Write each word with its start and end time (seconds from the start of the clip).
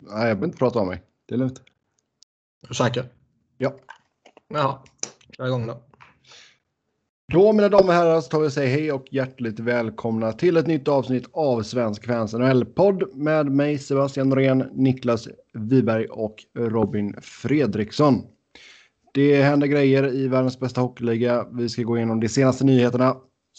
Nej, 0.00 0.28
jag 0.28 0.36
behöver 0.36 0.44
inte 0.44 0.58
prata 0.58 0.78
om 0.78 0.88
mig. 0.88 1.02
Det 1.26 1.34
är 1.34 1.38
lugnt. 1.38 1.62
Är 2.62 2.68
du 2.68 2.74
säker? 2.74 3.04
Ja. 3.58 3.74
Ja, 4.48 4.84
kör 5.36 5.46
igång 5.46 5.66
då. 5.66 5.82
Då 7.32 7.52
mina 7.52 7.68
damer 7.68 7.88
och 7.88 7.94
herrar 7.94 8.20
så 8.20 8.28
tar 8.28 8.40
vi 8.40 8.46
och 8.46 8.52
säger 8.52 8.78
hej 8.78 8.92
och 8.92 9.06
hjärtligt 9.10 9.60
välkomna 9.60 10.32
till 10.32 10.56
ett 10.56 10.66
nytt 10.66 10.88
avsnitt 10.88 11.28
av 11.32 11.62
Svensk 11.62 12.06
Fans 12.06 12.32
NHL-podd 12.32 13.16
med 13.16 13.46
mig 13.46 13.78
Sebastian 13.78 14.28
Norén, 14.28 14.64
Niklas 14.72 15.28
Wiberg 15.52 16.06
och 16.06 16.44
Robin 16.54 17.14
Fredriksson. 17.22 18.22
Det 19.14 19.42
händer 19.42 19.66
grejer 19.66 20.14
i 20.14 20.28
världens 20.28 20.60
bästa 20.60 20.80
hockeyliga. 20.80 21.46
Vi 21.52 21.68
ska 21.68 21.82
gå 21.82 21.96
igenom 21.96 22.20
de 22.20 22.28
senaste 22.28 22.64
nyheterna. 22.64 23.16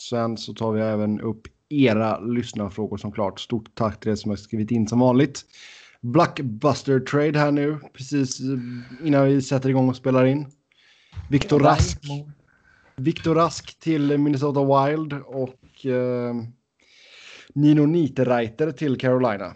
Sen 0.09 0.37
så 0.37 0.53
tar 0.53 0.71
vi 0.71 0.81
även 0.81 1.21
upp 1.21 1.41
era 1.69 2.19
lyssnarfrågor 2.19 2.97
som 2.97 3.11
klart. 3.11 3.39
Stort 3.39 3.75
tack 3.75 3.99
till 3.99 4.11
er 4.11 4.15
som 4.15 4.29
har 4.29 4.35
skrivit 4.35 4.71
in 4.71 4.87
som 4.87 4.99
vanligt. 4.99 5.45
Blackbuster 6.01 6.99
trade 6.99 7.39
här 7.39 7.51
nu, 7.51 7.79
precis 7.93 8.39
innan 9.03 9.25
vi 9.25 9.41
sätter 9.41 9.69
igång 9.69 9.89
och 9.89 9.95
spelar 9.95 10.25
in. 10.25 10.51
Viktor 11.29 11.59
Rask. 11.59 11.99
Viktor 12.95 13.35
Rask 13.35 13.79
till 13.79 14.17
Minnesota 14.17 14.59
Wild 14.59 15.13
och 15.13 15.85
eh, 15.85 16.35
Nino 17.53 17.85
Niederreiter 17.85 18.71
till 18.71 18.97
Carolina. 18.97 19.55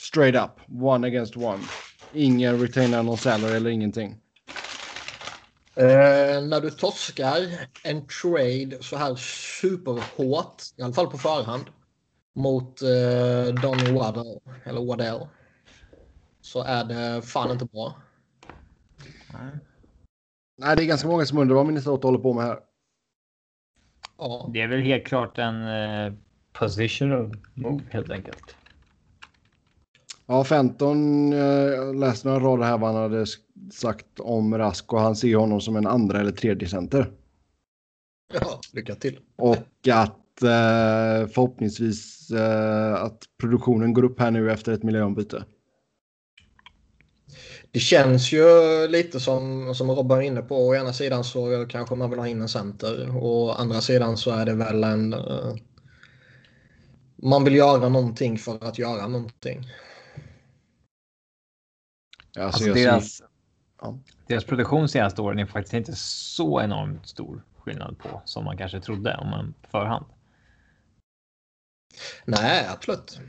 Straight 0.00 0.34
up, 0.34 0.82
one 0.82 1.06
against 1.06 1.36
one. 1.36 1.62
Ingen 2.12 2.60
retainer 2.60 3.02
någon 3.02 3.18
salary 3.18 3.56
eller 3.56 3.70
ingenting. 3.70 4.16
Eh, 5.74 6.42
när 6.42 6.60
du 6.60 6.70
torskar 6.70 7.36
en 7.84 8.06
trade 8.06 8.78
så 8.80 8.96
här 8.96 9.16
superhårt, 9.60 10.62
i 10.76 10.82
alla 10.82 10.92
fall 10.92 11.06
på 11.06 11.18
förhand, 11.18 11.64
mot 12.34 12.82
eh, 12.82 13.54
Donny 13.62 13.92
Waddell, 13.92 14.40
eller 14.64 14.84
Waddell, 14.84 15.20
så 16.40 16.62
är 16.62 16.84
det 16.84 17.22
fan 17.22 17.50
inte 17.50 17.64
bra. 17.64 17.94
Nej, 20.56 20.76
det 20.76 20.82
är 20.82 20.86
ganska 20.86 21.08
många 21.08 21.26
som 21.26 21.38
undrar 21.38 21.56
vad 21.56 21.66
Minnesota 21.66 22.06
håller 22.06 22.18
på 22.18 22.32
med 22.32 22.44
här. 22.44 22.58
Ja. 24.18 24.50
Det 24.52 24.60
är 24.60 24.68
väl 24.68 24.80
helt 24.80 25.06
klart 25.06 25.38
en 25.38 25.62
eh, 25.62 26.12
positional 26.52 27.36
move 27.54 27.82
helt 27.90 28.10
enkelt. 28.10 28.56
Ja, 30.26 30.44
Fenton 30.44 31.32
eh, 31.32 31.94
läste 31.94 32.28
några 32.28 32.40
rader 32.40 32.64
här 32.64 32.78
vad 32.78 32.94
han 32.94 33.02
hade 33.02 33.26
sagt 33.72 34.20
om 34.20 34.58
Rask 34.58 34.92
och 34.92 35.00
han 35.00 35.16
ser 35.16 35.36
honom 35.36 35.60
som 35.60 35.76
en 35.76 35.86
andra 35.86 36.20
eller 36.20 36.32
tredje 36.32 36.68
center. 36.68 37.12
ja, 38.32 38.60
lycka 38.72 38.94
till. 38.94 39.18
Och 39.36 39.88
att 39.92 40.17
förhoppningsvis 40.40 42.30
eh, 42.30 42.94
att 42.94 43.22
produktionen 43.40 43.92
går 43.92 44.04
upp 44.04 44.20
här 44.20 44.30
nu 44.30 44.52
efter 44.52 44.72
ett 44.72 44.82
miljöombyte. 44.82 45.44
Det 47.70 47.78
känns 47.80 48.32
ju 48.32 48.44
lite 48.88 49.20
som, 49.20 49.74
som 49.74 49.90
Robban 49.90 50.18
var 50.18 50.22
inne 50.22 50.42
på. 50.42 50.68
Å 50.68 50.74
ena 50.74 50.92
sidan 50.92 51.24
så 51.24 51.66
kanske 51.68 51.94
man 51.94 52.10
vill 52.10 52.18
ha 52.18 52.28
in 52.28 52.40
en 52.40 52.48
center. 52.48 53.16
Och 53.16 53.44
å 53.44 53.50
andra 53.50 53.80
sidan 53.80 54.16
så 54.16 54.30
är 54.30 54.46
det 54.46 54.54
väl 54.54 54.84
en... 54.84 55.12
eh, 55.12 55.54
man 57.22 57.44
vill 57.44 57.54
göra 57.54 57.88
någonting 57.88 58.38
för 58.38 58.64
att 58.64 58.78
göra 58.78 59.08
någonting. 59.08 59.58
Alltså, 62.38 62.64
Alltså 62.64 62.72
deras, 62.72 63.22
ja. 63.80 63.98
deras 64.26 64.44
produktion 64.44 64.88
senaste 64.88 65.22
åren 65.22 65.38
är 65.38 65.46
faktiskt 65.46 65.74
inte 65.74 65.92
så 65.96 66.60
enormt 66.60 67.08
stor 67.08 67.44
skillnad 67.58 67.98
på 67.98 68.22
som 68.24 68.44
man 68.44 68.56
kanske 68.56 68.80
trodde 68.80 69.16
om 69.16 69.30
man 69.30 69.54
förhand. 69.70 70.06
Nej, 72.24 72.66
absolut. 72.70 73.20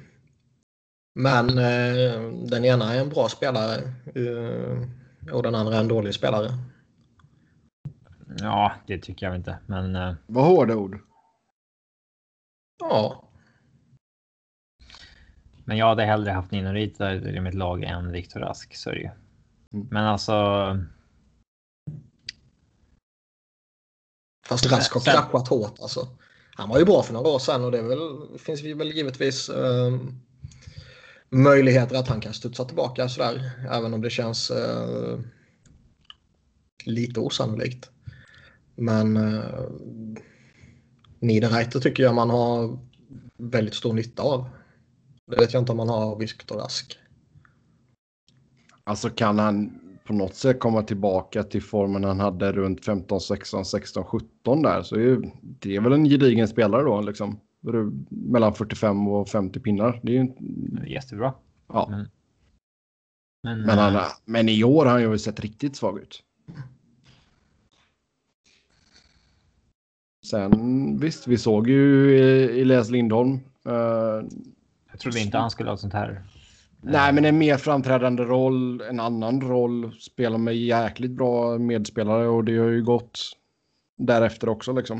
Men 1.16 1.50
eh, 1.50 2.22
den 2.50 2.66
ena 2.66 2.94
är 2.94 3.00
en 3.00 3.09
bra 3.09 3.30
spelare 3.30 3.75
eh, 4.16 5.34
och 5.34 5.44
den 5.44 5.56
andra 5.56 5.75
är 5.75 5.80
en 5.80 5.88
dålig 5.88 6.14
spelare. 6.14 6.50
Ja, 8.40 8.72
det 8.88 8.97
tycker 8.97 9.25
jag 9.25 9.36
inte, 9.36 9.58
men 9.66 9.96
eh, 9.96 10.13
Vad 10.28 10.46
hårda 10.46 10.75
ord. 10.75 11.00
Ja, 12.80 13.30
men 15.69 15.78
jag 15.78 15.86
hade 15.86 16.03
hellre 16.03 16.31
haft 16.31 16.51
Nino 16.51 16.74
Rita 16.74 17.13
i 17.13 17.40
mitt 17.40 17.53
lag 17.53 17.84
än 17.84 18.12
Viktor 18.12 18.40
Rask, 18.40 18.75
så 18.75 18.90
är 18.90 18.94
det 18.94 19.00
ju. 19.00 19.09
Mm. 19.74 19.88
Men 19.91 20.06
alltså, 20.06 20.34
fast 24.47 24.72
Rask 24.72 24.94
har 24.94 25.01
kraschat 25.01 25.47
hårt 25.47 25.80
alltså. 25.81 26.07
Han 26.59 26.70
var 26.70 26.80
ju 26.80 26.86
bra 26.86 27.03
för 27.03 27.14
några 27.14 27.30
år 27.30 27.40
sedan 27.40 27.64
och 27.64 27.72
det 27.72 27.81
väl, 27.81 28.00
finns 28.38 28.64
väl 28.64 28.92
givetvis 28.92 29.50
eh, 29.50 29.97
möjligheter 31.30 31.96
att 31.96 32.08
han 32.08 32.22
kan 32.22 32.34
studsa 32.34 32.66
tillbaka 32.66 33.09
sådär. 33.09 33.52
Även 33.72 33.94
om 33.94 34.02
det 34.02 34.09
känns 34.09 34.52
eh, 34.52 35.19
lite 36.86 37.19
osannolikt. 37.19 37.90
Men 38.75 39.18
eh, 39.18 39.64
Niederreiter 41.19 41.80
tycker 41.80 42.03
jag 42.03 42.16
man 42.16 42.30
har 42.30 42.80
väldigt 43.38 43.75
stor 43.75 43.94
nytta 43.94 44.24
av. 44.24 44.50
Det 45.28 45.36
vet 45.36 45.53
jag 45.53 45.62
inte 45.62 45.72
om 45.72 45.78
man 45.78 45.90
har 45.90 46.06
av 46.06 46.19
Viktor 46.19 46.56
Rask. 46.58 46.98
Alltså 48.84 49.09
kan 49.09 49.40
han 49.40 49.80
på 50.09 50.16
något 50.16 50.36
sätt 50.36 50.59
komma 50.59 50.84
tillbaka 50.84 51.44
till 51.44 51.62
formen 51.64 52.03
han 52.03 52.20
hade 52.20 52.52
runt 52.52 52.86
15, 52.86 53.22
16, 53.22 53.66
16, 53.66 54.03
17 54.03 54.62
där 54.62 54.81
så 54.81 54.96
det 55.42 55.75
är 55.75 55.81
väl 55.81 55.94
en 55.94 56.06
gedigen 56.06 56.47
spelare 56.47 56.84
då 56.84 57.02
liksom. 57.02 57.40
Mellan 58.09 58.53
45 58.53 59.08
och 59.08 59.30
50 59.30 59.59
pinnar. 59.59 60.00
Det 60.03 60.18
är 60.18 60.24
ju, 60.24 60.34
jättebra. 60.88 61.34
ja. 61.68 61.88
Men, 61.90 62.08
men, 63.44 63.62
Men, 63.62 63.78
han, 63.78 63.96
eh, 63.96 64.02
men 64.25 64.50
i 64.50 64.64
år 64.64 64.86
har 64.86 64.92
han 64.92 65.02
ju 65.02 65.18
sett 65.18 65.40
riktigt 65.40 65.75
svag 65.75 66.00
ut. 66.00 66.24
Sen 70.25 70.98
visst, 71.00 71.28
vi 71.28 71.38
såg 71.38 71.69
ju 71.69 72.16
eh, 72.19 72.62
Elias 72.62 72.90
Lindholm. 72.90 73.40
eh, 73.66 73.74
jag 74.92 75.00
trodde 75.00 75.19
inte 75.19 75.38
han 75.38 75.52
skulle 75.52 75.69
ha 75.69 75.78
sånt 75.78 75.94
här. 75.94 76.24
Nej, 76.81 77.13
men 77.13 77.25
en 77.25 77.38
mer 77.38 77.57
framträdande 77.57 78.23
roll, 78.23 78.81
en 78.81 79.00
annan 79.00 79.41
roll. 79.41 79.95
Spelar 80.00 80.38
med 80.38 80.57
jäkligt 80.57 81.12
bra 81.12 81.57
medspelare 81.57 82.28
och 82.28 82.44
det 82.44 82.57
har 82.57 82.67
ju 82.67 82.84
gått 82.84 83.19
därefter 83.97 84.50
också 84.50 84.73
liksom. 84.73 85.00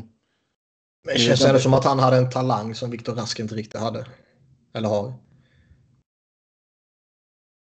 Men 1.06 1.14
det 1.14 1.20
känns 1.20 1.46
ändå 1.46 1.60
som 1.60 1.74
att 1.74 1.86
han 1.86 2.00
hade 2.00 2.18
en 2.18 2.30
talang 2.30 2.76
som 2.76 2.92
Viktor 2.92 3.16
Rask 3.16 3.40
inte 3.40 3.56
riktigt 3.56 3.82
hade. 3.82 4.08
Eller 4.74 4.90
har. 4.90 5.14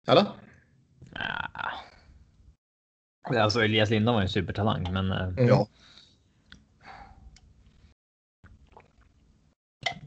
Eller? 0.08 0.26
Ah. 1.14 1.72
Alltså 3.44 3.64
Elias 3.64 3.90
Lindholm 3.90 4.16
var 4.16 4.22
en 4.22 4.30
supertalang, 4.30 4.94
men 4.94 5.12
eh, 5.12 5.28
Mm. 5.28 5.48
Ja. 5.48 5.68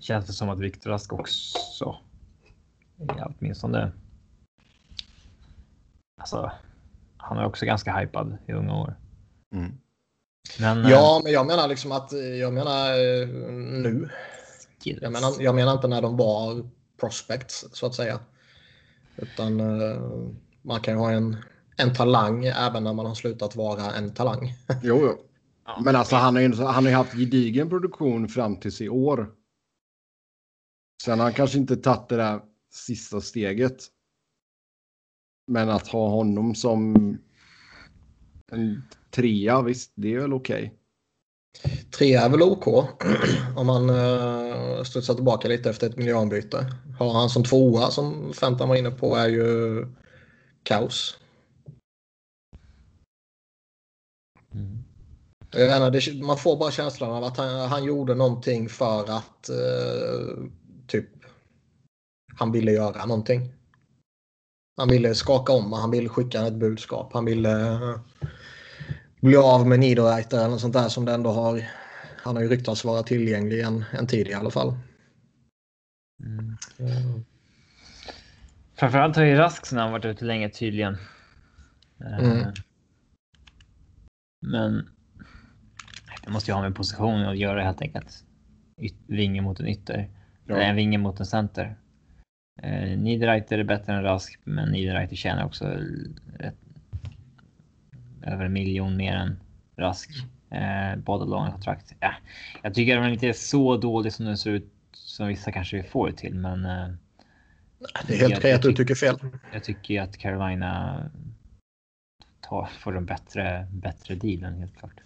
känns 0.01 0.27
det 0.27 0.33
som 0.33 0.49
att 0.49 0.59
Viktor 0.59 0.91
Rask 0.91 1.13
också. 1.13 1.99
Ja, 2.99 3.33
åtminstone. 3.39 3.93
Alltså, 6.21 6.53
han 7.17 7.39
är 7.39 7.45
också 7.45 7.67
ganska 7.67 7.97
hypad 7.97 8.39
i 8.47 8.53
unga 8.53 8.75
år. 8.75 8.97
Mm. 9.55 9.73
Men 10.61 10.85
eh, 10.85 10.91
Ja, 10.91 11.21
men 11.25 11.33
jag 11.33 11.47
menar 11.47 11.69
liksom 11.69 11.93
att 11.93 12.13
jag 12.41 12.53
menar 12.53 12.91
eh, 12.91 13.29
nu. 13.83 14.09
Jag 14.85 15.13
menar, 15.13 15.43
jag 15.43 15.55
menar 15.55 15.73
inte 15.73 15.89
när 15.89 16.03
de 16.03 16.17
var 16.17 16.69
prospects 17.01 17.67
så 17.73 17.87
att 17.87 17.95
säga. 17.95 18.21
Utan 19.17 19.61
eh, 19.61 20.03
man 20.63 20.81
kan 20.81 20.95
ju 20.95 21.01
ha 21.01 21.11
en, 21.11 21.37
en 21.77 21.95
talang 21.95 22.45
även 22.45 22.85
när 22.85 22.93
man 22.93 23.07
har 23.07 23.15
slutat 23.15 23.57
vara 23.57 23.93
en 23.95 24.15
talang. 24.15 24.55
Jo, 24.83 24.99
jo. 25.03 25.19
Ja. 25.67 25.81
Men 25.85 25.97
alltså 25.97 26.17
han 26.17 26.35
har 26.35 26.43
ju 26.43 26.55
han 26.55 26.87
har 26.87 26.93
haft 26.93 27.13
gedigen 27.13 27.69
produktion 27.69 28.29
fram 28.29 28.57
tills 28.57 28.81
i 28.81 28.89
år. 28.89 29.31
Sen 31.05 31.19
har 31.19 31.27
han 31.27 31.35
kanske 31.35 31.59
inte 31.59 31.77
tagit 31.77 32.09
det 32.09 32.17
där 32.17 32.41
sista 32.71 33.21
steget. 33.21 33.87
Men 35.47 35.69
att 35.69 35.89
ha 35.89 36.09
honom 36.09 36.55
som 36.55 36.95
en 38.53 38.83
trea, 39.11 39.63
visst, 39.63 39.93
det 39.95 40.15
är 40.15 40.21
väl 40.21 40.33
okej. 40.33 40.75
Tre 41.99 42.15
är 42.15 42.29
väl 42.29 42.43
OK 42.43 42.67
om 43.57 43.67
man 43.67 43.91
uh, 43.91 44.83
studsar 44.83 45.15
tillbaka 45.15 45.49
lite 45.49 45.71
efter 45.71 45.87
ett 45.87 45.97
miljöombyte. 45.97 46.67
Har 46.99 47.13
han 47.13 47.31
som 47.31 47.45
tvåa 47.45 47.91
som 47.91 48.33
Fenton 48.33 48.69
var 48.69 48.77
inne 48.77 48.91
på 48.91 49.17
är 49.17 49.29
ju 49.29 49.87
kaos. 50.63 51.19
Mm. 54.55 54.79
Jag 55.51 55.67
vet 55.67 55.97
inte, 55.97 56.11
det, 56.11 56.23
man 56.23 56.39
får 56.39 56.57
bara 56.57 56.71
känslan 56.71 57.11
av 57.11 57.25
att 57.25 57.37
han, 57.37 57.69
han 57.69 57.85
gjorde 57.85 58.15
någonting 58.15 58.69
för 58.69 59.11
att 59.11 59.49
eh, 59.49 60.45
typ 60.87 61.18
han 62.39 62.53
ville 62.53 62.73
göra 62.73 63.07
någonting. 63.07 63.53
Han 64.77 64.89
ville 64.89 65.15
skaka 65.15 65.53
om 65.53 65.73
och 65.73 65.79
han 65.79 65.91
ville 65.91 66.09
skicka 66.09 66.47
ett 66.47 66.55
budskap. 66.55 67.13
Han 67.13 67.25
ville 67.25 67.73
eh, 67.73 68.01
bli 69.21 69.37
av 69.37 69.67
med 69.67 69.81
Niederreiter 69.81 70.39
eller 70.39 70.49
något 70.49 70.61
sånt 70.61 70.75
där 70.75 70.89
som 70.89 71.05
det 71.05 71.13
ändå 71.13 71.31
har. 71.31 71.65
Han 72.23 72.37
har 72.37 72.43
ju 72.43 72.49
ryktats 72.49 72.85
vara 72.85 73.03
tillgänglig 73.03 73.61
en, 73.61 73.85
en 73.93 74.07
tid 74.07 74.29
i 74.29 74.35
alla 74.35 74.51
fall. 74.51 74.75
Mm. 76.25 76.57
Framförallt 78.75 79.17
har 79.17 79.25
ju 79.25 79.37
Rask 79.37 79.67
sen 79.67 79.79
han 79.79 79.93
varit 79.93 80.05
ute 80.05 80.25
länge 80.25 80.51
tydligen. 80.51 80.97
Eh, 82.01 82.19
Mm. 82.19 82.53
Men 84.41 84.89
det 86.25 86.31
måste 86.31 86.51
ju 86.51 86.55
ha 86.55 86.63
med 86.63 86.75
positionen 86.75 87.29
att 87.29 87.39
göra 87.39 87.63
helt 87.63 87.83
enkelt. 87.83 88.25
Vinge 89.07 89.41
mot 89.41 89.61
en 89.61 89.69
ytter. 89.69 90.11
Ja. 90.47 90.55
Eller 90.55 90.65
en 90.65 90.77
vinge 90.77 90.99
mot 90.99 91.21
en 91.21 91.27
center. 91.27 91.77
Eh, 92.63 92.99
Niederreiter 92.99 93.59
är 93.59 93.65
bättre 93.65 93.93
än 93.93 94.03
Rask, 94.03 94.39
men 94.45 94.69
Niederreiter 94.69 95.17
tjänar 95.17 95.45
också 95.45 95.79
rätt, 96.39 96.57
över 98.23 98.45
en 98.45 98.53
miljon 98.53 98.97
mer 98.97 99.15
än 99.15 99.41
Rask. 99.77 100.11
Eh, 100.51 100.97
båda 100.97 101.25
långa 101.25 101.51
kontrakt. 101.51 101.95
Ja, 102.01 102.15
jag 102.63 102.75
tycker 102.75 102.97
att 102.97 103.05
de 103.05 103.13
inte 103.13 103.29
är 103.29 103.33
så 103.33 103.77
dålig 103.77 104.13
som 104.13 104.27
det 104.27 104.37
ser 104.37 104.51
ut 104.51 104.73
som 104.93 105.27
vissa 105.29 105.53
kanske 105.53 105.77
vill 105.77 105.87
få 105.87 106.07
det 106.07 106.13
till, 106.13 106.35
men 106.35 106.65
eh, 106.65 106.89
Det 108.07 108.15
är 108.15 108.19
helt 108.19 108.39
okej 108.39 108.53
att 108.53 108.63
du 108.63 108.69
jag 108.69 108.77
tycker 108.77 108.95
fel. 108.95 109.17
jag 109.53 109.65
tycker 109.65 110.03
att 110.03 110.17
Carolina 110.17 111.03
tar, 112.41 112.69
får 112.79 112.97
en 112.97 113.07
bättre, 113.07 113.67
bättre 113.73 114.15
dealen 114.15 114.55
helt 114.55 114.79
klart. 114.79 115.01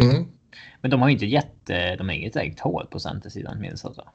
Mm. 0.00 0.26
Men 0.80 0.90
de 0.90 1.00
har 1.00 1.08
ju 1.08 1.12
inte 1.12 1.26
jätte, 1.26 1.96
de 1.96 2.08
har 2.08 2.14
inget 2.14 2.36
eget 2.36 2.60
hål 2.60 2.86
på 2.90 3.00
centersidan 3.00 3.60
Minnesota. 3.60 4.08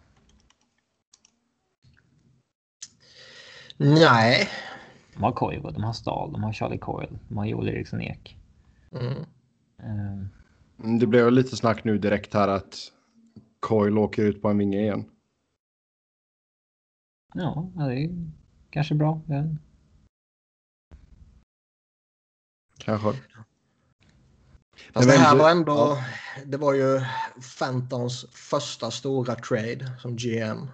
Nej. 3.83 4.49
De 5.13 5.23
har 5.23 5.31
Koivu, 5.31 5.71
de 5.71 5.83
har 5.83 5.93
Stahl, 5.93 6.31
de 6.31 6.43
har 6.43 6.53
Charlie 6.53 6.77
Coyle, 6.77 7.19
de 7.27 7.37
har 7.37 7.45
Joel 7.45 7.67
Eriksson 7.67 8.01
Ek. 8.01 8.37
Mm. 8.91 9.25
Mm, 9.79 10.99
Det 10.99 11.07
blev 11.07 11.31
lite 11.31 11.57
snack 11.57 11.83
nu 11.83 11.97
direkt 11.97 12.33
här 12.33 12.47
att 12.47 12.75
Coil 13.59 13.97
åker 13.97 14.23
ut 14.23 14.41
på 14.41 14.47
en 14.49 14.57
vinge 14.57 14.79
igen. 14.79 15.05
ja, 17.33 17.71
det 17.75 18.03
är 18.03 18.09
kanske 18.69 18.95
bra. 18.95 19.21
Ja. 19.27 19.43
Kanske. 22.77 23.07
Fast 24.93 25.07
Men 25.07 25.07
det 25.07 25.23
här 25.23 25.37
var 25.37 25.51
ändå, 25.51 25.71
ja. 25.73 26.03
det 26.45 26.57
var 26.57 26.73
ju 26.73 27.01
Fantons 27.41 28.25
första 28.31 28.91
stora 28.91 29.35
trade 29.35 29.91
som 29.99 30.15
GM. 30.15 30.67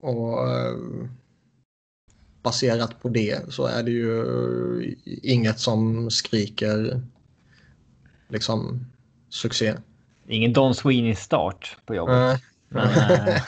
Och 0.00 0.48
eh, 0.48 0.76
baserat 2.42 3.02
på 3.02 3.08
det 3.08 3.52
så 3.52 3.66
är 3.66 3.82
det 3.82 3.90
ju 3.90 4.96
inget 5.22 5.60
som 5.60 6.10
skriker 6.10 7.02
liksom 8.28 8.86
succé. 9.28 9.74
Ingen 10.26 10.52
Don 10.52 10.74
Sweeney 10.74 11.14
start 11.14 11.76
på 11.86 11.94
jobbet. 11.94 12.14
Nej. 12.14 12.38
Men, 12.68 12.88
eh, 12.88 13.42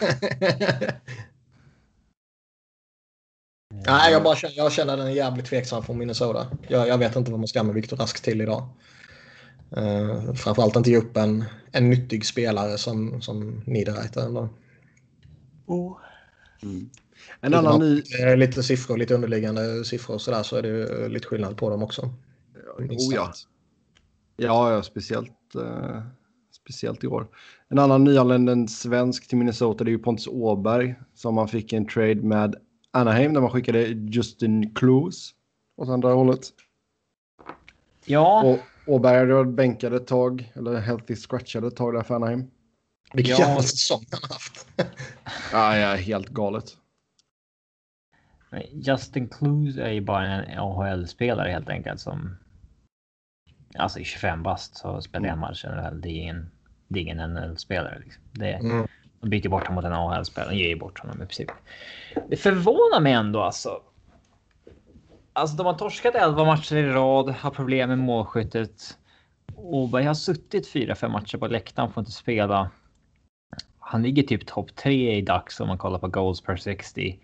Nej, 3.87 4.12
jag, 4.12 4.23
bara 4.23 4.37
känner, 4.37 4.56
jag 4.56 4.73
känner 4.73 4.97
den 4.97 5.06
är 5.06 5.11
jävligt 5.11 5.47
tveksam 5.47 5.83
från 5.83 5.99
Minnesota. 5.99 6.47
Jag, 6.69 6.88
jag 6.88 6.99
vet 6.99 7.17
inte 7.17 7.31
vad 7.31 7.41
man 7.41 7.49
ska 7.49 7.62
med 7.62 7.75
Viktor 7.75 7.97
Rask 7.97 8.23
till 8.23 8.41
idag. 8.41 8.69
Uh, 9.77 10.35
framförallt 10.35 10.77
inte 10.77 10.91
ge 10.91 10.97
upp 10.97 11.17
en, 11.17 11.45
en 11.73 11.91
nyttig 11.91 12.27
spelare 12.27 12.79
som, 12.79 13.23
som 13.23 13.62
Niederreiter. 13.67 14.27
ändå. 14.27 14.49
Mm. 16.62 16.91
En 17.41 17.55
annan 17.55 17.81
ny... 17.81 18.03
Eh, 18.21 18.37
Lite 18.37 18.63
siffror, 18.63 18.97
lite 18.97 19.15
underliggande 19.15 19.85
siffror 19.85 20.15
och 20.15 20.21
sådär 20.21 20.43
så 20.43 20.57
är 20.57 20.63
det 20.63 20.69
ju 20.69 21.09
lite 21.09 21.27
skillnad 21.27 21.57
på 21.57 21.71
dem 21.71 21.83
också. 21.83 22.03
Oh, 22.79 23.15
ja. 23.15 23.33
Ja, 24.37 24.73
ja, 24.73 24.83
speciellt, 24.83 25.55
eh, 25.55 26.03
speciellt 26.63 27.05
i 27.05 27.07
år. 27.07 27.27
En 27.69 27.79
annan 27.79 28.05
nyanländ, 28.05 28.51
en 28.51 28.69
svensk 28.69 29.29
till 29.29 29.39
Minnesota, 29.39 29.85
det 29.85 29.89
är 29.91 29.93
ju 29.93 29.99
Pontus 29.99 30.27
Åberg 30.27 30.95
som 31.15 31.35
man 31.35 31.49
fick 31.49 31.73
en 31.73 31.87
trade 31.87 32.15
med 32.15 32.57
Anaheim 32.91 33.35
där 33.35 33.41
man 33.41 33.51
skickade 33.51 33.83
Justin 33.87 34.75
Clues 34.75 35.31
åt 35.77 35.89
andra 35.89 36.13
hållet. 36.13 36.41
ja, 38.05 38.43
Och 38.45 38.59
Åberg 38.95 39.19
hade 39.19 39.35
varit 39.35 39.55
bänkad 39.55 39.95
ett 39.95 40.07
tag, 40.07 40.53
eller 40.55 40.81
healthy 40.81 41.17
scratchad 41.17 41.65
ett 41.65 41.77
tag 41.77 41.95
där 41.95 42.03
för 42.03 42.15
Anaheim. 42.15 42.45
Vilken 43.15 43.37
Ja. 43.37 43.47
jävla 43.49 43.63
säsong 43.63 44.05
han 44.11 44.21
har 44.23 44.29
haft. 44.35 44.67
Ja, 45.53 45.79
ja, 45.79 45.95
helt 45.95 46.29
galet. 46.29 46.77
Justin 48.72 49.28
Clues 49.28 49.76
är 49.76 49.90
ju 49.90 50.00
bara 50.00 50.26
en 50.26 50.58
AHL-spelare 50.58 51.50
helt 51.50 51.69
enkelt 51.69 52.00
som 52.00 52.37
alltså 53.75 53.99
i 53.99 54.04
25 54.04 54.43
bast 54.43 54.76
så 54.76 55.00
spelar 55.00 55.28
en 55.28 55.38
match 55.38 55.64
eller 55.64 55.76
väl. 55.76 56.00
Det 56.00 56.08
är 56.08 56.22
ingen, 56.22 56.50
det 56.88 56.99
är 56.99 57.02
ingen 57.02 57.19
NHL-spelare. 57.19 57.99
Liksom. 58.04 58.22
Det, 58.32 58.52
Mm. 58.52 58.87
De 59.20 59.31
byter 59.31 59.49
bort 59.49 59.66
honom 59.66 59.75
mot 59.75 59.84
en 59.84 59.93
AHL-spelare. 59.93 60.50
De 60.50 60.56
ger 60.56 60.69
ju 60.69 60.78
bort 60.78 60.99
honom 60.99 61.16
i 61.16 61.26
princip. 61.26 61.50
Det 62.28 62.37
förvånar 62.37 63.00
mig 63.00 63.12
ändå 63.12 63.43
alltså. 63.43 63.82
Alltså 65.32 65.56
de 65.56 65.66
har 65.66 65.75
torskat 65.75 66.14
11 66.14 66.44
matcher 66.44 66.76
i 66.76 66.88
rad, 66.88 67.31
har 67.31 67.50
problem 67.50 67.88
med 67.88 67.99
målskyttet. 67.99 68.99
Åberg 69.56 70.04
har 70.04 70.14
suttit 70.14 70.75
4-5 70.75 71.08
matcher 71.08 71.38
på 71.38 71.46
läktaren, 71.46 71.93
får 71.93 72.00
inte 72.00 72.12
spela. 72.12 72.70
Han 73.78 74.02
ligger 74.02 74.22
typ 74.22 74.46
topp 74.46 74.76
3 74.76 75.16
i 75.16 75.22
dags 75.22 75.60
om 75.60 75.69
man 75.69 75.78
kollar 75.78 75.99
på 75.99 76.08
goals 76.08 76.40
per 76.40 76.56
60. 76.56 77.19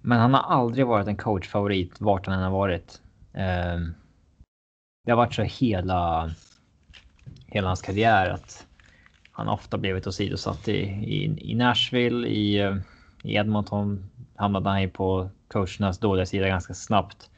Men 0.00 0.20
han 0.20 0.34
har 0.34 0.40
aldrig 0.40 0.86
varit 0.86 1.06
en 1.06 1.16
coachfavorit 1.16 2.00
vart 2.00 2.26
han 2.26 2.34
än 2.34 2.42
har 2.42 2.50
varit. 2.50 3.00
Ehm, 3.34 3.94
det 5.04 5.10
har 5.10 5.16
varit 5.16 5.34
så 5.34 5.42
hela, 5.42 6.30
hela 7.46 7.68
hans 7.68 7.82
karriär 7.82 8.30
att 8.30 8.66
han 9.32 9.48
ofta 9.48 9.78
blivit 9.78 10.06
åsidosatt 10.06 10.68
i, 10.68 10.80
i, 10.82 11.50
i 11.50 11.54
Nashville, 11.54 12.28
i, 12.28 12.60
eh, 12.60 12.76
i 13.22 13.34
Edmonton 13.34 14.10
hamnade 14.34 14.68
han 14.68 14.82
ju 14.82 14.88
på 14.88 15.30
coachernas 15.48 15.98
dåliga 15.98 16.26
sida 16.26 16.48
ganska 16.48 16.74
snabbt. 16.74 17.30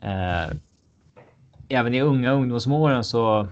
Ehm, 0.00 0.60
även 1.68 1.94
i 1.94 2.00
unga 2.00 2.32
ungdomsåren 2.32 3.04
så 3.04 3.48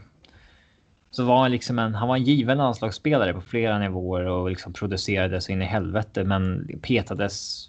så 1.15 1.25
var 1.25 1.43
han 1.43 1.51
liksom 1.51 1.79
en, 1.79 1.95
han 1.95 2.09
var 2.09 2.17
en 2.17 2.25
given 2.25 2.59
landslagsspelare 2.59 3.35
på 3.35 3.41
flera 3.41 3.79
nivåer 3.79 4.25
och 4.25 4.51
liksom 4.51 4.73
producerade 4.73 5.41
så 5.41 5.53
in 5.53 5.63
i 5.63 5.65
helvete 5.65 6.25
men 6.25 6.69
petades 6.83 7.69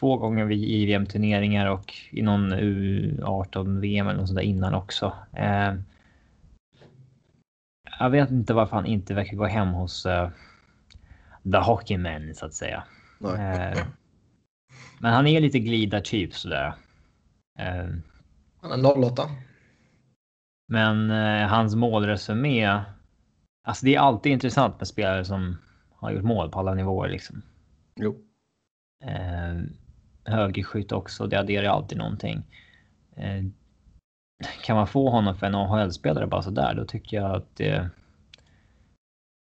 två 0.00 0.16
gånger 0.16 0.44
vid 0.44 0.58
JVM-turneringar 0.64 1.66
och 1.66 1.94
i 2.10 2.22
någon 2.22 2.52
U18-VM 2.54 4.08
eller 4.08 4.18
något 4.18 4.28
sånt 4.28 4.38
där 4.38 4.44
innan 4.44 4.74
också. 4.74 5.12
Eh, 5.32 5.74
jag 7.98 8.10
vet 8.10 8.30
inte 8.30 8.54
varför 8.54 8.76
han 8.76 8.86
inte 8.86 9.14
verkar 9.14 9.36
gå 9.36 9.46
hem 9.46 9.68
hos 9.68 10.06
eh, 10.06 10.30
The 11.52 11.58
Hockeymen 11.58 12.34
så 12.34 12.46
att 12.46 12.54
säga. 12.54 12.84
Eh, 13.24 13.78
men 14.98 15.12
han 15.12 15.26
är 15.26 15.40
lite 15.40 15.58
glidartyp 15.58 16.34
sådär. 16.34 16.74
Eh, 17.58 17.88
Han 18.60 18.84
är 18.84 19.04
08. 19.04 19.22
men 20.68 21.10
eh, 21.10 21.48
hans 21.48 21.74
målresumé. 21.74 22.82
Alltså 23.66 23.86
det 23.86 23.94
är 23.94 24.00
alltid 24.00 24.32
intressant 24.32 24.78
med 24.78 24.88
spelare 24.88 25.24
som 25.24 25.56
har 25.94 26.10
gjort 26.10 26.24
mål 26.24 26.50
på 26.50 26.58
alla 26.58 26.74
nivåer 26.74 27.08
liksom. 27.08 27.42
Jo. 27.96 28.16
Eh, 29.04 29.62
högerskytt 30.24 30.92
också, 30.92 31.26
det 31.26 31.36
adderar 31.40 31.68
alltid 31.68 31.98
någonting. 31.98 32.42
Eh, 33.16 33.44
kan 34.64 34.76
man 34.76 34.86
få 34.86 35.10
honom 35.10 35.36
för 35.36 35.46
en 35.46 35.54
AHL-spelare 35.54 36.26
bara 36.26 36.42
sådär, 36.42 36.74
då 36.74 36.84
tycker 36.84 37.16
jag 37.16 37.34
att 37.36 37.56
det, 37.56 37.88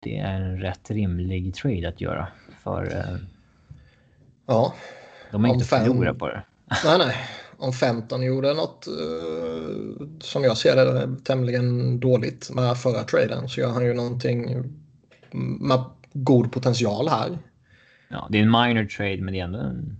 det 0.02 0.18
är 0.18 0.34
en 0.40 0.60
rätt 0.60 0.90
rimlig 0.90 1.54
trade 1.54 1.88
att 1.88 2.00
göra. 2.00 2.28
För 2.62 2.96
eh, 2.96 3.16
Ja, 4.46 4.74
de 5.30 5.36
Om 5.36 5.46
inte 5.46 5.64
fem- 5.64 5.84
förlorat 5.84 6.18
på 6.18 6.28
det. 6.28 6.42
nej 6.84 6.98
nej. 6.98 7.16
Om 7.60 7.72
15 7.72 8.22
gjorde 8.22 8.54
något 8.54 8.86
eh, 8.86 10.06
som 10.20 10.44
jag 10.44 10.56
ser 10.56 10.76
det 10.76 11.16
tämligen 11.24 12.00
dåligt 12.00 12.50
med 12.54 12.76
förra 12.76 13.02
traden 13.02 13.48
så 13.48 13.60
gör 13.60 13.68
han 13.70 13.84
ju 13.84 13.94
någonting 13.94 14.64
med 15.60 15.84
god 16.12 16.52
potential 16.52 17.08
här. 17.08 17.38
Ja, 18.08 18.28
det 18.30 18.38
är 18.38 18.42
en 18.42 18.50
minor 18.50 18.84
trade, 18.84 19.16
men 19.22 19.34
det 19.34 19.40
är 19.40 19.44
ändå 19.44 19.58
en 19.58 19.98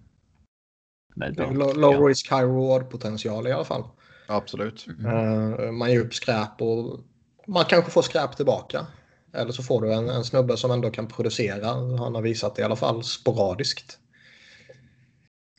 bra. 1.19 1.51
Low, 1.51 1.77
low 1.77 2.07
risk, 2.07 2.31
high 2.31 2.45
reward 2.45 2.91
potential 2.91 3.47
i 3.47 3.53
alla 3.53 3.65
fall. 3.65 3.85
Absolut. 4.29 4.87
Eh, 5.05 5.71
man 5.71 5.93
ger 5.93 6.01
upp 6.01 6.15
skräp 6.15 6.63
och 6.63 7.01
man 7.47 7.65
kanske 7.65 7.91
får 7.91 8.03
skräp 8.03 8.37
tillbaka. 8.37 8.87
Eller 9.33 9.53
så 9.53 9.63
får 9.63 9.83
du 9.83 9.93
en, 9.93 10.09
en 10.09 10.25
snubbe 10.25 10.57
som 10.57 10.71
ändå 10.71 10.91
kan 10.91 11.09
producera. 11.09 11.67
Han 11.99 12.15
har 12.15 12.23
visat 12.23 12.55
det 12.55 12.63
i 12.63 12.65
alla 12.65 12.77
fall 12.77 13.05
sporadiskt. 13.05 13.99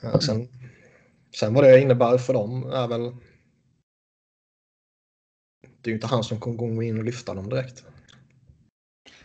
Eh, 0.04 0.20
sen, 0.20 0.48
sen 1.36 1.54
vad 1.54 1.64
det 1.64 1.82
innebär 1.82 2.18
för 2.18 2.34
dem 2.34 2.72
är 2.72 2.88
väl... 2.88 3.16
Det 5.82 5.90
är 5.90 5.90
ju 5.90 5.94
inte 5.94 6.08
han 6.08 6.24
som 6.24 6.40
kommer 6.40 6.56
gå 6.56 6.84
in 6.84 6.98
och 6.98 7.04
lyfta 7.04 7.34
dem 7.34 7.50
direkt. 7.50 7.84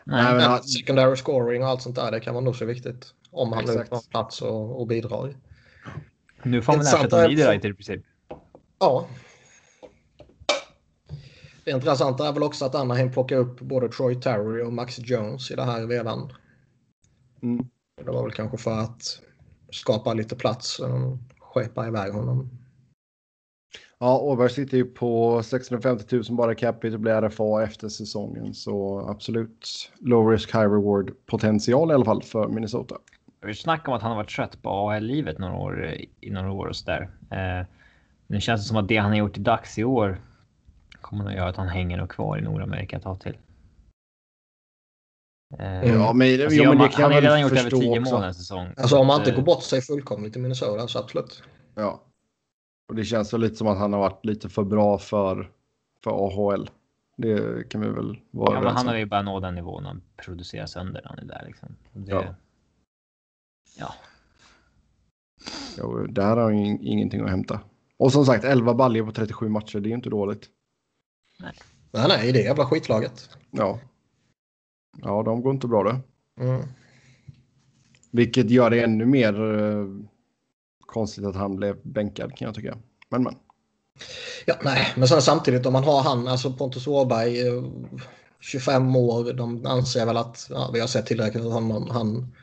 Nej, 0.05 0.25
Nej, 0.25 0.35
men 0.35 0.50
Men 0.50 0.62
secondary 0.62 1.17
scoring 1.17 1.62
och 1.62 1.69
allt 1.69 1.83
sånt 1.83 1.97
där, 1.97 2.11
det 2.11 2.21
kan 2.21 2.35
vara 2.35 2.45
nog 2.45 2.57
så 2.57 2.64
viktigt. 2.64 3.14
Om 3.31 3.53
han 3.53 3.64
nu 3.64 3.73
får 3.73 4.11
plats 4.11 4.43
och, 4.43 4.81
och 4.81 4.87
bidrar. 4.87 5.35
Nu 6.45 6.63
får 6.63 6.73
man 6.73 6.81
ersätta 6.81 7.25
är- 7.25 7.29
Niederreiter 7.29 7.69
i 7.69 7.75
princip. 7.75 8.03
Ja. 8.79 9.07
Det 11.65 11.71
intressanta 11.71 12.29
är 12.29 12.33
väl 12.33 12.43
också 12.43 12.65
att 12.65 12.75
Anaheim 12.75 13.13
plockar 13.13 13.37
upp 13.37 13.61
både 13.61 13.89
Troy 13.89 14.15
Terry 14.21 14.63
och 14.63 14.73
Max 14.73 14.99
Jones 14.99 15.51
i 15.51 15.55
det 15.55 15.63
här 15.63 15.87
redan. 15.87 16.33
Mm. 17.43 17.67
Det 18.05 18.11
var 18.11 18.23
väl 18.23 18.33
kanske 18.33 18.57
för 18.59 18.79
att 18.79 19.21
skapa 19.71 20.15
lite 20.15 20.37
plats. 20.37 20.79
och 20.79 21.19
Skepa 21.39 21.87
iväg 21.87 22.13
honom. 22.13 22.51
Ja, 23.99 24.19
Åberg 24.19 24.51
sitter 24.51 24.77
ju 24.77 24.85
på 24.85 25.43
650 25.43 26.17
000 26.17 26.25
bara 26.31 26.55
capita 26.55 26.95
och 26.95 27.01
blir 27.01 27.13
RFA 27.23 27.63
efter 27.63 27.89
säsongen. 27.89 28.55
Så 28.55 29.07
absolut 29.09 29.93
low 29.99 30.31
risk 30.31 30.55
high 30.55 30.71
reward 30.71 31.13
potential 31.27 31.91
i 31.91 31.95
alla 31.95 32.05
fall 32.05 32.23
för 32.23 32.49
Minnesota. 32.49 32.97
Vi 33.47 33.55
snackade 33.55 33.91
om 33.91 33.97
att 33.97 34.03
han 34.03 34.11
har 34.11 34.17
varit 34.17 34.31
trött 34.31 34.63
på 34.63 34.71
AHL-livet 34.71 35.39
några 35.39 35.55
år 35.55 35.95
i 36.21 36.31
några 36.31 36.53
år 36.53 36.67
och 36.67 36.77
sådär. 36.77 37.11
Eh, 37.31 37.67
nu 38.27 38.41
känns 38.41 38.61
det 38.61 38.69
som 38.69 38.77
att 38.77 38.89
det 38.89 38.97
han 38.97 39.11
har 39.11 39.19
gjort 39.19 39.37
i 39.39 39.41
dags 39.41 39.79
i 39.79 39.85
år 39.85 40.21
kommer 41.01 41.27
att 41.27 41.35
göra 41.35 41.49
att 41.49 41.57
han 41.57 41.69
hänger 41.69 42.01
och 42.03 42.11
kvar 42.11 42.39
i 42.39 42.41
Nordamerika 42.41 42.97
ett 42.97 43.03
tag 43.03 43.21
till. 43.21 43.37
Eh, 45.59 45.85
ja, 45.85 46.13
men, 46.13 46.43
alltså, 46.43 46.57
ja, 46.63 46.69
men 46.69 46.79
det 46.79 46.89
kan 46.89 47.03
han 47.03 47.13
har 47.13 47.21
redan 47.21 47.41
gjort 47.41 47.53
över 47.53 47.71
tio 47.71 48.01
mål 48.01 48.23
en 48.23 48.35
säsong. 48.35 48.69
Alltså 48.77 48.99
om 48.99 49.09
han 49.09 49.21
inte 49.21 49.33
går 49.33 49.43
bort 49.43 49.63
sig 49.63 49.81
fullkomligt 49.81 50.37
i 50.37 50.39
Minnesota 50.39 50.89
så 50.89 50.99
absolut. 50.99 51.43
Ja. 51.75 52.03
Och 52.89 52.95
det 52.95 53.05
känns 53.05 53.33
väl 53.33 53.41
lite 53.41 53.57
som 53.57 53.67
att 53.67 53.79
han 53.79 53.93
har 53.93 54.01
varit 54.01 54.25
lite 54.25 54.49
för 54.49 54.65
bra 54.65 54.99
för, 54.99 55.51
för 56.05 56.11
AHL. 56.11 56.71
Det 57.17 57.69
kan 57.71 57.81
vi 57.81 57.89
väl 57.89 58.19
vara 58.31 58.55
Ja, 58.55 58.61
men 58.61 58.77
han 58.77 58.87
har 58.89 58.97
ju 58.97 59.07
bara 59.07 59.23
nått 59.23 59.43
den 59.43 59.55
nivån 59.55 59.85
han 59.85 60.03
producerar 60.17 60.67
sönder. 60.67 61.03
Han 61.05 61.19
är 61.19 61.25
där 61.25 61.43
liksom. 61.47 61.77
Det, 61.93 62.11
Ja. 62.11 62.25
Ja. 63.76 63.95
Ja, 65.76 66.07
där 66.09 66.37
har 66.37 66.43
han 66.43 66.59
ju 66.59 66.78
ingenting 66.81 67.21
att 67.21 67.31
hämta. 67.31 67.61
Och 67.97 68.12
som 68.12 68.26
sagt, 68.26 68.45
11 68.45 68.75
baljor 68.75 69.07
på 69.07 69.12
37 69.12 69.49
matcher, 69.49 69.81
det 69.81 69.87
är 69.87 69.90
ju 69.90 69.97
inte 69.97 70.11
dåligt. 70.11 70.49
Nej, 71.40 71.52
nej, 72.09 72.33
det 72.33 72.40
är 72.40 72.45
jävla 72.45 72.66
skitlaget. 72.66 73.28
Ja. 73.50 73.81
Ja, 75.02 75.23
de 75.23 75.43
går 75.43 75.54
inte 75.54 75.66
bra 75.66 75.83
det. 75.83 76.00
Mm. 76.45 76.62
Vilket 78.11 78.50
gör 78.50 78.71
det 78.71 78.83
ännu 78.83 79.07
mer 79.07 79.61
eh, 79.61 79.87
konstigt 80.87 81.25
att 81.25 81.37
han 81.37 81.57
blev 81.57 81.76
bänkad 81.83 82.37
kan 82.37 82.47
jag 82.47 82.54
tycka. 82.54 82.78
Men 83.09 83.23
men. 83.23 83.35
Ja, 84.47 84.54
nej, 84.64 84.93
men 84.97 85.09
sen 85.09 85.23
samtidigt 85.23 85.66
om 85.66 85.73
man 85.73 85.85
har 85.85 86.02
han, 86.02 86.28
alltså 86.28 86.52
Pontus 86.52 86.87
Åberg, 86.87 87.49
eh, 87.49 87.64
25 88.40 88.97
år, 88.97 89.33
de 89.33 89.66
anser 89.66 90.07
väl 90.07 90.16
att 90.16 90.47
ja, 90.50 90.71
vi 90.73 90.81
har 90.81 90.87
sett 90.87 91.07
tillräckligt 91.07 91.45
av 91.45 91.52
honom. 91.52 91.90
Han, 91.90 92.35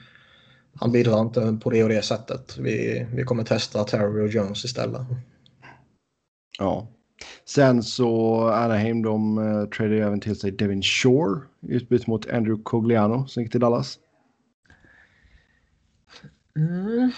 han 0.76 0.92
bidrar 0.92 1.22
inte 1.22 1.60
på 1.64 1.70
det 1.70 1.84
och 1.84 1.90
det 1.90 2.02
sättet. 2.02 2.58
Vi, 2.58 3.08
vi 3.14 3.24
kommer 3.24 3.44
testa 3.44 3.84
Terry 3.84 4.22
och 4.22 4.28
Jones 4.28 4.66
istället. 4.66 5.02
Ja. 6.60 6.88
Sen 7.46 7.84
så 7.84 8.42
Anaheim, 8.50 9.02
de 9.02 9.38
uh, 9.38 9.70
tradade 9.70 10.06
även 10.06 10.20
till 10.20 10.40
sig 10.40 10.52
Devin 10.52 10.84
Shore 10.84 11.42
i 11.62 11.74
utbyte 11.74 12.10
mot 12.10 12.30
Andrew 12.30 12.64
Cogliano 12.64 13.28
som 13.28 13.44
gick 13.44 13.52
till 13.52 13.62
Dallas. 13.62 14.00
Mm. 16.56 17.12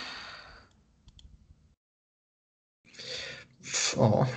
Ja, 3.96 4.28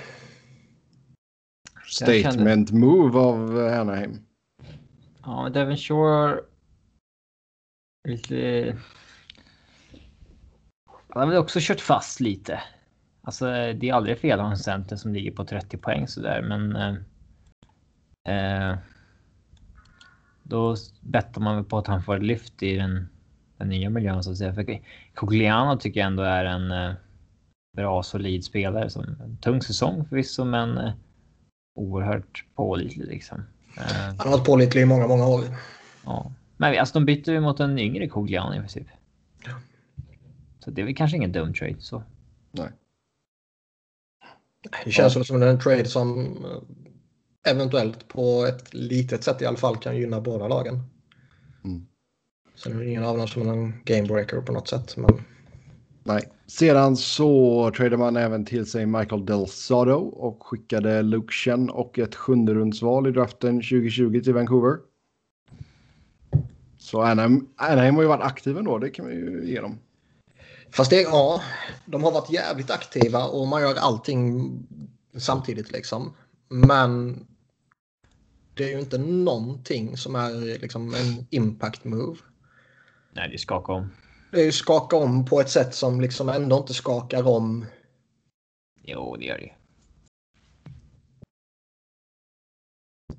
Statement 1.86 2.72
move 2.72 3.18
av 3.18 3.60
eh, 3.60 3.80
Anaheim. 3.80 4.18
Ja, 5.22 5.48
Devin 5.48 5.76
Shore. 5.76 6.40
Lite. 8.08 8.76
Han 11.18 11.28
har 11.28 11.34
väl 11.34 11.42
också 11.42 11.58
kört 11.62 11.80
fast 11.80 12.20
lite. 12.20 12.62
Alltså, 13.22 13.44
det 13.46 13.88
är 13.88 13.94
aldrig 13.94 14.18
fel 14.18 14.40
att 14.40 14.44
ha 14.44 14.50
en 14.50 14.58
center 14.58 14.96
som 14.96 15.14
ligger 15.14 15.30
på 15.30 15.44
30 15.44 15.76
poäng 15.76 16.08
så 16.08 16.20
där, 16.20 16.42
men. 16.42 16.76
Eh, 16.76 18.34
eh, 18.34 18.76
då 20.48 20.76
bettar 21.00 21.40
man 21.40 21.56
väl 21.56 21.64
på 21.64 21.78
att 21.78 21.86
han 21.86 22.02
får 22.02 22.16
ett 22.16 22.22
lyft 22.22 22.62
i 22.62 22.76
den, 22.76 23.08
den 23.56 23.68
nya 23.68 23.90
miljön 23.90 24.22
så 24.22 24.30
att 24.30 24.36
säga. 24.36 24.54
För 24.54 24.80
Cogliano 25.14 25.78
tycker 25.78 26.00
jag 26.00 26.06
ändå 26.06 26.22
är 26.22 26.44
en 26.44 26.70
eh, 26.70 26.92
bra 27.76 28.02
solid 28.02 28.44
spelare 28.44 28.90
som 28.90 29.02
en 29.02 29.38
tung 29.40 29.62
säsong 29.62 30.04
förvisso, 30.08 30.44
men 30.44 30.78
eh, 30.78 30.92
oerhört 31.74 32.44
pålitlig 32.54 33.06
liksom. 33.06 33.38
Eh, 33.76 33.82
han 34.06 34.18
har 34.18 34.30
varit 34.30 34.46
pålitlig 34.46 34.82
i 34.82 34.86
många, 34.86 35.06
många 35.06 35.26
år. 35.26 35.44
Ja, 36.04 36.32
men 36.56 36.78
alltså 36.78 36.98
de 36.98 37.04
bytte 37.04 37.32
ju 37.32 37.40
mot 37.40 37.60
en 37.60 37.78
yngre 37.78 38.08
Cogliano 38.08 38.54
i 38.54 38.58
princip. 38.58 38.86
Ja. 40.66 40.70
Så 40.70 40.70
det 40.70 40.80
är 40.80 40.84
väl 40.86 40.94
kanske 40.94 41.16
ingen 41.16 41.32
dum 41.32 41.54
trade 41.54 41.76
så. 41.78 42.02
Nej. 42.52 42.70
Det 44.84 44.90
känns 44.90 45.16
väl 45.16 45.24
som 45.24 45.42
en 45.42 45.60
trade 45.60 45.84
som 45.84 46.26
eh, 46.44 47.52
eventuellt 47.52 48.08
på 48.08 48.46
ett 48.48 48.74
litet 48.74 49.24
sätt 49.24 49.42
i 49.42 49.46
alla 49.46 49.56
fall 49.56 49.76
kan 49.76 49.96
gynna 49.96 50.20
båda 50.20 50.48
lagen. 50.48 50.80
Mm. 51.64 51.86
Sen 52.54 52.72
är 52.72 52.78
det 52.78 52.90
ingen 52.90 53.04
av 53.04 53.18
dem 53.18 53.28
som 53.28 53.48
är 53.48 53.52
en 53.52 53.72
gamebreaker 53.84 54.40
på 54.40 54.52
något 54.52 54.68
sätt. 54.68 54.96
Men 54.96 55.24
Nej. 56.06 56.22
Sedan 56.46 56.96
så 56.96 57.70
tradade 57.76 57.96
man 57.96 58.16
även 58.16 58.44
till 58.44 58.66
sig 58.66 58.86
Michael 58.86 59.26
Del 59.26 59.46
Soto 59.48 59.98
och 59.98 60.46
skickade 60.46 61.02
Luke 61.02 61.32
Chen 61.32 61.70
och 61.70 61.98
ett 61.98 62.14
sjunde 62.14 62.54
rundsval 62.54 63.06
i 63.06 63.10
draften 63.10 63.56
2020 63.56 64.20
till 64.20 64.34
Vancouver. 64.34 64.76
Så 66.78 67.02
Anaheim, 67.02 67.48
Anaheim 67.56 67.94
har 67.94 68.02
ju 68.02 68.08
varit 68.08 68.24
aktiva 68.24 68.58
ändå, 68.58 68.78
det 68.78 68.90
kan 68.90 69.06
vi 69.06 69.14
ju 69.14 69.44
ge 69.44 69.60
dem. 69.60 69.78
Fast 70.76 70.90
det, 70.90 71.02
ja, 71.02 71.42
de 71.84 72.04
har 72.04 72.12
varit 72.12 72.30
jävligt 72.30 72.70
aktiva 72.70 73.24
och 73.24 73.46
man 73.46 73.62
gör 73.62 73.74
allting 73.74 74.50
samtidigt 75.16 75.72
liksom. 75.72 76.14
Men 76.48 77.20
det 78.54 78.64
är 78.64 78.68
ju 78.68 78.80
inte 78.80 78.98
någonting 78.98 79.96
som 79.96 80.14
är 80.14 80.58
liksom 80.58 80.94
en 80.94 81.26
impact 81.30 81.84
move. 81.84 82.18
Nej, 83.12 83.28
det 83.32 83.38
skakar 83.38 83.72
om. 83.72 83.90
Det 84.32 84.40
är 84.40 84.44
ju 84.44 84.52
skaka 84.52 84.96
om 84.96 85.24
på 85.24 85.40
ett 85.40 85.50
sätt 85.50 85.74
som 85.74 86.00
liksom 86.00 86.28
ändå 86.28 86.56
inte 86.56 86.74
skakar 86.74 87.28
om. 87.28 87.66
Jo, 88.82 89.16
det 89.16 89.24
gör 89.24 89.38
det. 89.38 89.52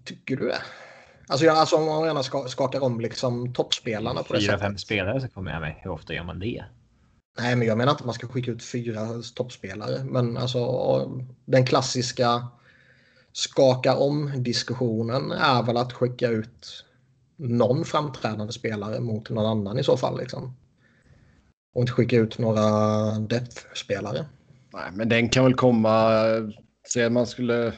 Tycker 0.04 0.38
du 0.38 0.48
det? 0.48 0.62
Alltså, 1.28 1.46
jag, 1.46 1.58
alltså 1.58 1.76
om 1.76 1.86
man 1.86 2.06
gärna 2.06 2.24
ska, 2.24 2.48
skakar 2.48 2.84
om 2.84 3.02
liksom 3.02 3.54
toppspelarna 3.54 4.24
på 4.24 4.34
det 4.34 4.40
Fyra, 4.40 4.52
sättet. 4.52 4.62
fem 4.62 4.78
spelare 4.78 5.22
så 5.22 5.28
kommer 5.28 5.52
jag 5.52 5.62
med. 5.62 5.76
Hur 5.82 5.92
ofta 5.92 6.14
gör 6.14 6.24
man 6.24 6.40
det? 6.40 6.66
Nej, 7.40 7.56
men 7.56 7.68
jag 7.68 7.78
menar 7.78 7.92
inte 7.92 8.02
att 8.02 8.06
man 8.06 8.16
ska 8.16 8.28
skicka 8.28 8.52
ut 8.52 8.64
fyra 8.64 9.08
toppspelare. 9.36 10.04
Men 10.04 10.38
alltså 10.38 11.22
den 11.46 11.66
klassiska 11.66 12.48
skaka 13.32 13.96
om-diskussionen 13.96 15.32
är 15.32 15.64
väl 15.64 15.78
att 15.78 15.94
skicka 15.94 16.30
ut 16.30 16.86
någon 17.36 17.86
framträdande 17.86 18.54
spelare 18.54 19.00
mot 19.00 19.30
någon 19.30 19.46
annan 19.46 19.80
i 19.80 19.84
så 19.84 19.98
fall. 19.98 20.20
Liksom. 20.20 20.54
Och 21.74 21.82
inte 21.82 21.94
skicka 21.94 22.16
ut 22.16 22.38
några 22.38 22.62
depth-spelare. 23.20 24.26
Nej, 24.74 24.92
men 24.94 25.10
den 25.10 25.30
kan 25.30 25.44
väl 25.44 25.54
komma. 25.54 26.12
Säg 26.94 27.04
att 27.06 27.12
man 27.12 27.28
skulle. 27.28 27.74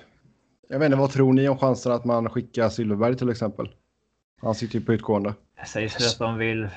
Jag 0.70 0.80
vet 0.80 0.86
inte, 0.86 0.98
vad 0.98 1.12
tror 1.12 1.34
ni 1.34 1.50
om 1.50 1.58
chansen 1.58 1.92
att 1.92 2.06
man 2.06 2.30
skickar 2.30 2.70
Silverberg 2.70 3.18
till 3.18 3.30
exempel? 3.30 3.70
Han 4.42 4.56
sitter 4.56 4.80
ju 4.80 4.86
på 4.86 4.94
utgående. 4.94 5.34
Jag 5.58 5.68
säger 5.68 5.90
så 5.90 6.06
att 6.08 6.18
de 6.18 6.38
vill, 6.38 6.70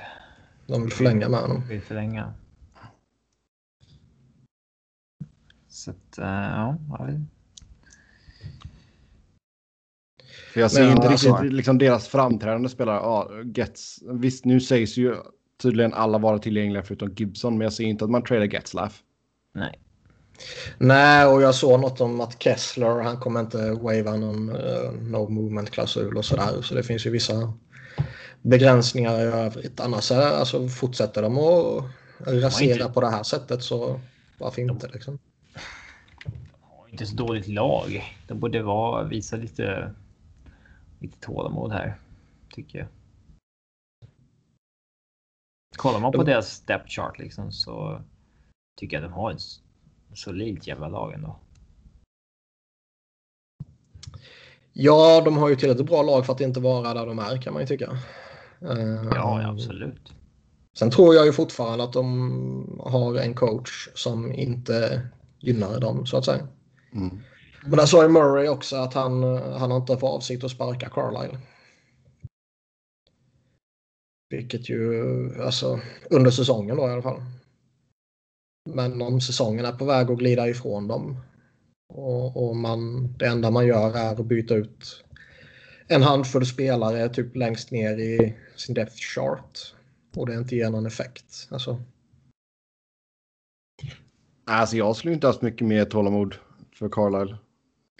De 0.66 0.82
vill 0.82 0.92
förlänga 0.92 1.28
med 1.28 1.40
honom. 1.40 1.68
vill 1.68 1.82
förlänga. 1.82 2.34
Så 5.82 5.90
att, 5.90 6.18
eh, 6.18 6.24
ja. 6.26 6.76
För 10.52 10.60
jag 10.60 10.70
ser 10.70 10.82
Men, 10.82 10.92
inte 10.96 11.08
alltså- 11.08 11.32
riktigt 11.36 11.52
liksom 11.52 11.78
deras 11.78 12.08
framträdande 12.08 12.68
spelare. 12.68 12.96
Ja, 12.96 13.30
Gets. 13.54 13.98
Visst, 14.02 14.44
nu 14.44 14.60
sägs 14.60 14.96
ju 14.96 15.16
tydligen 15.62 15.94
alla 15.94 16.18
vara 16.18 16.38
tillgängliga 16.38 16.82
förutom 16.82 17.14
Gibson, 17.16 17.58
men 17.58 17.64
jag 17.64 17.72
ser 17.72 17.84
inte 17.84 18.04
att 18.04 18.10
man 18.10 18.24
tradar 18.24 18.46
Getzlaff. 18.46 19.02
Nej. 19.54 19.78
Nej, 20.78 21.26
och 21.26 21.42
jag 21.42 21.54
såg 21.54 21.80
något 21.80 22.00
om 22.00 22.20
att 22.20 22.42
Kessler, 22.42 23.00
han 23.02 23.16
kommer 23.20 23.40
inte 23.40 23.70
wava 23.70 24.16
någon 24.16 24.50
uh, 24.50 24.92
no 24.92 25.28
movement-klausul 25.28 26.16
och 26.16 26.24
sådär. 26.24 26.62
Så 26.62 26.74
det 26.74 26.82
finns 26.82 27.06
ju 27.06 27.10
vissa 27.10 27.52
begränsningar 28.42 29.18
i 29.18 29.22
övrigt. 29.22 29.80
Annars 29.80 30.10
är, 30.12 30.30
alltså, 30.38 30.68
fortsätter 30.68 31.22
de 31.22 31.38
att 31.38 31.84
rasera 32.26 32.72
inte- 32.84 32.92
på 32.94 33.00
det 33.00 33.10
här 33.10 33.22
sättet 33.22 33.62
så 33.62 34.00
varför 34.38 34.62
inte 34.62 34.88
liksom. 34.88 35.18
Inte 36.92 37.06
så 37.06 37.16
dåligt 37.16 37.48
lag. 37.48 38.02
De 38.28 38.40
borde 38.40 38.62
vara, 38.62 39.04
visa 39.04 39.36
lite, 39.36 39.94
lite 41.00 41.20
tålamod 41.20 41.72
här, 41.72 41.98
tycker 42.50 42.78
jag. 42.78 42.88
Kollar 45.76 46.00
man 46.00 46.12
på 46.12 46.18
De- 46.18 46.24
deras 46.30 46.50
step 46.50 46.82
chart 46.88 47.18
liksom 47.18 47.52
så 47.52 48.02
tycker 48.80 48.96
jag 48.96 49.04
att 49.04 49.10
de 49.10 49.14
har 49.14 49.30
ett 49.30 49.40
solidt 50.14 50.66
jävla 50.66 50.88
lag 50.88 51.12
ändå. 51.12 51.36
Ja, 54.72 55.20
de 55.24 55.36
har 55.36 55.48
ju 55.48 55.56
tillräckligt 55.56 55.86
bra 55.86 56.02
lag 56.02 56.26
för 56.26 56.32
att 56.32 56.40
inte 56.40 56.60
vara 56.60 56.94
där 56.94 57.06
de 57.06 57.18
är 57.18 57.42
kan 57.42 57.52
man 57.52 57.62
ju 57.62 57.66
tycka. 57.66 57.90
Eh, 58.60 59.04
Ja, 59.14 59.48
absolut. 59.48 60.14
Sen 60.78 60.90
tror 60.90 61.14
jag 61.14 61.26
ju 61.26 61.32
fortfarande 61.32 61.84
att 61.84 61.92
de 61.92 62.80
har 62.84 63.16
en 63.16 63.34
coach 63.34 63.88
som 63.94 64.32
inte 64.32 65.08
gynnar 65.38 65.80
dem 65.80 66.06
så 66.06 66.16
att 66.16 66.24
säga. 66.24 66.48
Mm. 66.92 67.20
Men 67.62 67.70
där 67.70 67.86
sa 67.86 68.02
ju 68.02 68.08
Murray 68.08 68.48
också 68.48 68.76
att 68.76 68.94
han, 68.94 69.22
eh, 69.22 69.58
han 69.58 69.70
har 69.70 69.78
inte 69.78 69.96
för 69.96 70.06
avsikt 70.06 70.44
att 70.44 70.50
sparka 70.50 70.88
Carlisle. 70.88 71.38
Vilket 74.30 74.68
ju, 74.68 75.42
alltså 75.42 75.80
under 76.10 76.30
säsongen 76.30 76.76
då 76.76 76.88
i 76.88 76.90
alla 76.90 77.02
fall. 77.02 77.22
Men 78.70 79.02
om 79.02 79.20
säsongen 79.20 79.64
är 79.64 79.72
på 79.72 79.84
väg 79.84 80.10
att 80.10 80.18
glida 80.18 80.48
ifrån 80.48 80.88
dem 80.88 81.16
och, 81.94 82.48
och 82.48 82.56
man, 82.56 83.12
det 83.18 83.26
enda 83.26 83.50
man 83.50 83.66
gör 83.66 83.96
är 83.96 84.12
att 84.12 84.26
byta 84.26 84.54
ut 84.54 85.04
en 85.86 86.02
handfull 86.02 86.46
spelare 86.46 87.08
typ 87.08 87.36
längst 87.36 87.70
ner 87.70 87.98
i 87.98 88.34
sin 88.56 88.74
depth 88.74 88.96
chart 88.96 89.74
och 90.16 90.26
det 90.26 90.34
inte 90.34 90.56
ger 90.56 90.70
någon 90.70 90.86
effekt. 90.86 91.48
Alltså, 91.50 91.82
Alltså 94.44 94.76
jag 94.76 94.96
skulle 94.96 95.14
inte 95.14 95.26
haft 95.26 95.42
mycket 95.42 95.66
mer 95.66 95.84
tålamod 95.84 96.34
för 96.82 96.88
Carlisle 96.88 97.36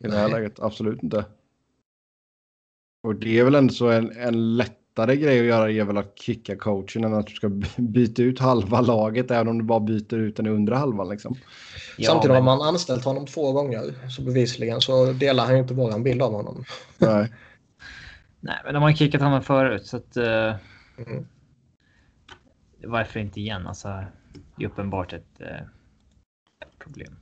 i 0.02 0.06
det 0.06 0.16
här 0.16 0.22
Nej. 0.28 0.32
läget. 0.32 0.60
Absolut 0.60 1.02
inte. 1.02 1.24
Och 3.02 3.14
det 3.14 3.38
är 3.38 3.44
väl 3.44 3.54
ändå 3.54 3.74
så 3.74 3.88
en, 3.90 4.10
en 4.16 4.56
lättare 4.56 5.16
grej 5.16 5.40
att 5.40 5.46
göra 5.46 5.70
är 5.70 5.84
väl 5.84 5.96
att 5.96 6.18
kicka 6.18 6.56
coachen 6.56 7.04
än 7.04 7.14
att 7.14 7.26
du 7.26 7.32
ska 7.34 7.48
by- 7.48 7.66
byta 7.78 8.22
ut 8.22 8.38
halva 8.38 8.80
laget 8.80 9.30
även 9.30 9.48
om 9.48 9.58
du 9.58 9.64
bara 9.64 9.80
byter 9.80 10.14
ut 10.14 10.36
den 10.36 10.46
i 10.46 10.50
undre 10.50 10.74
halvan 10.74 11.08
liksom. 11.08 11.34
Ja, 11.98 12.10
Samtidigt 12.10 12.34
men- 12.34 12.44
har 12.46 12.56
man 12.58 12.68
anställt 12.68 13.04
honom 13.04 13.26
två 13.26 13.52
gånger 13.52 14.08
så 14.10 14.22
bevisligen 14.22 14.80
så 14.80 15.12
delar 15.12 15.44
han 15.44 15.54
ju 15.54 15.60
inte 15.62 15.74
våran 15.74 16.02
bild 16.02 16.22
av 16.22 16.32
honom. 16.32 16.64
Nej. 16.98 17.32
Nej, 18.40 18.56
men 18.64 18.74
de 18.74 18.82
har 18.82 18.92
kickat 18.92 19.20
honom 19.22 19.42
förut 19.42 19.86
så 19.86 19.96
att. 19.96 20.16
eh, 20.16 20.54
Mm. 21.06 21.26
Varför 22.84 23.20
inte 23.20 23.40
igen? 23.40 23.66
Alltså, 23.66 24.04
det 24.56 24.64
är 24.64 24.68
uppenbart 24.68 25.12
ett 25.12 25.40
eh, 25.40 25.56
problem. 26.78 27.16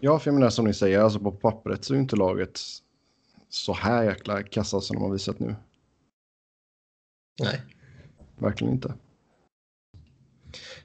Ja, 0.00 0.18
för 0.18 0.30
jag 0.30 0.34
menar 0.34 0.50
som 0.50 0.64
ni 0.64 0.74
säger, 0.74 1.00
alltså 1.00 1.18
på 1.18 1.32
pappret 1.32 1.84
så 1.84 1.94
är 1.94 1.98
inte 1.98 2.16
laget 2.16 2.60
så 3.48 3.72
här 3.72 4.04
jäkla 4.04 4.42
kassa 4.42 4.80
som 4.80 4.96
de 4.96 5.02
har 5.02 5.10
visat 5.10 5.38
nu. 5.38 5.56
Nej. 7.40 7.60
Verkligen 8.38 8.72
inte. 8.72 8.94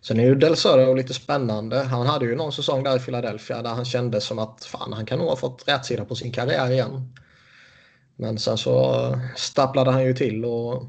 Sen 0.01 0.19
är 0.19 0.23
ju 0.23 0.35
Del 0.35 0.57
Söder 0.57 0.95
lite 0.95 1.13
spännande. 1.13 1.83
Han 1.83 2.07
hade 2.07 2.25
ju 2.25 2.35
någon 2.35 2.51
säsong 2.51 2.83
där 2.83 2.97
i 2.97 2.99
Philadelphia 2.99 3.61
där 3.61 3.69
han 3.69 3.85
kände 3.85 4.21
som 4.21 4.39
att 4.39 4.65
fan, 4.65 4.93
han 4.93 5.05
kan 5.05 5.19
nog 5.19 5.27
ha 5.27 5.35
fått 5.35 5.67
rätt 5.67 5.85
sida 5.85 6.05
på 6.05 6.15
sin 6.15 6.31
karriär 6.31 6.71
igen. 6.71 7.13
Men 8.15 8.39
sen 8.39 8.57
så 8.57 8.95
stapplade 9.35 9.91
han 9.91 10.03
ju 10.03 10.13
till 10.13 10.45
och 10.45 10.85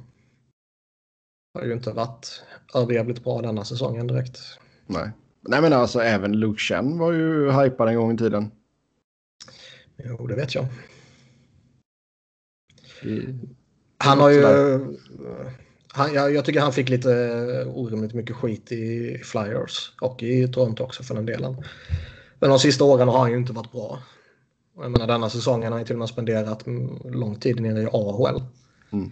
har 1.55 1.65
ju 1.65 1.73
inte 1.73 1.93
varit 1.93 2.43
överjävligt 2.75 3.25
bra 3.25 3.43
denna 3.43 3.65
säsongen 3.65 4.07
direkt. 4.07 4.39
Nej. 4.87 5.11
Nej 5.43 5.63
men 5.63 5.73
alltså 5.73 6.01
även 6.01 6.33
Luke 6.33 6.61
Chen 6.61 6.99
var 6.99 7.13
ju 7.13 7.53
hypad 7.53 7.89
en 7.89 7.97
gång 7.97 8.15
i 8.15 8.19
tiden. 8.19 8.51
Jo, 9.97 10.27
det 10.27 10.35
vet 10.35 10.55
jag. 10.55 10.67
I, 13.03 13.39
Han 13.99 14.19
har 14.19 14.31
ju... 14.31 14.43
Han, 15.95 16.15
jag, 16.15 16.35
jag 16.35 16.45
tycker 16.45 16.61
han 16.61 16.73
fick 16.73 16.89
lite 16.89 17.65
orimligt 17.75 18.15
mycket 18.15 18.37
skit 18.37 18.73
i 18.73 19.19
Flyers 19.25 19.93
och 20.01 20.23
i 20.23 20.49
Toronto 20.49 20.85
också 20.85 21.03
för 21.03 21.15
den 21.15 21.27
delen. 21.27 21.57
Men 22.39 22.51
de 22.51 22.59
sista 22.59 22.85
åren 22.85 23.09
har 23.09 23.19
han 23.19 23.31
ju 23.31 23.37
inte 23.37 23.53
varit 23.53 23.73
bra. 23.73 23.99
Jag 24.77 24.91
menar 24.91 25.07
denna 25.07 25.31
säsongen 25.31 25.73
har 25.73 25.79
han 25.79 25.87
till 25.87 25.95
och 25.95 25.99
med 25.99 26.09
spenderat 26.09 26.67
lång 27.05 27.41
tid 27.41 27.61
nere 27.61 27.83
i 27.83 27.87
AHL. 27.93 28.43
Mm. 28.93 29.11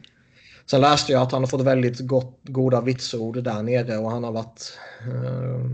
Sen 0.66 0.80
läste 0.80 1.12
jag 1.12 1.22
att 1.22 1.32
han 1.32 1.42
har 1.42 1.48
fått 1.48 1.60
väldigt 1.60 2.00
gott, 2.00 2.40
goda 2.42 2.80
vitsord 2.80 3.42
där 3.42 3.62
nere 3.62 3.98
och 3.98 4.10
han 4.10 4.24
har 4.24 4.32
varit 4.32 4.78
eh, 5.00 5.70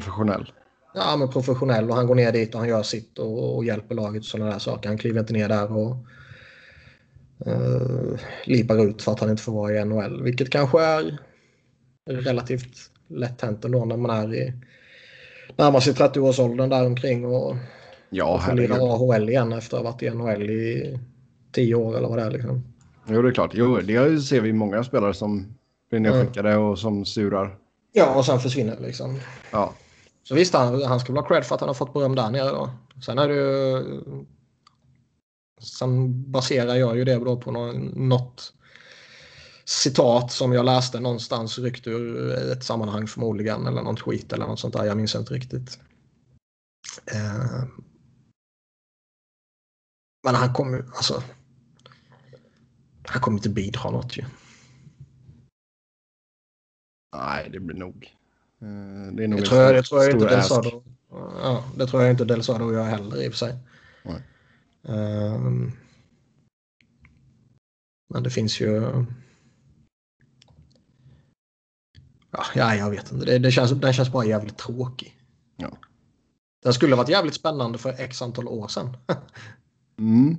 professionell. 0.00 0.52
ja, 0.94 1.16
men 1.16 1.28
professionell 1.28 1.90
och 1.90 1.96
han 1.96 2.06
går 2.06 2.14
ner 2.14 2.32
dit 2.32 2.54
och 2.54 2.60
han 2.60 2.68
gör 2.68 2.82
sitt 2.82 3.18
och, 3.18 3.56
och 3.56 3.64
hjälper 3.64 3.94
laget 3.94 4.20
och 4.20 4.26
sådana 4.26 4.50
där 4.50 4.58
saker. 4.58 4.88
Han 4.88 4.98
kliver 4.98 5.20
inte 5.20 5.32
ner 5.32 5.48
där 5.48 5.76
och 5.76 5.96
uh, 7.46 8.18
lipar 8.44 8.84
ut 8.86 9.02
för 9.02 9.12
att 9.12 9.20
han 9.20 9.30
inte 9.30 9.42
får 9.42 9.52
vara 9.52 9.72
i 9.72 9.84
NHL. 9.84 10.22
Vilket 10.22 10.50
kanske 10.50 10.82
är 10.82 11.18
relativt 12.08 12.90
lätt 13.08 13.40
hänt 13.40 13.64
ändå 13.64 13.84
när 13.84 13.96
man 13.96 14.10
är 14.10 14.34
i 14.34 14.52
närmar 15.56 15.80
sig 15.80 15.92
30-årsåldern 15.92 16.68
där 16.68 16.86
omkring 16.86 17.26
och 17.26 17.56
Ja, 18.10 18.38
får 18.38 18.54
lira. 18.54 18.74
AHL 18.74 19.28
igen 19.28 19.52
efter 19.52 19.76
att 19.76 19.82
ha 19.82 19.90
varit 19.90 20.02
i 20.02 20.10
NHL 20.10 20.50
i 20.50 20.98
10 21.52 21.74
år 21.74 21.96
eller 21.96 22.08
vad 22.08 22.18
det 22.18 22.24
är. 22.24 22.30
Liksom. 22.30 22.64
Jo, 23.08 23.22
det 23.22 23.28
är 23.28 23.32
klart. 23.32 23.50
Jo, 23.54 23.80
det 23.80 24.20
ser 24.20 24.40
vi 24.40 24.52
många 24.52 24.84
spelare 24.84 25.14
som 25.14 25.54
blir 25.90 26.00
nedskickade 26.00 26.56
och 26.56 26.78
som 26.78 27.04
surar. 27.04 27.56
Ja, 27.92 28.14
och 28.14 28.24
sen 28.24 28.40
försvinner 28.40 28.76
liksom. 28.80 29.20
Ja, 29.50 29.72
så 30.28 30.34
visst, 30.34 30.54
han, 30.54 30.82
han 30.82 31.00
ska 31.00 31.12
väl 31.12 31.22
ha 31.22 31.28
cred 31.28 31.44
för 31.44 31.54
att 31.54 31.60
han 31.60 31.68
har 31.68 31.74
fått 31.74 31.92
beröm 31.92 32.14
där 32.14 32.30
nere 32.30 32.48
då. 32.48 32.70
Sen 33.04 33.18
är 33.18 33.28
det 33.28 33.34
ju... 33.34 33.84
Sen 35.60 36.30
baserar 36.32 36.74
jag 36.74 36.96
ju 36.96 37.04
det 37.04 37.14
då 37.14 37.40
på 37.40 37.50
något 37.50 38.52
citat 39.64 40.32
som 40.32 40.52
jag 40.52 40.64
läste 40.64 41.00
någonstans 41.00 41.58
ryckt 41.58 41.86
ur 41.86 42.32
ett 42.52 42.64
sammanhang 42.64 43.06
förmodligen 43.06 43.66
eller 43.66 43.82
någon 43.82 43.96
tweet 43.96 44.32
eller 44.32 44.46
något 44.46 44.60
sånt 44.60 44.74
där. 44.74 44.84
Jag 44.84 44.96
minns 44.96 45.14
inte 45.14 45.34
riktigt. 45.34 45.78
Eh, 47.12 47.64
men 50.24 50.34
han 50.34 50.52
kommer 50.52 50.78
ju, 50.78 50.84
alltså. 50.86 51.22
Han 53.06 53.22
kommer 53.22 53.38
inte 53.38 53.48
bidra 53.48 53.90
något 53.90 54.16
ju. 54.16 54.24
nej, 57.16 57.50
det 57.52 57.60
blir 57.60 57.76
nog 57.76 58.16
eh, 58.60 59.12
Det 59.12 59.24
är 59.24 59.28
nog 59.28 59.40
Det 59.40 59.46
tror 59.46 59.60
jag, 59.60 59.74
det 59.74 59.82
tror 59.82 60.02
jag 60.02 60.12
inte 60.12 60.18
stor 60.18 60.28
Del 60.28 60.38
ask. 60.38 60.48
Söder, 60.48 60.82
ja, 61.42 61.64
det 61.76 61.86
tror 61.86 62.02
jag 62.02 62.10
inte 62.10 62.24
Del 62.24 62.42
gör 62.48 62.84
heller 62.84 63.22
i 63.22 63.28
och 63.28 63.32
för 63.32 63.38
sig. 63.38 63.58
Ehm, 64.88 65.72
men 68.08 68.22
det 68.22 68.30
finns 68.30 68.60
ju... 68.60 68.82
Ja, 72.30 72.44
ja 72.54 72.74
jag 72.74 72.90
vet 72.90 73.12
inte. 73.12 73.26
Det, 73.26 73.38
det 73.38 73.50
känns, 73.50 73.70
den 73.70 73.92
känns 73.92 74.12
bara 74.12 74.24
jävligt 74.24 74.58
tråkig. 74.58 75.20
Ja. 75.56 75.78
Den 76.62 76.74
skulle 76.74 76.96
varit 76.96 77.08
jävligt 77.08 77.34
spännande 77.34 77.78
för 77.78 77.94
x 77.98 78.22
antal 78.22 78.48
år 78.48 78.68
sedan. 78.68 78.96
Mm. 79.98 80.36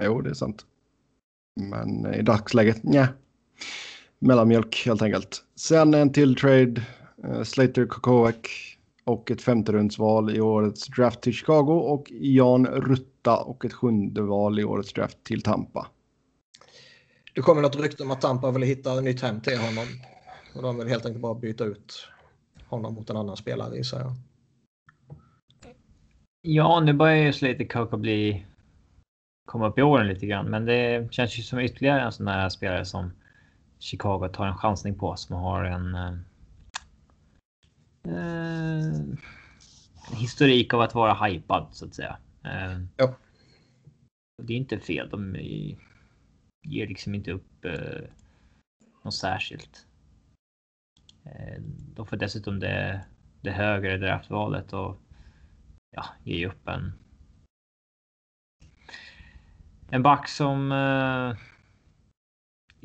Jo, 0.00 0.20
det 0.20 0.30
är 0.30 0.34
sant. 0.34 0.66
Men 1.60 2.14
i 2.14 2.22
dagsläget, 2.22 2.80
ja. 2.82 3.06
Mellanmjölk 4.22 4.82
helt 4.86 5.02
enkelt. 5.02 5.44
Sen 5.54 5.94
en 5.94 6.12
till 6.12 6.36
trade. 6.36 6.82
eh, 7.24 7.42
Slater 7.42 7.86
Kokoak 7.86 8.48
och 9.04 9.30
ett 9.30 9.42
femterumsval 9.42 10.36
i 10.36 10.40
årets 10.40 10.86
draft 10.86 11.20
till 11.20 11.32
Chicago 11.32 11.72
och 11.72 12.06
Jan 12.10 12.66
Rutta 12.66 13.36
och 13.36 13.64
ett 13.64 13.72
sjunde 13.72 14.22
val 14.22 14.60
i 14.60 14.64
årets 14.64 14.92
draft 14.92 15.24
till 15.24 15.42
Tampa. 15.42 15.86
Det 17.34 17.40
kommer 17.40 17.62
något 17.62 17.76
rykte 17.76 18.02
om 18.02 18.10
att 18.10 18.20
Tampa 18.20 18.50
vill 18.50 18.62
hitta 18.62 18.98
ett 18.98 19.04
nytt 19.04 19.22
hem 19.22 19.40
till 19.40 19.58
honom. 19.58 19.86
Och 20.54 20.62
de 20.62 20.78
vill 20.78 20.88
helt 20.88 21.06
enkelt 21.06 21.22
bara 21.22 21.34
byta 21.34 21.64
ut 21.64 22.08
honom 22.68 22.94
mot 22.94 23.10
en 23.10 23.16
annan 23.16 23.36
spelare 23.36 23.76
gissar 23.76 24.00
jag. 24.00 24.12
Ja, 26.42 26.80
nu 26.80 26.92
börjar 26.92 27.16
ju 27.16 27.32
Slater 27.32 27.64
Coco 27.64 27.96
bli 27.96 28.46
komma 29.46 29.68
upp 29.68 29.78
i 29.78 29.82
åren 29.82 30.06
lite 30.08 30.26
grann, 30.26 30.50
men 30.50 30.64
det 30.64 31.12
känns 31.12 31.38
ju 31.38 31.42
som 31.42 31.60
ytterligare 31.60 32.00
en 32.00 32.12
sån 32.12 32.26
där 32.26 32.48
spelare 32.48 32.84
som 32.84 33.10
Chicago 33.82 34.28
tar 34.28 34.46
en 34.46 34.56
chansning 34.56 34.94
på 34.94 35.16
som 35.16 35.36
har 35.36 35.64
en. 35.64 35.94
Eh, 35.94 36.14
eh, 38.14 38.92
historik 40.16 40.74
av 40.74 40.80
att 40.80 40.94
vara 40.94 41.26
hypad 41.26 41.66
så 41.72 41.86
att 41.86 41.94
säga. 41.94 42.16
Eh, 42.44 42.80
Ja. 42.96 43.14
och 44.38 44.44
Det 44.44 44.52
är 44.52 44.56
inte 44.56 44.78
fel. 44.78 45.08
De 45.08 45.36
ger 46.62 46.86
liksom 46.86 47.14
inte 47.14 47.32
upp 47.32 47.64
eh, 47.64 48.00
något 49.02 49.14
särskilt. 49.14 49.86
Eh, 51.24 51.62
de 51.94 52.06
får 52.06 52.16
dessutom 52.16 52.60
det, 52.60 53.04
det 53.40 53.50
högre 53.50 53.98
draftvalet 53.98 54.72
och 54.72 55.00
ja, 55.90 56.04
ger 56.24 56.46
upp 56.46 56.68
en. 56.68 56.92
En 59.90 60.02
back 60.02 60.28
som. 60.28 60.72
Eh, 60.72 61.51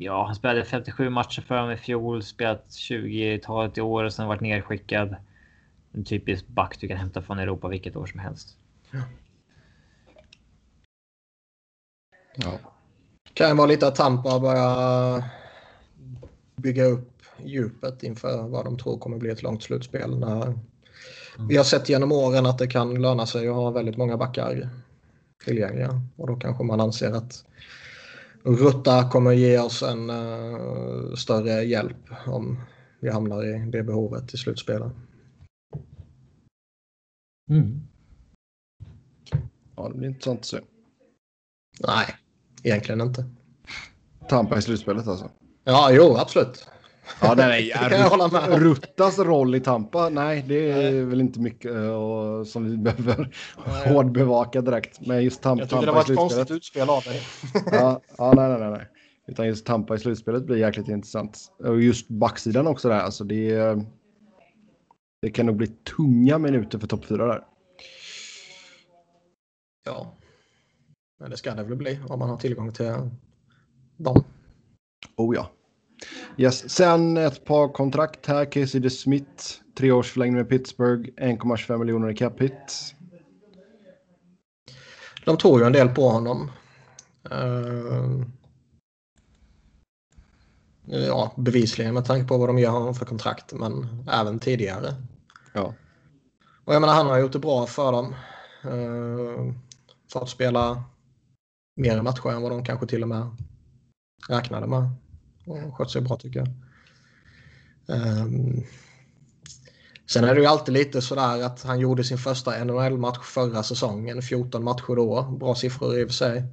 ja, 0.00 0.24
han 0.26 0.34
spelade 0.34 0.64
57 0.64 1.10
matcher 1.10 1.42
för 1.42 1.56
dem 1.56 1.70
i 1.70 1.76
fjol, 1.76 2.22
spelat 2.22 2.68
20-talet 2.68 3.78
i 3.78 3.80
år 3.80 4.04
och 4.04 4.12
sen 4.12 4.28
varit 4.28 4.40
nerskickad. 4.40 5.16
En 5.92 6.04
typisk 6.04 6.46
back 6.46 6.80
du 6.80 6.88
kan 6.88 6.96
hämta 6.96 7.22
från 7.22 7.38
Europa 7.38 7.68
vilket 7.68 7.96
år 7.96 8.06
som 8.06 8.20
helst. 8.20 8.56
Ja. 12.36 12.58
Kan 13.34 13.48
ju 13.48 13.54
vara 13.54 13.66
lite 13.66 13.86
att 13.86 13.94
Tampa 13.94 14.40
börjar 14.40 15.24
bygga 16.56 16.84
upp 16.84 17.22
djupet 17.44 18.02
inför 18.02 18.48
vad 18.48 18.64
de 18.64 18.78
tror 18.78 18.98
kommer 18.98 19.16
bli 19.16 19.30
ett 19.30 19.42
långt 19.42 19.62
slutspel. 19.62 20.18
När 20.18 20.58
vi 21.48 21.56
har 21.56 21.64
sett 21.64 21.88
genom 21.88 22.12
åren 22.12 22.46
att 22.46 22.58
det 22.58 22.66
kan 22.66 23.02
löna 23.02 23.26
sig 23.26 23.48
att 23.48 23.54
ha 23.54 23.70
väldigt 23.70 23.96
många 23.96 24.16
backar 24.16 24.68
tillgängliga. 25.44 26.00
Och 26.16 26.26
då 26.26 26.36
kanske 26.36 26.64
man 26.64 26.80
anser 26.80 27.12
att 27.12 27.44
Rutta 28.42 29.08
kommer 29.10 29.32
ge 29.32 29.58
oss 29.58 29.82
en 29.82 30.10
eh, 30.10 31.14
större 31.14 31.62
hjälp 31.64 32.10
om 32.26 32.60
vi 33.00 33.10
hamnar 33.10 33.44
i 33.44 33.70
det 33.70 33.82
behovet 33.82 34.34
i 34.34 34.36
slutspelet. 34.36 34.92
Mm. 37.50 37.80
ja, 39.76 39.88
det 39.88 39.98
blir 39.98 40.08
intressant 40.08 40.40
att 40.40 40.46
se. 40.46 40.60
Nej, 41.86 42.06
egentligen 42.62 43.00
inte. 43.00 43.24
Tampa 44.28 44.58
i 44.58 44.62
slutspelet 44.62 45.06
alltså. 45.06 45.30
Ja, 45.64 45.90
jo, 45.92 46.16
absolut. 46.16 46.68
Ja, 47.20 47.34
nej, 47.36 47.72
Det 47.90 48.04
om. 48.10 48.60
Ruttas 48.60 49.18
roll 49.18 49.54
i 49.54 49.60
Tampa, 49.60 50.08
nej, 50.08 50.44
det 50.48 50.70
är 50.70 51.04
väl 51.04 51.20
inte 51.20 51.40
mycket 51.40 51.72
uh, 51.72 52.44
som 52.44 52.70
vi 52.70 52.76
behöver 52.92 53.34
Nej. 53.66 53.92
hårdbevaka 53.94 54.60
direkt. 54.60 55.06
Men 55.06 55.24
just 55.24 55.42
Tampa, 55.42 55.62
Jag 55.62 55.68
tycker 55.70 55.80
det 55.80 55.86
Tampa 55.86 56.02
var 56.02 56.10
i 56.10 56.12
ett 56.12 56.18
konstigt 56.18 56.50
utspel 56.50 56.90
av 56.90 57.02
dig. 57.02 57.20
Ja, 57.72 58.00
ja, 58.18 58.32
nej, 58.36 58.48
nej, 58.48 58.58
nej, 58.60 58.70
nej. 58.70 58.86
Utan 59.26 59.46
just 59.46 59.66
Tampa 59.66 59.94
i 59.94 59.98
slutspelet 59.98 60.44
blir 60.46 60.56
jäkligt 60.56 60.88
intressant. 60.88 61.38
Och 61.58 61.80
just 61.82 62.08
backsidan 62.08 62.66
också 62.66 62.88
där, 62.88 63.00
alltså 63.00 63.24
det, 63.24 63.50
är- 63.50 63.86
det 65.22 65.30
kan 65.30 65.46
nog 65.46 65.56
bli 65.56 65.66
tunga 65.66 66.38
minuter 66.38 66.78
för 66.78 66.86
topp 66.86 67.04
fyra 67.04 67.26
där. 67.26 67.44
Ja. 69.84 70.14
Men 71.20 71.30
det 71.30 71.36
ska 71.36 71.54
det 71.54 71.62
väl 71.64 71.76
bli 71.76 72.00
om 72.08 72.18
man 72.18 72.30
har 72.30 72.36
tillgång 72.36 72.72
till 72.72 72.86
dem. 73.96 74.24
Oh 75.16 75.34
ja. 75.34 75.50
Yes. 76.36 76.70
Sen 76.70 77.16
ett 77.16 77.44
par 77.44 77.68
kontrakt 77.68 78.26
här. 78.26 78.44
Casey 78.44 78.80
DeSmith, 78.80 79.44
treårsförlängning 79.74 80.36
med 80.36 80.48
Pittsburgh, 80.48 81.10
1,25 81.16 81.78
miljoner 81.78 82.10
i 82.10 82.14
cap 82.14 82.40
hit. 82.40 82.94
De 85.24 85.36
tog 85.36 85.60
ju 85.60 85.66
en 85.66 85.72
del 85.72 85.88
på 85.88 86.08
honom. 86.08 86.50
Eh, 87.30 88.22
ja, 90.86 91.32
bevisligen 91.36 91.94
med 91.94 92.04
tanke 92.04 92.28
på 92.28 92.38
vad 92.38 92.48
de 92.48 92.58
ger 92.58 92.68
honom 92.68 92.94
för 92.94 93.06
kontrakt, 93.06 93.52
men 93.52 94.04
även 94.12 94.38
tidigare. 94.38 94.94
Ja. 95.52 95.74
Och 96.64 96.74
jag 96.74 96.80
menar, 96.80 96.94
han 96.94 97.06
har 97.06 97.18
gjort 97.18 97.32
det 97.32 97.38
bra 97.38 97.66
för 97.66 97.92
dem. 97.92 98.14
Uh, 98.64 99.52
fått 100.12 100.30
spela 100.30 100.84
mer 101.76 102.02
matcher 102.02 102.30
än 102.30 102.42
vad 102.42 102.52
de 102.52 102.64
kanske 102.64 102.86
till 102.86 103.02
och 103.02 103.08
med 103.08 103.36
räknade 104.28 104.66
med. 104.66 104.90
Och 105.48 105.76
skött 105.76 105.90
sig 105.90 106.02
bra 106.02 106.16
tycker 106.16 106.38
jag. 106.38 106.48
Um, 107.86 108.64
sen 110.06 110.24
är 110.24 110.34
det 110.34 110.40
ju 110.40 110.46
alltid 110.46 110.74
lite 110.74 111.02
sådär 111.02 111.42
att 111.42 111.62
han 111.62 111.80
gjorde 111.80 112.04
sin 112.04 112.18
första 112.18 112.64
NHL-match 112.64 113.18
förra 113.22 113.62
säsongen. 113.62 114.22
14 114.22 114.64
matcher 114.64 114.96
då. 114.96 115.22
Bra 115.40 115.54
siffror 115.54 115.98
i 115.98 116.04
och 116.04 116.08
för 116.08 116.14
sig. 116.14 116.44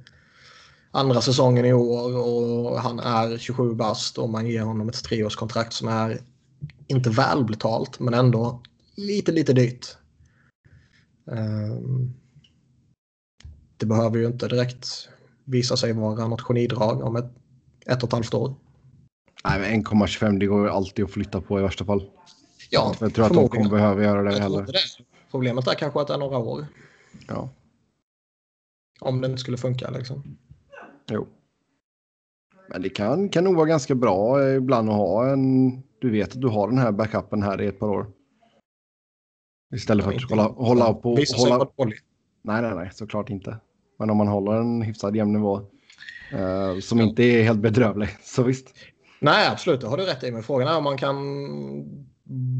Andra 0.90 1.20
säsongen 1.20 1.64
i 1.64 1.72
år 1.72 2.16
och 2.16 2.80
han 2.80 3.00
är 3.00 3.38
27 3.38 3.74
bast 3.74 4.18
och 4.18 4.30
man 4.30 4.46
ger 4.46 4.62
honom 4.62 4.88
ett 4.88 5.04
treårskontrakt 5.04 5.72
som 5.72 5.88
är 5.88 6.18
inte 6.86 7.10
välbetalt 7.10 8.00
men 8.00 8.14
ändå 8.14 8.62
lite, 8.94 9.32
lite 9.32 9.52
dyrt. 9.52 9.96
Um, 11.24 12.14
det 13.76 13.86
behöver 13.86 14.18
ju 14.18 14.26
inte 14.26 14.48
direkt 14.48 15.08
visa 15.44 15.76
sig 15.76 15.92
vara 15.92 16.28
något 16.28 16.40
genidrag 16.40 17.02
om 17.02 17.16
ett, 17.16 17.32
ett 17.86 18.02
och 18.02 18.08
ett 18.08 18.12
halvt 18.12 18.34
år. 18.34 18.54
Nej, 19.48 19.60
men 19.60 19.84
1,25 19.84 20.38
det 20.38 20.46
går 20.46 20.64
ju 20.64 20.70
alltid 20.70 21.04
att 21.04 21.10
flytta 21.10 21.40
på 21.40 21.58
i 21.58 21.62
värsta 21.62 21.84
fall. 21.84 22.10
Ja, 22.70 22.94
Jag 23.00 23.14
tror 23.14 23.26
att 23.26 23.32
de 23.34 23.48
kommer 23.48 23.70
behöva 23.70 24.02
göra 24.02 24.22
det 24.22 24.38
heller. 24.40 24.62
det. 24.66 24.78
Problemet 25.30 25.66
är 25.68 25.74
kanske 25.74 26.00
att 26.00 26.06
det 26.08 26.14
är 26.14 26.18
några 26.18 26.38
år. 26.38 26.66
Ja, 27.28 27.48
Om 29.00 29.20
det 29.20 29.26
inte 29.26 29.38
skulle 29.40 29.56
funka 29.56 29.90
liksom. 29.90 30.22
jo. 31.10 31.26
Men 32.68 32.82
det 32.82 32.88
kan, 32.88 33.28
kan 33.28 33.44
nog 33.44 33.56
vara 33.56 33.66
ganska 33.66 33.94
bra 33.94 34.42
eh, 34.42 34.56
ibland 34.56 34.90
att 34.90 34.96
ha 34.96 35.28
en... 35.32 35.70
Du 36.00 36.10
vet 36.10 36.32
att 36.34 36.40
du 36.40 36.48
har 36.48 36.68
den 36.68 36.78
här 36.78 36.92
backupen 36.92 37.42
här 37.42 37.60
i 37.62 37.66
ett 37.66 37.78
par 37.78 37.88
år. 37.88 38.06
Istället 39.74 40.04
för 40.04 40.12
att 40.12 40.20
inte- 40.22 40.34
hålla, 40.34 40.48
hålla 40.48 40.94
på... 40.94 41.14
Vissa 41.16 41.36
sig 41.36 41.44
Hålla, 41.44 41.58
vara 41.58 41.68
dålig. 41.76 41.98
nej, 42.42 42.62
nej, 42.62 42.74
nej, 42.74 42.90
såklart 42.92 43.30
inte. 43.30 43.56
Men 43.98 44.10
om 44.10 44.16
man 44.16 44.28
håller 44.28 44.52
en 44.52 44.82
hyfsad 44.82 45.16
jämn 45.16 45.32
nivå 45.32 45.56
eh, 46.32 46.78
som 46.80 47.00
inte 47.00 47.22
är 47.22 47.42
helt 47.42 47.60
bedrövlig, 47.60 48.08
så 48.22 48.42
visst. 48.42 48.74
Nej, 49.18 49.48
absolut. 49.48 49.80
Det 49.80 49.86
har 49.86 49.96
du 49.96 50.04
rätt 50.04 50.24
i. 50.24 50.32
Men 50.32 50.42
frågan 50.42 50.68
är 50.68 50.76
om 50.76 50.84
man 50.84 50.98
kan 50.98 51.16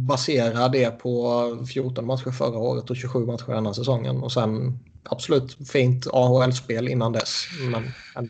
basera 0.07 0.69
det 0.69 0.99
på 0.99 1.43
14 1.73 2.07
matcher 2.07 2.31
förra 2.31 2.59
året 2.59 2.91
och 2.91 2.97
27 2.97 3.27
matcher 3.27 3.53
denna 3.53 3.75
säsongen. 3.75 4.23
Och 4.23 4.33
sen 4.33 4.79
absolut 5.03 5.69
fint 5.69 6.07
AHL-spel 6.13 6.89
innan 6.89 7.13
dess. 7.13 7.47
Men 7.71 7.83
Jag 8.15 8.29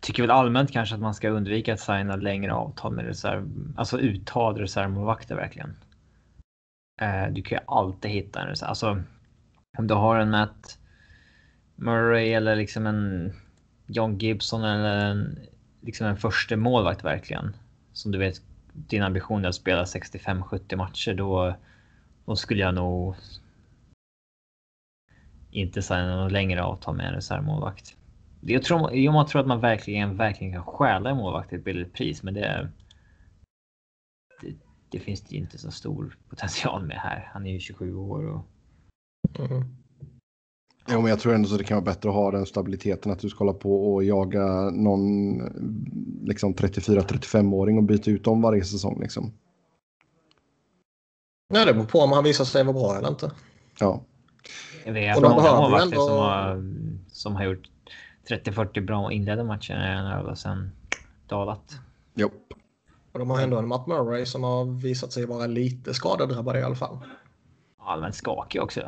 Tycker 0.00 0.22
väl 0.22 0.30
allmänt 0.30 0.72
kanske 0.72 0.94
att 0.94 1.00
man 1.00 1.14
ska 1.14 1.28
undvika 1.28 1.74
att 1.74 1.80
signa 1.80 2.16
längre 2.16 2.52
avtal 2.52 2.92
med 2.92 3.06
reserv, 3.06 3.48
alltså 3.76 3.98
uttag 3.98 4.60
reservmålvakter 4.60 5.34
verkligen. 5.34 5.76
Eh, 7.00 7.32
du 7.32 7.42
kan 7.42 7.58
ju 7.58 7.64
alltid 7.66 8.10
hitta 8.10 8.40
en 8.40 8.48
reserv, 8.48 8.68
alltså 8.68 9.02
om 9.78 9.86
du 9.86 9.94
har 9.94 10.18
en 10.18 10.30
Matt 10.30 10.78
Murray 11.76 12.32
eller 12.32 12.56
liksom 12.56 12.86
en 12.86 13.32
John 13.86 14.18
Gibson 14.18 14.64
eller 14.64 15.10
en, 15.10 15.38
liksom 15.80 16.06
en 16.06 16.16
första 16.16 16.56
målvakt 16.56 17.04
verkligen. 17.04 17.56
Som 17.92 18.12
du 18.12 18.18
vet, 18.18 18.42
din 18.72 19.02
ambition 19.02 19.44
är 19.44 19.48
att 19.48 19.54
spela 19.54 19.84
65-70 19.84 20.76
matcher, 20.76 21.14
då, 21.14 21.54
då 22.24 22.36
skulle 22.36 22.60
jag 22.60 22.74
nog 22.74 23.14
inte 25.50 25.82
signa 25.82 26.16
något 26.16 26.32
längre 26.32 26.62
avtal 26.62 26.96
med 26.96 27.06
en 27.06 27.14
reservmålvakt. 27.14 27.96
Jag 28.40 28.62
tror, 28.62 28.90
jo, 28.92 29.12
man 29.12 29.26
tror 29.26 29.40
att 29.40 29.46
man 29.46 29.60
verkligen, 29.60 30.16
verkligen 30.16 30.52
kan 30.52 30.64
stjäla 30.64 31.10
en 31.10 31.16
målvakt 31.16 31.48
till 31.48 31.58
ett 31.58 31.64
billigt 31.64 31.92
pris, 31.92 32.22
men 32.22 32.34
det, 32.34 32.68
det, 34.40 34.54
det 34.90 35.00
finns 35.00 35.20
det 35.20 35.34
ju 35.34 35.40
inte 35.40 35.58
så 35.58 35.70
stor 35.70 36.16
potential 36.28 36.86
med 36.86 36.96
här. 36.96 37.30
Han 37.32 37.46
är 37.46 37.52
ju 37.52 37.60
27 37.60 37.94
år 37.94 38.26
och 38.26 38.46
Mm. 39.38 39.77
Jo, 40.90 41.00
men 41.00 41.10
jag 41.10 41.20
tror 41.20 41.34
ändå 41.34 41.48
så 41.48 41.56
det 41.56 41.64
kan 41.64 41.74
vara 41.76 41.84
bättre 41.84 42.08
att 42.08 42.14
ha 42.14 42.30
den 42.30 42.46
stabiliteten 42.46 43.12
att 43.12 43.18
du 43.18 43.28
ska 43.28 43.38
hålla 43.38 43.52
på 43.58 43.94
och 43.94 44.04
jaga 44.04 44.70
någon 44.70 45.38
liksom 46.24 46.54
34-35-åring 46.54 47.76
och 47.78 47.82
byta 47.84 48.10
ut 48.10 48.24
dem 48.24 48.42
varje 48.42 48.64
säsong. 48.64 49.00
Liksom. 49.00 49.32
Nej, 51.50 51.66
det 51.66 51.74
beror 51.74 51.84
på 51.86 51.98
om 52.00 52.12
han 52.12 52.24
visar 52.24 52.44
sig 52.44 52.64
vara 52.64 52.74
bra 52.74 52.96
eller 52.96 53.08
inte. 53.08 53.30
Ja, 53.80 54.00
jag 54.84 54.92
vet 54.92 55.18
Och 55.18 55.24
att 55.24 55.30
de 55.30 55.36
många 55.42 55.56
målvakter 55.60 55.86
ändå- 55.86 56.06
som, 56.06 56.16
har, 56.16 56.62
som 57.12 57.36
har 57.36 57.44
gjort 57.44 57.68
30-40 58.30 58.80
bra 58.86 59.12
inledande 59.12 59.44
matcher 59.44 60.22
och 60.30 60.38
sen 60.38 60.70
dalat. 61.28 61.76
jo. 62.14 62.30
Och 63.12 63.18
de 63.18 63.30
har 63.30 63.40
ändå 63.40 63.58
en 63.58 63.68
Matt 63.68 63.86
Murray 63.86 64.26
som 64.26 64.42
har 64.44 64.64
visat 64.64 65.12
sig 65.12 65.26
vara 65.26 65.46
lite 65.46 65.94
skadedrabbad 65.94 66.56
i 66.56 66.62
alla 66.62 66.74
fall. 66.74 66.98
Allmänt 67.78 68.14
skakig 68.14 68.62
också. 68.62 68.80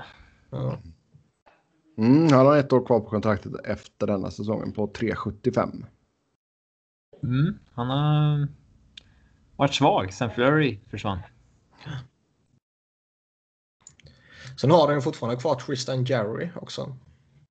Ja. 0.50 0.78
Mm, 1.98 2.32
han 2.32 2.46
har 2.46 2.56
ett 2.56 2.72
år 2.72 2.86
kvar 2.86 3.00
på 3.00 3.06
kontraktet 3.06 3.52
efter 3.64 4.06
denna 4.06 4.30
säsongen 4.30 4.72
på 4.72 4.86
3,75. 4.86 5.84
Mm, 7.22 7.58
han 7.74 7.86
har 7.90 8.48
varit 9.56 9.74
svag 9.74 10.12
sen 10.12 10.30
Flurry 10.30 10.78
försvann. 10.90 11.18
Sen 14.60 14.70
har 14.70 14.88
de 14.88 14.94
ju 14.94 15.00
fortfarande 15.00 15.40
kvar 15.40 15.54
Tristan 15.54 16.04
Jerry 16.04 16.50
också. 16.54 16.96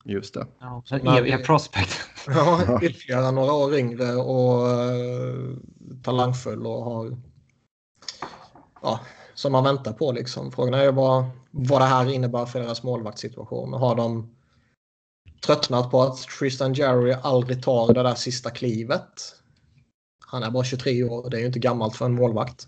Just 0.04 0.34
det. 0.34 0.48
Ja, 0.60 0.84
Nej, 0.90 1.18
eviga 1.18 1.38
prospect. 1.38 2.00
Ja, 2.28 2.80
ytterligare 2.82 3.32
några 3.32 3.54
år 3.54 3.76
yngre 3.76 4.16
och 4.16 4.66
uh, 4.66 5.58
talangfull 6.04 6.66
och 6.66 6.84
har... 6.84 7.18
Ja, 8.82 9.00
som 9.40 9.52
man 9.52 9.64
väntar 9.64 9.94
på 9.94 10.12
liksom. 10.12 10.52
Frågan 10.52 10.74
är 10.74 10.84
ju 10.84 10.92
vad, 10.92 11.26
vad 11.52 11.82
det 11.82 11.86
här 11.86 12.12
innebär 12.12 12.46
för 12.46 12.60
deras 12.60 12.84
målvaktssituation. 12.84 13.74
Har 13.74 13.96
de 13.96 14.36
tröttnat 15.46 15.92
på 15.92 16.02
att 16.02 16.18
Tristan 16.18 16.74
Jerry 16.74 17.16
aldrig 17.22 17.64
tar 17.64 17.94
det 17.94 18.04
där 18.04 18.16
sista 18.16 18.50
klivet? 18.50 19.36
Han 20.26 20.44
är 20.44 20.52
bara 20.52 20.64
23 20.64 21.04
år, 21.04 21.30
det 21.30 21.38
är 21.38 21.42
ju 21.42 21.48
inte 21.48 21.60
gammalt 21.60 21.96
för 21.96 22.06
en 22.06 22.16
målvakt. 22.16 22.68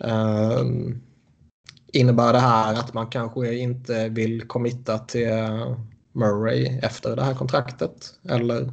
Um, 0.00 1.02
innebär 1.92 2.32
det 2.32 2.38
här 2.38 2.74
att 2.74 2.94
man 2.94 3.06
kanske 3.06 3.54
inte 3.54 4.08
vill 4.08 4.46
committa 4.48 4.98
till 4.98 5.30
Murray 6.12 6.66
efter 6.82 7.16
det 7.16 7.22
här 7.22 7.34
kontraktet? 7.34 8.14
Eller 8.28 8.72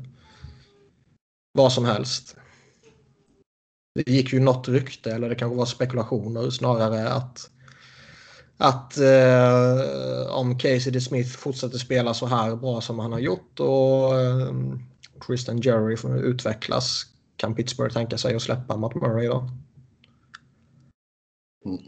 vad 1.53 1.73
som 1.73 1.85
helst. 1.85 2.37
Det 3.95 4.12
gick 4.12 4.34
ju 4.34 4.39
något 4.39 4.67
rykte, 4.67 5.12
eller 5.12 5.29
det 5.29 5.36
kanske 5.36 5.58
var 5.58 5.65
spekulationer 5.65 6.49
snarare 6.49 7.10
att 7.10 7.49
att 8.58 8.97
eh, 8.97 10.36
om 10.36 10.58
Casey 10.58 10.91
DeSmith 10.91 11.29
fortsätter 11.29 11.77
spela 11.77 12.13
så 12.13 12.25
här 12.25 12.56
bra 12.56 12.82
som 12.82 12.99
han 12.99 13.12
har 13.12 13.19
gjort 13.19 13.60
och 13.60 14.21
eh, 14.21 14.53
Tristan 15.27 15.62
Jerry 15.62 15.97
utvecklas 16.19 17.06
kan 17.38 17.56
Pittsburgh 17.56 17.93
tänka 17.93 18.17
sig 18.17 18.36
att 18.36 18.41
släppa 18.41 18.77
Matt 18.77 18.95
Murray 18.95 19.27
då. 19.27 19.49
Mm. 21.65 21.79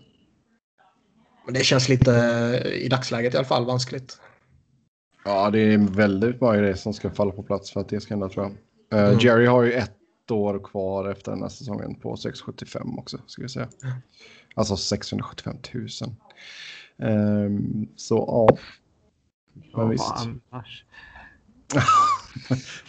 Men 1.45 1.53
det 1.53 1.63
känns 1.63 1.89
lite, 1.89 2.11
i 2.73 2.87
dagsläget 2.87 3.33
i 3.33 3.37
alla 3.37 3.45
fall, 3.45 3.65
vanskligt. 3.65 4.19
Ja, 5.25 5.49
det 5.49 5.59
är 5.59 5.77
väldigt 5.77 6.41
många 6.41 6.57
grejer 6.57 6.75
som 6.75 6.93
ska 6.93 7.09
falla 7.09 7.31
på 7.31 7.43
plats 7.43 7.71
för 7.71 7.79
att 7.79 7.89
det 7.89 8.01
ska 8.01 8.13
hända 8.13 8.29
tror 8.29 8.45
jag. 8.45 8.51
Eh, 8.99 9.07
Mm. 9.07 9.19
Jerry 9.19 9.45
har 9.45 9.63
ju 9.63 9.71
ett 9.71 9.97
år 10.31 10.59
kvar 10.63 11.09
efter 11.09 11.31
den 11.31 11.41
här 11.41 11.49
säsongen 11.49 11.95
på 11.95 12.17
675 12.17 12.99
också, 12.99 13.17
ska 13.27 13.41
vi 13.41 13.49
säga. 13.49 13.69
Alltså 14.55 14.77
675 14.77 15.55
000. 15.73 15.87
Ehm, 16.97 17.87
så 17.95 18.15
ja. 18.15 18.57
Men 19.77 19.89
visst. 19.89 20.13
Annars. 20.49 20.85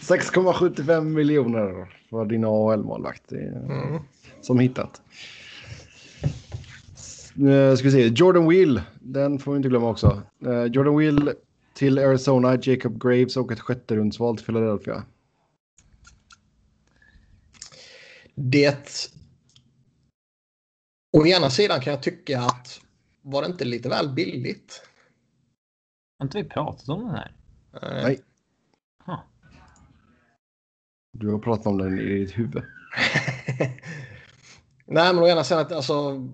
6,75 0.01 1.03
miljoner 1.03 1.95
för 2.09 2.25
din 2.25 2.43
AHL-målvakt. 2.43 3.31
Mm. 3.31 4.01
Som 4.41 4.59
hittat. 4.59 5.01
Uh, 7.41 7.75
ska 7.75 7.83
vi 7.83 7.91
se, 7.91 8.07
Jordan 8.07 8.49
Wheel, 8.49 8.81
den 8.99 9.39
får 9.39 9.51
vi 9.51 9.57
inte 9.57 9.69
glömma 9.69 9.89
också. 9.89 10.21
Uh, 10.45 10.63
Jordan 10.65 10.97
Wheel 10.97 11.33
till 11.73 11.99
Arizona, 11.99 12.57
Jacob 12.61 13.01
Graves 13.03 13.37
och 13.37 13.51
ett 13.51 13.59
sjätte 13.59 13.95
rundsval 13.95 14.37
till 14.37 14.45
Philadelphia. 14.45 15.03
Det... 18.39 19.11
Å 21.17 21.25
ena 21.25 21.49
sidan 21.49 21.81
kan 21.81 21.93
jag 21.93 22.03
tycka 22.03 22.41
att 22.41 22.81
var 23.21 23.41
det 23.41 23.47
inte 23.47 23.65
lite 23.65 23.89
väl 23.89 24.09
billigt? 24.09 24.81
Har 26.19 26.25
inte 26.25 26.37
vi 26.37 26.49
pratat 26.49 26.89
om 26.89 27.05
den 27.05 27.15
här? 27.15 27.31
Nej. 27.81 28.21
Huh. 29.05 29.19
Du 31.13 31.31
har 31.31 31.39
pratat 31.39 31.67
om 31.67 31.77
den 31.77 31.99
i 31.99 32.19
ditt 32.19 32.37
huvud. 32.37 32.63
Nej, 34.85 35.13
men 35.13 35.19
å 35.19 35.27
ena 35.27 35.43
sidan 35.43 35.65
alltså. 35.71 36.27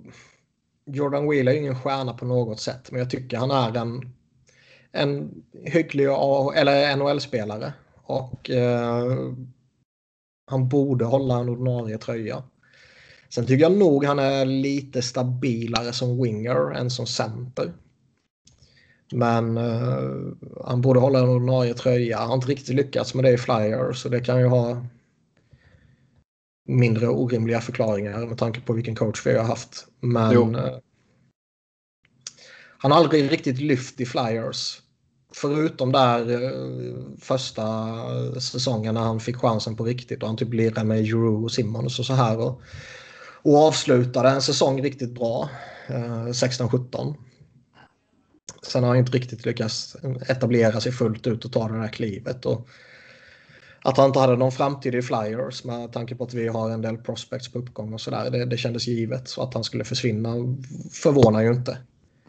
Jordan 0.86 1.30
Wheel 1.30 1.48
är 1.48 1.54
ingen 1.54 1.82
stjärna 1.82 2.14
på 2.14 2.26
något 2.26 2.60
sätt, 2.60 2.92
men 2.92 3.00
jag 3.00 3.10
tycker 3.10 3.38
han 3.38 3.52
är 3.52 3.78
en, 3.78 4.14
en 4.92 5.44
hygglig 5.54 6.06
eller 6.56 6.96
NHL-spelare. 6.96 7.74
Och 7.96 8.50
eh, 8.50 9.34
han 10.46 10.70
borde 10.70 11.06
hålla 11.06 11.40
en 11.40 11.50
ordinarie 11.50 11.98
tröja. 11.98 12.44
Sen 13.30 13.46
tycker 13.46 13.64
jag 13.64 13.78
nog 13.78 14.06
han 14.06 14.20
är 14.20 14.46
lite 14.46 15.02
stabilare 15.02 15.94
som 15.94 16.24
winger 16.24 16.72
än 16.72 16.90
som 16.90 17.08
center. 17.08 17.74
Men 19.12 19.58
uh, 19.58 20.34
han 20.66 20.82
borde 20.82 21.00
hålla 21.00 21.20
en 21.20 21.30
ordinarie 21.30 21.74
tröja. 21.74 22.18
Han 22.18 22.28
har 22.28 22.36
inte 22.36 22.48
riktigt 22.48 22.76
lyckats 22.76 23.14
med 23.14 23.24
det 23.24 23.32
i 23.32 23.38
Flyers 23.38 24.02
så 24.02 24.10
det 24.10 24.20
kan 24.20 24.40
ju 24.40 24.48
ha 24.48 24.86
mindre 26.68 27.08
orimliga 27.08 27.62
förklaringar 27.62 28.26
med 28.26 28.38
tanke 28.38 28.62
på 28.62 28.74
vilken 28.74 28.96
coach 28.96 29.26
vi 29.26 29.38
har 29.38 29.44
haft. 29.44 29.88
Men 30.00 30.56
uh, 30.56 30.78
han 32.78 32.92
har 32.92 33.00
aldrig 33.00 33.32
riktigt 33.32 33.60
lyft 33.60 34.02
i 34.02 34.06
Flyers. 34.06 34.82
Förutom 35.36 35.92
där 35.92 36.32
eh, 36.32 37.18
första 37.20 37.96
säsongen 38.40 38.94
när 38.94 39.02
han 39.02 39.20
fick 39.20 39.38
chansen 39.38 39.76
på 39.76 39.84
riktigt 39.84 40.22
och 40.24 40.28
han 40.28 40.38
typ 40.38 40.54
lirade 40.54 40.84
med 40.84 41.00
Euro 41.00 41.44
och 41.44 41.52
Simmons 41.52 42.00
och 42.00 42.06
så 42.06 42.14
här. 42.14 42.40
Och, 42.40 42.62
och 43.42 43.58
avslutade 43.58 44.30
en 44.30 44.42
säsong 44.42 44.82
riktigt 44.82 45.16
bra. 45.16 45.50
Eh, 45.88 46.26
16-17. 46.26 47.16
Sen 48.62 48.84
har 48.84 48.90
han 48.90 48.98
inte 48.98 49.12
riktigt 49.12 49.46
lyckats 49.46 49.96
etablera 50.28 50.82
sig 50.82 50.92
fullt 50.92 51.28
ut 51.28 51.46
och 51.46 51.52
ta 51.52 51.68
det 51.68 51.82
där 51.82 51.88
klivet. 51.88 52.46
Och 52.46 52.68
att 53.82 53.98
han 53.98 54.06
inte 54.08 54.20
hade 54.20 54.36
någon 54.36 54.52
framtid 54.52 54.96
i 54.96 55.02
Flyers 55.02 55.64
med 55.64 55.94
tanke 55.94 56.16
på 56.16 56.24
att 56.24 56.34
vi 56.34 56.48
har 56.48 56.70
en 56.70 56.82
del 56.82 56.98
prospects 56.98 57.52
på 57.52 57.60
uppgång 57.60 57.94
och 57.94 58.02
sådär. 58.02 58.30
Det, 58.30 58.46
det 58.46 58.58
kändes 58.58 58.88
givet. 58.88 59.28
Så 59.28 59.42
att 59.44 59.54
han 59.54 59.64
skulle 59.64 59.84
försvinna 59.84 60.34
förvånar 60.92 61.42
ju 61.42 61.54
inte. 61.54 61.78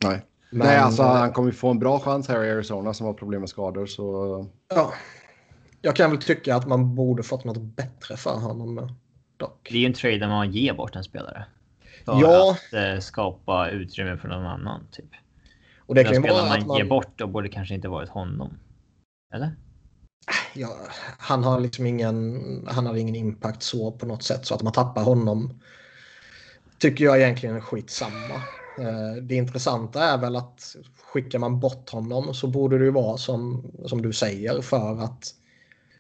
Nej. 0.02 0.22
Men, 0.54 0.66
Nej, 0.66 0.76
alltså 0.76 1.02
han 1.02 1.32
kommer 1.32 1.48
ju 1.48 1.54
få 1.54 1.70
en 1.70 1.78
bra 1.78 2.00
chans 2.00 2.28
här 2.28 2.44
i 2.44 2.50
Arizona 2.50 2.94
som 2.94 3.06
har 3.06 3.14
problem 3.14 3.40
med 3.40 3.48
skador. 3.48 3.86
Så... 3.86 4.46
Ja. 4.74 4.92
Jag 5.82 5.96
kan 5.96 6.10
väl 6.10 6.20
tycka 6.20 6.56
att 6.56 6.68
man 6.68 6.94
borde 6.94 7.22
fått 7.22 7.44
något 7.44 7.60
bättre 7.62 8.16
för 8.16 8.38
honom. 8.38 8.96
Dock. 9.36 9.68
Det 9.70 9.76
är 9.76 9.80
ju 9.80 9.86
en 9.86 9.92
trade 9.92 10.18
där 10.18 10.28
man 10.28 10.52
ger 10.52 10.74
bort 10.74 10.96
en 10.96 11.04
spelare. 11.04 11.44
För 12.04 12.20
ja. 12.20 12.50
att 12.52 12.72
eh, 12.72 13.00
skapa 13.00 13.68
utrymme 13.68 14.16
för 14.16 14.28
någon 14.28 14.46
annan. 14.46 14.86
Typ. 14.92 15.10
Och 15.78 15.94
det 15.94 16.04
kan 16.04 16.14
ju 16.14 16.20
vara 16.20 16.46
man, 16.46 16.66
man 16.66 16.76
ger 16.76 16.84
bort 16.84 17.20
och 17.20 17.28
borde 17.28 17.48
kanske 17.48 17.74
inte 17.74 17.88
varit 17.88 18.10
honom. 18.10 18.58
Eller? 19.34 19.56
Ja, 20.54 20.76
han 21.18 21.44
har 21.44 21.60
liksom 21.60 21.86
ingen, 21.86 22.68
han 22.70 22.86
har 22.86 22.96
ingen 22.96 23.14
impact 23.14 23.62
så 23.62 23.92
på 23.92 24.06
något 24.06 24.22
sätt 24.22 24.46
så 24.46 24.54
att 24.54 24.62
man 24.62 24.72
tappar 24.72 25.02
honom 25.02 25.60
tycker 26.78 27.04
jag 27.04 27.20
egentligen 27.20 27.56
är 27.56 27.60
skitsamma. 27.60 28.42
Eh, 28.78 29.22
det 29.22 29.34
intressanta 29.34 30.04
är 30.04 30.18
väl 30.18 30.36
att 30.36 30.76
skickar 31.02 31.38
man 31.38 31.60
bort 31.60 31.90
honom 31.90 32.34
så 32.34 32.46
borde 32.46 32.78
det 32.78 32.84
ju 32.84 32.90
vara 32.90 33.16
som, 33.16 33.72
som 33.86 34.02
du 34.02 34.12
säger 34.12 34.60
för 34.60 35.04
att 35.04 35.34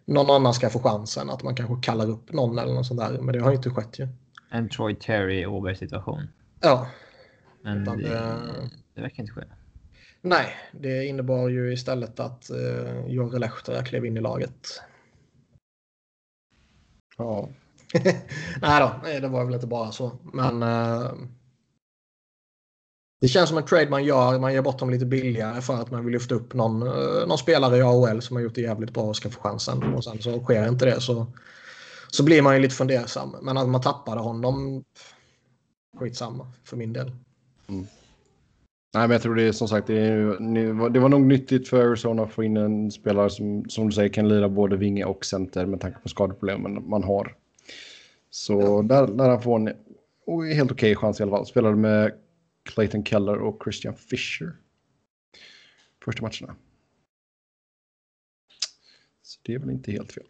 någon 0.04 0.30
annan 0.30 0.54
ska 0.54 0.70
få 0.70 0.78
chansen. 0.78 1.30
Att 1.30 1.42
man 1.42 1.56
kanske 1.56 1.86
kallar 1.86 2.10
upp 2.10 2.32
någon 2.32 2.58
eller 2.58 2.74
något 2.74 2.86
sånt 2.86 3.00
där. 3.00 3.18
Men 3.20 3.32
det 3.32 3.40
har 3.40 3.50
ju 3.50 3.56
inte 3.56 3.70
skett 3.70 3.98
ju. 3.98 4.08
En 4.50 4.68
Troy 4.68 4.94
Terry 4.94 5.46
Åberg 5.46 5.76
situation. 5.76 6.28
Ja. 6.60 6.86
Men 7.62 7.84
det, 7.84 7.96
det, 7.96 8.42
det 8.94 9.00
verkar 9.00 9.22
inte 9.22 9.32
ske. 9.32 9.44
Nej, 10.20 10.46
det 10.72 11.06
innebar 11.06 11.48
ju 11.48 11.72
istället 11.72 12.20
att 12.20 12.50
uh, 12.54 13.06
Jorre 13.06 13.38
Lehtera 13.38 13.84
klev 13.84 14.04
in 14.06 14.16
i 14.16 14.20
laget. 14.20 14.82
Ja. 17.18 17.48
nej 18.62 18.80
då, 18.80 18.92
nej, 19.02 19.20
det 19.20 19.28
var 19.28 19.44
väl 19.44 19.54
inte 19.54 19.66
bara 19.66 19.92
så. 19.92 20.18
Men 20.32 20.62
uh, 20.62 21.12
det 23.20 23.28
känns 23.28 23.48
som 23.48 23.58
en 23.58 23.64
trade 23.64 23.90
man 23.90 24.04
gör. 24.04 24.38
Man 24.38 24.52
ger 24.52 24.62
bort 24.62 24.78
dem 24.78 24.90
lite 24.90 25.06
billigare 25.06 25.60
för 25.60 25.74
att 25.74 25.90
man 25.90 26.04
vill 26.04 26.12
lyfta 26.12 26.34
upp 26.34 26.54
någon, 26.54 26.82
uh, 26.82 27.26
någon 27.26 27.38
spelare 27.38 27.76
i 27.76 27.82
AHL 27.82 28.22
som 28.22 28.36
har 28.36 28.42
gjort 28.42 28.54
det 28.54 28.60
jävligt 28.60 28.94
bra 28.94 29.02
och 29.02 29.16
ska 29.16 29.30
få 29.30 29.40
chansen. 29.40 29.94
Och 29.94 30.04
sen 30.04 30.22
så 30.22 30.40
sker 30.40 30.68
inte 30.68 30.84
det 30.84 31.00
så, 31.00 31.26
så 32.10 32.24
blir 32.24 32.42
man 32.42 32.54
ju 32.54 32.60
lite 32.60 32.74
fundersam. 32.74 33.36
Men 33.42 33.56
att 33.56 33.68
man 33.68 33.80
tappade 33.80 34.20
honom, 34.20 34.84
skitsamma 35.98 36.46
för 36.64 36.76
min 36.76 36.92
del. 36.92 37.12
Mm. 37.68 37.86
Nej, 38.94 39.02
men 39.08 39.10
jag 39.10 39.22
tror 39.22 39.34
det 39.34 39.42
är 39.42 39.52
som 39.52 39.68
sagt, 39.68 39.86
det, 39.86 39.98
är, 39.98 40.90
det 40.90 41.00
var 41.00 41.08
nog 41.08 41.20
nyttigt 41.20 41.68
för 41.68 41.82
Arizona 41.82 42.22
att 42.22 42.32
få 42.32 42.44
in 42.44 42.56
en 42.56 42.90
spelare 42.90 43.30
som, 43.30 43.64
som 43.68 43.86
du 43.86 43.92
säger 43.92 44.08
kan 44.08 44.28
lira 44.28 44.48
både 44.48 44.76
vinge 44.76 45.04
och 45.04 45.24
center 45.24 45.66
med 45.66 45.80
tanke 45.80 45.98
på 46.02 46.08
skadeproblemen 46.08 46.88
man 46.88 47.04
har. 47.04 47.34
Så 48.30 48.60
ja. 48.60 48.82
där, 48.82 49.06
där 49.06 49.28
han 49.28 49.42
får 49.42 49.56
en 49.56 49.66
helt 50.56 50.72
okej 50.72 50.72
okay 50.72 50.94
chans 50.94 51.20
i 51.20 51.22
alla 51.22 51.32
fall. 51.32 51.46
Spelade 51.46 51.76
med 51.76 52.12
Clayton 52.64 53.04
Keller 53.04 53.38
och 53.38 53.62
Christian 53.64 53.94
Fisher. 53.94 54.52
Första 56.04 56.22
matcherna. 56.22 56.56
Så 59.22 59.40
det 59.42 59.54
är 59.54 59.58
väl 59.58 59.70
inte 59.70 59.92
helt 59.92 60.12
fel. 60.12 60.24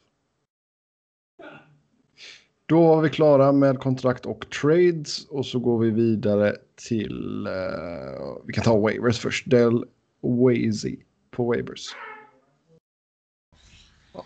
Då 2.66 2.80
var 2.80 3.02
vi 3.02 3.10
klara 3.10 3.52
med 3.52 3.78
kontrakt 3.78 4.26
och 4.26 4.50
trades 4.50 5.24
och 5.24 5.46
så 5.46 5.58
går 5.58 5.78
vi 5.78 5.90
vidare 5.90 6.56
till, 6.88 7.46
uh, 7.46 8.36
vi 8.44 8.52
kan 8.52 8.64
ta 8.64 8.78
waivers 8.78 9.18
först. 9.18 9.50
Del 9.50 9.84
Wazy 10.20 10.96
på 11.30 11.44
waivers. 11.44 11.96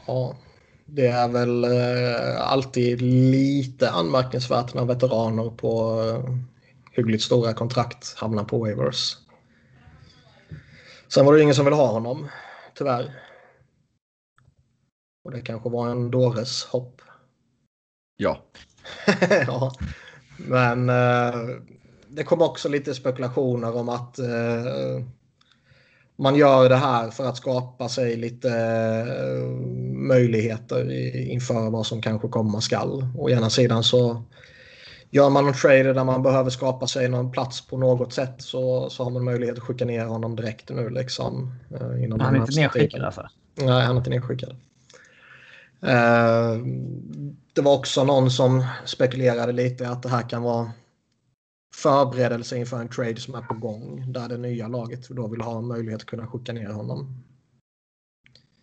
Ja, 0.07 0.37
det 0.87 1.07
är 1.07 1.29
väl 1.29 1.65
uh, 1.65 2.41
alltid 2.41 3.03
lite 3.03 3.91
anmärkningsvärt 3.91 4.75
när 4.75 4.85
veteraner 4.85 5.51
på 5.51 6.01
uh, 6.01 6.37
hyggligt 6.99 7.23
stora 7.23 7.53
kontrakt 7.53 8.15
hamnar 8.17 8.45
på 8.45 8.59
waivers. 8.59 9.17
Sen 11.09 11.27
var 11.27 11.35
det 11.35 11.43
ingen 11.43 11.55
som 11.55 11.65
ville 11.65 11.77
ha 11.77 11.87
honom, 11.87 12.29
tyvärr. 12.75 13.15
Och 15.25 15.31
det 15.31 15.41
kanske 15.41 15.69
var 15.69 15.89
en 15.89 16.11
dåres 16.11 16.65
hopp. 16.65 17.01
Ja. 18.17 18.45
ja. 19.47 19.73
Men 20.37 20.89
eh, 20.89 21.57
det 22.09 22.25
kom 22.25 22.43
också 22.43 22.69
lite 22.69 22.95
spekulationer 22.95 23.77
om 23.77 23.89
att 23.89 24.19
eh, 24.19 25.05
man 26.17 26.37
gör 26.37 26.69
det 26.69 26.77
här 26.77 27.11
för 27.11 27.25
att 27.25 27.37
skapa 27.37 27.89
sig 27.89 28.17
lite 28.17 28.51
eh, 28.51 29.49
möjligheter 29.93 30.91
inför 31.31 31.71
vad 31.71 31.87
som 31.87 32.03
kanske 32.03 32.29
komma 32.29 32.61
skall. 32.61 33.07
Å 33.17 33.31
ena 33.31 33.51
sidan 33.51 33.85
så 33.85 34.23
gör 35.11 35.31
man 35.31 35.47
en 35.47 35.55
trader 35.55 35.95
där 35.95 36.05
man 36.05 36.23
behöver 36.23 36.51
skapa 36.51 36.87
sig 36.87 37.09
någon 37.09 37.31
plats 37.33 37.67
på 37.67 37.77
något 37.77 38.13
sätt 38.13 38.35
så, 38.39 38.91
så 38.91 39.05
har 39.05 39.11
man 39.11 39.25
möjlighet 39.25 39.57
att 39.57 39.63
skicka 39.65 39.85
ner 39.85 40.05
honom 40.05 40.37
direkt 40.37 40.71
nu. 40.71 40.91
Liksom, 40.91 41.55
eh, 41.71 42.05
innan 42.05 42.21
han 42.21 42.35
är 42.35 42.41
inte 42.41 42.61
nedskickad 42.61 43.05
alltså? 43.05 43.29
Nej, 43.55 43.85
han 43.85 43.97
är 43.97 43.99
inte 43.99 44.11
nedskickad. 44.11 44.57
Eh, 45.83 46.57
det 47.53 47.61
var 47.63 47.75
också 47.75 48.05
någon 48.05 48.31
som 48.31 48.65
spekulerade 48.85 49.53
lite 49.53 49.89
att 49.89 50.03
det 50.03 50.09
här 50.09 50.29
kan 50.29 50.43
vara 50.43 50.73
förberedelse 51.75 52.57
inför 52.59 52.81
en 52.81 52.89
trade 52.89 53.17
som 53.17 53.35
är 53.35 53.43
på 53.43 53.55
gång 53.55 54.13
där 54.13 54.29
det 54.29 54.37
nya 54.37 54.69
laget 54.69 55.09
då 55.09 55.29
vill 55.29 55.41
ha 55.41 55.61
möjlighet 55.61 56.01
att 56.01 56.07
kunna 56.07 56.27
skicka 56.27 56.53
ner 56.53 56.71
honom. 56.71 57.23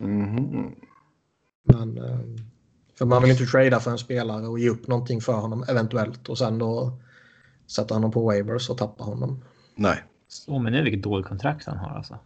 Mm. 0.00 0.74
Men, 1.64 1.98
eh, 1.98 2.18
för 2.98 3.06
man 3.06 3.22
vill 3.22 3.30
inte 3.30 3.46
trada 3.46 3.80
för 3.80 3.90
en 3.90 3.98
spelare 3.98 4.46
och 4.46 4.58
ge 4.58 4.68
upp 4.68 4.86
någonting 4.86 5.20
för 5.20 5.32
honom 5.32 5.64
eventuellt 5.68 6.28
och 6.28 6.38
sen 6.38 6.58
då 6.58 6.98
sätta 7.66 7.94
honom 7.94 8.10
på 8.10 8.24
waivers 8.24 8.70
och 8.70 8.78
tappa 8.78 9.04
honom. 9.04 9.44
Nej. 9.74 10.02
Slå 10.28 10.58
mig 10.58 10.72
nu 10.72 10.82
vilket 10.82 11.02
dåligt 11.02 11.26
kontrakt 11.26 11.66
han 11.66 11.78
har 11.78 11.90
alltså. 11.90 12.18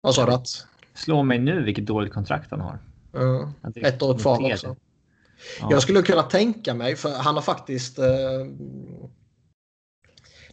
Vad 0.00 0.14
sa 0.14 0.26
du? 0.26 0.44
Slå 0.94 1.22
mig 1.22 1.38
nu 1.38 1.62
vilket 1.62 1.86
dåligt 1.86 2.12
kontrakt 2.12 2.50
han 2.50 2.60
har. 2.60 2.78
Uh, 3.16 3.48
ett 3.82 4.02
år 4.02 4.18
kvar 4.18 4.52
också. 4.52 4.76
Ja. 5.60 5.68
Jag 5.70 5.82
skulle 5.82 6.02
kunna 6.02 6.22
tänka 6.22 6.74
mig, 6.74 6.96
för 6.96 7.14
han 7.14 7.34
har 7.34 7.42
faktiskt... 7.42 7.98
Eh, 7.98 8.46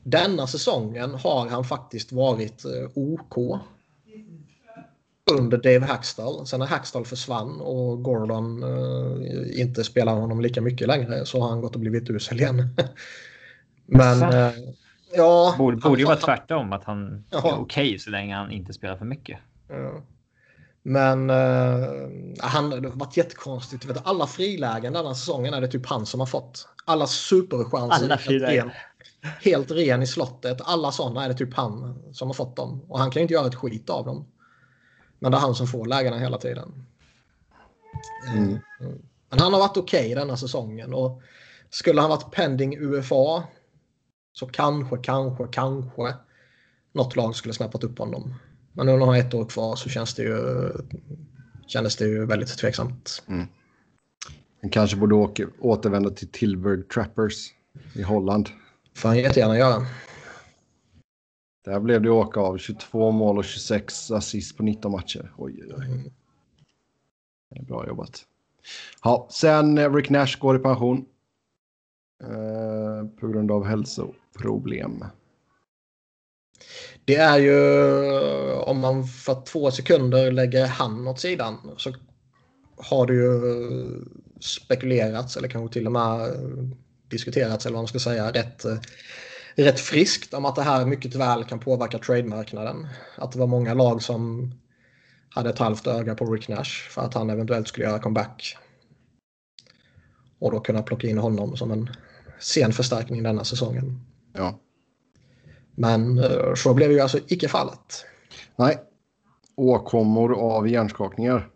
denna 0.04 0.48
säsongen 0.48 1.14
har 1.14 1.50
han 1.50 1.64
faktiskt 1.64 2.12
varit 2.12 2.66
eh, 2.66 2.90
OK. 2.94 3.60
Under 5.32 5.58
Dave 5.58 5.86
Hackstall. 5.86 6.48
Sen 6.48 6.60
när 6.60 6.68
Hackstall 6.68 7.06
försvann 7.06 7.62
och 7.62 8.04
Gordon 8.04 8.64
uh, 8.64 9.62
inte 9.62 9.84
spelar 9.84 10.14
honom 10.14 10.42
lika 10.42 10.62
mycket 10.62 10.88
längre 10.88 11.26
så 11.26 11.42
har 11.42 11.50
han 11.50 11.62
gått 11.62 11.76
och 11.76 11.82
blivit 11.82 12.10
usel 12.10 12.40
igen. 12.40 12.76
Men 13.86 14.24
uh, 14.24 14.52
ja. 15.16 15.56
Borde, 15.58 15.78
borde 15.78 16.02
ju 16.02 16.06
vara 16.06 16.18
tvärtom 16.18 16.74
att 16.74 16.84
han 16.84 17.24
ja. 17.30 17.38
är 17.38 17.42
okej 17.42 17.62
okay 17.62 18.00
så 18.00 18.10
länge 18.10 18.36
han 18.36 18.52
inte 18.52 18.74
spelar 18.74 18.98
för 18.98 19.06
mycket. 19.06 19.40
Ja. 19.70 20.02
Men 20.84 21.30
uh, 21.30 21.88
han 22.40 22.70
det 22.70 22.90
har 22.90 22.96
varit 22.96 23.18
jättekonstigt. 23.18 23.86
Vet, 23.86 24.08
alla 24.08 24.28
frilägen 24.28 24.94
denna 24.94 25.16
säsongen 25.16 25.54
är 25.54 25.62
det 25.62 25.68
typ 25.68 25.86
han 25.86 26.06
som 26.06 26.20
har 26.20 26.28
fått. 26.28 26.68
Alla 26.86 27.08
superchanser. 27.08 28.06
Alla 28.06 28.18
frilägen. 28.18 28.72
Helt 29.42 29.72
ren 29.72 30.02
i 30.02 30.08
slottet. 30.08 30.58
Alla 30.64 30.92
sådana 30.92 31.26
är 31.26 31.30
det 31.30 31.36
typ 31.36 31.54
han 31.54 32.04
som 32.14 32.28
har 32.28 32.34
fått 32.34 32.56
dem. 32.56 32.86
Och 32.88 33.00
han 33.00 33.12
kan 33.12 33.20
ju 33.20 33.22
inte 33.22 33.34
göra 33.34 33.48
ett 33.48 33.56
skit 33.56 33.90
av 33.90 34.06
dem. 34.06 34.26
Men 35.24 35.32
det 35.32 35.38
är 35.38 35.42
han 35.42 35.56
som 35.56 35.68
får 35.68 35.86
lägena 35.86 36.18
hela 36.18 36.38
tiden. 36.38 36.86
Mm. 38.28 38.44
mm. 38.80 39.02
Men 39.30 39.40
han 39.40 39.54
har 39.54 39.60
varit 39.60 39.78
okej 39.78 40.06
okay 40.06 40.16
denna 40.16 40.38
säsongen. 40.38 40.94
Och 40.94 41.22
skulle 41.70 42.02
han 42.02 42.10
varit 42.10 42.32
pending 42.32 42.78
UFA 42.78 43.44
så 44.34 44.48
kanske, 44.48 44.98
kanske, 44.98 45.48
kanske 45.52 46.16
något 46.92 47.16
lag 47.16 47.36
skulle 47.36 47.54
snappat 47.54 47.84
upp 47.84 48.00
honom. 48.00 48.36
Men 48.74 48.86
nu 48.86 48.92
när 48.92 49.00
han 49.00 49.08
har 49.08 49.18
ett 49.18 49.34
år 49.34 49.46
kvar 49.46 49.76
så 49.76 49.90
känns 49.90 50.16
det 50.16 50.24
ju, 50.24 50.72
kändes 51.68 51.96
det 51.96 52.06
ju 52.06 52.26
väldigt 52.26 52.58
tveksamt. 52.58 53.24
Mm. 53.28 53.48
Han 54.62 54.70
kanske 54.70 54.98
borde 54.98 55.16
åka, 55.16 55.48
återvända 55.60 56.10
till 56.10 56.28
Tilburg 56.28 56.90
Trappers 56.90 57.54
i 57.94 58.02
Holland. 58.02 58.50
får 58.96 59.10
han 59.10 59.18
jättegärna 59.18 59.58
göra. 59.58 59.86
Där 61.64 61.80
blev 61.80 62.02
det 62.02 62.10
åka 62.10 62.40
av 62.40 62.58
22 62.58 63.12
mål 63.12 63.38
och 63.38 63.46
26 63.46 64.12
assist 64.12 64.58
på 64.58 64.64
19 64.64 64.92
matcher. 64.92 65.32
Oj, 65.38 65.64
oj, 65.64 65.74
oj. 65.78 66.12
Det 67.50 67.60
är 67.60 67.64
bra 67.64 67.88
jobbat. 67.88 68.26
Ja, 69.04 69.28
sen 69.32 69.96
Rick 69.96 70.10
Nash 70.10 70.40
går 70.40 70.56
i 70.56 70.60
pension. 70.60 71.06
Eh, 72.24 73.08
på 73.20 73.28
grund 73.28 73.52
av 73.52 73.66
hälsoproblem. 73.66 75.06
Det 77.06 77.16
är 77.16 77.38
ju 77.38 78.54
om 78.54 78.80
man 78.80 79.08
för 79.08 79.42
två 79.46 79.72
sekunder 79.72 80.32
lägger 80.32 80.68
han 80.68 81.08
åt 81.08 81.20
sidan 81.20 81.58
så 81.78 81.94
har 82.78 83.08
det 83.08 83.14
ju 83.14 83.42
spekulerats 84.40 85.38
eller 85.38 85.48
kanske 85.48 85.74
till 85.74 85.86
och 85.86 85.92
med 85.92 86.32
diskuterats 87.08 87.66
eller 87.66 87.74
vad 87.74 87.82
man 87.82 87.88
ska 87.88 88.00
säga 88.00 88.32
rätt 88.32 88.66
eh, 88.66 88.78
rätt 89.56 89.80
friskt 89.80 90.34
om 90.34 90.46
att 90.46 90.56
det 90.56 90.64
här 90.64 90.86
mycket 90.86 91.16
väl 91.16 91.44
kan 91.44 91.60
påverka 91.60 91.98
trademarknaden. 92.00 92.88
Att 93.18 93.32
det 93.32 93.40
var 93.40 93.48
många 93.48 93.74
lag 93.74 94.02
som 94.02 94.52
hade 95.30 95.50
ett 95.50 95.60
halvt 95.60 95.88
öga 95.88 96.16
på 96.16 96.26
Rick 96.26 96.48
Nash 96.48 96.90
för 96.90 97.02
att 97.02 97.14
han 97.14 97.30
eventuellt 97.30 97.68
skulle 97.68 97.86
göra 97.86 98.00
comeback. 98.00 98.58
Och 100.40 100.52
då 100.52 100.60
kunna 100.60 100.84
plocka 100.84 101.08
in 101.08 101.18
honom 101.18 101.58
som 101.58 101.72
en 101.72 101.90
sen 102.40 102.74
förstärkning 102.74 103.24
denna 103.24 103.44
säsongen. 103.44 104.00
Ja. 104.34 104.60
Men 105.76 106.20
eh, 106.20 106.54
så 106.56 106.74
blev 106.74 106.92
ju 106.92 107.00
alltså 107.00 107.20
icke 107.28 107.48
fallet. 107.48 108.06
Nej. 108.56 108.80
Åkommor 109.56 110.40
av 110.40 110.68
hjärnskakningar. 110.68 111.50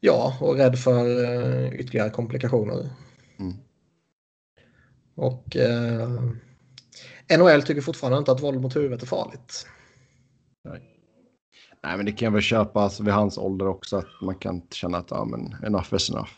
Ja, 0.00 0.38
och 0.40 0.56
rädd 0.56 0.78
för 0.78 1.06
uh, 1.06 1.80
ytterligare 1.80 2.10
komplikationer. 2.10 2.90
Mm. 3.38 3.54
Och 5.14 5.56
uh, 5.56 6.32
NHL 7.30 7.62
tycker 7.62 7.80
fortfarande 7.80 8.18
inte 8.18 8.32
att 8.32 8.42
våld 8.42 8.60
mot 8.60 8.76
huvudet 8.76 9.02
är 9.02 9.06
farligt. 9.06 9.66
Nej. 10.64 10.82
Nej, 11.82 11.96
men 11.96 12.06
det 12.06 12.12
kan 12.12 12.32
väl 12.32 12.42
köpas 12.42 13.00
vid 13.00 13.14
hans 13.14 13.38
ålder 13.38 13.68
också 13.68 13.96
att 13.96 14.06
man 14.22 14.34
kan 14.34 14.62
känna 14.70 14.98
att 14.98 15.10
ja, 15.10 15.24
men 15.24 15.56
enough 15.66 15.94
is 15.94 16.10
enough. 16.10 16.30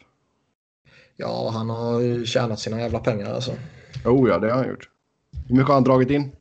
Ja, 1.17 1.51
han 1.55 1.71
har 1.71 2.01
ju 2.01 2.27
tjänat 2.27 2.61
sina 2.61 2.81
jävla 2.81 2.99
pengar 2.99 3.35
alltså. 3.35 3.53
Oh 4.05 4.29
ja, 4.29 4.39
det 4.39 4.51
har 4.51 4.59
han 4.59 4.69
gjort. 4.69 4.89
Hur 5.49 5.55
mycket 5.55 5.69
har 5.69 5.75
han 5.75 5.85
dragit 5.85 6.11
in? 6.11 6.33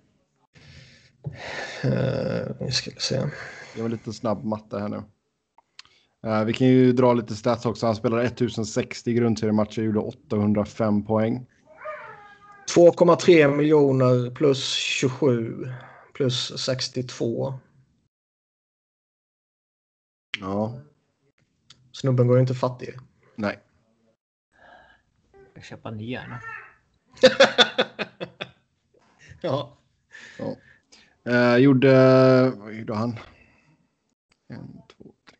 Uh, 1.85 2.65
vi 2.65 2.71
ska 2.71 2.91
se. 2.97 3.19
Det 3.75 3.81
var 3.81 3.89
lite 3.89 4.13
snabb 4.13 4.43
matte 4.43 4.79
här 4.79 4.89
nu. 4.89 5.03
Uh, 6.27 6.43
vi 6.43 6.53
kan 6.53 6.67
ju 6.67 6.93
dra 6.93 7.13
lite 7.13 7.35
stats 7.35 7.65
också. 7.65 7.85
Han 7.85 7.95
spelade 7.95 8.23
1060 8.23 9.13
grundseriematcher 9.13 9.79
och 9.79 9.85
gjorde 9.85 9.99
805 9.99 11.05
poäng. 11.05 11.45
2,3 12.75 13.55
miljoner 13.55 14.31
plus 14.31 14.73
27 14.73 15.73
plus 16.13 16.57
62. 16.57 17.53
Ja. 20.39 20.81
Snubben 21.91 22.27
går 22.27 22.37
ju 22.37 22.41
inte 22.41 22.53
fattig. 22.53 22.89
Nej. 23.35 23.59
Jag 25.53 25.63
köpa 25.63 25.91
ny 25.91 26.11
gärna. 26.11 26.41
ja. 29.41 29.77
ja. 30.37 30.55
Eh, 31.31 31.57
gjorde... 31.57 31.93
Vad 32.49 32.73
gjorde 32.73 32.95
han? 32.95 33.19
En, 34.47 34.81
två, 34.87 35.13
tre. 35.29 35.37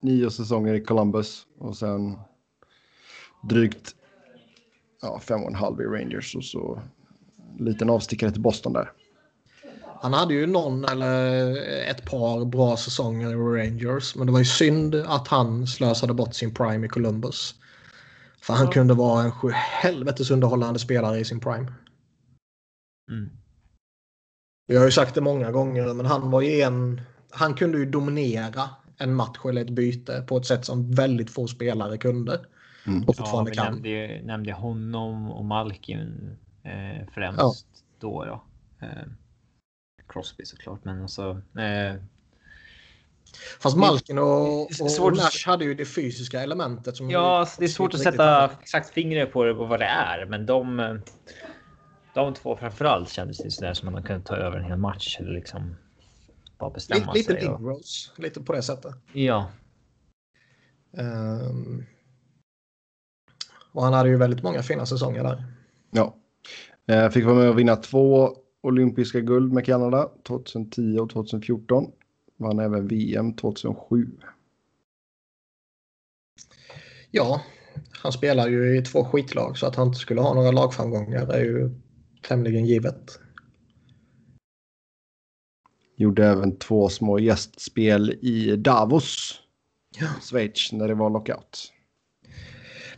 Nio 0.00 0.30
säsonger 0.30 0.74
i 0.74 0.84
Columbus 0.84 1.46
och 1.58 1.76
sen 1.76 2.18
drygt 3.42 3.97
ja, 5.02 5.20
fem 5.20 5.42
och 5.42 5.48
en 5.48 5.54
halv 5.54 5.80
i 5.80 5.84
Rangers 5.84 6.36
och 6.36 6.44
så 6.44 6.82
en 7.58 7.64
liten 7.64 7.90
avstickare 7.90 8.30
till 8.30 8.40
Boston 8.40 8.72
där. 8.72 8.92
Han 10.00 10.12
hade 10.12 10.34
ju 10.34 10.46
någon 10.46 10.84
eller 10.84 11.56
ett 11.90 12.04
par 12.10 12.44
bra 12.44 12.76
säsonger 12.76 13.30
i 13.30 13.34
Rangers. 13.34 14.16
Men 14.16 14.26
det 14.26 14.32
var 14.32 14.38
ju 14.38 14.44
synd 14.44 14.94
att 14.94 15.28
han 15.28 15.66
slösade 15.66 16.14
bort 16.14 16.34
sin 16.34 16.54
prime 16.54 16.86
i 16.86 16.88
Columbus. 16.88 17.54
För 18.40 18.54
han 18.54 18.68
kunde 18.68 18.94
vara 18.94 19.22
en 19.22 19.32
sju 19.32 19.50
helvetes 19.52 20.30
underhållande 20.30 20.78
spelare 20.78 21.18
i 21.18 21.24
sin 21.24 21.40
prime. 21.40 21.72
Mm. 23.10 23.30
Jag 24.66 24.80
har 24.80 24.84
ju 24.84 24.92
sagt 24.92 25.14
det 25.14 25.20
många 25.20 25.50
gånger, 25.50 25.94
men 25.94 26.06
han 26.06 26.30
var 26.30 26.40
ju 26.40 26.60
en... 26.60 27.00
Han 27.30 27.54
kunde 27.54 27.78
ju 27.78 27.84
dominera 27.84 28.70
en 28.98 29.14
match 29.14 29.38
eller 29.48 29.60
ett 29.60 29.70
byte 29.70 30.24
på 30.28 30.36
ett 30.36 30.46
sätt 30.46 30.64
som 30.64 30.90
väldigt 30.90 31.30
få 31.30 31.46
spelare 31.46 31.98
kunde. 31.98 32.40
Mm. 32.88 33.04
Och 33.08 33.16
fortfarande 33.16 33.50
ja, 33.50 33.52
vi 33.52 33.56
kan. 33.56 33.72
Nämnde, 33.72 34.20
nämnde 34.24 34.52
honom 34.52 35.30
och 35.30 35.44
Malkin 35.44 36.36
eh, 36.62 37.06
främst 37.14 37.66
ja. 37.72 37.80
då. 37.98 38.24
då. 38.24 38.42
Eh, 38.86 39.08
Crosby 40.08 40.44
såklart, 40.44 40.84
men 40.84 41.02
alltså. 41.02 41.42
Eh, 41.58 42.00
Fast 43.60 43.76
Malkin 43.76 44.18
och, 44.18 44.60
och, 44.60 45.00
och 45.00 45.16
Nash 45.16 45.46
hade 45.46 45.64
ju 45.64 45.74
det 45.74 45.84
fysiska 45.84 46.42
elementet. 46.42 46.96
Som 46.96 47.10
ja, 47.10 47.46
det 47.58 47.64
är 47.64 47.68
svårt 47.68 47.94
att 47.94 48.00
sätta 48.00 48.50
exakt 48.62 48.90
fingret 48.90 49.32
på 49.32 49.44
det 49.44 49.50
och 49.50 49.68
vad 49.68 49.80
det 49.80 49.86
är, 49.86 50.26
men 50.26 50.46
de. 50.46 51.00
De 52.14 52.34
två 52.34 52.56
framförallt 52.56 53.10
kändes 53.10 53.38
det 53.38 53.50
sådär 53.50 53.74
som 53.74 53.92
man 53.92 54.02
kunde 54.02 54.24
ta 54.24 54.36
över 54.36 54.58
en 54.58 54.64
hel 54.64 54.78
match 54.78 55.16
eller 55.20 55.32
liksom. 55.32 55.76
Bara 56.58 56.70
bestämma 56.70 57.12
lite, 57.12 57.32
sig. 57.32 57.34
Lite 57.34 57.56
Big 57.58 57.66
Rose, 57.66 58.10
lite 58.16 58.40
på 58.40 58.52
det 58.52 58.62
sättet. 58.62 58.94
Ja. 59.12 59.50
Um, 60.92 61.86
och 63.72 63.82
han 63.82 63.92
hade 63.92 64.08
ju 64.08 64.16
väldigt 64.16 64.42
många 64.42 64.62
fina 64.62 64.86
säsonger 64.86 65.22
där. 65.22 65.44
Ja. 65.90 66.14
Eh, 66.86 67.10
fick 67.10 67.24
vara 67.24 67.36
med 67.36 67.48
och 67.48 67.58
vinna 67.58 67.76
två 67.76 68.36
olympiska 68.60 69.20
guld 69.20 69.52
med 69.52 69.66
Kanada 69.66 70.10
2010 70.26 70.98
och 70.98 71.10
2014. 71.10 71.86
Vann 72.36 72.58
även 72.58 72.88
VM 72.88 73.34
2007. 73.34 74.10
Ja, 77.10 77.42
han 78.02 78.12
spelar 78.12 78.48
ju 78.48 78.78
i 78.78 78.82
två 78.82 79.04
skitlag 79.04 79.58
så 79.58 79.66
att 79.66 79.76
han 79.76 79.86
inte 79.86 79.98
skulle 79.98 80.20
ha 80.20 80.34
några 80.34 80.50
lagframgångar 80.50 81.32
är 81.32 81.44
ju 81.44 81.70
tämligen 82.22 82.66
givet. 82.66 83.20
Gjorde 85.96 86.26
även 86.26 86.56
två 86.56 86.88
små 86.88 87.18
gästspel 87.18 88.10
i 88.10 88.56
Davos, 88.56 89.40
ja. 89.98 90.06
Schweiz, 90.22 90.72
när 90.72 90.88
det 90.88 90.94
var 90.94 91.10
lockout. 91.10 91.72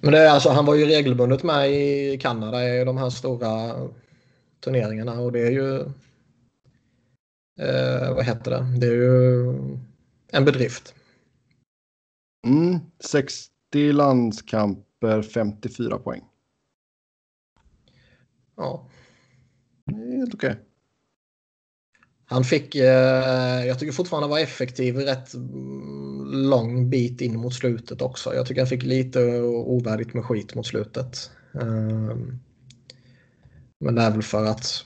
Men 0.00 0.12
det 0.12 0.18
är 0.18 0.30
alltså, 0.30 0.48
han 0.48 0.66
var 0.66 0.74
ju 0.74 0.84
regelbundet 0.84 1.42
med 1.42 1.70
i 1.70 2.18
Kanada 2.18 2.68
i 2.68 2.84
de 2.84 2.96
här 2.96 3.10
stora 3.10 3.74
turneringarna 4.60 5.20
och 5.20 5.32
det 5.32 5.40
är 5.40 5.50
ju... 5.50 5.80
Eh, 7.60 8.14
vad 8.14 8.24
heter 8.24 8.50
det? 8.50 8.78
Det 8.80 8.86
är 8.86 8.92
ju 8.92 9.54
en 10.32 10.44
bedrift. 10.44 10.94
Mm, 12.46 12.78
60 13.00 13.92
landskamper, 13.92 15.22
54 15.22 15.98
poäng. 15.98 16.24
Ja. 18.56 18.88
Det 19.86 19.94
är 19.94 20.16
helt 20.16 20.34
okej. 20.34 20.50
Okay. 20.50 20.69
Han 22.30 22.44
fick, 22.44 22.74
eh, 22.74 23.66
jag 23.66 23.78
tycker 23.78 23.92
fortfarande 23.92 24.28
var 24.28 24.38
effektiv 24.38 24.96
rätt 24.96 25.34
lång 26.32 26.90
bit 26.90 27.20
in 27.20 27.36
mot 27.40 27.54
slutet 27.54 28.02
också. 28.02 28.34
Jag 28.34 28.46
tycker 28.46 28.60
han 28.60 28.68
fick 28.68 28.82
lite 28.82 29.42
ovärdigt 29.42 30.14
med 30.14 30.24
skit 30.24 30.54
mot 30.54 30.66
slutet. 30.66 31.30
Eh, 31.54 32.16
men 33.80 33.94
det 33.94 34.02
är 34.02 34.10
väl 34.10 34.22
för 34.22 34.44
att 34.44 34.84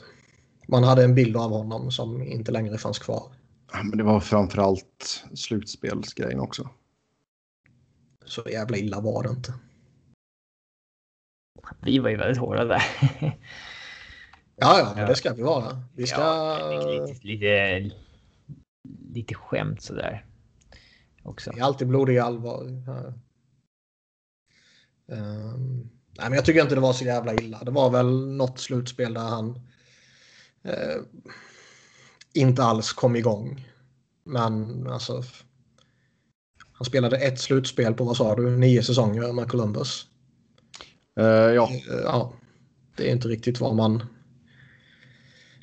man 0.69 0.85
hade 0.85 1.05
en 1.05 1.15
bild 1.15 1.37
av 1.37 1.51
honom 1.51 1.91
som 1.91 2.23
inte 2.23 2.53
längre 2.53 2.79
fanns 2.79 2.99
kvar. 2.99 3.33
Ja, 3.73 3.83
men 3.83 3.99
det 3.99 4.05
var 4.05 4.21
framförallt 4.21 5.25
slutspelsgrejen 5.35 6.41
också. 6.41 6.69
Så 8.27 8.43
jävla 8.51 8.77
illa 8.77 9.01
var 9.01 9.23
det 9.23 9.31
inte. 9.31 9.55
Vi 11.83 11.99
var 11.99 12.11
ju 12.11 12.17
väldigt 12.17 12.39
hårda 12.39 12.65
där. 12.65 12.83
Ja, 14.57 14.95
ja, 14.97 15.07
det 15.07 15.15
ska 15.15 15.35
vi 15.35 15.43
vara. 15.43 15.83
Vi 15.95 16.07
ska... 16.07 16.21
Ja, 16.21 16.71
lite, 16.91 17.27
lite, 17.27 17.91
lite 19.15 19.35
skämt 19.35 19.83
sådär. 19.83 20.27
Också. 21.23 21.51
Det 21.51 21.61
är 21.61 21.65
alltid 21.65 21.89
blodig 21.89 22.19
allvar. 22.19 22.63
Um, 25.07 25.91
nej, 26.19 26.29
men 26.29 26.33
jag 26.33 26.45
tycker 26.45 26.63
inte 26.63 26.75
det 26.75 26.81
var 26.81 26.93
så 26.93 27.05
jävla 27.05 27.35
illa. 27.35 27.65
Det 27.65 27.71
var 27.71 27.91
väl 27.91 28.27
något 28.27 28.59
slutspel 28.59 29.15
där 29.15 29.21
han 29.21 29.49
uh, 30.67 31.03
inte 32.33 32.63
alls 32.65 32.93
kom 32.93 33.17
igång. 33.17 33.69
Men 34.25 34.87
alltså. 34.87 35.23
Han 36.73 36.85
spelade 36.85 37.17
ett 37.17 37.41
slutspel 37.41 37.95
på 37.95 38.05
vad 38.05 38.17
sa 38.17 38.35
du? 38.35 38.57
Nio 38.57 38.83
säsonger 38.83 39.33
med 39.33 39.49
Columbus. 39.49 40.07
Uh, 41.21 41.27
ja. 41.27 41.71
Uh, 41.91 42.01
ja. 42.05 42.33
Det 42.97 43.09
är 43.09 43.13
inte 43.13 43.29
riktigt 43.29 43.61
vad 43.61 43.75
man 43.75 44.03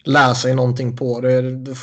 lär 0.03 0.33
sig 0.33 0.55
någonting 0.55 0.97
på. 0.97 1.21
Det, 1.21 1.41
det, 1.41 1.75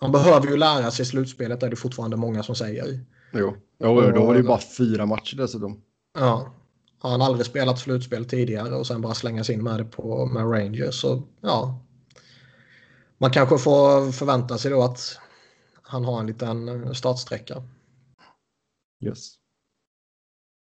man 0.00 0.12
behöver 0.12 0.46
ju 0.48 0.56
lära 0.56 0.90
sig 0.90 1.06
slutspelet, 1.06 1.62
är 1.62 1.70
det 1.70 1.76
fortfarande 1.76 2.16
många 2.16 2.42
som 2.42 2.54
säger. 2.54 3.00
Jo, 3.32 3.56
jo 3.78 4.00
då 4.00 4.26
var 4.26 4.34
det 4.34 4.40
ju 4.40 4.46
bara 4.46 4.60
fyra 4.78 5.06
matcher 5.06 5.36
dessutom. 5.36 5.80
Ja. 6.18 6.54
Har 6.98 7.10
han 7.10 7.22
aldrig 7.22 7.46
spelat 7.46 7.78
slutspel 7.78 8.24
tidigare 8.24 8.74
och 8.74 8.86
sen 8.86 9.00
bara 9.00 9.14
slängas 9.14 9.50
in 9.50 9.62
med 9.62 9.78
det 9.78 9.84
på 9.84 10.26
med 10.26 10.52
Rangers 10.52 11.00
så 11.00 11.22
ja. 11.40 11.80
Man 13.18 13.30
kanske 13.30 13.58
får 13.58 14.12
förvänta 14.12 14.58
sig 14.58 14.70
då 14.70 14.82
att 14.82 15.18
han 15.82 16.04
har 16.04 16.20
en 16.20 16.26
liten 16.26 16.94
startsträcka. 16.94 17.62
Yes. 19.04 19.34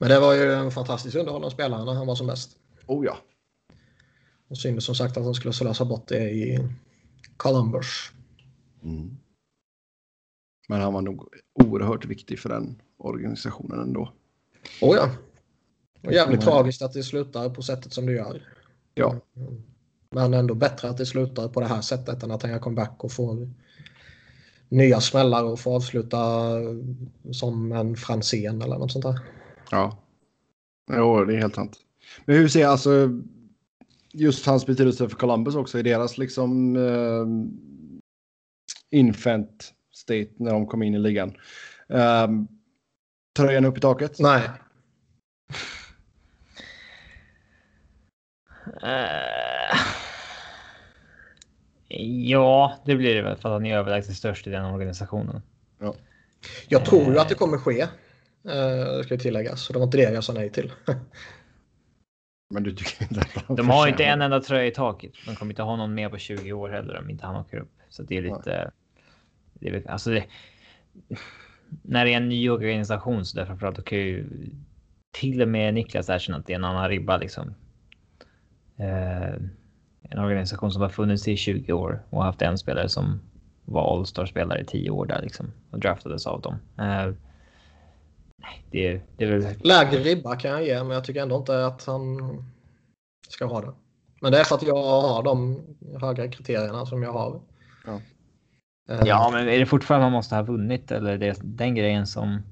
Men 0.01 0.09
det 0.09 0.21
var 0.21 0.35
ju 0.35 0.53
en 0.55 0.71
fantastiskt 0.71 1.17
underhållande 1.17 1.55
spelare 1.55 1.85
när 1.85 1.93
han 1.93 2.07
var 2.07 2.15
som 2.15 2.27
bäst. 2.27 2.57
Oh 2.87 3.05
ja. 3.05 3.17
Och 4.51 4.59
synd 4.59 4.83
som 4.83 4.95
sagt 4.95 5.17
att 5.17 5.25
han 5.25 5.35
skulle 5.35 5.53
slösa 5.53 5.85
bort 5.85 6.09
det 6.09 6.31
i 6.31 6.69
Columbus. 7.37 7.87
Mm. 8.83 9.17
Men 10.69 10.81
han 10.81 10.93
var 10.93 11.03
nog 11.03 11.29
oerhört 11.55 12.05
viktig 12.05 12.39
för 12.39 12.49
den 12.49 12.83
organisationen 12.97 13.81
ändå. 13.81 14.13
Oh 14.81 14.97
ja. 14.97 15.11
Och 16.03 16.13
jävligt 16.13 16.43
mm. 16.43 16.53
tragiskt 16.53 16.83
att 16.83 16.93
det 16.93 17.03
slutar 17.03 17.51
på 17.51 17.63
sättet 17.63 17.93
som 17.93 18.07
det 18.07 18.13
gör. 18.13 18.43
Ja. 18.95 19.17
Men 20.11 20.35
ändå 20.35 20.55
bättre 20.55 20.89
att 20.89 20.97
det 20.97 21.07
slutar 21.07 21.49
på 21.49 21.61
det 21.61 21.67
här 21.67 21.81
sättet 21.81 22.23
än 22.23 22.31
att 22.31 22.43
han 22.43 22.51
gör 22.51 22.59
comeback 22.59 23.05
och 23.05 23.13
får 23.13 23.49
nya 24.69 25.01
smällar 25.01 25.45
och 25.45 25.61
får 25.61 25.77
avsluta 25.77 26.51
som 27.33 27.73
en 27.73 27.97
Franzén 27.97 28.63
eller 28.63 28.79
något 28.79 28.93
sånt 28.93 29.05
där. 29.05 29.21
Ja. 29.71 29.99
Jo, 30.93 31.25
det 31.25 31.35
är 31.35 31.39
helt 31.39 31.55
sant. 31.55 31.77
Men 32.25 32.37
hur 32.37 32.49
ser 32.49 32.67
alltså 32.67 33.23
just 34.13 34.47
hans 34.47 34.67
betydelse 34.67 35.09
för 35.09 35.17
Columbus 35.17 35.55
också 35.55 35.79
i 35.79 35.83
deras 35.83 36.19
liksom 36.19 36.77
uh, 36.77 37.27
infant 38.91 39.75
state 39.93 40.31
när 40.37 40.51
de 40.51 40.67
kom 40.67 40.83
in 40.83 40.95
i 40.95 40.99
ligan. 40.99 41.37
Um, 41.89 42.49
tröjan 43.37 43.65
upp 43.65 43.79
i 43.79 43.81
taket? 43.81 44.19
Nej. 44.19 44.51
Uh, 48.83 49.81
ja, 52.29 52.79
det 52.85 52.97
blir 52.97 53.15
det 53.15 53.23
väl 53.23 53.37
för 53.37 53.49
att 53.49 53.53
han 53.53 53.67
är 53.67 53.77
överlägset 53.77 54.17
störst 54.17 54.47
i 54.47 54.51
den 54.51 54.65
organisationen. 54.65 55.43
Ja. 55.79 55.95
Jag 56.69 56.85
tror 56.85 57.13
ju 57.13 57.19
att 57.19 57.29
det 57.29 57.35
kommer 57.35 57.59
ske. 57.59 57.83
Uh, 58.47 59.03
ska 59.05 59.17
tilläggas. 59.17 59.63
Så 59.63 59.73
det 59.73 59.79
var 59.79 59.87
inte 59.87 59.97
det 59.97 60.13
jag 60.13 60.25
sa 60.25 60.33
nej 60.33 60.51
till. 60.51 60.73
Men 62.51 62.63
du 62.63 62.75
tycker 62.75 63.03
inte 63.03 63.21
att 63.21 63.45
han 63.47 63.57
De 63.57 63.71
har 63.71 63.89
inte 63.89 64.05
en 64.05 64.23
enda 64.23 64.41
tröja 64.41 64.67
i 64.67 64.71
taket. 64.71 65.13
De 65.27 65.37
kommer 65.37 65.53
inte 65.53 65.63
ha 65.63 65.77
någon 65.77 65.95
mer 65.95 66.09
på 66.09 66.19
20 66.19 66.53
år 66.53 66.69
heller 66.69 66.99
om 66.99 67.11
inte 67.11 67.27
han 67.27 67.37
åker 67.37 67.57
upp. 67.57 67.73
Så 67.89 68.03
det 68.03 68.17
är 68.17 68.23
lite... 68.23 68.71
Det 69.55 69.69
är, 69.69 69.91
alltså 69.91 70.11
det, 70.11 70.25
när 71.83 72.05
det 72.05 72.13
är 72.13 72.17
en 72.17 72.29
ny 72.29 72.51
organisation 72.51 73.25
så 73.25 73.37
därför 73.37 73.67
att 73.67 73.77
då 73.77 73.83
kan 73.83 73.99
ju 73.99 74.27
till 75.13 75.43
och 75.43 75.49
med 75.49 75.75
Niklas 75.75 76.09
erkänna 76.09 76.39
att 76.39 76.47
det 76.47 76.53
är 76.53 76.59
en 76.59 76.65
annan 76.65 76.89
ribba 76.89 77.17
liksom. 77.17 77.55
Eh, 78.77 79.35
en 80.03 80.19
organisation 80.19 80.71
som 80.71 80.83
har 80.83 80.89
funnits 80.89 81.29
i 81.29 81.37
20 81.37 81.73
år 81.73 82.03
och 82.11 82.25
haft 82.25 82.43
en 82.43 82.59
spelare 82.59 82.89
som 82.89 83.21
var 83.65 83.97
All-star-spelare 83.97 84.61
i 84.61 84.65
10 84.65 84.91
år 84.91 85.07
där 85.07 85.23
liksom 85.23 85.53
och 85.71 85.79
draftades 85.79 86.27
av 86.27 86.41
dem. 86.41 86.59
Eh, 86.79 87.15
det, 88.71 89.01
det 89.17 89.25
är 89.25 89.39
väl... 89.39 89.55
Lägre 89.61 90.01
ribba 90.01 90.37
kan 90.37 90.51
jag 90.51 90.65
ge, 90.65 90.79
men 90.79 90.91
jag 90.91 91.05
tycker 91.05 91.23
ändå 91.23 91.37
inte 91.37 91.67
att 91.67 91.87
han 91.87 92.19
ska 93.29 93.45
ha 93.45 93.61
det. 93.61 93.73
Men 94.21 94.33
det 94.33 94.41
är 94.41 94.45
för 94.45 94.55
att 94.55 94.63
jag 94.63 94.83
har 94.83 95.23
de 95.23 95.63
höga 96.01 96.29
kriterierna 96.29 96.87
som 96.87 97.03
jag 97.03 97.13
har. 97.13 97.41
Ja. 97.87 98.01
Eh, 98.91 99.03
Ja, 99.05 99.31
men 99.33 99.49
är 99.49 99.59
det 99.59 99.67
fortfarande 99.67 100.05
man 100.05 100.13
måste 100.13 100.35
ha 100.35 100.43
vunnit 100.43 100.91
eller 100.91 101.13
är 101.13 101.19
det 101.19 101.41
den 101.43 101.75
grejen 101.75 102.07
som... 102.07 102.43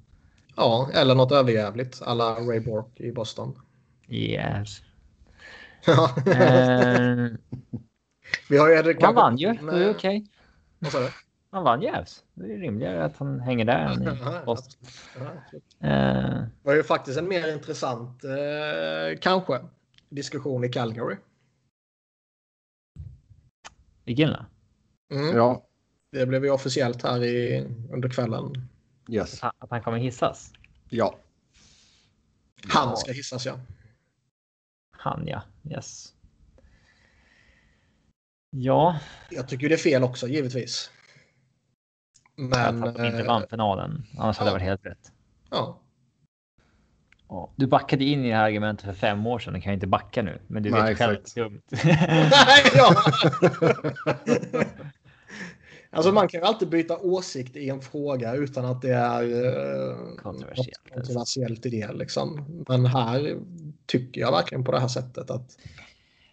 Ja, 0.57 0.91
eller 0.95 1.15
något 1.15 1.33
överjävligt 1.33 2.03
alla 2.03 2.35
Ray 2.35 2.61
Bork 2.61 3.01
i 3.01 3.13
Boston. 3.13 3.61
Yes. 4.09 4.83
Ja. 5.87 6.11
Eh, 6.27 7.27
Vi 8.49 8.59
har 8.59 8.69
ju 8.69 8.97
han 9.01 9.15
vann 9.15 9.37
ju. 9.37 9.53
Det 9.53 9.85
är 9.85 9.91
okej. 9.91 10.27
Vad 10.79 10.93
sa 10.93 11.01
du? 11.01 11.09
Han 11.51 11.65
vann 11.65 11.83
Jävs. 11.83 12.25
Det 12.35 12.45
är 12.55 12.59
rimligare 12.59 13.05
att 13.05 13.17
han 13.17 13.41
hänger 13.41 13.65
där 13.65 13.79
än 13.79 14.03
i 14.03 14.21
Boston. 14.47 14.89
Eh, 15.81 15.89
Det 16.31 16.51
var 16.63 16.75
ju 16.75 16.83
faktiskt 16.83 17.19
en 17.19 17.29
mer 17.29 17.53
intressant, 17.53 18.25
eh, 18.25 19.19
kanske, 19.21 19.61
diskussion 20.09 20.65
i 20.65 20.69
Calgary. 20.69 21.17
vilken 24.05 24.31
då? 24.31 24.47
Mm. 25.17 25.37
Ja, 25.37 25.67
Det 26.13 26.27
blev 26.27 26.45
ju 26.45 26.51
officiellt 26.51 27.03
här 27.03 27.25
i, 27.25 27.61
under 27.93 28.09
kvällen. 28.09 28.53
yes. 29.09 29.43
Att 29.45 29.55
att 29.59 29.71
han 29.71 29.83
kommer 29.83 29.99
hissas? 29.99 30.53
Ja. 30.89 31.19
Han 32.69 32.97
ska 32.97 33.13
hissas 33.13 33.47
ja. 33.47 33.59
Han 34.91 35.27
ja. 35.27 35.43
Yes. 35.71 36.15
Ja, 38.51 39.01
Jag 39.31 39.49
tycker 39.49 39.69
det 39.69 39.75
är 39.75 39.77
fel 39.79 40.03
också 40.05 40.29
givetvis. 40.29 40.91
Men... 42.39 42.85
att 42.85 42.97
han 42.97 43.07
inte 43.07 43.19
eh, 43.19 43.27
vann 43.27 43.43
finalen. 43.51 44.05
Annars 44.19 44.39
hade 44.39 44.51
det 44.51 44.55
varit 44.55 44.63
helt 44.63 44.87
rätt. 44.87 45.13
ja. 45.51 45.81
Ja. 47.31 47.51
Du 47.57 47.67
backade 47.67 48.05
in 48.05 48.25
i 48.25 48.29
det 48.29 48.35
här 48.37 48.45
argumentet 48.45 48.85
för 48.87 48.93
fem 48.93 49.27
år 49.27 49.39
sedan. 49.39 49.55
Du 49.55 49.61
kan 49.61 49.73
ju 49.73 49.75
inte 49.75 49.87
backa 49.87 50.23
nu. 50.23 50.39
Men 50.47 50.63
du 50.63 50.71
Nej, 50.71 50.83
vet 50.83 50.99
själv 50.99 51.17
att 51.17 51.35
det 51.35 51.41
är 51.41 51.45
dumt. 51.45 51.63
Nej, 51.85 52.73
ja. 52.75 52.95
Alltså 55.91 56.13
man 56.13 56.29
kan 56.29 56.41
ju 56.41 56.47
alltid 56.47 56.69
byta 56.69 56.99
åsikt 56.99 57.57
i 57.57 57.69
en 57.69 57.81
fråga 57.81 58.35
utan 58.35 58.65
att 58.65 58.83
det 58.83 58.93
är 58.95 59.23
eh, 59.23 60.17
Kontroversiellt. 60.23 60.91
kontroversiellt 60.95 61.67
i 61.67 61.71
det. 61.71 61.93
Liksom. 61.93 62.47
Men 62.69 62.87
här 62.87 63.39
tycker 63.87 64.21
jag 64.21 64.33
verkligen 64.33 64.65
på 64.65 64.73
det 64.73 64.81
här 64.81 64.89
sättet 64.89 65.31
att 65.31 65.57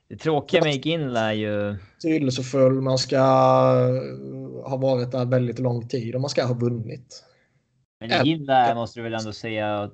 Det 0.08 0.18
tråkiga 0.18 0.64
med 0.64 0.86
Ginla 0.86 1.20
är 1.20 1.34
ju... 1.34 1.76
betydelsefull, 1.96 2.82
man 2.82 2.98
ska 2.98 3.16
eh, 3.16 4.70
ha 4.70 4.78
varit 4.78 5.12
där 5.12 5.26
väldigt 5.26 5.60
lång 5.60 5.88
tid 5.88 6.16
och 6.16 6.22
man 6.22 6.30
ska 6.30 6.46
ha 6.46 6.54
vunnit. 6.54 7.24
Men 8.00 8.26
Ginla 8.26 8.76
måste 8.76 9.00
du 9.00 9.04
väl 9.04 9.14
ändå 9.14 9.34
säga... 9.34 9.92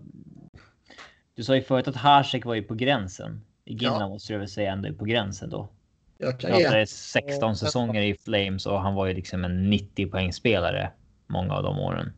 Du 1.36 1.44
sa 1.44 1.56
ju 1.56 1.62
förut 1.62 1.88
att 1.88 1.96
Hasek 1.96 2.46
var 2.46 2.54
ju 2.54 2.64
på 2.64 2.76
gränsen. 2.76 3.42
I 3.66 3.74
Ginla 3.74 4.00
Ja. 4.00 4.10
måste 4.10 4.34
du 4.34 4.40
väl 4.40 4.48
säga 4.48 4.72
ändå 4.72 4.88
är 4.88 4.94
på 4.94 5.06
gränsen 5.06 5.50
då. 5.50 5.70
Jag 6.18 6.40
kan 6.40 6.58
ge. 6.58 6.64
är 6.64 6.86
16 6.86 7.56
säsonger 7.56 8.02
i 8.02 8.16
Flames 8.16 8.66
och 8.66 8.82
han 8.82 8.96
var 8.96 9.06
ju 9.06 9.14
liksom 9.14 9.44
en 9.44 9.70
90 9.70 10.12
poängspelare 10.12 10.92
många 11.28 11.54
av 11.54 11.64
de 11.64 11.80
åren. 11.80 12.14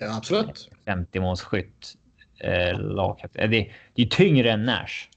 Ja, 0.00 0.16
absolut. 0.16 0.70
50 0.84 1.20
målsskytt. 1.20 1.94
Eh. 2.40 2.68
Eh, 2.68 2.78
Det, 3.32 3.70
det 3.94 4.02
är 4.02 4.06
tyngre 4.06 4.52
än 4.52 4.64
Nash. 4.64 5.08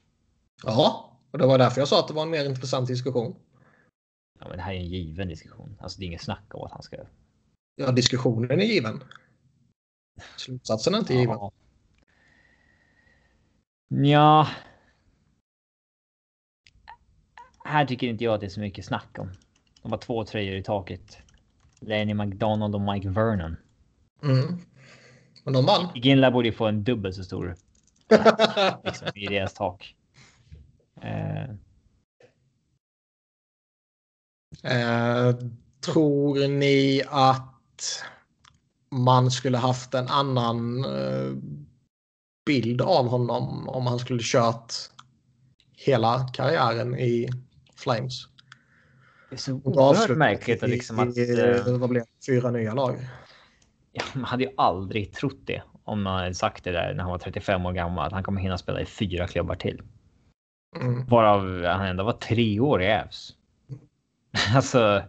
Ja, 0.64 1.13
och 1.34 1.38
det 1.38 1.46
var 1.46 1.58
därför 1.58 1.80
jag 1.80 1.88
sa 1.88 2.00
att 2.00 2.08
det 2.08 2.14
var 2.14 2.22
en 2.22 2.30
mer 2.30 2.44
intressant 2.44 2.88
diskussion. 2.88 3.36
Ja, 4.40 4.48
men 4.48 4.56
det 4.56 4.62
här 4.62 4.72
är 4.72 4.76
en 4.76 4.86
given 4.86 5.28
diskussion. 5.28 5.78
Alltså 5.80 5.98
det 5.98 6.04
är 6.04 6.06
inget 6.06 6.22
snack 6.22 6.54
om 6.54 6.62
att 6.62 6.72
han 6.72 6.82
ska... 6.82 6.96
Ja, 7.76 7.92
diskussionen 7.92 8.60
är 8.60 8.64
given. 8.64 9.04
Slutsatsen 10.36 10.94
är 10.94 10.98
inte 10.98 11.14
given. 11.14 11.36
Ja. 11.36 11.52
Ja. 13.88 14.48
Här 17.64 17.86
tycker 17.86 18.06
inte 18.06 18.24
jag 18.24 18.34
att 18.34 18.40
det 18.40 18.46
är 18.46 18.50
så 18.50 18.60
mycket 18.60 18.84
snack 18.84 19.18
om. 19.18 19.30
De 19.82 19.92
har 19.92 19.98
två 19.98 20.24
tröjor 20.24 20.56
i 20.56 20.62
taket. 20.62 21.18
Lenny 21.80 22.14
McDonald 22.14 22.74
och 22.74 22.80
Mike 22.80 23.08
Vernon. 23.08 23.56
Mm. 24.22 24.58
Men 25.44 25.54
de 25.54 25.66
vann. 25.66 25.88
Ginla 25.94 26.30
borde 26.30 26.52
få 26.52 26.66
en 26.66 26.84
dubbelt 26.84 27.16
så 27.16 27.24
stor 27.24 27.56
liksom, 28.84 29.08
i 29.14 29.26
deras 29.26 29.54
tak. 29.54 29.96
Eh, 34.62 35.34
tror 35.80 36.48
ni 36.48 37.02
att 37.08 38.04
man 38.90 39.30
skulle 39.30 39.58
haft 39.58 39.94
en 39.94 40.08
annan 40.08 40.84
eh, 40.84 41.32
bild 42.46 42.82
av 42.82 43.08
honom 43.08 43.68
om 43.68 43.86
han 43.86 43.98
skulle 43.98 44.20
kört 44.22 44.74
hela 45.76 46.28
karriären 46.32 46.98
i 46.98 47.28
Flames. 47.76 48.28
Det 49.30 49.36
är 49.36 49.38
så 49.38 49.60
oerhört 49.64 50.16
märkligt 50.16 50.62
att 50.62 50.70
liksom 50.70 50.98
att... 50.98 51.16
i, 51.16 51.40
eh, 51.40 51.78
vad 51.78 51.90
blev? 51.90 52.04
Fyra 52.26 52.50
nya 52.50 52.74
lag. 52.74 52.96
Ja, 53.92 54.02
man 54.14 54.24
hade 54.24 54.44
ju 54.44 54.50
aldrig 54.56 55.12
trott 55.12 55.40
det 55.44 55.62
om 55.84 56.02
man 56.02 56.18
hade 56.18 56.34
sagt 56.34 56.64
det 56.64 56.72
där 56.72 56.94
när 56.94 57.02
han 57.02 57.10
var 57.10 57.18
35 57.18 57.66
år 57.66 57.72
gammal. 57.72 58.06
Att 58.06 58.12
han 58.12 58.22
kommer 58.22 58.40
hinna 58.40 58.58
spela 58.58 58.80
i 58.80 58.86
fyra 58.86 59.26
klubbar 59.26 59.54
till. 59.54 59.82
Mm. 60.80 61.06
Varav 61.06 61.64
han 61.64 61.86
ändå 61.86 62.04
var 62.04 62.12
tre 62.12 62.60
år 62.60 62.82
i 62.82 62.86
Ävs. 62.86 63.34
alltså, 64.54 65.02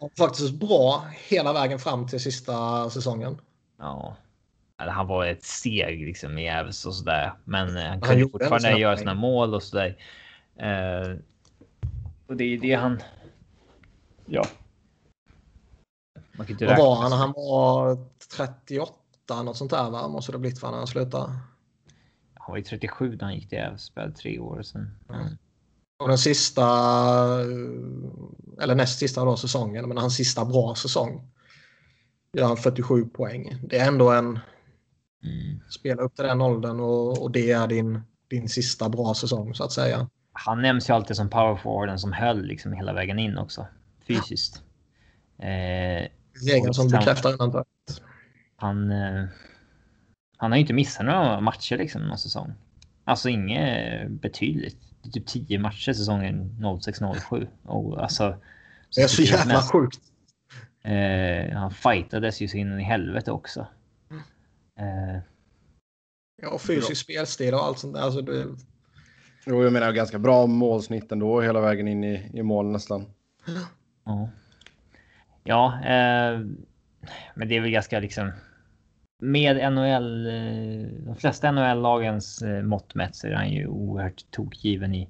Han 0.00 0.10
faktiskt 0.18 0.54
bra 0.54 1.04
hela 1.28 1.52
vägen 1.52 1.78
fram 1.78 2.06
till 2.06 2.20
sista 2.20 2.90
säsongen. 2.90 3.40
ja. 3.78 4.16
Eller 4.80 4.92
Han 4.92 5.06
var 5.06 5.26
ett 5.26 5.44
steg 5.44 6.06
liksom 6.06 6.38
i 6.38 6.48
Ävs 6.48 6.86
och 6.86 6.94
sådär. 6.94 7.32
Men 7.44 7.76
eh, 7.76 7.82
han 7.82 7.90
Han 7.90 8.00
kunde 8.00 8.20
gjorde 8.20 8.32
fortfarande 8.32 8.80
göra 8.80 8.96
sina 8.96 9.14
mål 9.14 9.54
och 9.54 9.62
sådär. 9.62 9.96
Eh, 10.56 11.16
och 12.26 12.36
det 12.36 12.44
är 12.44 12.58
det 12.58 12.74
han... 12.74 13.02
Ja. 14.26 14.44
Man 16.32 16.46
kan 16.46 16.54
inte 16.54 16.66
Vad 16.66 16.78
var 16.78 16.96
han? 16.96 17.12
Han 17.12 17.32
var 17.32 17.98
38 18.36 19.42
något 19.42 19.56
sånt 19.56 19.70
där 19.70 19.90
va? 19.90 20.08
Måste 20.08 20.32
det 20.32 20.38
blivit 20.38 20.60
för 20.60 20.70
när 20.70 20.78
han 20.78 20.86
slutade. 20.86 21.32
Han 22.48 22.52
var 22.52 22.58
ju 22.58 22.64
37 22.64 23.16
när 23.16 23.24
han 23.24 23.34
gick 23.34 23.48
till. 23.48 23.68
Spelade 23.78 24.12
tre 24.12 24.38
år 24.38 24.62
sen. 24.62 24.90
Mm. 25.10 25.26
Och 25.98 26.08
den 26.08 26.18
sista, 26.18 26.64
eller 28.62 28.74
näst 28.74 28.98
sista 28.98 29.24
då, 29.24 29.36
säsongen, 29.36 29.88
men 29.88 29.98
hans 29.98 30.16
sista 30.16 30.44
bra 30.44 30.74
säsong. 30.74 31.30
Gör 32.32 32.46
han 32.46 32.56
47 32.56 33.04
poäng. 33.04 33.58
Det 33.62 33.78
är 33.78 33.88
ändå 33.88 34.10
en 34.10 34.38
Mm. 35.24 35.60
spela 35.70 36.02
upp 36.02 36.16
till 36.16 36.24
den 36.24 36.40
åldern 36.40 36.80
och, 36.80 37.22
och 37.22 37.30
det 37.30 37.50
är 37.50 37.66
din, 37.66 38.00
din 38.28 38.48
sista 38.48 38.88
bra 38.88 39.14
säsong 39.14 39.54
så 39.54 39.64
att 39.64 39.72
säga. 39.72 40.08
Han 40.32 40.62
nämns 40.62 40.90
ju 40.90 40.94
alltid 40.94 41.16
som 41.16 41.30
powerforwarden 41.30 41.98
som 41.98 42.12
höll 42.12 42.46
liksom 42.46 42.72
hela 42.72 42.92
vägen 42.92 43.18
in 43.18 43.38
också. 43.38 43.66
Fysiskt. 44.06 44.62
Eh, 45.38 46.08
Regeln 46.46 46.74
som 46.74 46.88
bekräftar 46.88 47.32
undantaget. 47.32 47.66
han, 48.56 48.90
eh, 48.90 49.24
han 50.40 50.50
har 50.50 50.56
ju 50.56 50.60
inte 50.60 50.72
missat 50.72 51.06
några 51.06 51.40
matcher 51.40 51.76
liksom 51.76 52.02
någon 52.02 52.18
säsong. 52.18 52.52
Alltså 53.04 53.28
inget 53.28 54.10
betydligt. 54.10 54.76
Det 55.02 55.08
är 55.08 55.12
typ 55.12 55.26
10 55.26 55.58
matcher 55.58 55.92
säsongen 55.92 56.56
06-07. 56.60 57.46
Och 57.62 58.02
alltså. 58.02 58.36
Det 58.96 59.02
är 59.02 59.06
så 59.08 59.22
jävla 59.22 59.54
mest- 59.54 59.72
sjukt. 59.72 60.00
Eh, 60.82 61.56
han 61.58 61.70
fightades 61.70 62.40
ju 62.42 62.48
så 62.48 62.56
in 62.56 62.80
i 62.80 62.82
helvete 62.82 63.32
också. 63.32 63.66
Eh, 64.78 65.20
Ja, 66.42 66.58
fysisk 66.58 67.02
spelstil 67.04 67.54
och 67.54 67.64
allt 67.64 67.78
sånt 67.78 67.94
där. 67.94 68.00
Alltså 68.02 68.20
det, 68.22 68.46
Jo, 69.46 69.62
jag 69.64 69.72
menar 69.72 69.92
ganska 69.92 70.18
bra 70.18 70.46
målsnitt 70.46 71.12
ändå 71.12 71.40
hela 71.40 71.60
vägen 71.60 71.88
in 71.88 72.04
i, 72.04 72.30
i 72.34 72.42
mål 72.42 72.66
nästan. 72.66 73.06
Ja. 74.04 74.28
Ja, 75.44 75.74
eh, 75.84 76.40
men 77.34 77.48
det 77.48 77.56
är 77.56 77.60
väl 77.60 77.70
ganska 77.70 78.00
liksom. 78.00 78.30
Med 79.20 79.72
NHL, 79.72 80.26
eh, 80.26 80.88
de 81.06 81.16
flesta 81.16 81.52
NHL-lagens 81.52 82.42
eh, 82.42 82.62
mått 82.62 82.94
mätt 82.94 83.16
så 83.16 83.26
är 83.26 83.32
han 83.32 83.50
ju 83.50 83.66
oerhört 83.66 84.30
tokgiven 84.30 84.94
i, 84.94 85.08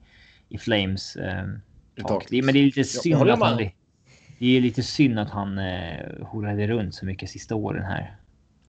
i 0.48 0.58
Flames. 0.58 1.16
Eh, 1.16 1.46
tak. 2.06 2.26
det, 2.30 2.42
men 2.42 2.54
det 2.54 2.60
är 2.60 2.64
lite 2.64 2.80
jag 2.80 2.86
synd 2.86 3.30
att 3.30 3.40
han, 3.40 3.56
det 4.38 4.56
är 4.56 4.60
lite 4.60 4.82
synd 4.82 5.18
att 5.18 5.30
han 5.30 5.58
eh, 5.58 6.26
horade 6.26 6.66
runt 6.66 6.94
så 6.94 7.06
mycket 7.06 7.30
sista 7.30 7.54
åren 7.54 7.84
här. 7.84 8.16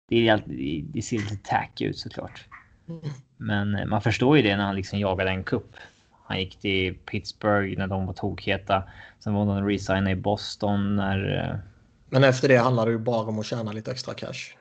Det, 0.09 0.29
är 0.29 0.33
alltid, 0.33 0.85
det 0.85 1.03
ser 1.03 1.19
lite 1.19 1.37
tacky 1.37 1.85
ut 1.85 1.99
såklart. 1.99 2.49
Men 3.37 3.75
eh, 3.75 3.87
man 3.87 4.03
förstår 4.03 4.37
ju 4.37 4.43
det 4.43 4.57
när 4.57 4.65
han 4.65 4.77
liksom 4.77 4.99
jagade 4.99 5.31
en 5.31 5.45
kupp. 5.45 5.77
Han 6.25 6.39
gick 6.41 6.61
till 6.61 6.95
Pittsburgh 6.95 7.79
när 7.79 7.87
de 7.87 8.07
var 8.07 8.13
tokheta. 8.13 8.83
Sen 9.19 9.35
var 9.35 9.47
de 9.47 9.69
resigna 9.69 10.11
i 10.11 10.17
Boston 10.17 10.97
när... 10.97 11.49
eh, 11.51 11.59
men 12.13 12.25
efter 12.25 12.49
det 12.49 12.57
handlar 12.57 12.87
det 12.87 12.93
ju 12.93 12.99
bara 12.99 13.29
om 13.29 13.39
att 13.39 13.47
tjäna 13.47 13.73
lite 13.73 13.91
extra 13.91 14.15
cash. 14.15 14.60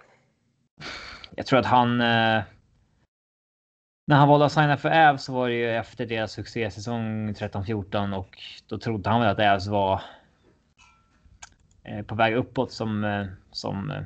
Jag 1.36 1.46
tror 1.46 1.60
att 1.60 1.66
han... 1.66 2.02
eh, 2.02 2.44
När 4.08 4.16
han 4.16 4.28
valde 4.28 4.46
att 4.46 4.52
signa 4.52 4.78
för 4.78 5.10
Avs 5.10 5.24
så 5.24 5.34
var 5.34 5.50
det 5.50 5.56
ju 5.56 5.70
efter 5.76 6.06
deras 6.06 6.32
succésäsong 6.32 7.34
13-14 7.34 8.14
och 8.18 8.38
då 8.68 8.78
trodde 8.78 9.10
han 9.10 9.22
väl 9.22 9.30
att 9.30 9.40
Avs 9.56 9.68
var 9.68 10.02
eh, 11.84 12.02
på 12.06 12.16
väg 12.16 12.36
uppåt 12.36 12.72
som, 12.72 13.04
eh, 13.04 13.26
som 13.52 13.92
eh, 13.92 14.02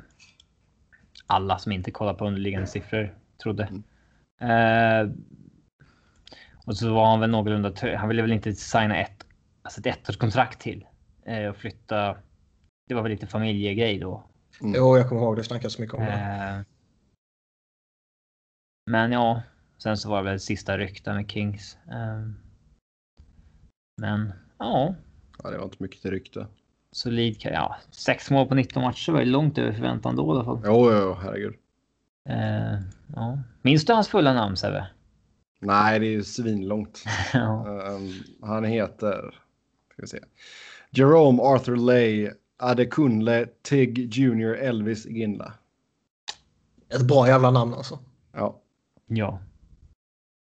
alla 1.27 1.57
som 1.57 1.71
inte 1.71 1.91
kollar 1.91 2.13
på 2.13 2.27
underliggande 2.27 2.67
siffror 2.67 3.15
trodde. 3.43 3.63
Eh, 4.41 5.09
och 6.65 6.77
så 6.77 6.93
var 6.93 7.05
han 7.05 7.19
väl 7.19 7.29
någorlunda... 7.29 7.73
Han 7.97 8.09
ville 8.09 8.21
väl 8.21 8.31
inte 8.31 8.53
signa 8.53 8.97
ett, 8.97 9.25
alltså 9.61 9.79
ett 9.79 9.85
ettårskontrakt 9.85 10.61
till 10.61 10.85
eh, 11.25 11.45
och 11.45 11.55
flytta. 11.57 12.17
Det 12.87 12.93
var 12.93 13.01
väl 13.01 13.11
lite 13.11 13.27
familjegrej 13.27 13.99
då. 13.99 14.23
Mm. 14.61 14.73
Jo, 14.75 14.97
jag 14.97 15.09
kommer 15.09 15.21
ihåg 15.21 15.35
det 15.35 15.43
snackas 15.43 15.79
mycket 15.79 15.95
om 15.95 16.01
det. 16.05 16.11
Eh, 16.11 16.61
men 18.91 19.11
ja, 19.11 19.41
sen 19.77 19.97
så 19.97 20.09
var 20.09 20.17
det 20.23 20.29
väl 20.29 20.39
sista 20.39 20.77
rykten 20.77 21.15
med 21.15 21.31
Kings. 21.31 21.77
Eh, 21.91 22.21
men 24.01 24.33
ja, 24.59 24.95
Ja, 25.43 25.49
det 25.51 25.57
var 25.57 25.63
inte 25.65 25.83
mycket 25.83 26.01
till 26.01 26.11
rykte. 26.11 26.47
solid. 26.91 27.37
Ja, 27.39 27.75
sex 27.91 28.31
mål 28.31 28.47
på 28.47 28.55
19 28.55 28.83
matcher 28.83 29.11
var 29.11 29.19
ju 29.19 29.25
långt 29.25 29.57
över 29.57 29.71
förväntan 29.73 30.15
då 30.15 30.27
i 30.27 30.29
alla 30.29 30.45
fall. 30.45 30.61
Jo, 30.65 30.91
jo, 30.91 30.97
jo, 30.99 31.13
herregud. 31.21 31.55
Eh, 32.29 32.79
ja. 33.15 33.39
Minns 33.61 33.85
du 33.85 33.93
hans 33.93 34.07
fulla 34.09 34.33
namn 34.33 34.57
Sebbe? 34.57 34.87
Nej, 35.59 35.99
det 35.99 36.05
är 36.05 36.11
ju 36.11 36.23
svinlångt. 36.23 37.03
ja. 37.33 37.67
Ehm, 37.87 38.09
han 38.41 38.63
heter... 38.63 39.39
Ska 39.93 40.01
vi 40.01 40.07
se. 40.07 40.19
Jerome 40.91 41.41
Arthur 41.41 41.75
Lay 41.75 42.31
Adekunle 42.63 43.47
Tig 43.61 44.15
Jr. 44.15 44.53
Elvis 44.55 45.05
Ginla. 45.05 45.53
Ett 46.89 47.07
bra 47.07 47.27
jävla 47.27 47.51
namn 47.51 47.73
alltså. 47.73 47.99
Ja, 48.31 48.61
ja. 49.07 49.39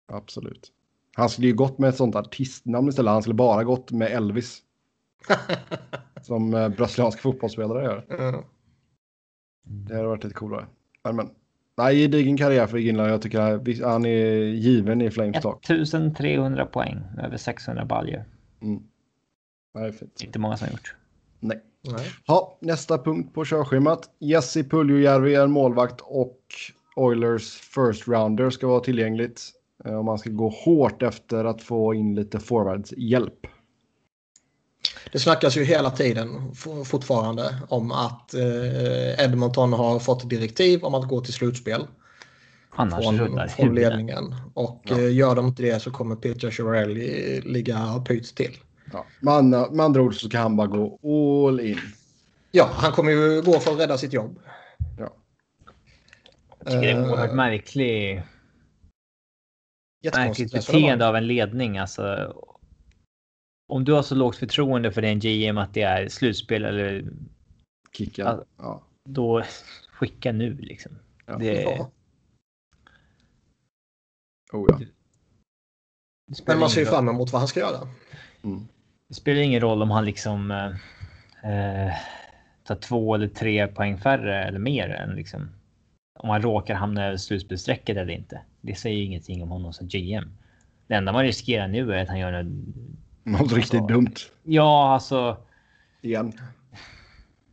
absolut. 0.08 0.72
Han 1.16 1.30
skulle 1.30 1.48
ju 1.48 1.54
gått 1.54 1.78
med 1.78 1.90
ett 1.90 1.96
sånt 1.98 2.16
artistnamn 2.16 2.90
istället. 2.90 3.12
Han 3.12 3.22
skulle 3.22 3.34
bara 3.36 3.64
gått 3.64 3.92
med 3.92 4.12
Elvis. 4.12 4.62
Som 6.22 6.54
eh, 6.54 6.70
brasilianska 6.70 7.22
fotbollsspelare 7.22 7.84
gör. 7.84 8.06
Ja. 8.10 8.44
Det 9.64 9.96
hade 9.96 10.08
varit 10.08 10.24
lite 10.24 10.36
coolare. 10.36 10.66
Men, 11.04 11.16
men. 11.16 11.30
Nej, 11.78 11.96
gedigen 11.98 12.38
karriär 12.38 12.68
för 12.68 12.78
Ginla. 12.78 13.10
Jag 13.10 13.22
tycker 13.22 13.40
han- 13.40 13.92
han 13.92 14.06
är 14.06 14.36
given 14.44 15.02
i 15.02 15.12
Flames 15.12 15.42
tak. 15.44 15.70
1300 15.70 16.66
poäng, 16.66 17.02
över 17.24 17.38
600 17.38 17.86
baljor. 17.86 18.24
Mm. 18.62 18.84
Nej, 19.74 19.92
fint. 19.92 20.22
Inte 20.24 20.40
många 20.40 20.58
som 20.58 20.66
har 20.66 20.72
gjort. 20.72 20.96
Nej. 21.40 21.62
Nej. 21.84 22.12
Ja, 22.26 22.58
nästa 22.62 22.98
punkt 22.98 23.34
på 23.34 23.46
körschemat. 23.46 24.10
Jesse 24.20 24.64
Puljujärvi 24.64 25.36
är 25.36 25.48
målvakt 25.48 26.02
och 26.02 26.40
Oilers 26.96 27.54
first 27.54 28.08
rounder 28.08 28.50
ska 28.50 28.68
vara 28.68 28.80
tillgängligt. 28.80 29.42
Eh, 29.86 30.00
Om 30.00 30.06
man 30.06 30.20
ska 30.20 30.30
gå 30.30 30.50
hårt 30.50 31.02
efter 31.04 31.46
att 31.46 31.62
få 31.62 31.94
in 31.94 32.16
lite 32.16 32.40
forwardshjälp. 32.40 33.48
Det 35.12 35.20
snackas 35.20 35.58
ju 35.58 35.64
hela 35.64 35.92
tiden 35.92 36.52
fortfarande 36.86 37.56
om 37.70 37.92
att 37.92 38.34
eh, 38.34 39.26
Edmonton 39.26 39.74
har 39.74 40.00
fått 40.00 40.30
direktiv 40.30 40.84
om 40.84 40.96
att 40.96 41.08
gå 41.08 41.22
till 41.22 41.34
slutspel 41.34 41.88
Annars 42.76 43.04
från, 43.04 43.20
rullar 43.20 43.48
från 43.48 43.76
ledningen. 43.76 44.36
Och 44.54 44.82
Ja. 44.84 44.98
eh, 45.00 45.14
gör 45.16 45.36
de 45.36 45.48
inte 45.48 45.64
det 45.64 45.80
så 45.82 45.92
kommer 45.92 46.16
Peter 46.16 46.52
Chiarelli 46.52 47.42
ligga 47.42 48.04
pyrt 48.08 48.36
till. 48.36 48.58
Ja. 48.94 49.06
Med, 49.20 49.34
andra, 49.34 49.72
med 49.72 49.86
andra 49.86 50.02
ord 50.02 50.16
så 50.16 50.30
kan 50.30 50.42
han 50.42 50.56
bara 50.56 50.68
gå 50.68 51.00
all 51.48 51.60
in. 51.60 51.78
Ja, 52.52 52.70
han 52.74 52.92
kommer 52.92 53.12
ju 53.12 53.42
gå 53.42 53.60
för 53.60 53.72
att 53.72 53.80
rädda 53.80 53.98
sitt 53.98 54.14
jobb. 54.14 54.40
Ja. 55.00 55.14
Jag 56.60 56.68
tycker 56.68 56.82
det 56.82 56.92
är 56.92 57.02
Eh, 57.02 57.10
oerhört 57.10 57.34
märklig, 57.36 58.24
märkligt 60.14 60.54
resonemang. 60.54 60.82
beteende 60.82 61.08
av 61.08 61.16
en 61.16 61.28
ledning. 61.28 61.78
Alltså, 61.78 62.34
om 63.68 63.84
du 63.86 63.92
har 63.94 64.04
så 64.04 64.16
lågt 64.16 64.36
förtroende 64.36 64.92
för 64.92 65.02
din 65.02 65.20
GM 65.20 65.58
att 65.58 65.74
det 65.74 65.82
är 65.82 66.10
slutspel 66.10 66.66
eller 66.66 67.06
Kicken. 67.98 68.26
Ja. 68.26 68.46
Ja. 68.58 68.84
då 69.10 69.44
skicka 69.92 70.32
nu 70.32 70.54
liksom. 70.54 70.92
Ja. 71.26 71.38
Det, 71.38 71.62
Ja. 71.62 71.92
Oh, 74.52 74.66
ja. 74.70 74.80
Men 76.46 76.60
man 76.60 76.70
ser 76.70 76.80
ju 76.82 76.86
fram 76.88 77.10
emot 77.10 77.32
vad 77.32 77.42
han 77.42 77.48
ska 77.48 77.60
göra. 77.60 77.88
Mm. 78.44 78.68
Det 79.08 79.14
spelar 79.14 79.42
ingen 79.42 79.62
roll 79.62 79.82
om 79.82 79.92
han 79.92 80.06
liksom 80.06 80.52
eh, 80.52 80.68
eh, 81.52 81.94
tar 82.64 82.76
två 82.76 83.16
eller 83.16 83.28
tre 83.28 83.68
poäng 83.68 83.98
färre 83.98 84.44
eller 84.44 84.60
mer 84.60 84.90
än 84.90 85.16
liksom 85.16 85.50
om 86.20 86.30
han 86.30 86.42
råkar 86.42 86.76
hamna 86.76 87.06
över 87.06 87.18
slutspelsstrecket 87.18 87.98
eller 87.98 88.14
inte. 88.14 88.42
Det 88.62 88.76
säger 88.76 89.04
ingenting 89.04 89.44
om 89.44 89.50
honom 89.50 89.74
som 89.74 89.88
GM. 89.88 90.38
Det 90.88 90.94
enda 90.94 91.12
man 91.12 91.24
riskerar 91.24 91.68
nu 91.68 91.94
är 91.94 92.02
att 92.04 92.08
han 92.10 92.20
gör 92.20 92.44
något. 92.44 92.76
Något 93.24 93.42
Alltså- 93.42 93.56
riktigt 93.56 93.88
dumt. 93.88 94.16
Ja, 94.44 94.94
alltså. 94.94 95.38
Igen. 96.02 96.34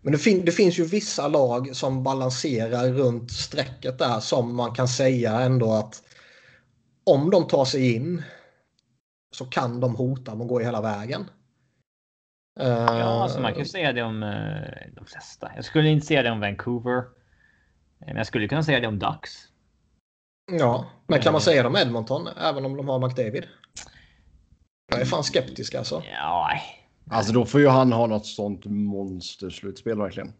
Men 0.02 0.12
det, 0.12 0.18
fin 0.18 0.44
det, 0.44 0.52
finns 0.52 0.78
ju 0.78 0.84
vissa 0.84 1.28
lag 1.28 1.76
som 1.76 2.02
balanserar 2.02 2.88
runt 2.88 3.30
strecket 3.30 3.98
där 3.98 4.20
som 4.20 4.56
man 4.56 4.74
kan 4.74 4.88
säga 4.88 5.40
ändå 5.40 5.72
att 5.72 6.02
om 7.04 7.30
de 7.30 7.46
tar 7.46 7.64
sig 7.64 7.94
in 7.94 8.22
så 9.32 9.44
kan 9.44 9.80
de 9.80 9.96
hota 9.96 10.34
med 10.34 10.42
att 10.42 10.48
gå 10.48 10.58
hela 10.60 10.80
vägen. 10.80 11.30
Ja, 12.68 13.22
alltså 13.22 13.40
man 13.40 13.52
kan 13.52 13.58
ju 13.58 13.68
säga 13.68 13.92
det 13.92 14.02
om 14.02 14.22
uh, 14.22 14.94
de 14.96 15.06
flesta. 15.06 15.50
Jag 15.56 15.64
skulle 15.64 15.88
inte 15.88 16.06
säga 16.06 16.22
det 16.22 16.30
om 16.30 16.40
Vancouver. 16.40 17.04
Men 18.06 18.16
jag 18.16 18.26
skulle 18.26 18.48
kunna 18.48 18.62
säga 18.62 18.80
det 18.80 18.86
om 18.86 18.98
Ducks. 18.98 19.48
Ja, 20.52 20.86
men 21.06 21.20
kan 21.20 21.32
man 21.32 21.40
säga 21.40 21.62
det 21.62 21.68
om 21.68 21.76
Edmonton 21.76 22.28
även 22.42 22.64
om 22.64 22.76
de 22.76 22.88
har 22.88 22.98
McDavid? 22.98 23.44
Jag 24.90 25.00
är 25.00 25.04
fan 25.04 25.24
skeptisk 25.24 25.74
alltså. 25.74 26.02
Ja, 26.12 26.50
Alltså 27.10 27.32
då 27.32 27.44
får 27.44 27.60
ju 27.60 27.68
han 27.68 27.92
ha 27.92 28.06
något 28.06 28.26
sånt 28.26 28.64
monsterslutspel 28.64 29.98
verkligen. 29.98 30.32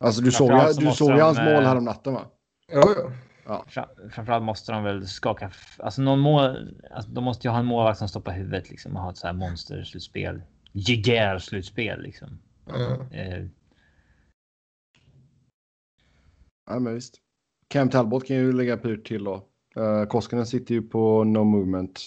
Alltså 0.00 0.20
du 0.22 0.32
såg, 0.32 0.50
ju, 0.52 0.72
du 0.72 0.92
såg 0.92 1.10
ju 1.10 1.20
hans 1.20 1.38
mål 1.38 1.64
här 1.64 1.76
om 1.76 1.84
natten 1.84 2.14
va? 2.14 2.24
Jo, 2.72 2.82
jo. 2.96 3.10
Ja. 3.46 3.64
Framförallt 4.10 4.44
måste 4.44 4.72
de 4.72 4.84
väl 4.84 5.08
skaka. 5.08 5.50
Alltså 5.78 6.02
någon 6.02 6.18
mål. 6.18 6.74
Alltså, 6.90 7.10
de 7.10 7.24
måste 7.24 7.46
ju 7.48 7.50
ha 7.50 7.58
en 7.58 7.66
målvakt 7.66 7.98
som 7.98 8.08
stoppar 8.08 8.32
huvudet 8.32 8.70
liksom 8.70 8.96
och 8.96 9.02
ha 9.02 9.10
ett 9.10 9.16
så 9.16 9.26
här 9.26 9.34
monsterslutspel. 9.34 10.42
Jigär 10.72 11.38
slutspel 11.38 12.02
liksom. 12.02 12.38
Mm. 12.66 13.12
Eh, 13.12 13.48
Ja, 16.68 16.78
men 16.78 16.94
visst. 16.94 17.14
Cam 17.68 17.90
Talbot 17.90 18.26
kan 18.26 18.36
ju 18.36 18.52
lägga 18.52 18.76
pyrt 18.76 19.06
till 19.06 19.24
då. 19.24 19.44
Uh, 19.76 20.04
Koskinen 20.04 20.46
sitter 20.46 20.74
ju 20.74 20.82
på 20.82 21.24
no 21.24 21.44
movement. 21.44 22.00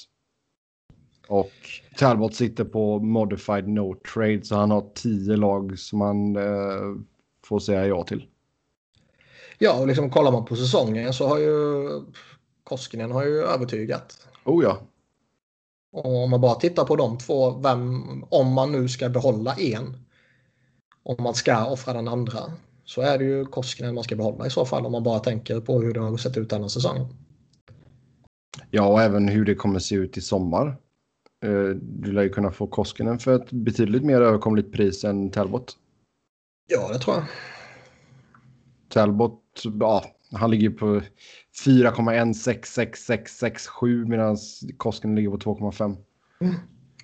Och 1.27 1.51
Talbot 1.97 2.35
sitter 2.35 2.63
på 2.63 2.99
modified 2.99 3.67
no 3.67 3.95
trade 4.13 4.43
så 4.43 4.55
han 4.55 4.71
har 4.71 4.89
tio 4.95 5.35
lag 5.35 5.79
som 5.79 6.01
han 6.01 6.35
uh, 6.35 6.97
får 7.45 7.59
säga 7.59 7.87
ja 7.87 8.03
till. 8.03 8.27
Ja, 9.57 9.79
och 9.79 9.87
liksom 9.87 10.09
kollar 10.09 10.31
man 10.31 10.45
på 10.45 10.55
säsongen 10.55 11.13
så 11.13 11.27
har 11.27 11.37
ju 11.39 11.87
Koskinen 12.63 13.11
har 13.11 13.25
ju 13.25 13.43
övertygat. 13.43 14.27
Oh 14.43 14.63
ja. 14.63 14.81
Och 15.91 16.23
om 16.23 16.29
man 16.29 16.41
bara 16.41 16.55
tittar 16.55 16.85
på 16.85 16.95
de 16.95 17.17
två, 17.17 17.51
vem, 17.51 18.03
om 18.29 18.53
man 18.53 18.71
nu 18.71 18.89
ska 18.89 19.09
behålla 19.09 19.55
en, 19.55 19.97
om 21.03 21.23
man 21.23 21.33
ska 21.35 21.65
offra 21.65 21.93
den 21.93 22.07
andra, 22.07 22.39
så 22.85 23.01
är 23.01 23.17
det 23.17 23.23
ju 23.23 23.45
Koskinen 23.45 23.95
man 23.95 24.03
ska 24.03 24.15
behålla 24.15 24.47
i 24.47 24.49
så 24.49 24.65
fall 24.65 24.85
om 24.85 24.91
man 24.91 25.03
bara 25.03 25.19
tänker 25.19 25.59
på 25.59 25.81
hur 25.81 25.93
det 25.93 25.99
har 25.99 26.17
sett 26.17 26.37
ut 26.37 26.49
denna 26.49 26.69
säsongen. 26.69 27.07
Ja, 28.71 28.87
och 28.87 29.01
även 29.01 29.27
hur 29.27 29.45
det 29.45 29.55
kommer 29.55 29.79
se 29.79 29.95
ut 29.95 30.17
i 30.17 30.21
sommar. 30.21 30.67
Eh, 31.43 31.69
Du 31.75 32.11
lär 32.11 32.21
ju 32.21 32.29
kunna 32.29 32.51
få 32.51 32.67
Koskinen 32.67 33.19
för 33.19 33.35
ett 33.35 33.51
betydligt 33.51 34.03
mer 34.03 34.21
överkomligt 34.21 34.71
pris 34.71 35.03
än 35.03 35.31
Talbot. 35.31 35.77
Ja, 36.69 36.89
det 36.93 36.99
tror 36.99 37.15
jag. 37.15 37.25
Talbot, 38.89 39.41
ja, 39.79 40.05
han 40.31 40.51
ligger 40.51 40.69
på 40.69 41.01
4,166667 41.65 44.05
medan 44.05 44.37
Koskinen 44.77 45.15
ligger 45.15 45.29
på 45.29 45.37
2,5. 45.37 45.97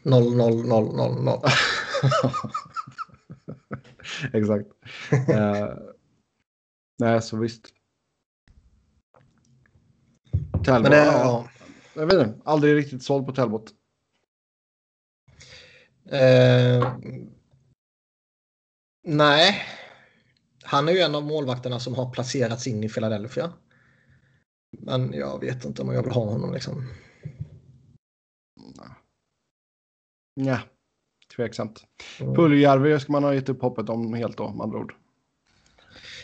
0, 0.04 0.38
0, 0.38 0.68
0, 0.68 0.96
0, 0.96 1.24
0. 1.24 1.40
Exakt. 4.34 4.68
Eh, 5.30 5.68
nej, 7.00 7.22
så 7.22 7.38
visst. 7.38 7.74
Talbot, 10.64 10.92
Men 10.92 10.92
ja, 10.92 11.06
ja. 11.06 11.50
jag 11.94 12.06
vet 12.06 12.28
inte, 12.28 12.40
aldrig 12.46 12.76
riktigt 12.76 13.04
såld 13.04 13.26
på 13.26 13.32
Talbot. 13.32 13.74
Eh, 16.12 16.94
nej. 19.04 19.62
Han 20.70 20.88
är 20.88 20.92
ju 20.92 21.00
en 21.00 21.16
av 21.16 21.24
målvakterna 21.26 21.80
som 21.80 21.96
har 21.96 22.10
placerats 22.12 22.68
in 22.68 22.84
i 22.84 22.90
Philadelphia. 22.90 23.54
Men 24.80 25.14
jag 25.14 25.40
vet 25.40 25.66
inte 25.66 25.82
om 25.82 25.94
jag 25.94 26.04
vill 26.04 26.12
ha 26.12 26.26
honom 26.26 26.54
liksom. 26.54 26.84
Ja, 30.34 30.60
tveksamt. 31.36 31.84
Mm. 32.22 32.36
Puljärvi 32.36 33.00
ska 33.00 33.12
man 33.12 33.24
ha 33.24 33.34
gett 33.34 33.50
upp 33.50 33.62
hoppet 33.62 33.90
om 33.90 34.14
helt 34.14 34.38
då, 34.38 34.50
med 34.52 34.64
andra 34.64 34.80
ord. 34.80 34.94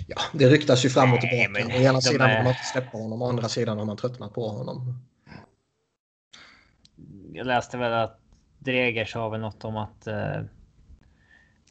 Ja, 0.07 0.17
det 0.33 0.49
ryktas 0.49 0.85
ju 0.85 0.89
fram 0.89 1.13
och 1.13 1.19
Nej, 1.23 1.45
tillbaka. 1.45 1.67
men 1.69 1.77
Å 1.77 1.81
ena 1.89 2.01
sidan 2.01 2.29
är- 2.29 2.35
vill 2.35 2.43
man 2.43 2.51
inte 2.53 2.63
släppa 2.65 2.97
honom, 2.97 3.21
å 3.21 3.29
andra 3.29 3.49
sidan 3.49 3.77
har 3.77 3.85
man 3.85 3.97
tröttnat 3.97 4.33
på 4.33 4.47
honom. 4.49 4.99
jag 7.33 7.47
läste 7.47 7.77
väl 7.77 7.93
att 7.93 8.19
Dreger 8.59 9.05
sa 9.05 9.29
väl 9.29 9.41
något 9.41 9.65
om 9.65 9.77
att 9.77 10.07
eh, 10.07 10.41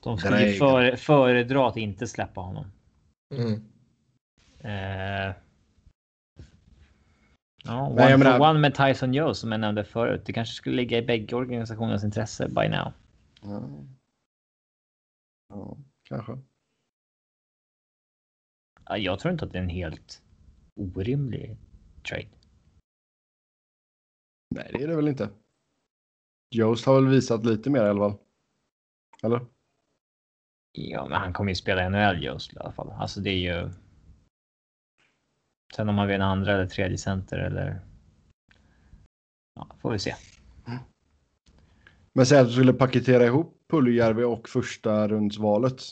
de 0.03 0.19
skulle 0.19 0.37
Dreger. 0.37 0.59
för, 0.59 0.97
föredra 0.97 1.69
att 1.69 1.77
inte 1.77 2.07
släppa 2.07 2.41
honom. 2.41 2.67
Mm. 3.35 3.53
Eh, 4.59 5.35
ja, 7.65 7.87
one, 7.87 7.95
Nej, 7.95 8.19
menar- 8.19 8.41
one 8.51 8.59
med 8.59 8.75
Tyson 8.75 9.15
Joe 9.15 9.35
som 9.35 9.53
jag 9.53 9.61
nämnde 9.61 9.85
förut. 9.85 10.23
Det 10.27 10.33
kanske 10.33 10.55
skulle 10.55 10.77
ligga 10.77 10.99
i 10.99 11.03
bägge 11.03 11.37
organisationernas 11.37 12.05
intresse 12.05 12.49
by 12.49 12.69
now. 12.69 12.93
Ja, 13.43 13.69
ja 15.49 15.77
kanske. 16.03 16.39
Ja, 18.85 18.97
Jag 18.97 19.19
tror 19.19 19.33
inte 19.33 19.45
att 19.45 19.53
det 19.53 19.59
är 19.59 19.63
en 19.63 19.69
helt 19.69 20.23
orimlig 20.75 21.57
trade. 22.09 22.29
Nej, 24.55 24.71
det 24.73 24.83
är 24.83 24.89
det 24.89 24.97
väl 24.97 25.09
inte. 25.09 25.31
Jost 26.55 26.87
har 26.87 26.95
väl 26.95 27.09
visat 27.11 27.47
lite 27.47 27.71
mer 27.71 27.85
i 27.85 27.89
alla 27.89 28.01
fall. 28.11 28.19
Eller? 29.23 29.47
Ja, 30.73 31.09
men 31.09 31.21
han 31.21 31.33
kommer 31.33 31.51
ju 31.51 31.55
spela 31.55 31.87
i 31.87 31.91
NHL 31.91 32.23
just 32.23 32.53
i 32.53 32.59
alla 32.59 32.73
fall. 32.73 32.91
Alltså 32.91 33.21
det 33.21 33.31
är 33.31 33.55
ju. 33.55 33.71
Sen 35.77 35.89
om 35.89 35.95
man 35.95 36.07
vill 36.07 36.17
en 36.17 36.23
andra 36.23 36.53
eller 36.55 36.67
tredje 36.67 36.99
center 36.99 37.39
eller. 37.39 37.81
Ja, 39.55 39.69
får 39.81 39.93
vi 39.93 39.99
se. 39.99 40.15
Men 42.13 42.27
säg 42.27 42.39
att 42.39 42.47
du 42.47 42.53
skulle 42.53 42.73
paketera 42.73 43.27
ihop 43.27 43.59
Puljärvi 43.71 44.25
och 44.25 44.49
första 44.49 45.09
rundsvalet. 45.09 45.83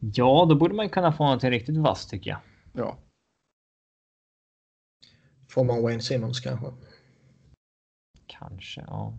Ja, 0.00 0.46
då 0.48 0.54
borde 0.54 0.74
man 0.74 0.88
kunna 0.88 1.12
få 1.12 1.34
något 1.34 1.44
riktigt 1.44 1.76
vasst 1.76 2.10
tycker 2.10 2.30
jag. 2.30 2.40
Ja, 2.72 2.98
Får 5.56 5.64
man 5.64 5.82
Wayne 5.82 6.02
Simmons 6.02 6.40
kanske? 6.40 6.66
Kanske, 8.26 8.84
ja. 8.86 9.18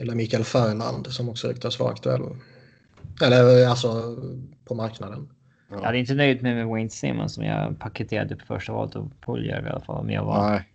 Eller 0.00 0.14
Mikael 0.14 0.44
Färland 0.44 1.06
som 1.06 1.28
också 1.28 1.48
ryktas 1.48 1.78
vara 1.78 1.92
aktuell. 1.92 2.22
Eller 3.22 3.66
alltså 3.66 4.16
på 4.64 4.74
marknaden. 4.74 5.28
Jag 5.70 5.82
hade 5.82 5.98
inte 5.98 6.14
nöjt 6.14 6.42
mig 6.42 6.54
med 6.54 6.66
Wayne 6.66 6.90
Simmons 6.90 7.34
som 7.34 7.44
jag 7.44 7.78
paketerade 7.78 8.36
på 8.36 8.46
första 8.46 8.72
valet 8.72 8.96
och 8.96 9.08
Puljärvi 9.20 9.68
i 9.68 9.70
alla 9.70 9.80
fall. 9.80 9.96
Om 9.96 10.10
jag 10.10 10.24
var 10.24 10.50
nej. 10.50 10.68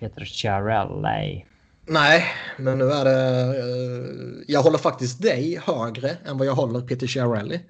Peter 0.00 0.24
Chiarelli. 0.24 1.46
Nej, 1.86 2.24
men 2.58 2.78
nu 2.78 2.84
är 2.84 3.04
det... 3.04 3.46
eh, 3.58 4.44
jag 4.48 4.62
håller 4.62 4.78
faktiskt 4.78 5.22
dig 5.22 5.60
högre 5.66 6.10
än 6.26 6.38
vad 6.38 6.46
jag 6.46 6.54
håller 6.54 6.80
Peter 6.80 7.06
Chiarelli. 7.06 7.60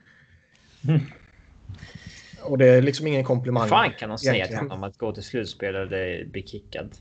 Mm. 0.88 1.00
Och 2.42 2.58
det 2.58 2.68
är 2.68 2.82
liksom 2.82 3.06
ingen 3.06 3.24
komplimang. 3.24 3.68
fan 3.68 3.92
kan 3.98 4.08
de 4.08 4.18
säga 4.18 4.32
till 4.32 4.36
egentligen. 4.36 4.70
honom 4.70 4.84
att 4.84 4.98
gå 4.98 5.12
till 5.12 5.22
slutspel 5.22 5.74
eller 5.74 6.24
bli 6.24 6.42
kickad? 6.42 6.96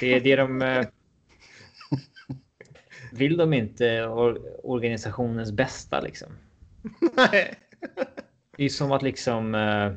Det 0.00 0.14
är 0.14 0.20
det 0.20 0.36
de... 0.36 0.84
Vill 3.12 3.36
de 3.36 3.52
inte 3.52 3.84
or- 4.02 4.60
organisationens 4.62 5.52
bästa 5.52 6.00
liksom? 6.00 6.28
Nej. 7.16 7.54
Det 8.56 8.64
är 8.64 8.68
som 8.68 8.92
att 8.92 9.02
liksom... 9.02 9.54
eh, 9.54 9.92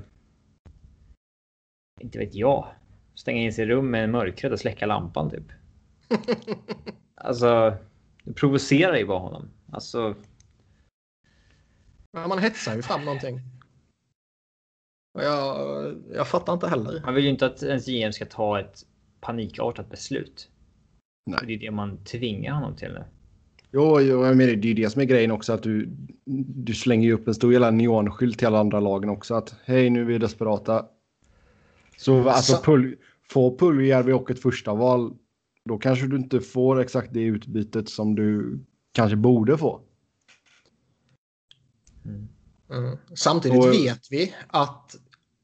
inte 2.02 2.20
vet 2.20 2.36
jag. 2.36 2.68
Stänga 3.16 3.42
in 3.42 3.54
sig 3.54 3.64
i 3.64 3.68
rum 3.68 3.92
med 3.92 4.10
mörkret 4.10 4.52
och 4.52 4.60
släcka 4.60 4.86
lampan 4.86 5.30
typ. 5.30 5.44
Alltså, 7.18 7.78
det 8.24 8.34
provocerar 8.34 8.96
ju 8.96 9.06
bara 9.06 9.20
honom. 9.20 9.50
Alltså, 9.72 10.16
Men 12.14 12.30
man 12.30 12.40
hetsar 12.40 12.76
ju 12.76 12.82
fram 12.82 13.06
någonting. 13.06 13.40
Och 15.14 15.24
jag, 15.24 15.96
jag 16.14 16.28
fattar 16.28 16.54
inte 16.54 16.68
heller. 16.68 17.02
man 17.02 17.14
vill 17.14 17.24
ju 17.24 17.30
inte 17.30 17.46
att 17.46 17.64
ens 17.64 17.86
GM 17.86 18.14
ska 18.14 18.26
ta 18.26 18.60
ett 18.60 18.86
panikartat 19.22 19.90
beslut. 19.90 20.50
Nej. 21.26 21.40
Det 21.48 21.54
är 21.54 21.58
det 21.60 21.72
man 21.72 22.04
tvingar 22.04 22.54
honom 22.54 22.76
till 22.76 22.88
nu. 22.92 23.04
Jo, 23.72 24.00
jo 24.02 24.26
jag 24.26 24.38
menar, 24.38 24.54
det 24.54 24.68
är 24.68 24.74
ju 24.76 24.84
det 24.84 24.90
som 24.90 25.02
är 25.02 25.06
grejen 25.06 25.32
också 25.32 25.54
att 25.54 25.64
du, 25.64 25.90
du 26.48 26.74
slänger 26.74 27.06
ju 27.08 27.14
upp 27.14 27.28
en 27.28 27.36
stor 27.36 27.54
jävla 27.54 27.72
neonskylt 27.72 28.38
till 28.38 28.48
alla 28.48 28.60
andra 28.60 28.80
lagen 28.80 29.10
också 29.10 29.34
att 29.36 29.56
hej 29.66 29.90
nu 29.90 30.02
är 30.02 30.06
vi 30.06 30.18
desperata. 30.18 30.86
Så 31.98 32.30
alltså 32.30 32.54
Så- 32.56 32.62
pull, 32.64 32.96
få 33.30 33.58
Puljärvi 33.58 34.14
och 34.14 34.32
ett 34.32 34.42
första 34.42 34.74
val 34.74 35.14
då 35.66 35.78
kanske 35.78 36.08
du 36.08 36.16
inte 36.16 36.40
får 36.40 36.80
exakt 36.82 37.14
det 37.14 37.22
utbytet 37.22 37.90
som 37.90 38.16
du 38.16 38.60
kanske 38.92 39.16
borde 39.16 39.58
få. 39.58 39.82
Mm. 42.06 42.28
Mm. 42.72 42.98
Samtidigt 43.16 43.60
Och- 43.66 43.74
vet 43.74 44.02
vi 44.12 44.34
att 44.48 44.96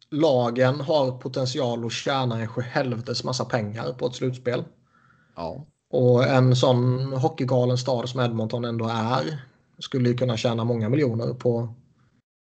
lagen 0.09 0.75
har 0.75 1.17
potential 1.17 1.85
att 1.85 1.91
tjäna 1.91 2.39
en 2.41 2.47
sjuhelvetes 2.47 3.23
massa 3.23 3.45
pengar 3.45 3.93
på 3.93 4.05
ett 4.07 4.15
slutspel. 4.15 4.63
Ja. 5.35 5.67
Och 5.91 6.23
en 6.27 6.55
sån 6.55 7.13
hockeygalen 7.13 7.77
stad 7.77 8.09
som 8.09 8.19
Edmonton 8.19 8.65
ändå 8.65 8.87
är 8.87 9.45
skulle 9.79 10.09
ju 10.09 10.17
kunna 10.17 10.37
tjäna 10.37 10.63
många 10.63 10.89
miljoner 10.89 11.33
på 11.33 11.73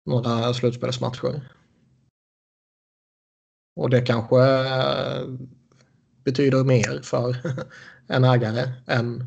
några 0.07 0.55
slutspelsmatcher. 0.55 1.49
Och 3.77 3.91
det 3.91 4.01
kanske 4.01 4.45
eh, 4.45 5.29
betyder 6.25 6.65
mer 6.65 7.01
för 7.03 7.37
en 8.07 8.25
ägare 8.25 8.73
än 8.87 9.27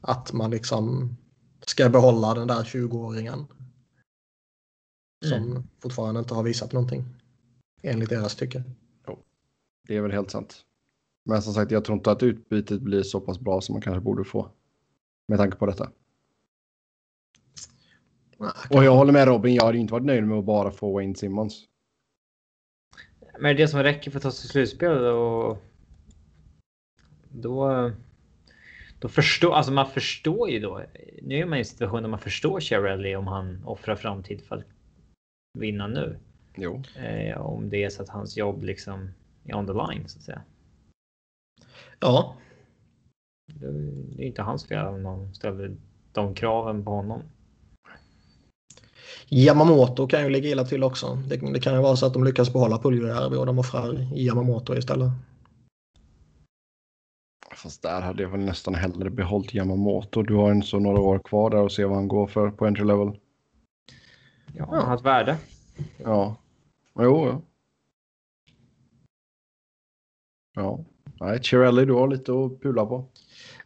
att 0.00 0.32
man 0.32 0.50
liksom 0.50 1.16
ska 1.60 1.88
behålla 1.88 2.34
den 2.34 2.48
där 2.48 2.62
20-åringen. 2.64 3.46
Som 5.24 5.42
Mm. 5.50 5.62
fortfarande 5.82 6.20
inte 6.20 6.34
har 6.34 6.42
visat 6.42 6.72
någonting. 6.72 7.04
Enligt 7.82 8.10
deras 8.10 8.36
tycke. 8.36 8.64
Det 9.88 9.96
är 9.96 10.00
väl 10.00 10.12
helt 10.12 10.30
sant. 10.30 10.64
Men 11.28 11.42
som 11.42 11.54
sagt, 11.54 11.70
jag 11.70 11.84
tror 11.84 11.98
inte 11.98 12.10
att 12.10 12.22
utbytet 12.22 12.80
blir 12.80 13.02
så 13.02 13.20
pass 13.20 13.40
bra 13.40 13.60
som 13.60 13.72
man 13.72 13.82
kanske 13.82 14.00
borde 14.00 14.24
få. 14.24 14.50
Med 15.28 15.38
tanke 15.38 15.56
på 15.56 15.66
detta. 15.66 15.90
Och 18.70 18.84
jag 18.84 18.96
håller 18.96 19.12
med 19.12 19.28
Robin, 19.28 19.54
jag 19.54 19.64
hade 19.64 19.78
inte 19.78 19.92
varit 19.92 20.06
nöjd 20.06 20.24
med 20.24 20.38
att 20.38 20.44
bara 20.44 20.70
få 20.70 20.92
Wayne 20.92 21.14
Simmons. 21.14 21.64
Men 23.32 23.42
det 23.42 23.50
är 23.50 23.54
det 23.54 23.68
som 23.68 23.82
räcker 23.82 24.10
för 24.10 24.18
att 24.18 24.22
ta 24.22 24.30
sig 24.30 24.40
till 24.40 24.50
slutspel 24.50 25.04
och 25.04 25.58
då. 27.28 27.90
Då 28.98 29.08
förstår, 29.08 29.52
alltså 29.52 29.72
man 29.72 29.90
förstår 29.90 30.50
ju 30.50 30.60
då. 30.60 30.82
Nu 31.22 31.34
är 31.34 31.46
man 31.46 31.56
i 31.56 31.58
en 31.58 31.64
situation 31.64 32.02
där 32.02 32.10
man 32.10 32.18
förstår 32.18 32.60
Chiarelli 32.60 33.16
om 33.16 33.26
han 33.26 33.64
offrar 33.64 33.96
framtid 33.96 34.42
för 34.42 34.56
att 34.56 34.64
vinna 35.58 35.86
nu. 35.86 36.18
Jo. 36.54 36.82
Eh, 36.96 37.40
om 37.40 37.70
det 37.70 37.84
är 37.84 37.90
så 37.90 38.02
att 38.02 38.08
hans 38.08 38.36
jobb 38.36 38.64
liksom 38.64 39.10
är 39.44 39.54
on 39.54 39.66
the 39.66 39.72
line 39.72 40.08
så 40.08 40.18
att 40.18 40.24
säga. 40.24 40.42
Ja, 42.00 42.36
Det 43.46 43.66
är 44.22 44.26
inte 44.26 44.42
hans 44.42 44.66
fel 44.66 44.86
om 44.86 45.02
någon 45.02 45.34
ställer 45.34 45.76
de 46.12 46.34
kraven 46.34 46.84
på 46.84 46.90
honom. 46.90 47.22
Yamamoto 49.28 50.06
kan 50.06 50.22
ju 50.22 50.30
ligga 50.30 50.48
illa 50.50 50.64
till 50.64 50.84
också. 50.84 51.18
Det, 51.28 51.36
det 51.36 51.60
kan 51.60 51.74
ju 51.74 51.80
vara 51.80 51.96
så 51.96 52.06
att 52.06 52.12
de 52.12 52.24
lyckas 52.24 52.52
behålla 52.52 52.78
Puljujärvi 52.78 53.36
och 53.36 53.46
de 53.46 53.58
offrar 53.58 54.16
Yamamoto 54.16 54.76
istället. 54.76 55.10
Fast 57.56 57.82
där 57.82 58.00
hade 58.00 58.22
jag 58.22 58.30
väl 58.30 58.40
nästan 58.40 58.74
hellre 58.74 59.10
behållit 59.10 59.54
Yamamoto. 59.54 60.22
Du 60.22 60.34
har 60.34 60.50
en 60.50 60.62
så 60.62 60.78
några 60.78 61.00
år 61.00 61.18
kvar 61.18 61.50
där 61.50 61.62
och 61.62 61.72
se 61.72 61.84
vad 61.84 61.96
han 61.96 62.08
går 62.08 62.26
för 62.26 62.50
på 62.50 62.66
entry 62.66 62.84
level. 62.84 63.20
Ja, 64.54 64.66
han 64.70 64.84
har 64.84 64.96
ett 64.96 65.04
värde. 65.04 65.36
Ja. 65.96 66.36
Jo, 66.94 67.26
ja. 67.26 67.42
Ja. 70.54 70.84
Nej, 71.20 71.42
Chirelli, 71.42 71.84
du 71.84 71.92
har 71.92 72.08
lite 72.08 72.32
att 72.32 72.60
pula 72.60 72.86
på. 72.86 73.06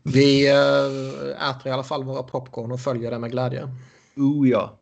Vi 0.02 0.50
eh, 0.50 1.50
äter 1.50 1.66
i 1.66 1.70
alla 1.70 1.82
fall 1.82 2.04
våra 2.04 2.22
popcorn 2.22 2.72
och 2.72 2.80
följer 2.80 3.10
det 3.10 3.18
med 3.18 3.30
glädje. 3.30 3.68
Oh 4.16 4.48
ja. 4.48 4.78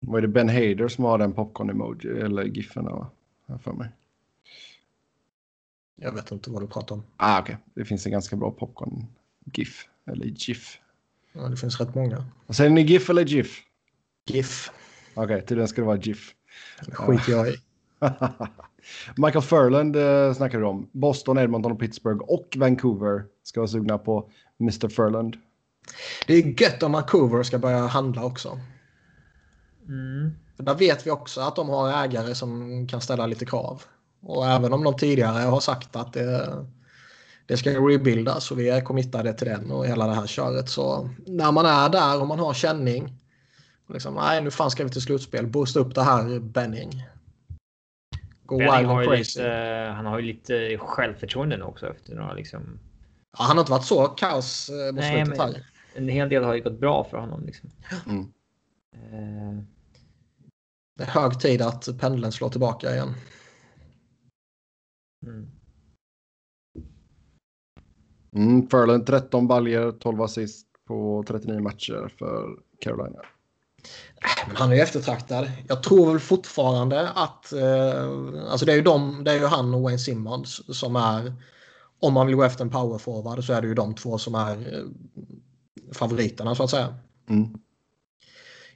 Vad 0.00 0.18
är 0.18 0.22
det 0.22 0.28
Ben 0.28 0.48
Hader 0.48 0.88
som 0.88 1.04
har 1.04 1.18
den 1.18 1.32
popcorn-emoji 1.32 2.24
eller 2.24 2.44
giffen? 2.44 2.84
Va? 2.84 3.10
Här 3.48 3.58
för 3.58 3.72
mig. 3.72 3.88
Jag 5.96 6.12
vet 6.12 6.30
inte 6.30 6.50
vad 6.50 6.62
du 6.62 6.66
pratar 6.66 6.94
om. 6.94 7.02
Ah, 7.16 7.40
okej. 7.40 7.56
Det 7.74 7.84
finns 7.84 8.06
en 8.06 8.12
ganska 8.12 8.36
bra 8.36 8.50
popcorn-gif. 8.50 9.88
Eller 10.06 10.26
GIF. 10.26 10.78
Ja, 11.32 11.48
det 11.48 11.56
finns 11.56 11.80
rätt 11.80 11.94
många. 11.94 12.24
Vad 12.46 12.56
säger 12.56 12.70
ni, 12.70 12.82
GIF 12.82 13.10
eller 13.10 13.24
GIF? 13.24 13.62
GIF. 14.26 14.70
Okej, 15.14 15.46
tydligen 15.46 15.68
ska 15.68 15.80
det 15.80 15.86
vara 15.86 15.98
GIF. 15.98 16.34
Det 16.86 16.94
skiter 16.94 17.32
jag 17.32 17.48
i. 17.48 17.56
Michael 19.16 19.42
Furland 19.42 19.96
eh, 19.96 20.34
snackar 20.34 20.58
vi 20.58 20.64
om. 20.64 20.88
Boston, 20.92 21.38
Edmonton 21.38 21.72
och 21.72 21.80
Pittsburgh 21.80 22.20
och 22.20 22.54
Vancouver 22.56 23.24
ska 23.42 23.60
vara 23.60 23.68
sugna 23.68 23.98
på 23.98 24.30
Mr. 24.60 24.88
Furland. 24.88 25.36
Det 26.26 26.34
är 26.34 26.62
gött 26.62 26.82
om 26.82 26.92
Vancouver 26.92 27.42
ska 27.42 27.58
börja 27.58 27.86
handla 27.86 28.24
också. 28.24 28.58
Mm. 29.88 30.30
För 30.56 30.62
där 30.62 30.74
vet 30.74 31.06
vi 31.06 31.10
också 31.10 31.40
att 31.40 31.56
de 31.56 31.68
har 31.68 32.04
ägare 32.04 32.34
som 32.34 32.86
kan 32.88 33.00
ställa 33.00 33.26
lite 33.26 33.46
krav. 33.46 33.82
Och 34.22 34.46
även 34.46 34.72
om 34.72 34.84
de 34.84 34.96
tidigare 34.96 35.42
har 35.42 35.60
sagt 35.60 35.96
att 35.96 36.12
det, 36.12 36.64
det 37.46 37.56
ska 37.56 37.70
rebuildas 37.70 38.50
och 38.50 38.58
vi 38.58 38.68
är 38.68 38.80
committade 38.80 39.32
till 39.32 39.48
den 39.48 39.70
och 39.70 39.86
hela 39.86 40.06
det 40.06 40.14
här 40.14 40.26
köret. 40.26 40.68
Så 40.68 41.10
när 41.26 41.52
man 41.52 41.66
är 41.66 41.88
där 41.88 42.20
och 42.20 42.26
man 42.26 42.38
har 42.38 42.54
känning. 42.54 43.12
Liksom, 43.88 44.14
nej, 44.14 44.42
nu 44.42 44.50
fan 44.50 44.70
ska 44.70 44.84
vi 44.84 44.90
till 44.90 45.02
slutspel. 45.02 45.46
Boosta 45.46 45.80
upp 45.80 45.94
det 45.94 46.02
här 46.02 46.40
Benning. 46.40 47.06
Go 48.46 48.58
wild 48.58 48.70
and 48.70 49.04
crazy. 49.04 49.40
lite, 49.40 49.92
han 49.96 50.06
har 50.06 50.18
ju 50.18 50.26
lite 50.26 50.78
självförtroende 50.78 51.56
nu 51.56 51.64
också 51.64 51.90
efter 51.90 52.14
några 52.14 52.32
liksom. 52.32 52.78
Ja, 53.38 53.44
han 53.44 53.56
har 53.56 53.62
inte 53.62 53.72
varit 53.72 53.84
så 53.84 54.06
kaos 54.06 54.68
eh, 54.68 54.86
mot 54.86 54.94
Nej, 54.94 55.24
slutet 55.24 55.42
här. 55.42 55.66
En 55.94 56.08
hel 56.08 56.28
del 56.28 56.44
har 56.44 56.54
ju 56.54 56.62
gått 56.62 56.80
bra 56.80 57.04
för 57.04 57.18
honom 57.18 57.44
liksom. 57.46 57.70
Mm. 58.06 58.20
Eh, 58.94 59.64
Det 60.96 61.02
är 61.02 61.06
hög 61.06 61.40
tid 61.40 61.62
att 61.62 61.98
pendeln 62.00 62.32
slår 62.32 62.48
tillbaka 62.48 62.94
igen. 62.94 63.14
mm. 65.26 65.50
Mm, 68.36 68.68
Furland 68.68 69.06
13 69.06 69.46
baljer, 69.48 69.92
12 69.92 70.22
assist 70.22 70.66
på 70.86 71.24
39 71.28 71.60
matcher 71.60 72.12
för 72.18 72.58
Carolina. 72.80 73.20
Men 74.46 74.56
han 74.56 74.70
är 74.70 74.74
ju 74.74 74.80
eftertraktad. 74.80 75.50
Jag 75.68 75.82
tror 75.82 76.10
väl 76.10 76.20
fortfarande 76.20 77.08
att... 77.08 77.52
Eh, 77.52 78.08
alltså 78.50 78.66
det 78.66 78.72
är, 78.72 78.76
ju 78.76 78.82
de, 78.82 79.24
det 79.24 79.30
är 79.30 79.38
ju 79.38 79.46
han 79.46 79.74
och 79.74 79.82
Wayne 79.82 79.98
Simmons 79.98 80.78
som 80.78 80.96
är... 80.96 81.34
Om 82.00 82.14
man 82.14 82.26
vill 82.26 82.36
gå 82.36 82.42
efter 82.42 82.64
en 82.64 82.70
powerforward 82.70 83.44
så 83.44 83.52
är 83.52 83.62
det 83.62 83.68
ju 83.68 83.74
de 83.74 83.94
två 83.94 84.18
som 84.18 84.34
är 84.34 84.74
eh, 84.74 84.84
favoriterna 85.92 86.54
så 86.54 86.62
att 86.62 86.70
säga. 86.70 86.94
Mm. 87.28 87.58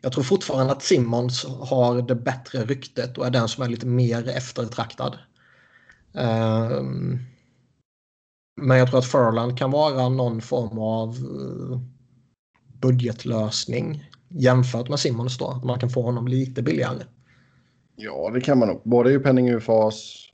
Jag 0.01 0.13
tror 0.13 0.25
fortfarande 0.25 0.73
att 0.73 0.83
Simmons 0.83 1.45
har 1.45 2.03
det 2.03 2.15
bättre 2.15 2.65
ryktet 2.65 3.19
och 3.19 3.27
är 3.27 3.31
den 3.31 3.49
som 3.49 3.65
är 3.65 3.69
lite 3.69 3.87
mer 3.87 4.29
eftertraktad. 4.29 5.19
Ehm, 6.15 7.19
men 8.61 8.79
jag 8.79 8.89
tror 8.89 8.99
att 8.99 9.07
Furland 9.07 9.59
kan 9.59 9.71
vara 9.71 10.09
någon 10.09 10.41
form 10.41 10.79
av 10.79 11.09
eh, 11.09 11.79
budgetlösning 12.81 14.11
jämfört 14.29 14.89
med 14.89 14.99
Simmons 14.99 15.39
då. 15.39 15.61
Man 15.65 15.79
kan 15.79 15.91
få 15.91 16.03
honom 16.03 16.29
lite 16.29 16.63
billigare. 16.63 17.05
Ja, 17.97 18.31
det 18.35 18.41
kan 18.41 18.59
man 18.59 18.69
nog. 18.69 18.81
Både 18.85 19.13
i 19.13 19.19
penning 19.19 19.57
och 19.57 19.63
fas. 19.63 20.25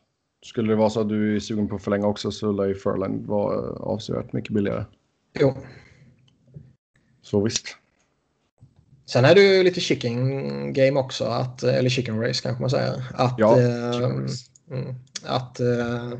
Skulle 0.45 0.72
det 0.72 0.76
vara 0.76 0.90
så 0.90 1.01
att 1.01 1.09
du 1.09 1.36
är 1.36 1.40
sugen 1.40 1.68
på 1.68 1.76
att 1.76 1.82
förlänga 1.82 2.07
också 2.07 2.30
så 2.30 2.53
lär 2.53 2.64
ju 2.64 2.74
Furland 2.74 3.26
vara 3.26 3.55
eh, 3.55 3.76
avsevärt 3.80 4.32
mycket 4.32 4.53
billigare. 4.55 4.84
Jo. 5.40 5.55
Så 7.22 7.40
visst. 7.40 7.76
Sen 9.07 9.24
är 9.24 9.34
det 9.34 9.40
ju 9.40 9.62
lite 9.62 9.80
chicken 9.80 10.72
game 10.72 11.01
också. 11.01 11.24
Att, 11.24 11.62
eller 11.62 11.90
chicken 11.90 12.20
race 12.20 12.42
kanske 12.42 12.61
man 12.61 12.70
säger. 12.70 13.03
Att, 13.14 13.34
Ja, 13.38 13.61
eh, 13.61 13.97
mm, 14.70 14.95
att 15.24 15.61
eh, 15.61 16.18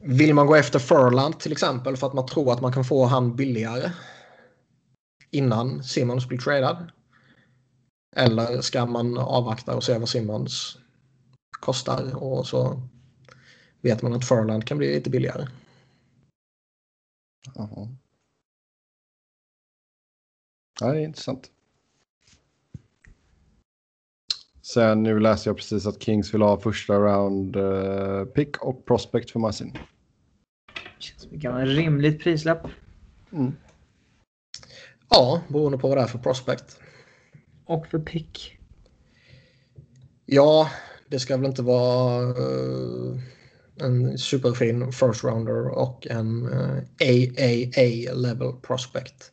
vill 0.00 0.34
man 0.34 0.46
gå 0.46 0.54
efter 0.54 0.78
Furland 0.78 1.40
till 1.40 1.52
exempel 1.52 1.96
för 1.96 2.06
att 2.06 2.14
man 2.14 2.26
tror 2.26 2.52
att 2.52 2.60
man 2.60 2.72
kan 2.72 2.84
få 2.84 3.04
han 3.04 3.36
billigare 3.36 3.90
innan 5.34 5.82
Simmons 5.82 6.28
blir 6.28 6.38
tradad? 6.38 6.92
Eller 8.16 8.60
ska 8.60 8.86
man 8.86 9.18
avvakta 9.18 9.76
och 9.76 9.84
se 9.84 9.98
vad 9.98 10.08
Simmons 10.08 10.78
kostar 11.60 12.22
och 12.22 12.46
så 12.46 12.82
vet 13.80 14.02
man 14.02 14.12
att 14.12 14.28
Furland 14.28 14.66
kan 14.66 14.78
bli 14.78 14.94
lite 14.94 15.10
billigare. 15.10 15.46
Jaha. 17.54 17.88
Ja, 20.80 20.92
det 20.92 21.00
är 21.00 21.04
intressant. 21.04 21.50
Sen 24.62 25.02
nu 25.02 25.20
läser 25.20 25.50
jag 25.50 25.56
precis 25.56 25.86
att 25.86 26.02
Kings 26.02 26.34
vill 26.34 26.42
ha 26.42 26.60
första 26.60 26.94
round 26.94 27.56
eh, 27.56 28.24
pick 28.24 28.62
och 28.62 28.86
prospect 28.86 29.30
för 29.30 29.40
Massin. 29.40 29.78
Känns 30.98 31.22
som 31.22 31.38
gammalt 31.38 31.68
rimligt 31.68 32.22
prislapp. 32.22 32.66
Mm. 33.32 33.52
Ja, 35.08 35.40
beroende 35.48 35.78
på 35.78 35.88
vad 35.88 35.98
det 35.98 36.02
är 36.02 36.06
för 36.06 36.18
prospect. 36.18 36.78
Och 37.64 37.86
för 37.86 37.98
pick. 37.98 38.58
Ja, 40.26 40.70
det 41.08 41.18
ska 41.18 41.36
väl 41.36 41.46
inte 41.46 41.62
vara 41.62 42.22
eh, 42.28 43.20
en 43.76 44.18
superfin 44.18 44.92
first 44.92 45.24
rounder 45.24 45.68
och 45.68 46.06
en 46.06 46.52
eh, 46.52 46.82
AAA 47.00 48.14
level 48.14 48.52
prospect. 48.62 49.32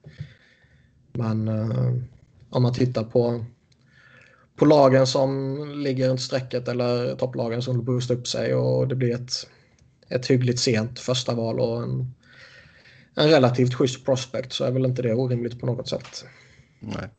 Men 1.13 1.47
eh, 1.47 1.93
om 2.49 2.63
man 2.63 2.74
tittar 2.74 3.03
på, 3.03 3.45
på 4.55 4.65
lagen 4.65 5.07
som 5.07 5.57
ligger 5.76 6.09
runt 6.09 6.22
strecket 6.22 6.67
eller 6.67 7.15
topplagen 7.15 7.61
som 7.61 7.76
vill 7.76 7.86
boosta 7.86 8.13
upp 8.13 8.28
sig 8.28 8.55
och 8.55 8.88
det 8.88 8.95
blir 8.95 9.15
ett, 9.15 9.32
ett 10.09 10.28
hyggligt 10.28 10.59
sent 10.59 10.99
första 10.99 11.34
val 11.36 11.59
och 11.59 11.84
en, 11.84 12.13
en 13.16 13.30
relativt 13.30 13.74
schysst 13.74 14.05
prospect 14.05 14.53
så 14.53 14.64
är 14.64 14.72
väl 14.72 14.86
inte 14.86 15.01
det 15.01 15.14
orimligt 15.14 15.59
på 15.59 15.66
något 15.66 15.89
sätt. 15.89 16.26
Nej. 16.80 17.09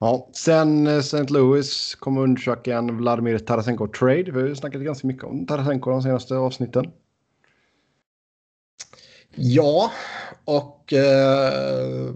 Ja, 0.00 0.28
sen 0.32 0.86
eh, 0.86 0.96
St. 0.96 1.24
Louis 1.24 1.94
kommer 1.94 2.20
undersöka 2.20 2.78
en 2.78 2.96
Vladimir 2.96 3.38
Tarasenko-trade. 3.38 4.30
Vi 4.30 4.40
har 4.40 4.48
ju 4.48 4.56
snackat 4.56 4.82
ganska 4.82 5.06
mycket 5.06 5.24
om 5.24 5.46
Tarasenko 5.46 5.90
de 5.90 6.02
senaste 6.02 6.36
avsnitten. 6.36 6.92
Ja, 9.34 9.90
och 10.44 10.92
eh, 10.92 12.14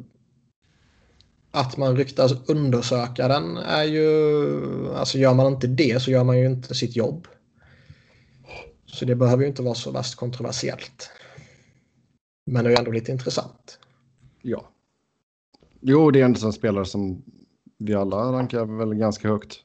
att 1.51 1.77
man 1.77 1.97
ryktas 1.97 2.33
undersöka 2.47 3.29
den 3.29 3.57
är 3.57 3.85
ju... 3.85 4.95
Alltså 4.95 5.19
gör 5.19 5.35
man 5.35 5.47
inte 5.53 5.67
det 5.67 6.03
så 6.03 6.11
gör 6.11 6.25
man 6.25 6.39
ju 6.39 6.47
inte 6.47 6.75
sitt 6.75 6.97
jobb. 6.97 7.29
Så 8.87 9.05
det 9.05 9.15
behöver 9.15 9.43
ju 9.43 9.49
inte 9.49 9.63
vara 9.63 9.75
så 9.75 9.91
värst 9.91 10.15
kontroversiellt. 10.15 11.11
Men 12.53 12.65
det 12.65 12.71
är 12.71 12.73
ju 12.73 12.79
ändå 12.79 12.91
lite 12.91 13.13
intressant. 13.13 13.79
Ja. 14.43 14.69
Jo, 15.81 16.11
det 16.11 16.21
är 16.21 16.25
ändå 16.25 16.47
en 16.47 16.53
spelare 16.53 16.85
som 16.85 17.23
vi 17.79 17.95
alla 17.95 18.17
rankar 18.17 18.65
väl 18.79 18.95
ganska 18.95 19.29
högt. 19.29 19.65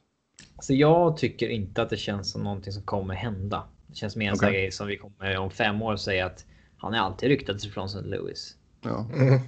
Alltså 0.56 0.72
jag 0.72 1.16
tycker 1.16 1.48
inte 1.48 1.82
att 1.82 1.90
det 1.90 1.96
känns 1.96 2.30
som 2.32 2.42
någonting 2.42 2.72
som 2.72 2.82
kommer 2.82 3.14
hända. 3.14 3.68
Det 3.86 3.94
känns 3.94 4.16
mer 4.16 4.30
en 4.30 4.36
sån 4.36 4.48
Okej. 4.48 4.60
grej 4.60 4.70
som 4.70 4.86
vi 4.86 4.96
kommer 4.96 5.38
om 5.38 5.50
fem 5.50 5.82
år 5.82 5.96
säga 5.96 6.26
att 6.26 6.44
han 6.76 6.94
är 6.94 6.98
alltid 6.98 7.28
ryktad 7.28 7.58
från 7.58 7.86
St. 7.86 8.00
Louis. 8.00 8.56
Ja. 8.80 9.06
Mm. 9.14 9.40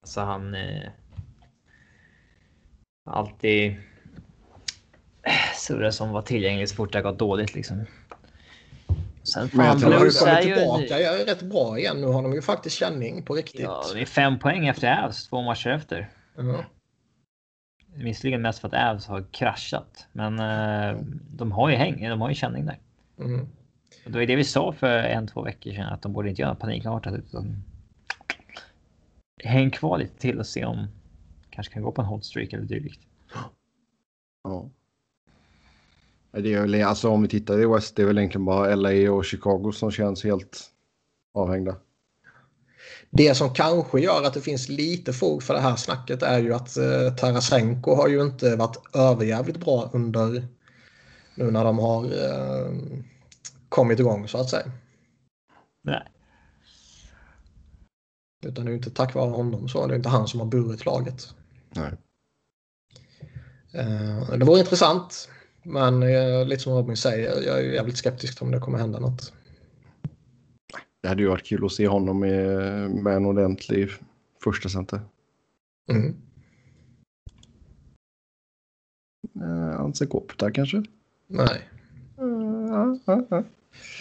Alltså 0.00 0.20
han... 0.20 0.54
Eh, 0.54 0.88
alltid 3.04 3.76
surrar 5.56 5.90
som 5.90 6.10
var 6.10 6.22
tillgänglig 6.22 6.68
så 6.68 6.74
fort 6.74 6.92
det 6.92 6.98
har 6.98 7.02
gått 7.10 7.18
dåligt 7.18 7.54
liksom. 7.54 7.84
Sen 9.22 9.48
Men 9.52 9.66
jag 9.66 9.80
tror 9.80 9.92
ju 9.92 9.98
är 9.98 10.10
kommit 10.10 10.46
ju... 10.46 10.54
tillbaka 10.54 11.00
jag 11.00 11.20
är 11.20 11.26
rätt 11.26 11.42
bra 11.42 11.78
igen. 11.78 12.00
Nu 12.00 12.06
har 12.06 12.22
de 12.22 12.32
ju 12.32 12.42
faktiskt 12.42 12.76
känning 12.76 13.22
på 13.22 13.34
riktigt. 13.34 13.60
Ja, 13.60 13.84
det 13.94 14.00
är 14.00 14.06
fem 14.06 14.38
poäng 14.38 14.66
efter 14.66 15.04
Avs 15.04 15.28
två 15.28 15.42
matcher 15.42 15.70
efter. 15.70 16.10
Ja. 16.36 16.64
Visserligen 17.94 18.42
mest 18.42 18.58
för 18.58 18.68
att 18.68 18.74
Avs 18.74 19.06
har 19.06 19.24
kraschat, 19.30 20.06
men 20.12 20.38
eh, 20.38 21.00
de 21.30 21.52
har 21.52 21.70
ju 21.70 21.76
häng, 21.76 22.08
de 22.08 22.20
har 22.20 22.28
ju 22.28 22.34
känning 22.34 22.66
där. 22.66 22.78
Mm. 23.18 23.40
Och 24.04 24.10
det 24.10 24.12
var 24.12 24.20
ju 24.20 24.26
det 24.26 24.36
vi 24.36 24.44
sa 24.44 24.72
för 24.72 24.98
en, 24.98 25.26
två 25.26 25.42
veckor 25.42 25.70
sedan, 25.70 25.92
att 25.92 26.02
de 26.02 26.12
borde 26.12 26.28
inte 26.28 26.42
göra 26.42 26.54
panikartat 26.54 27.14
utan 27.14 27.64
häng 29.44 29.70
kvar 29.70 29.98
lite 29.98 30.18
till 30.18 30.38
och 30.38 30.46
se 30.46 30.64
om 30.64 30.86
kanske 31.50 31.72
kan 31.72 31.82
gå 31.82 31.92
på 31.92 32.02
en 32.02 32.08
hot 32.08 32.24
streak 32.24 32.52
eller 32.52 32.64
dylikt. 32.64 33.00
ja. 34.44 34.70
Det 36.32 36.54
är 36.54 36.60
väl, 36.60 36.82
alltså 36.82 37.08
om 37.08 37.22
vi 37.22 37.28
tittar 37.28 37.60
i 37.62 37.66
West, 37.66 37.96
det 37.96 38.02
är 38.02 38.06
väl 38.06 38.18
egentligen 38.18 38.44
bara 38.44 38.74
LA 38.74 39.12
och 39.12 39.24
Chicago 39.24 39.72
som 39.72 39.90
känns 39.90 40.24
helt 40.24 40.70
avhängda. 41.34 41.76
Det 43.10 43.34
som 43.34 43.54
kanske 43.54 44.00
gör 44.00 44.22
att 44.22 44.34
det 44.34 44.40
finns 44.40 44.68
lite 44.68 45.12
fog 45.12 45.42
för 45.42 45.54
det 45.54 45.60
här 45.60 45.76
snacket 45.76 46.22
är 46.22 46.38
ju 46.38 46.54
att 46.54 46.76
eh, 46.76 47.14
Tarasenko 47.16 47.94
har 47.94 48.08
ju 48.08 48.22
inte 48.22 48.56
varit 48.56 48.96
överjävligt 48.96 49.60
bra 49.60 49.90
under 49.92 50.46
nu 51.34 51.50
när 51.50 51.64
de 51.64 51.78
har 51.78 52.04
eh, 52.04 52.72
kommit 53.68 54.00
igång 54.00 54.28
så 54.28 54.38
att 54.38 54.50
säga. 54.50 54.72
Nej. 55.82 56.02
Utan 58.46 58.64
det 58.64 58.68
är 58.68 58.72
ju 58.72 58.76
inte 58.76 58.90
tack 58.90 59.14
vare 59.14 59.30
honom 59.30 59.68
så. 59.68 59.86
Det 59.86 59.94
är 59.94 59.96
inte 59.96 60.08
han 60.08 60.28
som 60.28 60.40
har 60.40 60.46
burit 60.46 60.84
laget. 60.84 61.34
Nej. 61.70 61.92
Eh, 63.72 64.30
det 64.38 64.44
vore 64.44 64.60
intressant. 64.60 65.28
Men 65.62 66.02
eh, 66.02 66.46
lite 66.46 66.62
som 66.62 66.72
Robin 66.72 66.96
säger, 66.96 67.42
jag 67.42 67.58
är 67.58 67.72
jävligt 67.72 67.96
skeptisk 67.96 68.42
om 68.42 68.50
det 68.50 68.58
kommer 68.58 68.78
hända 68.78 68.98
något. 68.98 69.32
Det 71.02 71.08
hade 71.08 71.22
ju 71.22 71.28
varit 71.28 71.46
kul 71.46 71.64
att 71.64 71.72
se 71.72 71.88
honom 71.88 72.20
med, 72.20 72.90
med 72.90 73.16
en 73.16 73.26
ordentlig 73.26 73.90
första 74.44 74.68
center. 74.68 75.00
Mm. 75.90 76.16
Eh, 79.40 79.80
Anse 79.80 80.06
Kopitar 80.06 80.50
kanske? 80.50 80.84
Nej. 81.26 81.68
Eh, 82.18 82.66
ja, 82.68 82.98
ja, 83.04 83.26
ja. 83.30 83.44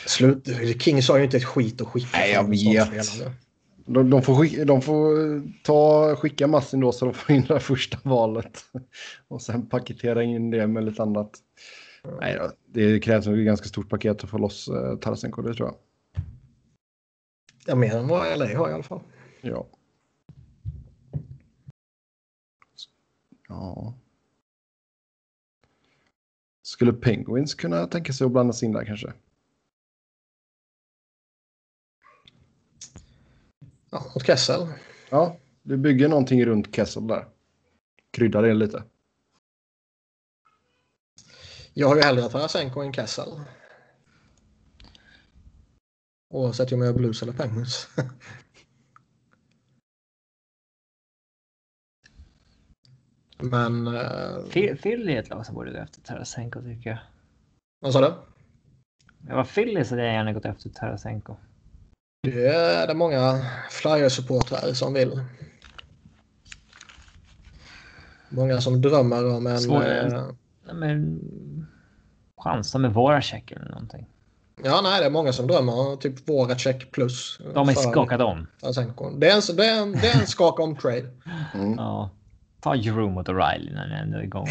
Slut. 0.05 0.49
Kings 0.81 1.09
har 1.09 1.17
ju 1.17 1.23
inte 1.23 1.37
ett 1.37 1.45
skit 1.45 1.81
att 1.81 1.87
skicka. 1.87 2.07
Nej, 2.13 2.31
jag 2.31 2.91
vet. 2.91 3.07
De, 3.93 4.09
de, 4.09 4.21
får 4.21 4.35
skicka, 4.35 4.65
de 4.65 4.81
får 4.81 5.41
ta, 5.63 6.15
skicka 6.15 6.47
Massin 6.47 6.79
då 6.79 6.91
så 6.91 7.05
de 7.05 7.13
får 7.13 7.35
in 7.35 7.45
det 7.47 7.59
första 7.59 7.97
valet. 8.03 8.65
Och 9.27 9.41
sen 9.41 9.69
paketera 9.69 10.23
in 10.23 10.51
det 10.51 10.67
med 10.67 10.85
lite 10.85 11.03
annat. 11.03 11.31
Nej 12.19 12.35
då, 12.35 12.51
det 12.65 12.99
krävs 12.99 13.25
nog 13.25 13.39
ett 13.39 13.45
ganska 13.45 13.67
stort 13.67 13.89
paket 13.89 14.23
att 14.23 14.29
få 14.29 14.37
loss 14.37 14.67
eh, 14.67 14.97
Tarasenko, 14.97 15.41
det 15.41 15.53
tror 15.53 15.67
jag. 15.67 15.75
Ja, 17.65 17.75
mer 17.75 17.95
än 17.95 18.07
vad 18.07 18.39
LA 18.39 18.57
har 18.57 18.69
i 18.69 18.73
alla 18.73 18.83
fall. 18.83 19.01
Ja. 19.41 19.67
Ja. 23.47 23.93
Skulle 26.61 26.93
Penguins 26.93 27.53
kunna 27.53 27.87
tänka 27.87 28.13
sig 28.13 28.25
att 28.25 28.31
blanda 28.31 28.53
sig 28.53 28.65
in 28.65 28.73
där 28.73 28.85
kanske? 28.85 29.13
Ja, 33.89 34.03
mot 34.15 34.25
Kessel. 34.25 34.67
Ja, 35.09 35.37
du 35.61 35.77
bygger 35.77 36.09
någonting 36.09 36.45
runt 36.45 36.75
Kessel 36.75 37.07
där. 37.07 37.27
Krydda 38.11 38.41
det 38.41 38.53
lite. 38.53 38.83
Jag 41.73 41.87
har 41.87 41.95
ju 41.95 42.01
hellre 42.01 42.29
Tarasenko 42.29 42.81
än 42.81 42.93
Kessel. 42.93 43.29
Oavsett 46.33 46.71
om 46.71 46.81
jag 46.81 46.89
är 46.89 46.97
Blues 46.97 47.21
eller 47.23 47.33
Penguins. 47.33 47.87
Men... 53.37 53.87
Eh, 53.87 54.37
Phil- 54.51 54.77
Philly 54.81 55.13
är 55.13 55.19
ett 55.19 55.29
lag 55.29 55.45
som 55.45 55.55
borde 55.55 55.71
gå 55.71 55.77
efter 55.77 56.01
Tarasenko 56.01 56.61
tycker 56.61 56.89
jag. 56.89 56.99
vad 57.79 57.93
sa 57.93 58.01
du? 58.01 58.13
Jag 59.27 59.35
var 59.35 59.43
Philly 59.43 59.83
så 59.83 59.89
hade 59.89 60.03
jag 60.05 60.13
gärna 60.13 60.33
gått 60.33 60.45
efter 60.45 60.69
Tarasenko. 60.69 61.35
Det 62.21 62.47
är 62.47 62.87
det 62.87 62.93
många 62.93 63.45
Flyers-supportrar 63.69 64.73
som 64.73 64.93
vill. 64.93 65.23
Många 68.29 68.61
som 68.61 68.81
drömmer 68.81 69.35
om 69.35 69.47
en... 69.47 69.57
Svår- 69.59 69.83
Eh, 70.67 70.73
men 70.73 71.19
chansa 72.37 72.77
med 72.77 72.93
Voracek 72.93 73.51
eller 73.51 73.69
någonting. 73.69 74.05
ja, 74.63 74.81
nej, 74.83 74.99
det 74.99 75.05
är 75.05 75.09
många 75.09 75.33
som 75.33 75.47
drömmer 75.47 75.73
om 75.79 75.99
typ 75.99 76.29
Voracek 76.29 76.91
plus. 76.91 77.39
De 77.53 77.69
är 77.69 77.73
för 77.73 77.81
skakade 77.81 78.23
om. 78.23 78.47
Det 79.19 79.29
är 79.29 79.35
en, 79.51 79.55
det 79.57 79.65
är 79.65 79.81
en, 79.81 79.91
det 79.91 80.07
är 80.07 80.21
en 80.21 80.27
skaka 80.27 80.63
om 80.63 80.75
trade. 80.77 81.09
Mm. 81.53 81.73
Ja. 81.77 82.09
Ta 82.61 82.75
Jerome 82.75 83.11
mot 83.13 83.27
O'Reilly 83.27 83.73
när 83.73 83.87
ni 83.87 83.93
ändå 83.95 84.17
är 84.17 84.23
igång. 84.23 84.47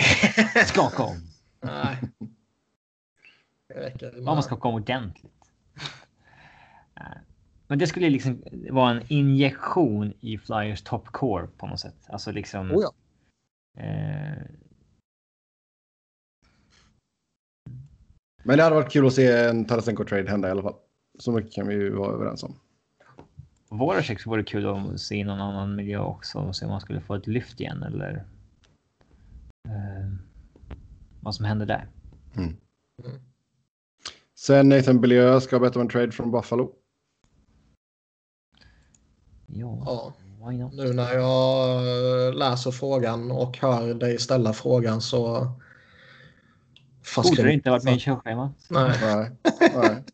Skaka 0.67 1.03
om. 1.03 1.17
Nej. 1.61 1.97
Det 3.69 3.75
räcker. 3.75 4.21
Man 4.21 4.43
skaka 4.43 4.69
om 4.69 4.75
ordentligt. 4.75 5.33
Eh, 7.01 7.05
Men 7.69 7.79
det 7.79 7.87
skulle 7.87 8.11
liksom 8.11 8.43
vara 8.71 8.91
en 8.91 9.03
injektion 9.09 10.13
i 10.21 10.39
Flyers 10.39 10.83
top 10.83 11.07
core 11.07 11.47
på 11.47 11.67
något 11.67 11.81
sätt. 11.81 11.97
Alltså 12.09 12.33
liksom. 12.33 12.73
Oh 12.73 12.83
ja. 12.83 12.93
eh, 13.83 14.43
Men 18.43 18.57
det 18.57 18.63
hade 18.63 18.75
varit 18.75 18.93
kul 18.93 19.07
att 19.07 19.13
se 19.13 19.33
en 19.33 19.65
Tarasenko-trade 19.65 20.31
hända 20.31 20.49
i 20.49 20.51
alla 20.51 20.63
fall. 20.63 20.77
Så 21.19 21.33
mycket 21.33 21.53
kan 21.53 21.69
vi 21.69 21.75
ju 21.75 21.91
vara 21.91 22.13
överens 22.15 22.43
om. 22.43 22.55
Voracek 23.69 24.21
så 24.21 24.31
vore 24.31 24.43
det 24.43 24.49
kul 24.49 24.67
att 24.67 25.01
se 25.01 25.15
i 25.15 25.25
någon 25.25 25.41
annan 25.41 25.77
miljö 25.77 25.99
också 25.99 26.39
och 26.39 26.57
se 26.57 26.65
om 26.65 26.71
man 26.71 26.81
skulle 26.81 27.01
få 27.01 27.15
ett 27.15 27.27
lyft 27.27 27.61
igen 27.61 27.83
eller. 27.83 28.25
Eh, 29.69 30.13
vad 31.21 31.35
som 31.35 31.45
händer 31.45 31.67
där. 31.67 31.89
Sen 34.35 34.69
Nathan 34.69 35.01
Beaulieu 35.01 35.41
ska 35.41 35.59
betta 35.59 35.79
om 35.79 35.83
en 35.83 35.89
trade 35.89 36.13
från 36.13 36.31
Buffalo. 36.31 36.73
Ja, 39.53 39.83
Ja. 39.87 40.15
why 40.47 40.59
not? 40.59 40.73
Nu 40.73 40.93
när 40.93 41.15
jag 41.15 41.77
eh, 42.29 42.35
läser 42.35 42.71
frågan 42.71 43.31
och 43.31 43.59
hör 43.59 43.95
dig 43.95 44.19
ställa 44.19 44.53
frågan 44.53 45.01
så... 45.01 45.51
Fast 47.03 47.31
Borde 47.31 47.43
det 47.43 47.53
inte 47.53 47.71
varit 47.71 47.85
med 47.85 47.95
i 47.97 47.99
körschemat? 48.01 48.53
Nej. 48.69 48.99
Nej. 49.03 49.31
Nej. 49.75 50.05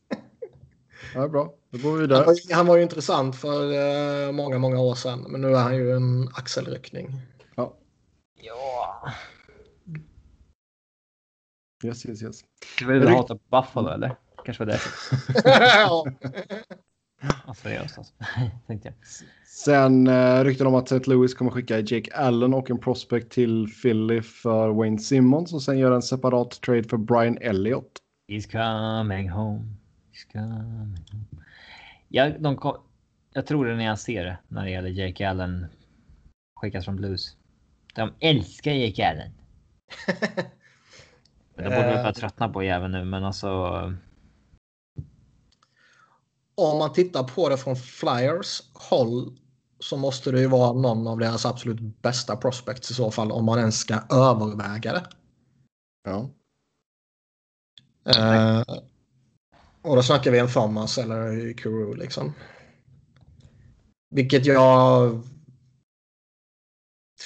Ja, 1.14 1.28
bra, 1.28 1.54
då 1.70 1.78
går 1.78 1.82
vi 1.82 1.88
Han 1.90 1.98
vidare. 2.00 2.24
var, 2.26 2.32
ju- 2.34 2.54
han 2.54 2.66
var 2.66 2.76
ju 2.76 2.82
intressant 2.82 3.36
för 3.36 3.72
eh, 4.26 4.32
många, 4.32 4.58
många 4.58 4.80
år 4.80 4.94
sedan. 4.94 5.26
Men 5.28 5.40
nu 5.40 5.48
är 5.56 5.60
han 5.62 5.76
ju 5.76 5.92
en 5.96 6.28
axelryckning. 6.34 7.20
Ja, 7.54 7.74
Ja. 8.40 9.08
yes, 11.84 12.06
yes, 12.06 12.22
yes. 12.22 12.40
Du 12.78 12.86
vill 12.86 13.08
hata 13.08 13.34
Buffalo 13.50 13.88
eller? 13.88 14.16
Kanske 14.44 14.64
var 14.64 14.72
det. 14.72 14.80
ja. 15.78 16.06
Ja, 17.46 17.54
seriöst 17.54 17.98
alltså. 17.98 18.12
Tänkte 18.66 18.88
jag. 18.88 18.94
Sen 19.46 20.06
uh, 20.08 20.44
rykten 20.44 20.66
om 20.66 20.74
att 20.74 20.90
St. 20.92 21.10
Louis 21.10 21.34
kommer 21.34 21.50
skicka 21.50 21.78
Jake 21.80 22.14
Allen 22.14 22.54
och 22.54 22.70
en 22.70 22.78
prospect 22.78 23.30
till 23.32 23.66
Philly 23.82 24.22
för 24.22 24.68
Wayne 24.68 24.98
Simmons 24.98 25.52
och 25.52 25.62
sen 25.62 25.78
göra 25.78 25.94
en 25.94 26.02
separat 26.02 26.60
trade 26.60 26.84
för 26.84 26.96
Brian 26.96 27.38
Elliott. 27.40 27.98
He's 28.28 28.50
coming 29.02 29.30
home. 29.30 29.64
He's 30.12 30.32
coming 30.32 30.60
home. 30.60 30.96
Jag, 32.08 32.42
de, 32.42 32.56
kom- 32.56 32.82
jag 33.32 33.46
tror 33.46 33.66
det 33.66 33.76
när 33.76 33.84
jag 33.84 33.98
ser 33.98 34.24
det 34.24 34.38
när 34.48 34.64
det 34.64 34.70
gäller 34.70 34.88
Jake 34.90 35.28
Allen 35.30 35.66
skickas 36.60 36.84
från 36.84 36.96
Blues. 36.96 37.36
De 37.94 38.12
älskar 38.20 38.72
Jake 38.72 39.08
Allen. 39.10 39.30
Men 41.56 41.64
de 41.64 41.70
borde 41.70 41.86
väl 41.86 41.94
Eh. 41.96 42.02
börja 42.02 42.12
tröttna 42.12 42.48
på 42.48 42.62
jäveln 42.62 42.92
nu, 42.92 43.04
men 43.04 43.24
alltså. 43.24 43.92
Om 46.54 46.78
man 46.78 46.92
tittar 46.92 47.22
på 47.22 47.48
det 47.48 47.56
från 47.56 47.76
Flyers 47.76 48.62
håll 48.74 49.38
så 49.78 49.96
måste 49.96 50.30
det 50.30 50.40
ju 50.40 50.46
vara 50.46 50.72
någon 50.72 51.06
av 51.06 51.18
deras 51.18 51.46
absolut 51.46 52.02
bästa 52.02 52.36
prospects 52.36 52.90
i 52.90 52.94
så 52.94 53.10
fall 53.10 53.32
om 53.32 53.44
man 53.44 53.58
ens 53.58 53.78
ska 53.78 53.94
överväga 54.10 54.92
det. 54.92 55.06
Ja. 56.04 56.30
Eh, 58.04 58.62
och 59.82 59.96
då 59.96 60.02
snackar 60.02 60.30
vi 60.30 60.38
en 60.38 60.48
Thomas 60.48 60.98
eller 60.98 61.52
Kuru 61.52 61.94
liksom. 61.94 62.32
Vilket 64.10 64.46
jag 64.46 65.22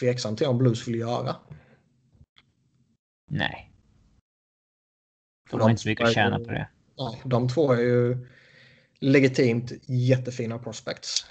tveksam 0.00 0.36
till 0.36 0.46
om 0.46 0.58
Blues 0.58 0.88
vill 0.88 0.98
göra. 0.98 1.36
Nej. 3.30 3.72
De 5.50 5.60
har 5.60 5.70
inte 5.70 5.82
så 5.82 5.88
mycket 5.88 6.06
att 6.06 6.14
tjäna 6.14 6.38
på 6.38 6.44
det. 6.44 6.68
Nej, 6.98 7.22
de 7.24 7.48
två 7.48 7.72
är 7.72 7.80
ju 7.80 8.28
legitimt 9.00 9.72
jättefina 9.86 10.58
prospects. 10.58 11.26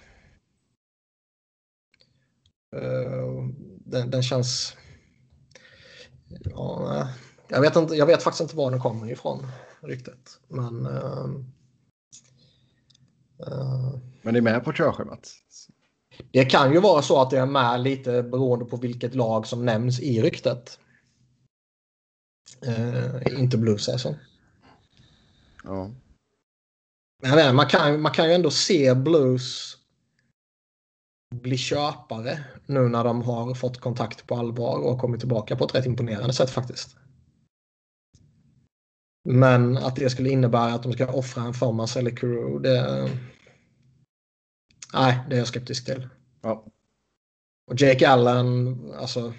Uh, 2.75 3.49
den, 3.79 4.11
den, 4.11 4.23
känns... 4.23 4.77
Ja, 6.27 7.09
jag, 7.47 7.61
vet 7.61 7.75
inte, 7.75 7.95
jag 7.95 8.05
vet 8.05 8.23
faktiskt 8.23 8.41
inte 8.41 8.55
var 8.55 8.71
den 8.71 8.79
kommer 8.79 9.11
ifrån 9.11 9.47
riktigt. 9.81 10.39
Men... 10.47 10.85
Uh, 10.85 11.25
uh, 13.47 13.97
men 14.21 14.33
det 14.33 14.39
är 14.39 14.41
med 14.41 14.63
på 14.63 14.73
körschemat? 14.73 15.29
Det 16.31 16.45
kan 16.45 16.73
ju 16.73 16.79
vara 16.79 17.01
så 17.01 17.21
att 17.21 17.29
det 17.29 17.39
är 17.39 17.45
med 17.45 17.81
lite 17.81 18.23
beroende 18.23 18.65
på 18.65 18.77
vilket 18.77 19.15
lag 19.15 19.47
som 19.47 19.65
nämns 19.65 19.99
i 19.99 20.21
ryktet. 20.21 20.79
inte 23.39 23.57
Blues 23.57 23.89
alltså. 23.89 24.15
Ja. 25.63 25.91
Men 27.23 27.55
man, 27.55 27.67
kan, 27.67 28.01
man 28.01 28.11
kan 28.11 28.27
ju 28.27 28.33
ändå 28.33 28.51
se 28.51 28.95
Blues 28.95 29.77
bli 31.35 31.57
köpare 31.57 32.43
nu 32.65 32.79
när 32.79 33.03
de 33.03 33.21
har 33.21 33.53
fått 33.53 33.79
kontakt 33.79 34.27
på 34.27 34.35
allvar 34.35 34.77
och 34.77 34.99
kommit 34.99 35.19
tillbaka 35.19 35.55
på 35.55 35.65
ett 35.65 35.75
rätt 35.75 35.85
imponerande 35.85 36.33
sätt 36.33 36.49
faktiskt. 36.49 36.97
Men 39.29 39.77
att 39.77 39.95
det 39.95 40.09
skulle 40.09 40.29
innebära 40.29 40.73
att 40.73 40.83
de 40.83 40.93
ska 40.93 41.07
offra 41.07 41.43
en 41.43 41.53
Thomas 41.53 41.97
eller 41.97 42.11
Kuro, 42.11 42.59
det... 42.59 43.09
Nej, 44.93 45.19
det 45.29 45.35
är 45.35 45.39
jag 45.39 45.47
skeptisk 45.47 45.85
till. 45.85 46.09
Ja. 46.41 46.65
Och 47.71 47.81
Jake 47.81 48.09
Allen, 48.09 48.77
alltså 48.93 49.33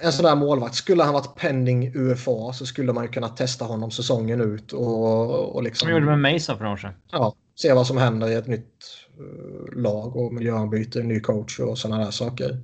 en 0.00 0.12
sån 0.12 0.24
där 0.24 0.36
målvakt. 0.36 0.74
Skulle 0.74 1.02
han 1.02 1.14
varit 1.14 1.34
pending 1.36 1.92
UFA 1.94 2.52
så 2.52 2.66
skulle 2.66 2.92
man 2.92 3.04
ju 3.04 3.10
kunna 3.10 3.28
testa 3.28 3.64
honom 3.64 3.90
säsongen 3.90 4.40
ut. 4.40 4.72
Och, 4.72 5.54
och 5.54 5.62
liksom, 5.62 5.86
Som 5.86 5.94
gjorde 5.94 6.16
med 6.16 6.32
Mason 6.32 6.56
för 6.56 6.64
några 6.64 6.74
år 6.74 6.76
sedan. 6.76 6.94
Ja, 7.10 7.34
se 7.54 7.72
vad 7.72 7.86
som 7.86 7.96
händer 7.96 8.30
i 8.30 8.34
ett 8.34 8.46
nytt 8.46 8.84
uh, 9.20 9.82
lag 9.82 10.16
och 10.16 10.32
miljöombyte, 10.32 11.02
ny 11.02 11.20
coach 11.20 11.60
och 11.60 11.78
sådana 11.78 12.04
där 12.04 12.10
saker. 12.10 12.60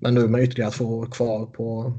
Men 0.00 0.14
nu 0.14 0.28
med 0.28 0.42
ytterligare 0.42 0.70
två 0.70 0.84
år 0.84 1.06
kvar 1.06 1.46
på... 1.46 1.92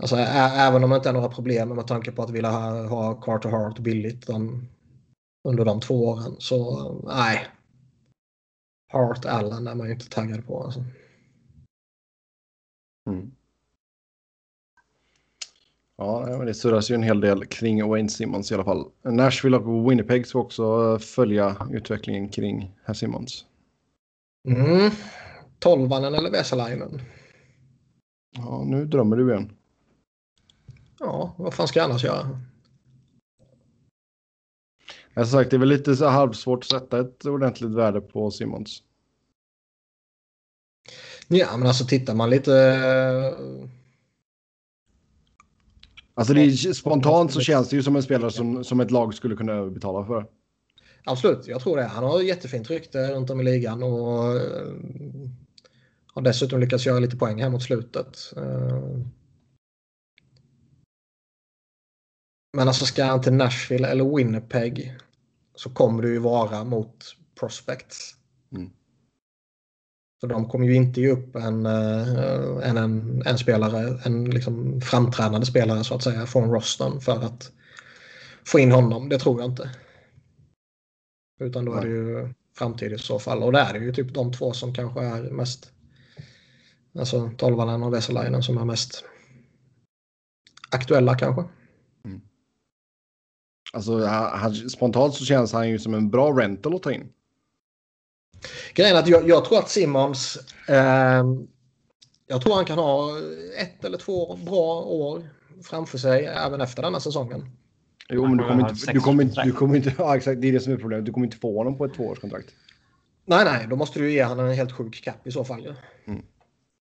Alltså 0.00 0.16
även 0.16 0.84
om 0.84 0.90
det 0.90 0.96
inte 0.96 1.08
är 1.08 1.12
några 1.12 1.28
problem 1.28 1.68
med 1.68 1.86
tanke 1.86 2.12
på 2.12 2.22
att 2.22 2.30
vilja 2.30 2.50
ha, 2.50 2.86
ha 2.86 3.14
Carter 3.14 3.48
Hart 3.48 3.78
billigt 3.78 4.26
de, 4.26 4.68
under 5.48 5.64
de 5.64 5.80
två 5.80 6.08
åren 6.08 6.36
så 6.38 6.92
nej. 7.06 7.46
Hart 8.92 9.24
Allen 9.24 9.66
är 9.66 9.74
man 9.74 9.86
ju 9.86 9.92
inte 9.92 10.08
taggad 10.08 10.46
på 10.46 10.62
alltså. 10.64 10.84
Mm. 13.08 13.30
Ja, 15.96 16.44
det 16.44 16.54
surras 16.54 16.90
ju 16.90 16.94
en 16.94 17.02
hel 17.02 17.20
del 17.20 17.46
kring 17.46 17.88
Wayne 17.88 18.08
Simmons 18.08 18.50
i 18.50 18.54
alla 18.54 18.64
fall. 18.64 18.90
Nashville 19.02 19.56
och 19.56 19.90
Winnipeg 19.90 20.26
ska 20.26 20.38
också 20.38 20.98
följa 20.98 21.56
utvecklingen 21.72 22.28
kring 22.28 22.74
herr 22.84 22.94
Simmons. 22.94 23.44
Mm. 24.48 24.90
Tolvanen 25.58 26.14
eller 26.14 26.30
Vesalainen? 26.30 27.00
Ja, 28.36 28.64
nu 28.66 28.84
drömmer 28.84 29.16
du 29.16 29.30
igen. 29.30 29.52
Ja, 30.98 31.34
vad 31.38 31.54
fan 31.54 31.68
ska 31.68 31.78
jag 31.80 31.90
annars 31.90 32.04
göra? 32.04 32.40
Jag 35.14 35.22
har 35.22 35.26
sagt, 35.26 35.50
det 35.50 35.56
är 35.56 35.58
väl 35.58 35.68
lite 35.68 35.96
så 35.96 36.06
halvsvårt 36.06 36.58
att 36.58 36.70
sätta 36.70 37.00
ett 37.00 37.26
ordentligt 37.26 37.70
värde 37.70 38.00
på 38.00 38.30
Simmons. 38.30 38.82
Ja, 41.28 41.56
men 41.56 41.68
alltså 41.68 41.84
tittar 41.84 42.14
man 42.14 42.30
lite... 42.30 42.52
Alltså 46.14 46.34
det 46.34 46.40
är, 46.40 46.72
spontant 46.72 47.32
så 47.32 47.40
känns 47.40 47.68
det 47.68 47.76
ju 47.76 47.82
som 47.82 47.96
en 47.96 48.02
spelare 48.02 48.30
som, 48.30 48.64
som 48.64 48.80
ett 48.80 48.90
lag 48.90 49.14
skulle 49.14 49.36
kunna 49.36 49.66
betala 49.66 50.06
för. 50.06 50.26
Absolut, 51.04 51.46
jag 51.46 51.60
tror 51.60 51.76
det. 51.76 51.84
Han 51.84 52.04
har 52.04 52.20
jättefint 52.20 52.70
rykte 52.70 53.14
runt 53.14 53.30
om 53.30 53.40
i 53.40 53.44
ligan 53.44 53.82
och 53.82 54.34
uh, 54.34 55.30
har 56.06 56.22
dessutom 56.22 56.60
lyckats 56.60 56.86
göra 56.86 56.98
lite 56.98 57.16
poäng 57.16 57.42
här 57.42 57.50
mot 57.50 57.62
slutet. 57.62 58.32
Uh, 58.36 59.06
men 62.56 62.68
alltså 62.68 62.84
ska 62.84 63.04
han 63.04 63.22
till 63.22 63.32
Nashville 63.32 63.88
eller 63.88 64.16
Winnipeg 64.16 64.96
så 65.54 65.70
kommer 65.70 66.02
det 66.02 66.08
ju 66.08 66.18
vara 66.18 66.64
mot 66.64 67.16
prospects. 67.40 68.17
Så 70.20 70.26
de 70.26 70.48
kommer 70.48 70.66
ju 70.66 70.74
inte 70.74 71.00
ge 71.00 71.10
upp 71.10 71.36
en, 71.36 71.66
eh, 71.66 72.08
en, 72.68 72.76
en, 72.76 73.22
en 73.26 73.38
spelare, 73.38 74.00
en 74.04 74.24
liksom 74.24 74.80
framträdande 74.80 75.46
spelare 75.46 75.84
så 75.84 75.94
att 75.94 76.02
säga 76.02 76.26
från 76.26 76.50
rosten 76.50 77.00
för 77.00 77.24
att 77.24 77.52
få 78.44 78.58
in 78.58 78.72
honom. 78.72 79.08
Det 79.08 79.18
tror 79.18 79.40
jag 79.40 79.50
inte. 79.50 79.70
Utan 81.40 81.64
då 81.64 81.74
är 81.74 81.82
det 81.82 81.88
ju 81.88 82.34
framtid 82.58 82.92
i 82.92 82.98
så 82.98 83.18
fall. 83.18 83.42
Och 83.42 83.52
det 83.52 83.58
är 83.58 83.72
det 83.72 83.78
ju 83.78 83.92
typ 83.92 84.14
de 84.14 84.32
två 84.32 84.52
som 84.52 84.74
kanske 84.74 85.00
är 85.00 85.22
mest 85.22 85.72
Alltså 86.98 87.30
Tolvanen 87.36 87.82
och 87.82 87.94
Vesalainen 87.94 88.42
som 88.42 88.58
är 88.58 88.64
mest 88.64 89.04
aktuella 90.70 91.14
kanske. 91.14 91.44
Mm. 92.04 92.20
Alltså 93.72 94.04
han, 94.06 94.54
spontant 94.54 95.14
så 95.14 95.24
känns 95.24 95.52
han 95.52 95.68
ju 95.68 95.78
som 95.78 95.94
en 95.94 96.10
bra 96.10 96.30
rental 96.40 96.74
att 96.74 96.82
ta 96.82 96.92
in. 96.92 97.12
Grejen 98.74 98.96
är 98.96 99.00
att 99.00 99.08
jag, 99.08 99.28
jag 99.28 99.44
tror 99.44 99.58
att 99.58 99.68
Simmons... 99.68 100.38
Eh, 100.68 101.24
jag 102.26 102.42
tror 102.42 102.54
han 102.54 102.64
kan 102.64 102.78
ha 102.78 103.10
ett 103.58 103.84
eller 103.84 103.98
två 103.98 104.36
bra 104.36 104.82
år 104.82 105.28
framför 105.62 105.98
sig 105.98 106.26
även 106.26 106.60
efter 106.60 106.82
denna 106.82 107.00
säsongen. 107.00 107.50
Jo, 108.08 108.26
men 108.26 108.36
du 108.36 108.44
kommer 108.44 108.70
inte... 108.70 108.92
Du 108.92 109.00
kommer 109.00 109.22
inte, 109.22 109.42
du 109.42 109.52
kommer 109.52 109.76
inte 109.76 109.94
ja, 109.98 110.16
exakt, 110.16 110.40
det 110.40 110.48
är 110.48 110.52
det 110.52 110.60
som 110.60 110.72
är 110.72 110.76
problemet. 110.76 111.06
Du 111.06 111.12
kommer 111.12 111.26
inte 111.26 111.36
få 111.36 111.58
honom 111.58 111.78
på 111.78 111.84
ett 111.84 111.94
tvåårskontrakt. 111.94 112.48
Nej, 113.24 113.44
nej, 113.44 113.66
då 113.70 113.76
måste 113.76 113.98
du 113.98 114.12
ge 114.12 114.24
honom 114.24 114.46
en 114.46 114.54
helt 114.54 114.72
sjuk 114.72 115.04
cap 115.04 115.26
i 115.26 115.30
så 115.30 115.44
fall. 115.44 115.74
Mm. 116.06 116.22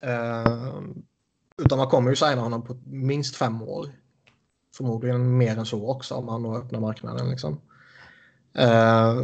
Uh, 0.06 0.82
utan 1.62 1.78
man 1.78 1.88
kommer 1.88 2.10
ju 2.10 2.16
signa 2.16 2.40
honom 2.40 2.64
på 2.64 2.78
minst 2.86 3.36
fem 3.36 3.62
år. 3.62 3.88
Förmodligen 4.76 5.38
mer 5.38 5.58
än 5.58 5.66
så 5.66 5.90
också 5.90 6.14
om 6.14 6.28
han 6.28 6.42
då 6.42 6.56
öppnar 6.56 6.80
marknaden. 6.80 7.30
Liksom. 7.30 7.60
Uh, 8.58 9.20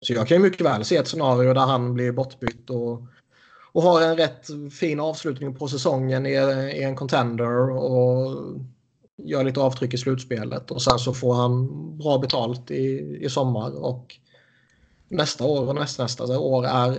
så 0.00 0.12
jag 0.12 0.28
kan 0.28 0.36
ju 0.36 0.42
mycket 0.42 0.66
väl 0.66 0.84
se 0.84 0.96
ett 0.96 1.08
scenario 1.08 1.54
där 1.54 1.66
han 1.66 1.94
blir 1.94 2.12
bortbytt 2.12 2.70
och, 2.70 3.02
och 3.72 3.82
har 3.82 4.02
en 4.02 4.16
rätt 4.16 4.46
fin 4.72 5.00
avslutning 5.00 5.54
på 5.54 5.68
säsongen 5.68 6.26
i, 6.26 6.30
i 6.30 6.82
en 6.82 6.96
contender 6.96 7.70
och 7.70 8.42
gör 9.16 9.44
lite 9.44 9.60
avtryck 9.60 9.94
i 9.94 9.98
slutspelet 9.98 10.70
och 10.70 10.82
sen 10.82 10.98
så 10.98 11.14
får 11.14 11.34
han 11.34 11.68
bra 11.98 12.18
betalt 12.18 12.70
i, 12.70 13.18
i 13.20 13.28
sommar 13.28 13.84
och 13.84 14.16
nästa 15.08 15.44
år 15.44 15.68
och 15.68 15.74
nästnästa 15.74 16.38
år 16.38 16.66
är, 16.66 16.90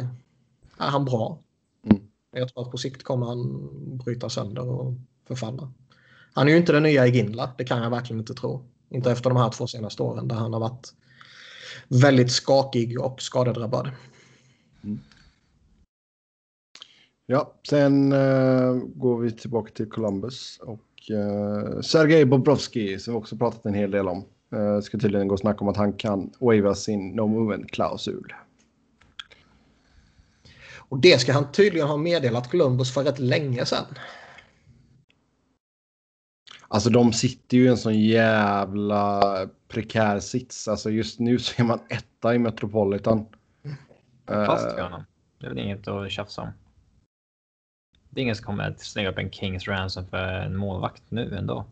är 0.77 0.87
han 0.87 1.05
bra. 1.05 1.39
Mm. 1.85 2.01
Jag 2.31 2.53
tror 2.53 2.65
att 2.65 2.71
på 2.71 2.77
sikt 2.77 3.03
kommer 3.03 3.25
han 3.25 3.69
bryta 3.97 4.29
sönder 4.29 4.69
och 4.69 4.93
förfalla. 5.27 5.71
Han 6.33 6.47
är 6.47 6.51
ju 6.51 6.57
inte 6.57 6.71
den 6.71 6.83
nya 6.83 7.07
Ginla, 7.07 7.51
det 7.57 7.63
kan 7.63 7.83
jag 7.83 7.89
verkligen 7.89 8.19
inte 8.19 8.33
tro. 8.33 8.65
Inte 8.89 9.11
efter 9.11 9.29
de 9.29 9.37
här 9.37 9.49
två 9.49 9.67
senaste 9.67 10.03
åren 10.03 10.27
där 10.27 10.35
han 10.35 10.53
har 10.53 10.59
varit 10.59 10.93
väldigt 11.87 12.31
skakig 12.31 13.01
och 13.01 13.21
skadedrabbad. 13.21 13.91
Mm. 14.83 14.99
Ja, 17.25 17.53
sen 17.69 18.13
uh, 18.13 18.73
går 18.95 19.19
vi 19.19 19.31
tillbaka 19.31 19.71
till 19.71 19.89
Columbus 19.89 20.59
och 20.61 21.11
uh, 21.11 21.81
Sergej 21.81 22.25
Bobrovski 22.25 22.99
som 22.99 23.13
vi 23.13 23.19
också 23.19 23.37
pratat 23.37 23.65
en 23.65 23.73
hel 23.73 23.91
del 23.91 24.07
om. 24.07 24.25
Uh, 24.55 24.79
ska 24.81 24.99
tydligen 24.99 25.27
gå 25.27 25.37
snack 25.37 25.61
om 25.61 25.67
att 25.67 25.77
han 25.77 25.93
kan 25.93 26.31
waiva 26.39 26.75
sin 26.75 27.09
no 27.09 27.27
movement-klausul. 27.27 28.33
Och 30.89 30.99
det 30.99 31.21
ska 31.21 31.33
han 31.33 31.51
tydligen 31.51 31.87
ha 31.87 31.97
meddelat 31.97 32.51
Columbus 32.51 32.93
för 32.93 33.03
rätt 33.03 33.19
länge 33.19 33.65
sedan. 33.65 33.85
Alltså 36.67 36.89
de 36.89 37.13
sitter 37.13 37.57
ju 37.57 37.65
i 37.65 37.67
en 37.67 37.77
sån 37.77 37.99
jävla 37.99 39.21
prekär 39.67 40.19
sits. 40.19 40.67
Alltså 40.67 40.89
just 40.89 41.19
nu 41.19 41.39
så 41.39 41.61
är 41.61 41.65
man 41.65 41.79
etta 41.89 42.35
i 42.35 42.39
Metropolitan. 42.39 43.25
Fast 44.27 44.71
för 44.71 44.81
honom. 44.81 45.03
Det 45.39 45.45
är 45.45 45.49
väl 45.49 45.59
inget 45.59 45.87
att 45.87 46.11
tjafsa 46.11 46.41
om. 46.41 46.49
Det 48.09 48.21
är 48.21 48.23
ingen 48.23 48.35
som 48.35 48.45
kommer 48.45 48.69
att 48.69 48.79
slänga 48.79 49.09
upp 49.09 49.17
en 49.17 49.31
Kings 49.31 49.67
ransom 49.67 50.07
för 50.07 50.17
en 50.17 50.57
målvakt 50.57 51.03
nu 51.09 51.37
ändå. 51.37 51.65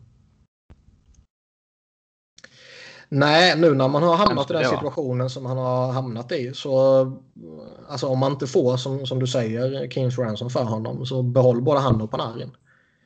Nej, 3.08 3.58
nu 3.58 3.74
när 3.74 3.88
man 3.88 4.02
har 4.02 4.16
hamnat 4.16 4.50
i 4.50 4.52
den 4.52 4.64
situationen 4.64 5.30
som 5.30 5.46
han 5.46 5.58
har 5.58 5.92
hamnat 5.92 6.32
i 6.32 6.54
så 6.54 7.00
alltså 7.88 8.06
om 8.06 8.18
man 8.18 8.32
inte 8.32 8.46
får 8.46 8.76
som, 8.76 9.06
som 9.06 9.18
du 9.18 9.26
säger 9.26 9.90
Kings 9.90 10.18
Ransom 10.18 10.50
för 10.50 10.64
honom 10.64 11.06
så 11.06 11.22
behåll 11.22 11.62
både 11.62 11.80
han 11.80 12.02
och 12.02 12.10
Panarin. 12.10 12.56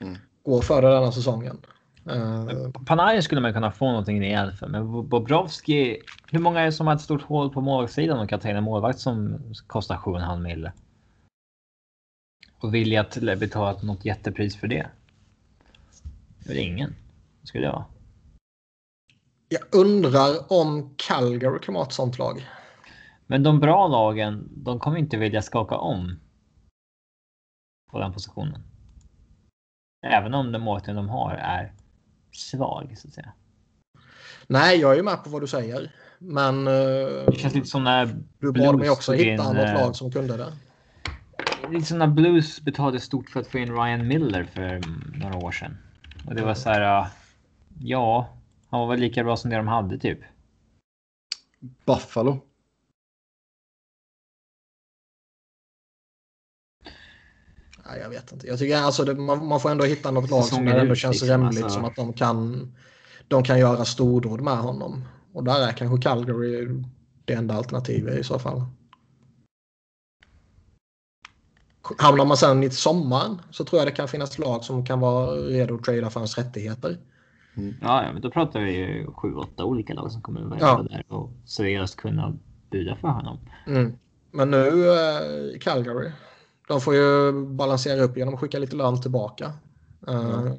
Mm. 0.01 0.19
Gå 0.43 0.63
för 0.63 0.83
det 0.83 0.89
denna 0.89 1.13
säsongen. 1.13 1.59
Eh, 2.07 2.71
Panarin 2.87 3.23
skulle 3.23 3.41
man 3.41 3.53
kunna 3.53 3.73
få 3.73 3.87
någonting 3.87 4.21
rejält 4.21 4.59
för, 4.59 4.69
men 4.69 5.09
Bobrovski. 5.09 6.03
Hur 6.31 6.39
många 6.39 6.61
är 6.61 6.65
det 6.65 6.73
som 6.73 6.87
har 6.87 6.95
ett 6.95 7.01
stort 7.01 7.23
hål 7.23 7.51
på 7.51 7.61
målvaktssidan 7.61 8.19
och 8.19 8.29
kan 8.29 8.41
ta 8.41 8.49
in 8.49 8.57
en 8.57 8.65
målvakt 8.65 8.99
som 8.99 9.39
kostar 9.67 9.97
7,5 9.97 10.41
mille? 10.41 10.73
Och 12.59 12.75
vilja 12.75 13.01
att 13.01 13.15
betala 13.15 13.79
något 13.83 14.05
jättepris 14.05 14.57
för 14.57 14.67
det? 14.67 14.87
Det 16.45 16.53
är 16.53 16.63
ingen. 16.63 16.95
Skulle 17.43 17.67
jag. 17.67 17.85
jag 19.49 19.63
undrar 19.81 20.53
om 20.53 20.95
Calgary 20.97 21.59
kan 21.59 21.75
vara 21.75 21.87
ett 21.87 21.93
sånt 21.93 22.19
lag. 22.19 22.47
Men 23.27 23.43
de 23.43 23.61
bra 23.61 23.89
lagen, 23.89 24.49
de 24.51 24.79
kommer 24.79 24.99
inte 24.99 25.17
vilja 25.17 25.43
skaka 25.43 25.77
om. 25.77 26.21
På 27.91 27.99
den 27.99 28.13
positionen. 28.13 28.63
Även 30.07 30.35
om 30.35 30.53
den 30.53 30.61
målvakten 30.61 30.97
de 30.97 31.09
har 31.09 31.35
är 31.35 31.73
svag 32.41 32.95
så 32.99 33.09
att 33.09 33.15
säga. 33.15 33.33
Nej, 34.47 34.81
jag 34.81 34.93
är 34.93 34.97
ju 34.97 35.03
med 35.03 35.25
på 35.25 35.31
vad 35.31 35.43
du 35.43 35.47
säger. 35.47 35.93
Men 36.19 36.67
eh, 36.67 36.73
Det 37.27 37.39
känns 37.39 37.55
lite 37.55 37.67
som 37.67 37.85
när 37.85 38.17
du 38.39 38.53
bad 38.53 38.79
mig 38.79 38.91
också 38.91 39.13
hitta 39.13 39.31
in, 39.31 39.37
något 39.37 39.57
eh, 39.57 39.75
lag 39.75 39.97
som 39.97 40.13
kunde 40.13 40.37
det. 40.37 40.53
Lite 41.71 41.87
som 41.87 41.99
när 41.99 42.07
Blues 42.07 42.61
betalade 42.61 43.01
stort 43.01 43.31
för 43.31 43.41
att 43.41 43.47
få 43.47 43.59
in 43.59 43.77
Ryan 43.77 44.09
Miller 44.09 44.45
för 44.45 44.63
mm, 44.63 45.13
några 45.17 45.37
år 45.37 45.53
sedan. 45.53 45.77
Och 46.27 46.35
det 46.35 46.43
var 46.43 46.55
så 46.55 46.69
här. 46.71 47.07
Ja, 47.79 48.29
han 48.71 48.81
var 48.81 48.87
väl 48.87 49.01
lika 49.01 49.25
bra 49.25 49.37
som 49.37 49.51
det 49.51 49.57
de 49.57 49.69
hade 49.69 49.99
typ. 49.99 50.19
Buffalo. 51.87 52.41
Nej, 57.91 58.01
jag 58.01 58.11
vet 58.11 58.33
inte. 58.33 58.47
Jag 58.47 58.59
tycker 58.59 58.77
alltså 58.77 59.05
det, 59.05 59.15
man, 59.15 59.47
man 59.47 59.61
får 59.61 59.71
ändå 59.71 59.85
hitta 59.85 60.11
något 60.11 60.31
lag 60.31 60.45
som 60.45 60.69
ändå 60.69 60.95
känns 60.95 61.23
rimligt 61.23 61.65
alltså. 61.65 61.69
som 61.69 61.85
att 61.85 61.97
de 61.97 62.13
kan, 62.13 62.73
de 63.29 63.43
kan 63.43 63.59
göra 63.59 63.85
stordåd 63.85 64.41
med 64.41 64.59
honom. 64.59 65.05
Och 65.33 65.45
där 65.45 65.69
är 65.69 65.73
kanske 65.73 66.09
Calgary 66.09 66.83
det 67.25 67.33
enda 67.33 67.55
alternativet 67.55 68.19
i 68.19 68.25
så 68.25 68.39
fall. 68.39 68.65
Hamnar 71.99 72.25
man 72.25 72.37
sen 72.37 72.63
i 72.63 72.71
sommaren 72.71 73.41
så 73.51 73.65
tror 73.65 73.81
jag 73.81 73.89
det 73.89 73.93
kan 73.93 74.09
finnas 74.09 74.39
lag 74.39 74.65
som 74.65 74.87
kan 74.87 75.01
vara 75.01 75.31
redo 75.31 75.75
att 75.75 75.85
trada 75.85 76.11
för 76.11 76.21
hans 76.21 76.39
rättigheter. 76.39 76.99
Ja, 77.81 78.05
ja, 78.05 78.13
men 78.13 78.23
då 78.23 78.31
pratar 78.31 78.61
vi 78.61 78.77
ju 78.77 79.07
sju, 79.07 79.35
åtta 79.35 79.65
olika 79.65 79.95
lag 79.95 80.13
som 80.13 80.23
kommer 80.23 80.41
att 80.41 80.49
vara 80.49 80.59
Ja. 80.61 80.87
där 80.91 81.05
och 81.09 81.31
seriöst 81.47 81.97
kunna 81.97 82.39
buda 82.71 82.97
för 82.97 83.09
honom. 83.09 83.39
Mm. 83.67 83.93
Men 84.31 84.51
nu 84.51 84.91
eh, 84.91 85.59
Calgary. 85.61 86.11
De 86.71 86.81
får 86.81 86.95
ju 86.95 87.33
balansera 87.47 88.03
upp 88.03 88.17
genom 88.17 88.35
att 88.35 88.41
skicka 88.41 88.59
lite 88.59 88.77
lön 88.77 89.03
tillbaka. 89.03 89.53
Eh, 90.09 90.55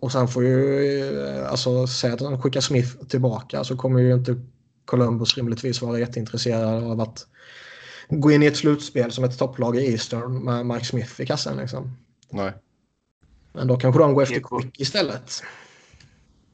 Och 0.00 0.12
sen 0.12 0.28
får 0.28 0.44
ju, 0.44 1.14
eh, 1.18 1.50
alltså 1.50 1.86
säg 1.86 2.12
att 2.12 2.18
de 2.18 2.42
skickar 2.42 2.60
Smith 2.60 3.04
tillbaka 3.06 3.64
så 3.64 3.76
kommer 3.76 4.00
ju 4.00 4.14
inte 4.14 4.40
Columbus 4.84 5.36
rimligtvis 5.36 5.82
vara 5.82 5.98
jätteintresserade 5.98 6.86
av 6.86 7.00
att 7.00 7.26
gå 8.08 8.30
in 8.30 8.42
i 8.42 8.46
ett 8.46 8.56
slutspel 8.56 9.12
som 9.12 9.24
ett 9.24 9.38
topplag 9.38 9.76
i 9.76 9.92
Eastern 9.92 10.44
med 10.44 10.66
Mike 10.66 10.84
Smith 10.84 11.20
i 11.20 11.26
kassen 11.26 11.56
liksom. 11.56 11.96
Nej. 12.30 12.52
Men 13.52 13.66
då 13.66 13.76
kanske 13.76 14.00
de 14.02 14.14
går 14.14 14.22
efter. 14.22 14.40
Quick 14.40 14.80
istället. 14.80 15.42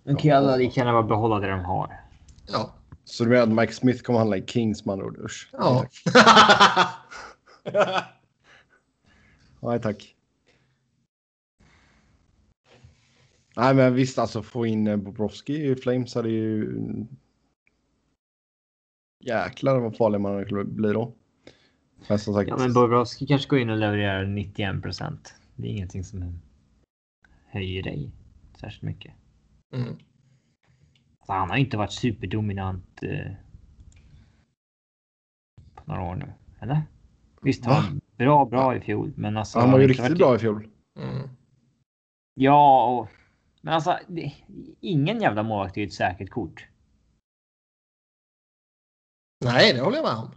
De 0.05 0.17
kan 0.17 0.31
ju 0.31 0.37
alla 0.37 0.57
lika 0.57 0.81
gärna 0.81 0.93
bara 0.93 1.03
behålla 1.03 1.39
det 1.41 1.51
de 1.51 1.65
har. 1.65 2.01
Ja. 2.47 2.75
Så 3.09 3.25
du 3.25 3.31
menar 3.31 3.43
att 3.43 3.53
Mike 3.53 3.73
Smith 3.73 4.03
kommer 4.03 4.19
handla 4.19 4.37
i 4.37 4.47
Kings 4.47 4.85
med 4.85 4.93
andra 4.93 5.07
ord? 5.07 5.19
Usch. 5.19 5.49
Ja. 5.53 5.87
Nej 9.61 9.81
tack. 9.81 10.17
Nej 13.57 13.75
men 13.75 13.95
visst 13.95 14.19
alltså 14.19 14.43
få 14.43 14.67
in 14.67 14.87
eh, 14.87 14.97
Bobrovski 14.97 15.71
i 15.71 15.77
Flames 15.77 16.15
hade 16.15 16.29
ju... 16.31 16.75
Jäklar 19.21 19.79
vad 19.79 19.97
farlig 19.97 20.21
man 20.21 20.45
skulle 20.45 20.65
bli 20.65 20.93
då. 20.93 21.13
Men 22.09 22.19
som 22.19 22.35
sagt. 22.35 22.49
Ja, 22.49 22.57
men 22.57 22.73
Bobrovski 22.73 23.27
kanske 23.27 23.49
går 23.49 23.59
in 23.59 23.71
och 23.71 23.77
levererar 23.77 24.27
91 24.27 24.83
procent. 24.83 25.35
Det 25.55 25.69
är 25.69 25.71
ingenting 25.71 26.05
som 26.05 26.41
höjer 27.47 27.83
dig 27.83 28.11
särskilt 28.61 28.83
mycket. 28.83 29.13
Mm. 29.73 29.97
Alltså, 31.27 31.39
han 31.39 31.51
har 31.51 31.57
inte 31.57 31.77
varit 31.77 31.93
superdominant 31.93 33.03
eh, 33.03 33.33
på 35.75 35.83
några 35.85 36.03
år 36.03 36.15
nu. 36.15 36.33
Eller? 36.61 36.83
Visst, 37.43 37.65
han 37.65 37.75
var 37.85 38.01
bra, 38.17 38.45
bra 38.45 38.77
i 38.77 38.81
fjol, 38.81 39.13
men 39.17 39.37
alltså. 39.37 39.59
han 39.59 39.73
var 39.73 39.79
ju 39.79 39.89
riktigt 39.89 40.03
varit- 40.05 40.19
bra 40.19 40.37
i 40.37 40.39
fjol. 40.39 40.69
Mm. 40.99 41.29
Ja, 42.35 42.85
och, 42.85 43.09
men 43.61 43.75
alltså 43.75 43.99
det, 44.09 44.33
ingen 44.81 45.21
jävla 45.21 45.43
målvakt 45.43 45.77
är 45.77 45.81
ju 45.81 45.87
ett 45.87 45.93
säkert 45.93 46.31
kort. 46.31 46.67
Nej, 49.45 49.73
det 49.73 49.81
håller 49.81 49.97
jag 49.97 50.05
med 50.05 50.17
om. 50.17 50.31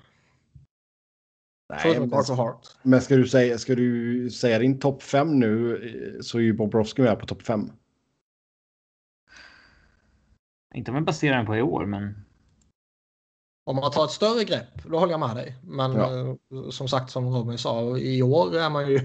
Förutom 1.79 2.09
men, 2.09 2.37
Hart. 2.37 2.67
men 2.83 3.01
ska 3.01 3.15
du 3.15 3.27
säga, 3.27 3.57
ska 3.57 3.75
du 3.75 4.29
säga 4.29 4.59
din 4.59 4.79
topp 4.79 5.03
fem 5.03 5.39
nu 5.39 5.75
eh, 5.75 6.21
så 6.21 6.37
är 6.37 6.41
ju 6.41 6.53
Bobrovski 6.53 7.01
med 7.01 7.19
på 7.19 7.25
topp 7.25 7.41
fem. 7.41 7.71
Inte 10.75 10.91
om 10.91 10.95
jag 10.95 11.05
baserar 11.05 11.37
den 11.37 11.45
på 11.45 11.55
i 11.57 11.61
år, 11.61 11.85
men 11.85 12.25
Om 13.65 13.75
man 13.75 13.91
tar 13.91 14.05
ett 14.05 14.11
större 14.11 14.43
grepp, 14.43 14.83
då 14.85 14.99
håller 14.99 15.11
jag 15.13 15.19
med 15.19 15.35
dig. 15.35 15.55
Men 15.63 15.91
Ja. 15.93 16.27
eh, 16.27 16.69
som 16.69 16.87
sagt, 16.87 17.09
som 17.11 17.27
Robin 17.35 17.57
sa, 17.57 17.97
i 17.97 18.21
år 18.23 18.57
är 18.57 18.69
man 18.69 18.87
ju... 18.91 18.99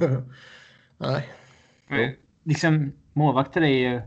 Nej. 1.88 2.18
liksom 2.42 2.92
målvakter 3.12 3.60
är 3.62 3.66
ju 3.92 4.00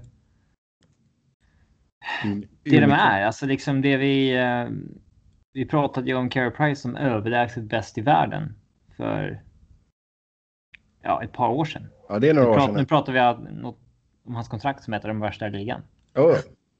Mm. 2.24 2.48
det 2.64 2.80
de 2.80 2.92
är. 2.92 3.26
Alltså 3.26 3.46
liksom 3.46 3.82
det 3.82 3.98
vi. 3.98 4.36
Eh, 4.38 4.68
vi 5.54 5.66
pratade 5.66 6.08
ju 6.08 6.16
om 6.16 6.30
Carey 6.30 6.52
Price 6.52 6.82
som 6.82 6.96
överlägset 6.96 7.64
bäst 7.64 7.98
i 7.98 8.02
världen 8.02 8.56
för. 8.98 9.44
Ja, 11.02 11.24
ett 11.24 11.32
par 11.34 11.50
år 11.50 11.66
sedan. 11.66 11.88
Ja, 12.10 12.20
det 12.20 12.30
är 12.30 12.34
Nu, 12.34 12.40
några 12.40 12.52
år 12.52 12.56
prat, 12.56 12.66
sedan. 12.66 12.76
nu 12.76 12.86
pratar 12.86 13.14
vi 13.14 13.20
om 14.26 14.36
hans 14.36 14.48
kontrakt 14.48 14.84
som 14.84 14.94
är 14.94 14.98
ett 14.98 15.04
av 15.04 15.08
de 15.10 15.20
värsta 15.20 15.48
i 15.48 15.50
ligan. 15.52 15.82
Jo, 16.16 16.34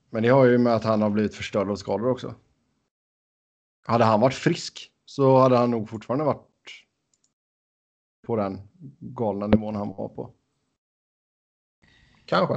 men 0.10 0.24
det 0.24 0.30
har 0.30 0.46
ju 0.46 0.58
med 0.58 0.76
att 0.76 0.84
han 0.84 1.02
har 1.02 1.10
blivit 1.10 1.36
förstörd 1.36 1.70
av 1.70 1.76
skador 1.76 2.10
också. 2.10 2.36
Hade 3.86 4.04
han 4.04 4.20
varit 4.20 4.34
frisk 4.36 4.92
så 5.06 5.38
hade 5.38 5.58
han 5.58 5.72
nog 5.72 5.90
fortfarande 5.90 6.26
varit 6.26 6.48
på 8.28 8.36
den 8.36 8.62
galna 9.00 9.48
nivån 9.48 9.76
han 9.76 9.88
var 9.88 10.10
på. 10.10 10.34
Kanske. 12.26 12.54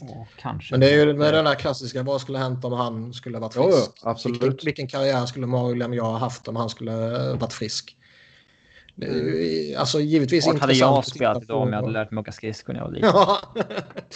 Och 0.00 0.26
kanske. 0.36 0.72
Men 0.74 0.80
det 0.80 0.90
är 0.90 1.06
ju 1.06 1.14
med 1.14 1.34
den 1.34 1.44
där 1.44 1.54
klassiska, 1.54 2.02
vad 2.02 2.20
skulle 2.20 2.38
hänt 2.38 2.64
om 2.64 2.72
han 2.72 3.12
skulle 3.12 3.38
varit 3.38 3.56
Jo, 3.56 3.62
jo, 3.64 3.72
frisk? 3.72 3.90
absolut. 4.02 4.42
Vilken, 4.42 4.58
vilken 4.64 4.88
karriär 4.88 5.26
skulle 5.26 5.46
Mario 5.46 5.74
Lemieux 5.74 6.02
ha 6.02 6.18
haft 6.18 6.48
om 6.48 6.56
han 6.56 6.70
skulle 6.70 6.92
varit 7.34 7.52
frisk? 7.52 7.96
Det 8.94 9.06
är 9.06 9.12
ju, 9.14 9.74
alltså 9.74 10.00
givetvis 10.00 10.46
Vart 10.46 10.58
hade 10.58 10.72
intressant 10.72 10.96
jag 10.96 11.06
spelat 11.06 11.42
idag 11.42 11.62
om 11.62 11.68
jag 11.72 11.80
hade 11.80 11.92
lärt 11.92 12.10
mig 12.10 12.20
åka 12.20 12.32
skridskor 12.32 12.72
när 12.72 12.80
jag 12.80 12.86
var 12.86 12.92
liten? 12.94 14.14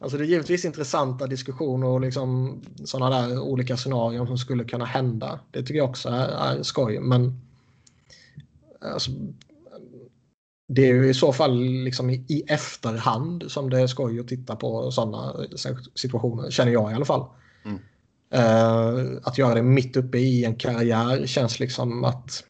Alltså 0.00 0.18
det 0.18 0.24
är 0.24 0.28
givetvis 0.28 0.64
intressanta 0.64 1.26
diskussioner 1.26 1.86
och 1.86 2.00
liksom 2.00 2.60
sådana 2.84 3.20
där 3.20 3.40
olika 3.40 3.76
scenarion 3.76 4.26
som 4.26 4.38
skulle 4.38 4.64
kunna 4.64 4.84
hända. 4.84 5.40
Det 5.50 5.60
tycker 5.62 5.74
jag 5.74 5.90
också 5.90 6.08
är, 6.08 6.28
är 6.28 6.62
skoj. 6.62 7.00
Men 7.00 7.40
alltså, 8.80 9.10
det 10.68 10.82
är 10.82 10.94
ju 10.94 11.08
i 11.08 11.14
så 11.14 11.32
fall 11.32 11.60
liksom 11.60 12.10
i, 12.10 12.24
i 12.28 12.42
efterhand 12.48 13.50
som 13.50 13.70
det 13.70 13.80
är 13.80 13.86
skoj 13.86 14.20
att 14.20 14.28
titta 14.28 14.56
på 14.56 14.90
sådana 14.90 15.46
situationer, 15.94 16.50
känner 16.50 16.72
jag 16.72 16.92
i 16.92 16.94
alla 16.94 17.04
fall. 17.04 17.26
Mm. 17.64 17.78
Eh, 18.30 19.18
att 19.22 19.38
göra 19.38 19.54
det 19.54 19.62
mitt 19.62 19.96
uppe 19.96 20.18
i 20.18 20.44
en 20.44 20.56
karriär 20.56 21.26
känns 21.26 21.60
liksom 21.60 22.04
att, 22.04 22.44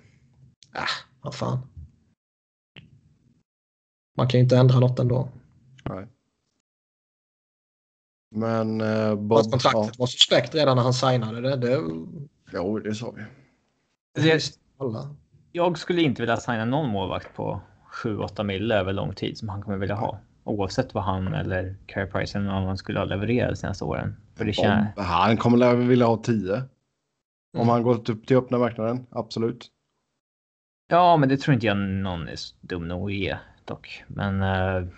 äh, 0.74 0.82
vad 1.22 1.34
fan. 1.34 1.58
Man 4.16 4.28
kan 4.28 4.38
ju 4.38 4.44
inte 4.44 4.58
ändra 4.58 4.80
något 4.80 4.98
ändå. 4.98 5.28
Nej. 5.88 6.06
Men 8.30 8.80
eh, 8.80 9.14
Bob... 9.14 9.50
kontraktet 9.50 9.98
var 9.98 10.06
suspekt 10.06 10.55
redan 10.55 10.76
när 10.76 10.82
han 10.84 10.94
signade 10.94 11.40
det. 11.40 11.56
Det 11.56 11.72
Ja, 11.72 11.82
jo, 12.52 12.78
det 12.78 12.94
sa 12.94 13.10
vi. 13.10 13.22
Jag, 14.28 14.40
alla. 14.78 15.14
jag 15.52 15.78
skulle 15.78 16.02
inte 16.02 16.22
vilja 16.22 16.36
signa 16.36 16.64
någon 16.64 16.88
målvakt 16.88 17.34
på 17.36 17.60
7-8 18.05 18.42
mille 18.44 18.74
över 18.74 18.92
lång 18.92 19.14
tid 19.14 19.38
som 19.38 19.48
han 19.48 19.62
kommer 19.62 19.76
vilja 19.78 19.94
ha. 19.94 20.18
Oavsett 20.44 20.94
vad 20.94 21.05
han 21.05 21.34
eller 21.34 21.76
Carey 21.86 22.06
Price 22.10 22.38
eller 22.38 22.46
någon 22.48 22.62
annan 22.62 22.76
skulle 22.78 22.98
ha 22.98 23.05
levererat 23.05 23.50
de 23.50 23.56
senaste 23.56 23.84
åren. 23.84 24.16
För 24.34 24.44
det 24.44 24.52
känns... 24.52 24.94
Bob, 24.94 25.05
han 25.05 25.36
kommer 25.36 25.59
väl 25.76 25.76
vilja 25.76 26.06
ha 26.06 26.16
10. 26.22 26.52
Om 26.55 26.62
Mm. 27.55 27.68
han 27.68 27.82
gått 27.82 28.09
upp 28.09 28.26
till 28.26 28.36
öppna 28.36 28.59
marknaden, 28.59 29.06
absolut. 29.10 29.68
Ja, 30.88 31.16
men 31.16 31.28
det 31.28 31.36
tror 31.36 31.55
inte 31.55 31.66
jag 31.66 31.76
någon 31.76 32.28
är 32.28 32.36
dum 32.60 32.88
nog 32.88 33.10
att 33.10 33.14
ge 33.16 33.36
dock. 33.64 34.05
Men... 34.06 34.42
eh, 34.42 34.88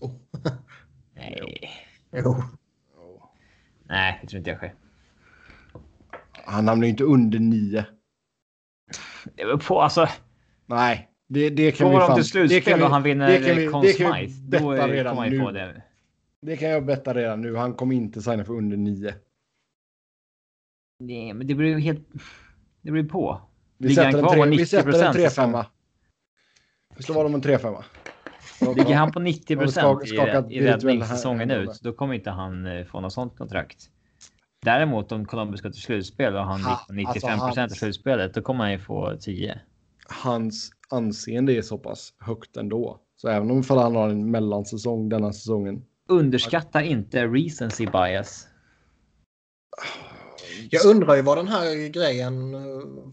Oh. 0.00 0.10
nej. 1.14 1.70
Jo. 2.12 2.36
Nej, 3.94 4.18
det 4.22 4.28
tror 4.28 4.38
inte 4.38 4.50
jag 4.50 4.56
sker. 4.58 4.74
Han 6.46 6.68
hamnar 6.68 6.84
ju 6.84 6.90
inte 6.90 7.04
under 7.04 7.38
nio. 7.38 7.84
Det 9.24 9.44
beror 9.44 9.58
på 9.58 9.80
alltså. 9.82 10.08
Nej, 10.66 11.08
det, 11.28 11.50
det 11.50 11.72
kan 11.72 11.88
vi 11.88 11.92
Går 11.94 12.00
de 12.00 12.06
fan... 12.06 12.16
till 12.16 12.24
slutspel 12.24 12.82
och 12.82 12.90
han 12.90 13.02
vinner 13.02 13.26
det 13.28 13.46
kan 13.46 13.56
vi- 13.56 13.66
Conn 13.66 13.82
det 13.82 13.92
kan 13.92 14.12
vi 14.20 14.28
Smythe, 14.28 14.58
då 14.58 14.70
är- 14.70 14.88
redan 14.88 15.16
kommer 15.16 15.30
nu. 15.30 15.38
få 15.40 15.50
det. 15.50 15.82
Det 16.42 16.56
kan 16.56 16.68
jag 16.68 16.84
betta 16.84 17.14
redan 17.14 17.40
nu. 17.40 17.56
Han 17.56 17.74
kommer 17.74 17.94
inte 17.96 18.22
signa 18.22 18.44
för 18.44 18.52
under 18.52 18.76
nio. 18.76 19.14
Nej, 21.00 21.32
men 21.34 21.46
det 21.46 21.54
ju 21.64 21.78
helt... 21.80 22.08
Det 22.82 22.90
ju 22.98 23.08
på. 23.08 23.40
Vi 23.78 23.88
Ligger 23.88 24.02
sätter 24.02 24.18
en, 24.18 24.24
på 24.24 24.30
tre, 24.30 24.46
vi 24.46 24.66
sätter 24.66 24.88
en 25.06 25.12
90% 25.14 25.28
3-5. 25.28 25.64
Vi 26.96 27.02
slår 27.02 27.14
vad 27.14 27.26
om 27.26 27.34
en 27.34 27.42
3-5. 27.42 27.82
Ligger 28.76 28.94
han 28.94 29.12
på 29.12 29.20
90 29.20 29.56
Har 29.56 29.60
vi 29.60 29.66
procent 29.66 30.50
i, 30.52 30.54
i 30.56 30.60
räddning 30.66 31.04
säsongen 31.04 31.50
här- 31.50 31.58
ut, 31.58 31.80
då 31.82 31.92
kommer 31.92 32.14
inte 32.14 32.30
han 32.30 32.66
eh, 32.66 32.84
få 32.84 33.00
något 33.00 33.12
sånt 33.12 33.38
kontrakt. 33.38 33.90
Däremot 34.64 35.12
om 35.12 35.24
Columbus 35.24 35.60
går 35.60 35.70
till 35.70 35.82
slutspel 35.82 36.34
och 36.36 36.44
han 36.44 36.60
Ha, 36.62 36.84
på 36.86 36.92
95 36.92 37.08
alltså, 37.08 37.46
procent 37.46 37.56
han- 37.56 37.72
i 37.72 37.74
slutspelet, 37.78 38.34
då 38.34 38.42
kommer 38.42 38.64
han 38.64 38.72
ju 38.72 38.78
få 38.78 39.16
10. 39.20 39.60
Hans 40.08 40.70
anseende 40.90 41.52
är 41.52 41.62
så 41.62 41.78
pass 41.78 42.12
högt 42.18 42.56
ändå. 42.56 43.00
Så 43.16 43.28
även 43.28 43.50
om 43.50 43.62
han 43.68 43.96
har 43.96 44.08
en 44.08 44.30
mellansäsong 44.30 45.08
denna 45.08 45.32
säsongen. 45.32 45.84
Underskatta 46.08 46.82
inte 46.82 47.26
recency 47.26 47.86
bias. 47.86 48.48
Jag 50.70 50.86
undrar 50.86 51.14
ju 51.14 51.22
vad 51.22 51.38
den 51.38 51.48
här 51.48 51.88
grejen 51.88 52.54
eh, 52.54 52.60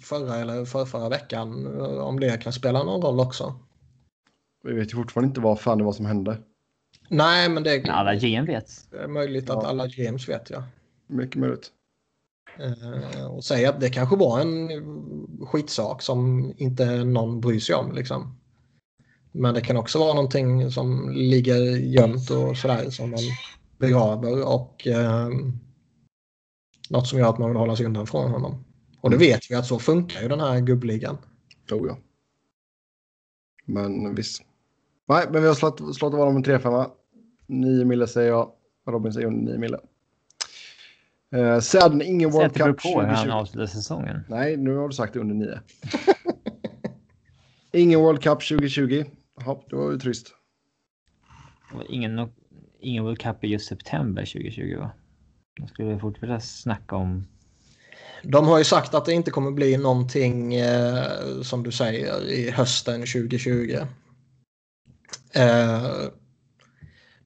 förra 0.01 0.35
eller 0.35 0.65
för 0.65 0.85
förra 0.85 1.09
veckan, 1.09 1.65
eh, 1.79 1.97
om 1.97 2.19
det 2.19 2.41
kan 2.41 2.53
spela 2.53 2.83
någon 2.83 3.01
roll 3.01 3.19
också. 3.19 3.55
Vi 4.63 4.73
vet 4.73 4.91
ju 4.93 4.95
fortfarande 4.95 5.27
inte 5.27 5.41
vad 5.41 5.59
fan 5.59 5.77
det 5.77 5.83
var 5.83 5.91
som 5.93 6.05
hände. 6.05 6.37
Nej, 7.09 7.49
men 7.49 7.63
det 7.63 7.81
Men 7.81 7.91
alla 7.91 8.15
GM 8.15 8.45
vet. 8.45 8.93
är 8.93 9.07
möjligt 9.07 9.49
att 9.49 9.63
Ja. 9.63 9.69
alla 9.69 9.87
GMs 9.87 10.29
vet 10.29 10.49
ja. 10.49 10.63
Mycket 11.07 11.35
möjligt. 11.35 11.71
Eh, 12.59 13.25
Och 13.31 13.43
säga 13.43 13.69
att 13.69 13.79
det 13.79 13.89
kanske 13.89 14.15
var 14.15 14.39
en 14.39 14.69
skitsak 15.47 16.01
som 16.01 16.53
inte 16.57 17.03
någon 17.03 17.41
bryr 17.41 17.59
sig 17.59 17.75
om 17.75 17.91
liksom. 17.95 18.37
Men 19.31 19.53
det 19.53 19.61
kan 19.61 19.77
också 19.77 19.99
vara 19.99 20.13
någonting 20.13 20.71
som 20.71 21.09
ligger 21.09 21.61
gömt 21.77 22.29
och 22.31 22.57
sådär 22.57 22.89
som 22.89 23.09
man 23.11 23.19
begraver 23.77 24.47
och 24.47 24.87
eh, 24.87 25.29
något 26.89 27.07
som 27.07 27.19
gör 27.19 27.29
att 27.29 27.37
man 27.39 27.49
vill 27.49 27.57
hålla 27.57 27.75
sig 27.75 27.85
undan 27.85 28.07
från 28.07 28.31
honom. 28.31 28.63
Och 29.01 29.09
det 29.09 29.15
Mm. 29.15 29.27
vet 29.27 29.51
vi 29.51 29.55
att 29.55 29.65
så 29.65 29.79
funkar 29.79 30.21
ju 30.21 30.27
den 30.27 30.39
här 30.39 30.59
gubbligan. 30.59 31.17
Tror 31.69 31.87
jag. 31.87 31.97
Men 33.65 34.15
visst. 34.15 34.41
Nej, 35.11 35.25
men 35.31 35.41
vi 35.41 35.47
har 35.47 35.55
slått, 35.55 35.95
slått 35.95 36.13
om 36.13 36.35
en 36.35 36.43
3-5. 36.43 36.89
9 37.47 37.85
mille 37.85 38.07
säger 38.07 38.29
jag. 38.29 38.51
Robin 38.87 39.13
säger 39.13 39.27
under 39.27 39.51
9 39.51 39.59
mille. 39.59 39.77
Uh, 41.35 41.59
sen 41.59 42.01
ingen 42.01 42.29
World 42.29 42.53
Cup 42.53 42.81
på 42.83 42.89
hur 42.89 43.07
han 43.07 43.15
2020. 43.15 43.31
avslutar 43.31 43.67
säsongen. 43.67 44.23
Nej, 44.29 44.57
nu 44.57 44.75
har 44.75 44.87
du 44.87 44.93
sagt 44.93 45.13
det 45.13 45.19
under 45.19 45.35
9. 45.35 45.59
ingen 47.71 47.99
World 47.99 48.21
Cup 48.23 48.47
2020. 48.47 49.03
Jaha, 49.39 49.57
det 49.69 49.75
var 49.75 49.91
ju 49.91 49.99
trist. 49.99 50.27
Ingen, 51.89 52.31
ingen 52.79 53.03
World 53.03 53.19
Cup 53.19 53.43
i 53.43 53.47
just 53.47 53.67
september 53.67 54.21
2020 54.21 54.77
va? 54.79 54.91
Då 55.59 55.67
skulle 55.67 55.93
vi 55.93 55.99
fortfarande 55.99 56.41
snacka 56.41 56.95
om... 56.95 57.27
De 58.23 58.47
har 58.47 58.57
ju 58.57 58.63
sagt 58.63 58.93
att 58.93 59.05
det 59.05 59.13
inte 59.13 59.31
kommer 59.31 59.51
bli 59.51 59.77
någonting 59.77 60.55
eh, 60.55 61.41
som 61.41 61.63
du 61.63 61.71
säger 61.71 62.29
i 62.29 62.51
hösten 62.51 62.99
2020. 62.99 63.77
Eh, 65.33 66.07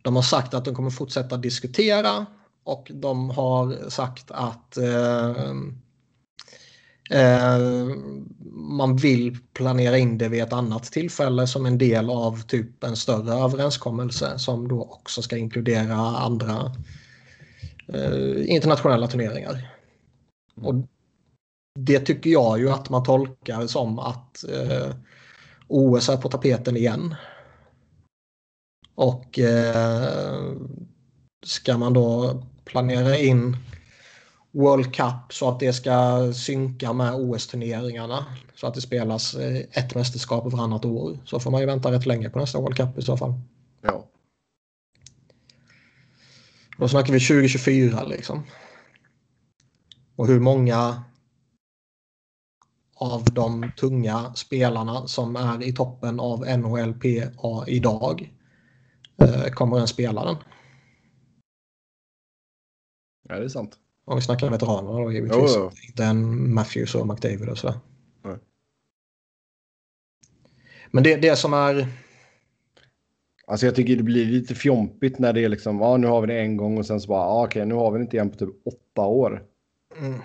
de 0.02 0.16
har 0.16 0.24
sagt 0.24 0.54
att 0.54 0.66
de 0.66 0.76
kommer 0.76 0.90
fortsätta 0.90 1.38
diskutera 1.38 2.26
och 2.64 2.92
de 2.94 3.30
har 3.30 3.90
sagt 3.90 4.32
att 4.32 4.78
eh, 4.78 5.52
eh, 7.12 7.86
man 8.54 8.96
vill 8.96 9.38
planera 9.54 9.98
in 9.98 10.18
det 10.18 10.30
vid 10.30 10.44
ett 10.44 10.54
annat 10.54 10.84
tillfälle 10.84 11.48
som 11.48 11.66
en 11.66 11.78
del 11.78 12.10
av 12.10 12.42
typ 12.42 12.84
en 12.84 12.96
större 12.96 13.34
överenskommelse 13.34 14.40
som 14.40 14.68
då 14.68 14.82
också 14.82 15.22
ska 15.22 15.38
inkludera 15.38 15.96
andra 15.96 16.72
internationella 18.46 19.08
turneringar. 19.08 19.72
Och 20.56 20.74
det 21.80 22.00
tycker 22.00 22.30
jag 22.30 22.60
ju 22.60 22.70
att 22.70 22.90
man 22.90 23.04
tolkar 23.04 23.68
som 23.68 24.00
att 24.00 24.46
OS 25.68 26.10
är 26.10 26.18
på 26.18 26.30
tapeten 26.30 26.78
igen. 26.78 27.16
Och 28.96 29.40
eh, 29.40 30.54
ska 31.46 31.78
man 31.78 31.94
då 31.94 32.42
planera 32.66 33.18
in 33.18 33.58
World 34.52 34.96
Cup 34.96 35.34
så 35.34 35.50
att 35.50 35.60
det 35.60 35.74
ska 35.74 36.32
synka 36.34 36.94
med 36.94 37.14
OS-turneringarna 37.14 38.26
så 38.56 38.68
att 38.68 38.74
det 38.74 38.82
spelas 38.82 39.34
eh, 39.34 39.66
ett 39.72 39.96
mästerskap 39.96 40.54
varannat 40.54 40.86
år 40.86 41.18
så 41.26 41.40
får 41.40 41.52
man 41.52 41.62
ju 41.62 41.68
vänta 41.68 41.92
rätt 41.92 42.06
länge 42.06 42.30
på 42.30 42.40
nästa 42.40 42.60
World 42.60 42.78
Cup 42.78 42.98
i 42.98 43.02
så 43.02 43.18
fall. 43.18 43.34
Ja. 43.82 44.06
Då 46.78 46.88
snackar 46.88 47.14
vi 47.14 47.20
2024 47.20 48.04
liksom. 48.04 48.44
Och 50.16 50.28
hur 50.28 50.40
många 50.40 51.04
av 52.96 53.24
de 53.24 53.72
tunga 53.78 54.34
spelarna 54.34 55.08
som 55.08 55.36
är 55.36 55.64
i 55.64 55.74
toppen 55.74 56.20
av 56.20 56.40
NHLPA 56.40 57.68
idag 57.68 58.32
kommer 59.52 59.80
en 59.80 59.88
spela 59.88 60.26
den. 60.26 60.36
ja, 63.30 63.40
det 63.40 63.46
är 63.46 63.50
sant. 63.50 63.80
Om 64.06 64.16
vi 64.16 64.22
snackar 64.22 64.50
veteranerna 64.50 65.00
då 65.00 65.12
givetvis. 65.12 65.54
Jo. 65.56 65.72
Inte 65.88 66.04
en 66.04 66.54
Matthews 66.54 66.96
och 66.96 67.08
McDavid 67.08 67.50
och 67.50 67.58
sådär. 67.58 67.80
Nej. 68.24 68.38
Men 70.92 71.04
det, 71.04 71.16
det 71.16 71.36
som 71.36 71.54
är... 71.54 71.88
Alltså 73.48 73.66
jag 73.66 73.76
tycker 73.76 73.96
det 73.96 74.04
blir 74.04 74.26
lite 74.26 74.56
fjompigt 74.56 75.20
när 75.20 75.34
det 75.34 75.44
är 75.44 75.50
liksom, 75.50 75.80
ja 75.80 75.98
nu 75.98 76.08
har 76.08 76.22
vi 76.22 76.28
det 76.28 76.40
en 76.40 76.58
gång 76.58 76.78
och 76.78 76.86
sen 76.86 77.02
så 77.02 77.08
bara, 77.08 77.26
ja, 77.26 77.46
okej 77.46 77.66
nu 77.66 77.76
har 77.76 77.92
vi 77.92 77.98
det 77.98 78.02
inte 78.02 78.16
igen 78.16 78.30
på 78.30 78.38
typ 78.38 78.50
åtta 78.66 79.02
år. 79.02 79.44
Mm. 80.00 80.22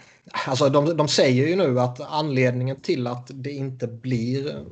Alltså 0.47 0.69
de, 0.69 0.97
de 0.97 1.09
säger 1.09 1.49
ju 1.49 1.57
nu 1.57 1.81
att 1.81 2.01
anledningen 2.01 2.81
till 2.81 3.07
att 3.07 3.31
det 3.35 3.51
inte 3.51 3.87
blir 3.87 4.49
eh, 4.49 4.63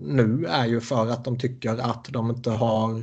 nu 0.00 0.46
är 0.46 0.66
ju 0.66 0.80
för 0.80 1.06
att 1.06 1.24
de 1.24 1.38
tycker 1.38 1.70
att 1.70 2.04
de 2.04 2.30
inte 2.30 2.50
har... 2.50 3.02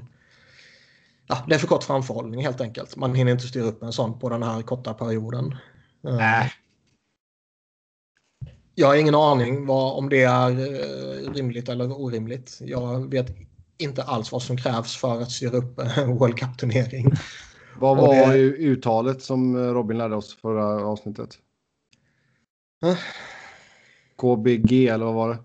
Ja, 1.27 1.45
det 1.47 1.55
är 1.55 1.59
för 1.59 1.67
kort 1.67 1.83
framförhållning 1.83 2.41
helt 2.41 2.61
enkelt. 2.61 2.95
Man 2.95 3.15
hinner 3.15 3.31
inte 3.31 3.47
styra 3.47 3.63
upp 3.65 3.83
en 3.83 3.91
sån 3.93 4.19
på 4.19 4.29
den 4.29 4.43
här 4.43 4.61
korta 4.61 4.93
perioden. 4.93 5.55
Eh, 6.07 6.41
Äh. 6.41 6.51
Jag 8.77 8.87
har 8.87 8.95
ingen 8.95 9.15
aning 9.15 9.65
vad, 9.65 9.97
om 9.97 10.09
det 10.09 10.23
är 10.23 10.49
eh, 10.51 11.33
rimligt 11.33 11.69
eller 11.69 12.01
orimligt. 12.01 12.57
Jag 12.61 13.09
vet 13.11 13.27
inte 13.77 14.03
alls 14.03 14.31
vad 14.31 14.41
som 14.41 14.57
krävs 14.57 14.95
för 14.97 15.21
att 15.21 15.31
styra 15.31 15.57
upp 15.57 15.79
en 15.79 16.17
World 16.17 16.37
Cup-turnering. 16.39 17.11
Vad 17.79 17.97
var 17.97 18.33
det- 18.33 18.39
uttalet 18.39 19.21
som 19.23 19.57
Robin 19.57 19.97
lärde 19.97 20.15
oss 20.15 20.35
förra 20.35 20.85
avsnittet? 20.85 21.39
Eh? 22.85 22.97
KBG 24.15 24.87
eller 24.87 25.05
vad 25.05 25.13
var 25.15 25.29
det? 25.29 25.39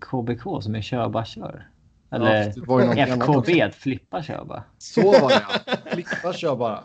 KBK 0.00 0.62
som 0.62 0.74
är 0.74 0.82
kör 0.82 1.08
bara 1.08 1.24
kör. 1.24 1.70
Ja, 2.14 2.28
Eller 2.28 2.54
det 2.54 3.14
också. 3.14 3.32
FKB, 3.32 3.60
att 3.62 3.74
flippa 3.74 4.22
kör 4.22 4.44
bara. 4.44 4.64
Så 4.78 5.12
var 5.12 5.28
det 5.28 5.42
ja. 5.48 5.76
Flippa 5.92 6.32
kör 6.32 6.56
bara. 6.56 6.84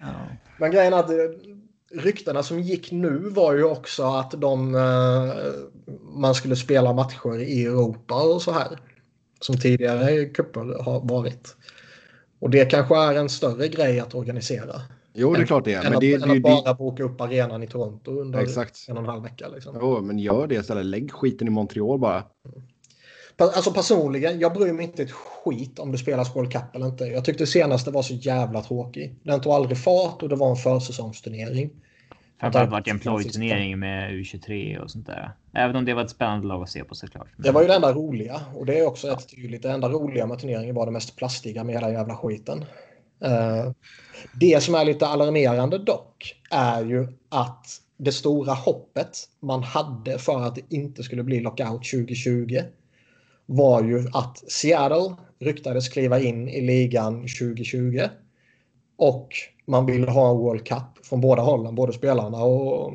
Ja. 0.00 0.06
Men 0.58 0.70
grejen 0.70 0.92
är 0.92 0.98
att 0.98 1.10
eh, 1.10 1.16
ryktena 2.02 2.42
som 2.42 2.60
gick 2.60 2.92
nu 2.92 3.18
var 3.18 3.54
ju 3.54 3.64
också 3.64 4.02
att 4.02 4.30
de, 4.30 4.74
eh, 4.74 5.34
man 6.14 6.34
skulle 6.34 6.56
spela 6.56 6.92
matcher 6.92 7.40
i 7.40 7.64
Europa 7.64 8.22
och 8.34 8.42
så 8.42 8.52
här. 8.52 8.78
Som 9.40 9.56
tidigare 9.56 10.24
cuper 10.24 10.82
har 10.84 11.00
varit. 11.00 11.56
Och 12.38 12.50
det 12.50 12.70
kanske 12.70 12.96
är 12.96 13.14
en 13.14 13.28
större 13.28 13.68
grej 13.68 14.00
att 14.00 14.14
organisera. 14.14 14.80
Jo, 15.14 15.34
det 15.34 15.42
är 15.42 15.46
klart 15.46 15.64
det 15.64 15.74
är. 15.74 15.78
än 15.78 15.84
Men 15.84 15.94
att, 15.94 16.00
det, 16.00 16.14
än 16.14 16.20
det, 16.20 16.26
att 16.26 16.34
det, 16.34 16.40
bara 16.40 16.74
boka 16.74 17.02
upp 17.02 17.20
arenan 17.20 17.62
i 17.62 17.66
Toronto 17.66 18.10
under 18.10 18.38
Exakt. 18.38 18.86
en 18.88 18.96
och 18.96 19.02
en 19.02 19.08
halv 19.08 19.22
vecka. 19.22 19.48
Liksom. 19.48 19.76
Jo, 19.80 20.00
men 20.00 20.18
gör 20.18 20.46
det 20.46 20.54
istället. 20.54 20.86
Lägg 20.86 21.12
skiten 21.12 21.46
i 21.46 21.50
Montreal 21.50 21.98
bara. 21.98 22.22
Pa- 22.22 22.28
Alltså 23.38 23.72
personligen, 23.72 24.40
jag 24.40 24.52
bryr 24.52 24.72
mig 24.72 24.84
inte 24.84 25.02
ett 25.02 25.12
skit 25.12 25.78
om 25.78 25.92
det 25.92 25.98
spelas 25.98 26.36
World 26.36 26.52
Cup 26.52 26.74
eller 26.74 26.86
inte. 26.86 27.04
Jag 27.04 27.24
tyckte 27.24 27.46
senaste 27.46 27.90
var 27.90 28.02
så 28.02 28.14
jävla 28.14 28.62
tråkig. 28.62 29.14
Den 29.22 29.40
tog 29.40 29.52
aldrig 29.52 29.78
fart 29.78 30.22
och 30.22 30.28
det 30.28 30.36
var 30.36 30.50
en 30.50 30.56
försäsongsturnering. 30.56 31.70
Framförallt 32.40 32.70
vart 32.70 32.84
det 32.84 32.90
en 32.90 32.98
plojturnering 32.98 33.78
med 33.78 34.12
U23 34.12 34.78
och 34.78 34.90
sånt 34.90 35.06
där. 35.06 35.32
Även 35.54 35.76
om 35.76 35.84
det 35.84 35.94
var 35.94 36.04
ett 36.04 36.10
spännande 36.10 36.46
lag 36.46 36.62
att 36.62 36.70
se 36.70 36.84
på 36.84 36.94
såklart. 36.94 37.28
Det 37.36 37.50
var 37.50 37.62
ju 37.62 37.68
det 37.68 37.74
enda 37.74 37.92
roliga 37.92 38.40
och 38.54 38.66
det 38.66 38.78
är 38.78 38.86
också 38.86 39.08
rätt 39.08 39.28
tydligt. 39.28 39.62
Det 39.62 39.70
enda 39.70 39.88
roliga 39.88 40.26
med 40.26 40.38
turneringen 40.38 40.74
var 40.74 40.86
det 40.86 40.92
mest 40.92 41.16
plastiga 41.16 41.64
med 41.64 41.74
hela 41.74 41.92
jävla 41.92 42.16
skiten. 42.16 42.64
Eh, 43.24 43.72
det 44.40 44.62
som 44.62 44.74
är 44.74 44.84
lite 44.84 45.06
alarmerande 45.06 45.78
dock 45.78 46.36
är 46.50 46.84
ju 46.84 47.08
att 47.28 47.66
det 47.96 48.12
stora 48.12 48.52
hoppet 48.52 49.18
man 49.40 49.62
hade 49.62 50.18
för 50.18 50.42
att 50.42 50.54
det 50.54 50.62
inte 50.68 51.02
skulle 51.02 51.22
bli 51.22 51.40
lockout 51.40 51.84
2020 51.84 52.58
var 53.46 53.82
ju 53.82 54.08
att 54.12 54.52
Seattle 54.52 55.16
ryktades 55.38 55.88
kliva 55.88 56.20
in 56.20 56.48
i 56.48 56.60
ligan 56.60 57.14
2020 57.14 58.00
och 58.96 59.28
man 59.66 59.86
ville 59.86 60.10
ha 60.10 60.30
en 60.30 60.36
World 60.36 60.66
Cup 60.66 61.06
från 61.06 61.20
båda 61.20 61.42
hållen, 61.42 61.74
både 61.74 61.92
spelarna 61.92 62.44
och, 62.44 62.92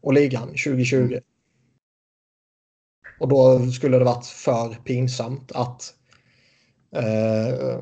och 0.00 0.12
ligan 0.12 0.48
2020. 0.48 0.96
Mm. 0.96 1.20
Och 3.20 3.28
då 3.28 3.70
skulle 3.70 3.98
det 3.98 4.04
varit 4.04 4.26
för 4.26 4.74
pinsamt 4.84 5.52
att... 5.52 5.94
Eh, 6.92 7.78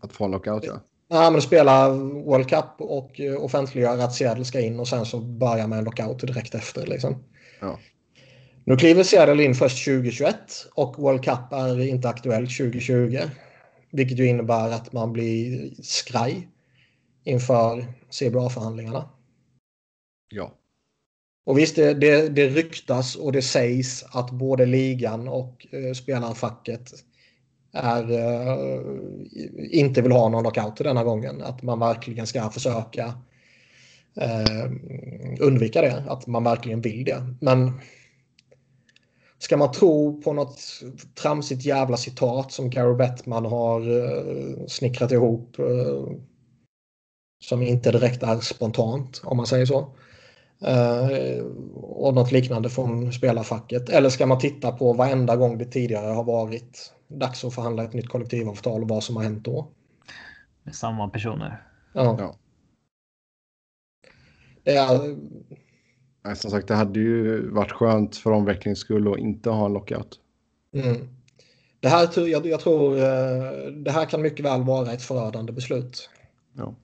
att 0.00 0.12
få 0.12 0.24
en 0.24 0.30
lockout, 0.30 0.64
ja. 0.64 0.80
Ja, 1.08 1.30
men 1.30 1.42
spela 1.42 1.88
World 1.98 2.48
Cup 2.48 2.64
och 2.78 3.20
offentliggöra 3.38 4.04
att 4.04 4.14
Seattle 4.14 4.44
ska 4.44 4.60
in 4.60 4.80
och 4.80 4.88
sen 4.88 5.06
så 5.06 5.20
börja 5.20 5.66
med 5.66 5.78
en 5.78 5.84
lockout 5.84 6.20
direkt 6.20 6.54
efter. 6.54 6.86
Liksom. 6.86 7.24
Ja. 7.60 7.78
Nu 8.64 8.76
kliver 8.76 9.02
Seattle 9.02 9.44
in 9.44 9.54
först 9.54 9.84
2021 9.84 10.36
och 10.74 10.98
World 10.98 11.24
Cup 11.24 11.52
är 11.52 11.80
inte 11.80 12.08
aktuellt 12.08 12.56
2020. 12.56 13.18
Vilket 13.92 14.18
ju 14.18 14.26
innebär 14.26 14.70
att 14.70 14.92
man 14.92 15.12
blir 15.12 15.70
skraj 15.82 16.48
inför 17.24 17.86
CBA-förhandlingarna. 18.10 19.08
Ja. 20.28 20.52
Och 21.44 21.58
visst, 21.58 21.76
det, 21.76 21.94
det, 21.94 22.28
det 22.28 22.48
ryktas 22.48 23.16
och 23.16 23.32
det 23.32 23.42
sägs 23.42 24.04
att 24.12 24.30
både 24.30 24.66
ligan 24.66 25.28
och 25.28 25.66
eh, 25.70 25.92
spelarfacket 25.92 26.92
är, 27.72 28.10
eh, 28.10 28.80
inte 29.70 30.02
vill 30.02 30.12
ha 30.12 30.28
någon 30.28 30.44
lockout 30.44 30.76
denna 30.76 31.04
gången. 31.04 31.42
Att 31.42 31.62
man 31.62 31.78
verkligen 31.78 32.26
ska 32.26 32.50
försöka 32.50 33.14
eh, 34.20 34.70
undvika 35.40 35.80
det. 35.80 36.04
Att 36.08 36.26
man 36.26 36.44
verkligen 36.44 36.80
vill 36.80 37.04
det. 37.04 37.36
Men 37.40 37.80
ska 39.42 39.56
man 39.56 39.72
tro 39.72 40.22
på 40.22 40.32
något 40.32 40.60
tramsigt 41.14 41.64
jävla 41.64 41.96
citat 41.96 42.52
som 42.52 42.70
Gary 42.70 42.94
Bettman 42.94 43.44
har 43.44 43.80
eh, 43.80 44.66
snickrat 44.66 45.12
ihop 45.12 45.58
eh, 45.58 46.16
som 47.44 47.62
inte 47.62 47.92
direkt 47.92 48.22
är 48.22 48.40
spontant 48.40 49.20
om 49.24 49.36
man 49.36 49.46
säger 49.46 49.66
så. 49.66 49.78
Eh, 50.64 51.44
och 51.74 52.14
något 52.14 52.32
liknande 52.32 52.70
från 52.70 53.12
spelarfacket. 53.12 53.88
Eller 53.88 54.08
ska 54.08 54.26
man 54.26 54.38
titta 54.38 54.72
på 54.72 54.92
varenda 54.92 55.36
gång 55.36 55.58
det 55.58 55.64
tidigare 55.64 56.12
har 56.12 56.24
varit 56.24 56.92
dags 57.08 57.44
att 57.44 57.54
förhandla 57.54 57.84
ett 57.84 57.92
nytt 57.92 58.08
kollektivavtal 58.08 58.82
och 58.82 58.88
vad 58.88 59.04
som 59.04 59.16
har 59.16 59.22
hänt 59.22 59.44
då? 59.44 59.68
Med 60.62 60.74
samma 60.74 61.08
personer. 61.08 61.66
Ja. 61.92 62.16
ja. 62.18 62.34
Det 64.62 64.76
är... 64.76 65.16
Nej, 66.24 66.36
som 66.36 66.50
sagt, 66.50 66.68
det 66.68 66.74
hade 66.74 67.00
ju 67.00 67.48
varit 67.50 67.72
skönt 67.72 68.16
för 68.16 68.30
omvecklings 68.30 68.78
skull 68.78 69.12
att 69.12 69.18
inte 69.18 69.50
ha 69.50 69.66
en 69.66 69.72
lockout. 69.72 70.20
Mm. 70.72 71.08
Det 71.80 71.88
här, 71.88 72.28
jag, 72.28 72.46
jag 72.46 72.60
tror 72.60 72.96
eh, 72.96 73.72
det 73.72 73.90
här 73.90 74.06
kan 74.06 74.22
mycket 74.22 74.44
väl 74.44 74.62
vara 74.62 74.92
ett 74.92 75.02
förödande 75.02 75.52
beslut. 75.52 76.10
Ja. 76.56 76.74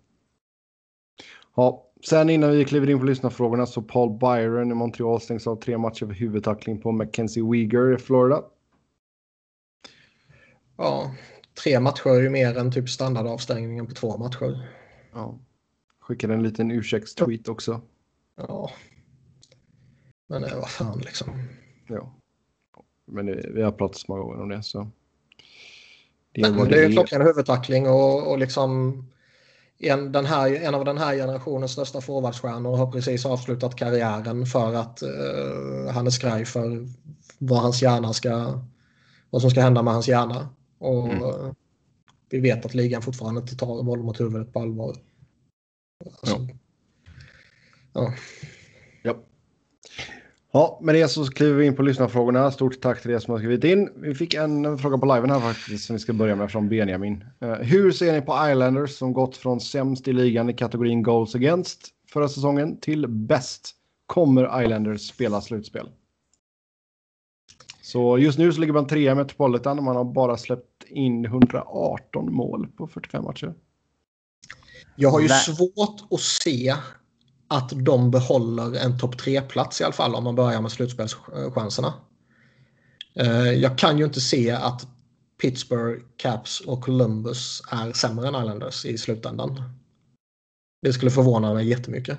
Ja, 1.57 1.85
sen 2.05 2.31
innan 2.31 2.51
vi 2.51 2.65
kliver 2.65 2.91
in 2.91 2.99
på 2.99 3.05
lyssnarfrågorna 3.05 3.67
så 3.67 3.83
Paul 3.83 4.19
Byron 4.19 4.71
i 4.71 4.75
Montreal 4.75 5.21
stängs 5.21 5.47
av 5.47 5.57
tre 5.57 5.79
matcher 5.79 6.07
för 6.07 6.15
huvudtackling 6.15 6.81
på 6.81 6.93
Mackenzie 6.93 7.51
Weegar 7.51 7.95
i 7.95 7.99
Florida. 7.99 8.43
Ja, 10.77 11.15
tre 11.63 11.81
matcher 11.81 12.09
är 12.09 12.21
ju 12.21 12.31
mer 12.31 12.59
än 12.59 12.73
typ 12.73 12.89
standardavstängningen 12.89 13.87
på 13.87 13.95
två 13.95 14.19
matcher. 14.19 14.69
Ja. 15.13 15.39
Skickade 16.01 16.35
en 16.35 16.43
liten 16.43 16.71
ursäktstweet 16.71 17.49
också. 17.49 17.81
Ja. 18.37 18.71
Men 20.29 20.43
det 20.43 20.55
vad 20.55 20.71
fan 20.71 20.99
liksom. 20.99 21.29
Ja. 21.89 22.15
Men 23.05 23.27
det, 23.27 23.51
vi 23.55 23.63
har 23.63 23.73
pratat 23.73 23.99
så 23.99 24.05
många 24.09 24.23
gånger 24.23 24.43
om 24.43 24.49
det 24.49 24.63
så. 24.63 24.91
Det 26.33 26.41
är, 26.41 26.51
Nej, 26.51 26.69
det 26.69 26.85
är 26.85 26.93
klockan 26.93 27.23
huvudtackling 27.23 27.89
och, 27.89 28.31
och 28.31 28.39
liksom 28.39 29.03
en, 29.79 30.13
den 30.13 30.27
här, 30.27 30.55
en 30.55 30.75
av 30.75 30.85
den 30.85 30.99
här 30.99 31.17
generationens 31.17 31.73
största 31.73 32.01
forwardstjärnor 32.01 32.77
har 32.77 32.93
precis 32.93 33.27
avslutat 33.27 33.77
karriären 33.77 34.47
för 34.47 34.75
att 34.75 35.03
uh, 35.03 35.91
han 35.91 36.07
är 36.07 36.11
skraj 36.11 36.45
för 36.45 36.89
vad 37.39 37.59
hans 37.59 37.83
hjärna 37.83 38.13
ska, 38.13 38.61
vad 39.31 39.41
som 39.41 39.51
ska 39.51 39.61
hända 39.61 39.83
med 39.83 39.93
hans 39.93 40.09
hjärna. 40.09 40.49
Och 40.79 41.09
mm. 41.09 41.23
uh, 41.23 41.53
vi 42.31 42.41
vet 42.41 42.67
att 42.67 42.75
ligan 42.75 43.03
fortfarande 43.03 43.41
inte 43.41 43.57
tar 43.57 43.83
våld 43.83 44.05
mot 44.05 44.21
huvudet 44.21 44.53
på 44.53 44.61
allvar. 44.61 44.97
Alltså, 46.05 46.47
ja. 46.49 46.49
ja. 47.93 48.15
Ja, 50.59 50.79
med 50.83 50.95
det 50.95 51.09
så 51.09 51.25
kliver 51.25 51.55
vi 51.55 51.67
in 51.67 51.77
på 51.77 51.83
lyssnarfrågorna. 51.83 52.51
Stort 52.51 52.81
tack 52.81 53.03
till 53.03 53.11
er 53.11 53.19
som 53.19 53.33
har 53.33 53.39
skrivit 53.39 53.65
in. 53.65 53.89
Vi 53.97 54.15
fick 54.15 54.35
en 54.35 54.79
fråga 54.79 54.99
på 54.99 55.07
liven 55.07 55.31
här 55.31 55.41
faktiskt 55.41 55.85
som 55.85 55.97
vi 55.97 56.01
ska 56.01 56.13
börja 56.13 56.37
med 56.37 56.51
från 56.51 56.69
Benjamin. 56.69 57.25
Uh, 57.43 57.55
hur 57.55 57.93
ser 57.93 58.13
ni 58.13 58.21
på 58.21 58.49
Islanders 58.51 58.99
som 58.99 59.13
gått 59.13 59.37
från 59.37 59.61
sämst 59.61 60.09
i 60.09 60.13
ligan 60.13 60.51
i 60.51 60.55
kategorin 60.55 61.03
goals 61.03 61.35
against 61.35 61.89
förra 62.13 62.29
säsongen 62.29 62.81
till 62.81 63.09
bäst? 63.09 63.75
Kommer 64.07 64.63
Islanders 64.63 65.09
spela 65.09 65.41
slutspel? 65.41 65.89
Så 67.83 68.19
just 68.19 68.39
nu 68.39 68.53
så 68.53 68.61
ligger 68.61 68.73
man 68.73 68.87
trea 68.87 69.13
i 69.13 69.15
Metropolitan 69.15 69.79
och 69.79 69.85
man 69.85 69.97
har 69.97 70.05
bara 70.05 70.37
släppt 70.37 70.85
in 70.89 71.25
118 71.25 72.33
mål 72.33 72.69
på 72.77 72.87
45 72.87 73.25
matcher. 73.25 73.55
Jag 74.97 75.11
har 75.11 75.21
ju 75.21 75.29
svårt 75.29 76.07
att 76.11 76.21
se 76.21 76.75
att 77.49 77.73
de 77.75 78.11
behåller 78.11 78.75
en 78.75 78.99
topp 78.99 79.15
3-plats 79.21 79.81
i 79.81 79.85
alla 79.85 79.93
fall 79.93 80.15
om 80.15 80.25
man 80.25 80.35
börjar 80.35 80.61
med 80.61 80.73
slutspelschanserna. 80.73 81.95
Eh, 83.15 83.53
jag 83.53 83.79
kan 83.79 83.99
ju 83.99 84.05
inte 84.05 84.21
se 84.21 84.51
att 84.51 84.87
Pittsburgh, 85.43 86.03
Caps 86.17 86.61
och 86.61 86.83
Columbus 86.83 87.63
är 87.71 87.93
sämre 87.93 88.29
än 88.29 88.35
Islanders 88.35 88.85
i 88.85 88.99
slutändan. 88.99 89.63
Det 90.83 90.93
skulle 90.93 91.11
förvåna 91.11 91.55
mig 91.55 91.69
jättemycket. 91.69 92.19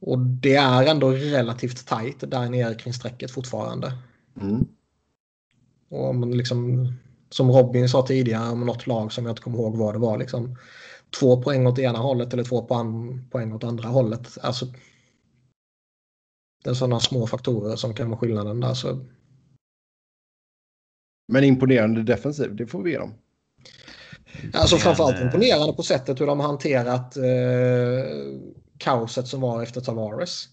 Och 0.00 0.18
det 0.18 0.54
är 0.54 0.86
ändå 0.86 1.10
relativt 1.10 1.86
tajt 1.86 2.30
där 2.30 2.48
nere 2.48 2.74
kring 2.74 2.94
strecket 2.94 3.30
fortfarande. 3.30 3.92
Mm. 4.40 4.66
Och 5.88 6.14
man 6.14 6.30
liksom, 6.30 6.92
som 7.30 7.50
Robin 7.50 7.88
sa 7.88 8.06
tidigare 8.06 8.50
om 8.50 8.66
något 8.66 8.86
lag 8.86 9.12
som 9.12 9.24
jag 9.24 9.32
inte 9.32 9.42
kommer 9.42 9.58
ihåg 9.58 9.76
vad 9.76 9.94
det 9.94 9.98
var. 9.98 10.18
Liksom, 10.18 10.56
två 11.20 11.42
poäng 11.42 11.66
åt 11.66 11.78
ena 11.78 11.98
hållet 11.98 12.32
eller 12.32 12.44
två 12.44 12.62
poäng 13.30 13.52
åt 13.52 13.64
andra 13.64 13.88
hållet. 13.88 14.38
Alltså, 14.42 14.66
det 16.64 16.70
är 16.70 16.74
sådana 16.74 17.00
små 17.00 17.26
faktorer 17.26 17.76
som 17.76 17.94
kan 17.94 18.10
vara 18.10 18.20
skillnaden 18.20 18.60
där. 18.60 18.74
Så... 18.74 19.06
Men 21.32 21.44
imponerande 21.44 22.02
defensiv, 22.02 22.56
det 22.56 22.66
får 22.66 22.82
vi 22.82 22.90
ge 22.90 22.98
dem. 22.98 23.14
Alltså 24.54 24.76
framförallt 24.76 25.16
eh, 25.16 25.22
imponerande 25.22 25.72
på 25.72 25.82
sättet 25.82 26.20
hur 26.20 26.26
de 26.26 26.40
har 26.40 26.46
hanterat 26.46 27.16
eh, 27.16 27.24
kaoset 28.78 29.26
som 29.26 29.40
var 29.40 29.62
efter 29.62 29.80
Tavares. 29.80 30.48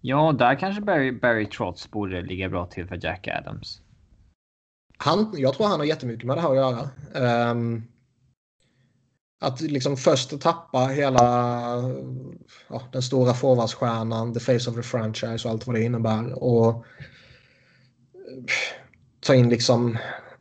Ja, 0.00 0.32
där 0.32 0.54
kanske 0.54 0.82
Barry, 0.82 1.12
Barry 1.12 1.46
Trotz 1.46 1.90
borde 1.90 2.22
ligga 2.22 2.48
bra 2.48 2.66
till 2.66 2.86
för 2.86 3.04
Jack 3.04 3.28
Adams. 3.28 3.80
Han, 4.98 5.34
jag 5.36 5.54
tror 5.54 5.66
han 5.66 5.80
har 5.80 5.86
jättemycket 5.86 6.26
med 6.26 6.36
det 6.36 6.40
här 6.40 6.50
att 6.50 6.56
göra. 6.56 7.50
Um, 7.50 7.84
att 9.38 9.60
liksom 9.60 9.96
först 9.96 10.40
tappa 10.40 10.86
hela 10.86 11.22
ja, 12.68 12.82
den 12.92 13.02
stora 13.02 13.34
forwardsstjärnan, 13.34 14.34
the 14.34 14.40
face 14.40 14.70
of 14.70 14.76
the 14.76 14.82
franchise 14.82 15.48
och 15.48 15.54
allt 15.54 15.66
vad 15.66 15.76
det 15.76 15.82
innebär. 15.82 16.42
Och 16.42 16.84
ta 19.20 19.34
in 19.34 19.48
liksom 19.48 19.98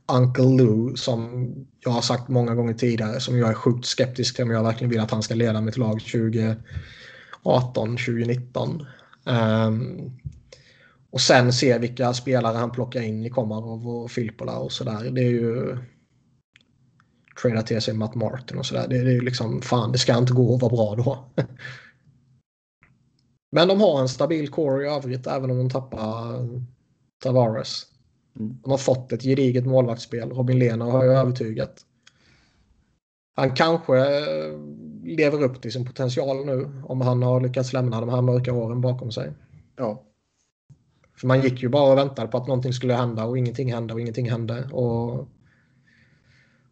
Uncle 0.08 0.64
Lou 0.64 0.96
som 0.96 1.50
jag 1.80 1.92
har 1.92 2.02
sagt 2.02 2.28
många 2.28 2.56
gånger 2.56 2.74
tidigare 2.74 3.20
som 3.20 3.38
jag 3.38 3.50
är 3.50 3.54
sjukt 3.54 3.86
skeptisk 3.86 4.36
till 4.36 4.44
om 4.44 4.52
jag 4.52 4.64
verkligen 4.64 4.92
vill 4.92 5.00
att 5.00 5.12
han 5.12 5.24
ska 5.24 5.36
leda 5.36 5.62
mitt 5.62 5.78
lag 5.78 6.00
2018, 6.00 6.58
2019. 7.98 8.86
Um, 9.24 10.12
och 11.10 11.22
sen 11.22 11.54
se 11.54 11.78
vilka 11.78 12.14
spelare 12.14 12.58
han 12.58 12.72
plockar 12.72 13.02
in 13.02 13.26
i 13.26 13.30
Komarov 13.30 13.88
och 13.88 14.12
Filippola 14.12 14.58
och 14.58 14.72
sådär. 14.72 15.10
Det 15.12 15.22
är 15.22 15.30
ju 15.30 15.78
trada 17.42 17.62
till 17.62 17.82
sig 17.82 17.94
Matt 17.94 18.16
Martin 18.16 18.58
och 18.58 18.66
sådär. 18.66 18.88
Det, 18.88 19.04
det 19.04 19.10
är 19.10 19.14
ju 19.14 19.22
liksom, 19.22 19.62
fan 19.62 19.92
det 19.92 19.98
ska 19.98 20.18
inte 20.18 20.34
gå 20.34 20.56
att 20.56 20.62
vara 20.62 20.76
bra 20.76 20.96
då. 20.96 21.44
Men 23.52 23.68
de 23.68 23.82
har 23.82 24.00
en 24.00 24.10
stabil 24.10 24.50
core 24.50 24.86
i 24.86 24.90
övrigt 24.90 25.28
även 25.28 25.52
om 25.52 25.58
de 25.58 25.70
tappar 25.70 26.38
Tavares. 27.24 27.86
Mm. 28.40 28.58
De 28.64 28.72
har 28.72 28.78
fått 28.78 29.12
ett 29.12 29.24
gediget 29.24 29.66
målvaktsspel. 29.66 30.30
Robin 30.30 30.60
Lehner 30.60 30.86
har 30.86 31.04
ju 31.04 31.10
övertygat. 31.10 31.86
Han 33.36 33.56
kanske 33.56 33.98
eh, 33.98 34.60
lever 35.04 35.44
upp 35.44 35.62
till 35.62 35.72
sin 35.72 35.86
potential 35.86 36.46
nu 36.46 36.82
om 36.84 37.02
han 37.02 37.24
har 37.24 37.42
lyckats 37.42 37.74
lämna 37.74 38.00
de 38.00 38.10
här 38.10 38.22
mörka 38.22 38.54
åren 38.54 38.82
bakom 38.82 39.12
sig. 39.12 39.34
Ja. 39.76 40.04
För 41.18 41.28
man 41.28 41.42
gick 41.42 41.64
ju 41.64 41.70
bara 41.70 41.92
och 41.92 41.98
väntade 41.98 42.28
på 42.28 42.38
att 42.38 42.48
någonting 42.48 42.74
skulle 42.74 42.94
hända 42.94 43.26
och 43.26 43.38
ingenting 43.38 43.74
hände 43.74 43.94
och 43.94 44.02
ingenting 44.02 44.30
hände. 44.30 44.70
Och 44.72 45.28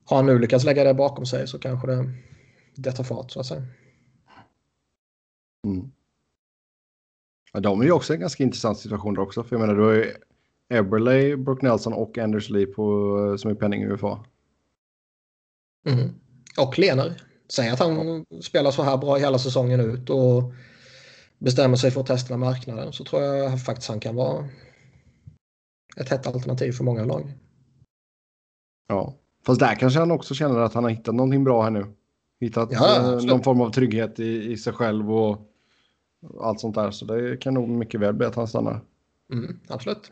har 0.06 0.18
han 0.18 0.26
nu 0.26 0.40
lyckats 0.40 0.66
lägga 0.66 0.84
det 0.84 0.94
bakom 0.94 1.26
sig 1.26 1.48
så 1.48 1.60
kanske 1.60 1.88
det, 1.88 2.10
det 2.76 2.92
tar 2.92 3.04
fart 3.04 3.32
så 3.32 3.40
att 3.40 3.46
säga. 3.46 3.64
Mm. 5.68 5.92
Ja, 7.54 7.60
de 7.60 7.82
är 7.82 7.86
ju 7.86 7.92
också 7.92 8.14
en 8.14 8.20
ganska 8.20 8.44
intressant 8.44 8.78
situation 8.78 9.14
där 9.14 9.22
också. 9.22 9.44
För 9.44 9.56
jag 9.56 9.62
menar, 9.62 9.76
du 9.76 9.84
har 9.84 9.94
ju 9.94 10.14
Eberley, 10.70 11.36
Brook 11.36 11.62
Nelson 11.62 11.94
och 11.94 12.18
Anders 12.18 12.50
Lee 12.50 12.66
på, 12.66 13.38
som 13.38 13.52
är 13.52 13.56
penning 13.56 13.84
UFA. 13.84 14.26
Mm. 15.86 16.10
Och 16.58 16.80
Lener. 16.80 17.22
Säg 17.50 17.70
att 17.70 17.80
han 17.80 18.26
spelar 18.42 18.72
så 18.72 18.84
här 18.84 18.98
bra 18.98 19.16
hela 19.16 19.40
säsongen 19.40 19.80
ut 19.80 20.10
och 20.10 20.54
bestämmer 21.38 21.76
sig 21.76 21.92
för 21.92 22.02
att 22.02 22.08
testa 22.08 22.38
marknaden 22.38 22.94
så 22.94 23.04
tror 23.04 23.22
jag 23.22 23.64
faktiskt 23.64 23.90
han 23.90 24.00
kan 24.00 24.16
vara 24.16 24.50
ett 25.98 26.10
hett 26.10 26.28
alternativ 26.28 26.72
för 26.72 26.84
många 26.84 27.06
lag. 27.06 27.34
Ja, 28.88 29.16
fast 29.46 29.60
där 29.60 29.76
kanske 29.76 30.00
han 30.00 30.12
också 30.12 30.34
känner 30.34 30.60
att 30.60 30.74
han 30.74 30.84
har 30.84 30.92
hittat 30.92 31.16
någonting 31.16 31.44
bra 31.44 31.64
här 31.64 31.72
nu. 31.72 31.86
Hittat 32.40 32.70
Ja, 32.72 32.98
eh, 32.98 33.26
någon 33.26 33.44
form 33.44 33.62
av 33.62 33.70
trygghet 33.70 34.20
i, 34.20 34.52
i 34.52 34.58
sig 34.58 34.74
själv 34.74 35.12
och 35.12 35.54
allt 36.42 36.60
sånt 36.60 36.76
där. 36.76 36.92
Så 36.92 37.06
det 37.06 37.38
kan 37.38 37.54
nog 37.54 37.70
mycket 37.70 38.00
väl 38.00 38.14
bli 38.14 38.28
att 38.28 38.36
han 38.36 38.48
stannar. 38.48 38.82
Mm, 39.34 39.60
absolut. 39.68 40.12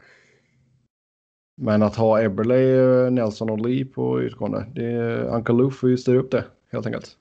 Men 1.57 1.83
att 1.83 1.95
ha 1.95 2.21
Eberley, 2.21 2.77
eh, 2.77 3.11
Nelson 3.11 3.49
och 3.49 3.59
Lee 3.59 3.85
på 3.85 4.21
utgående, 4.21 4.67
det, 4.75 5.21
Uncle 5.23 5.55
Lou 5.55 5.71
får 5.71 5.89
ju 5.89 5.97
styra 5.97 6.19
upp 6.19 6.31
det 6.31 6.45
helt 6.71 6.85
enkelt. 6.85 7.17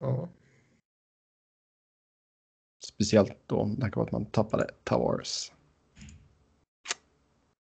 Ja. 0.00 0.28
Speciellt 2.84 3.36
då 3.46 3.64
med 3.64 3.80
tanke 3.80 3.94
på 3.94 4.02
att 4.02 4.12
man 4.12 4.26
tappade 4.26 4.70
Tavares. 4.84 5.52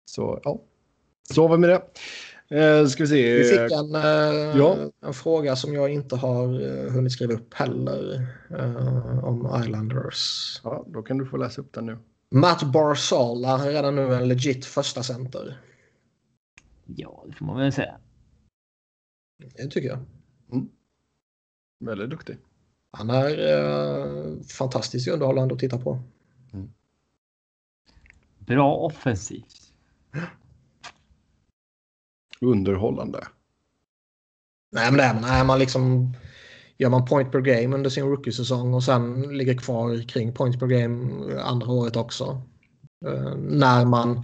Så 0.05 0.39
ja, 0.43 0.61
så 1.33 1.47
var 1.47 1.55
vi 1.55 1.61
med 1.61 1.69
det. 1.69 1.83
Eh, 2.53 2.85
ska 2.87 3.03
vi 3.03 3.07
se. 3.07 3.37
Vi 3.37 3.43
fick 3.43 3.71
en, 3.71 3.95
eh, 3.95 4.57
Ja. 4.57 4.77
en 5.01 5.13
fråga 5.13 5.55
som 5.55 5.73
jag 5.73 5.93
inte 5.93 6.15
har 6.15 6.61
eh, 6.61 6.91
hunnit 6.91 7.11
skriva 7.11 7.33
upp 7.33 7.53
heller 7.53 8.27
eh, 8.49 9.23
om 9.25 9.61
Islanders. 9.61 10.61
Ja, 10.63 10.85
då 10.87 11.01
kan 11.03 11.17
du 11.17 11.25
få 11.25 11.37
läsa 11.37 11.61
upp 11.61 11.73
den 11.73 11.85
nu. 11.85 11.97
Matt 12.31 12.63
Barzal 12.73 13.45
är 13.45 13.57
redan 13.57 13.95
nu 13.95 14.13
en 14.15 14.27
legit 14.27 14.65
första 14.65 15.03
center. 15.03 15.57
Ja, 16.85 17.23
det 17.27 17.33
får 17.33 17.45
man 17.45 17.57
väl 17.57 17.71
säga. 17.73 17.97
Det 19.55 19.67
tycker 19.67 19.87
jag. 19.89 19.99
Väldigt 21.85 22.09
duktig. 22.09 22.37
Han 22.91 23.09
är 23.09 23.57
eh, 23.57 24.39
fantastiskt 24.41 25.07
underhållande 25.07 25.53
att 25.53 25.59
titta 25.59 25.77
på. 25.77 25.99
Bra 28.39 28.75
offensivt. 28.75 29.71
Underhållande. 32.43 33.27
Nej, 34.71 34.91
men 34.91 34.97
det 34.97 35.03
är, 35.03 35.13
nej, 35.21 35.43
man 35.43 35.59
liksom 35.59 36.13
gör 36.77 36.89
man 36.89 37.05
point 37.05 37.31
per 37.31 37.41
game 37.41 37.75
under 37.75 37.89
sin 37.89 38.05
rookie-säsong 38.05 38.73
och 38.73 38.83
sen 38.83 39.21
ligger 39.37 39.57
kvar 39.57 40.07
kring 40.07 40.33
point 40.33 40.59
per 40.59 40.67
game 40.67 41.11
andra 41.41 41.71
året 41.71 41.95
också. 41.95 42.41
Eh, 43.05 43.35
när 43.35 43.85
man 43.85 44.23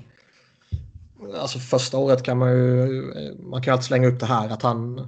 Alltså 1.41 1.60
första 1.60 1.98
året 1.98 2.24
kan 2.24 2.38
man 2.38 2.52
ju 2.52 3.04
man 3.40 3.62
kan 3.62 3.72
alltid 3.72 3.86
slänga 3.86 4.08
upp 4.08 4.20
det 4.20 4.26
här 4.26 4.50
att 4.50 4.62
han 4.62 5.08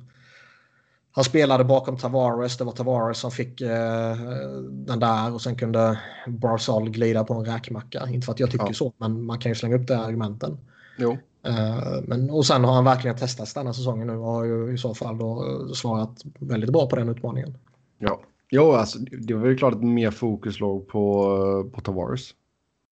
han 1.11 1.23
spelade 1.23 1.63
bakom 1.63 1.97
Tavares. 1.97 2.57
Det 2.57 2.63
var 2.63 2.71
Tavares 2.71 3.17
som 3.17 3.31
fick 3.31 3.61
eh, 3.61 4.15
den 4.69 4.99
där 4.99 5.33
och 5.33 5.41
sen 5.41 5.55
kunde 5.55 5.99
Barzal 6.27 6.89
glida 6.89 7.23
på 7.23 7.33
en 7.33 7.45
räkmacka. 7.45 8.07
Inte 8.09 8.25
för 8.25 8.33
att 8.33 8.39
jag 8.39 8.51
tycker 8.51 8.65
Ja. 8.65 8.73
så, 8.73 8.93
men 8.97 9.23
man 9.25 9.39
kan 9.39 9.51
ju 9.51 9.55
slänga 9.55 9.75
upp 9.75 9.87
det 9.87 9.99
argumenten. 9.99 10.57
Jo. 10.97 11.17
Eh, 11.43 12.01
Men, 12.07 12.29
och 12.29 12.45
sen 12.45 12.63
har 12.63 12.73
han 12.73 12.85
verkligen 12.85 13.17
testat 13.17 13.53
denna 13.55 13.73
säsongen 13.73 14.07
nu 14.07 14.13
och 14.13 14.25
har 14.25 14.43
ju 14.43 14.73
i 14.73 14.77
så 14.77 14.93
fall 14.93 15.17
då 15.17 15.45
eh, 15.45 15.73
svarat 15.73 16.21
väldigt 16.39 16.69
bra 16.69 16.87
på 16.87 16.95
den 16.95 17.09
utmaningen. 17.09 17.57
Ja. 17.97 18.21
Jo, 18.49 18.71
alltså 18.71 18.99
det 18.99 19.33
var 19.33 19.47
ju 19.47 19.57
klart 19.57 19.73
att 19.73 19.83
mer 19.83 20.11
fokus 20.11 20.59
låg 20.59 20.87
på, 20.87 21.71
på 21.73 21.81
Tavares. 21.81 22.35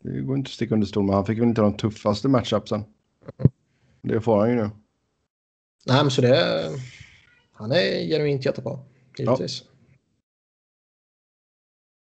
Det 0.04 0.22
går 0.22 0.38
inte 0.38 0.48
att 0.48 0.54
sticka 0.54 0.74
under 0.74 0.88
stol 0.88 1.06
med. 1.06 1.16
Han 1.16 1.26
fick 1.26 1.40
väl 1.40 1.48
inte 1.48 1.62
de 1.62 1.78
tuffaste 1.78 2.28
matchupsen. 2.28 2.84
Det 4.02 4.22
får 4.22 4.40
han 4.40 4.50
ju 4.50 4.56
nu. 4.56 4.70
Nej, 5.86 6.02
men 6.04 6.12
så 6.12 6.22
det... 6.22 6.70
Han 7.52 7.72
är 7.72 8.08
genuint 8.08 8.46
jättebra. 8.46 8.80
Givetvis. 9.18 9.64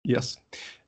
Yes. 0.08 0.34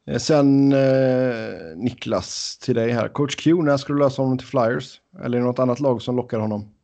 Eh, 0.07 0.19
Sen 0.19 0.73
eh, 0.73 1.77
Niklas 1.77 2.59
till 2.59 2.75
dig 2.75 2.91
här. 2.93 3.09
Coach 3.09 3.37
Q, 3.37 3.55
när 3.63 3.77
skulle 3.77 3.99
du 3.99 4.03
lösa 4.05 4.23
honom 4.23 4.39
till 4.39 4.47
Flyers? 4.47 5.01
Eller 5.25 5.37
är 5.39 5.41
det 5.41 5.47
något 5.47 5.59
annat 5.59 5.81
lag 5.81 6.03
som 6.03 6.17
lockar 6.17 6.39
honom? 6.39 6.75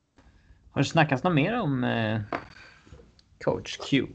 Har 0.71 0.83
det 0.83 0.89
snackats 0.89 1.23
något 1.25 1.35
mer 1.35 1.61
om 1.61 1.85
eh, 1.85 2.21
coach 3.45 3.77
Q? 3.91 4.07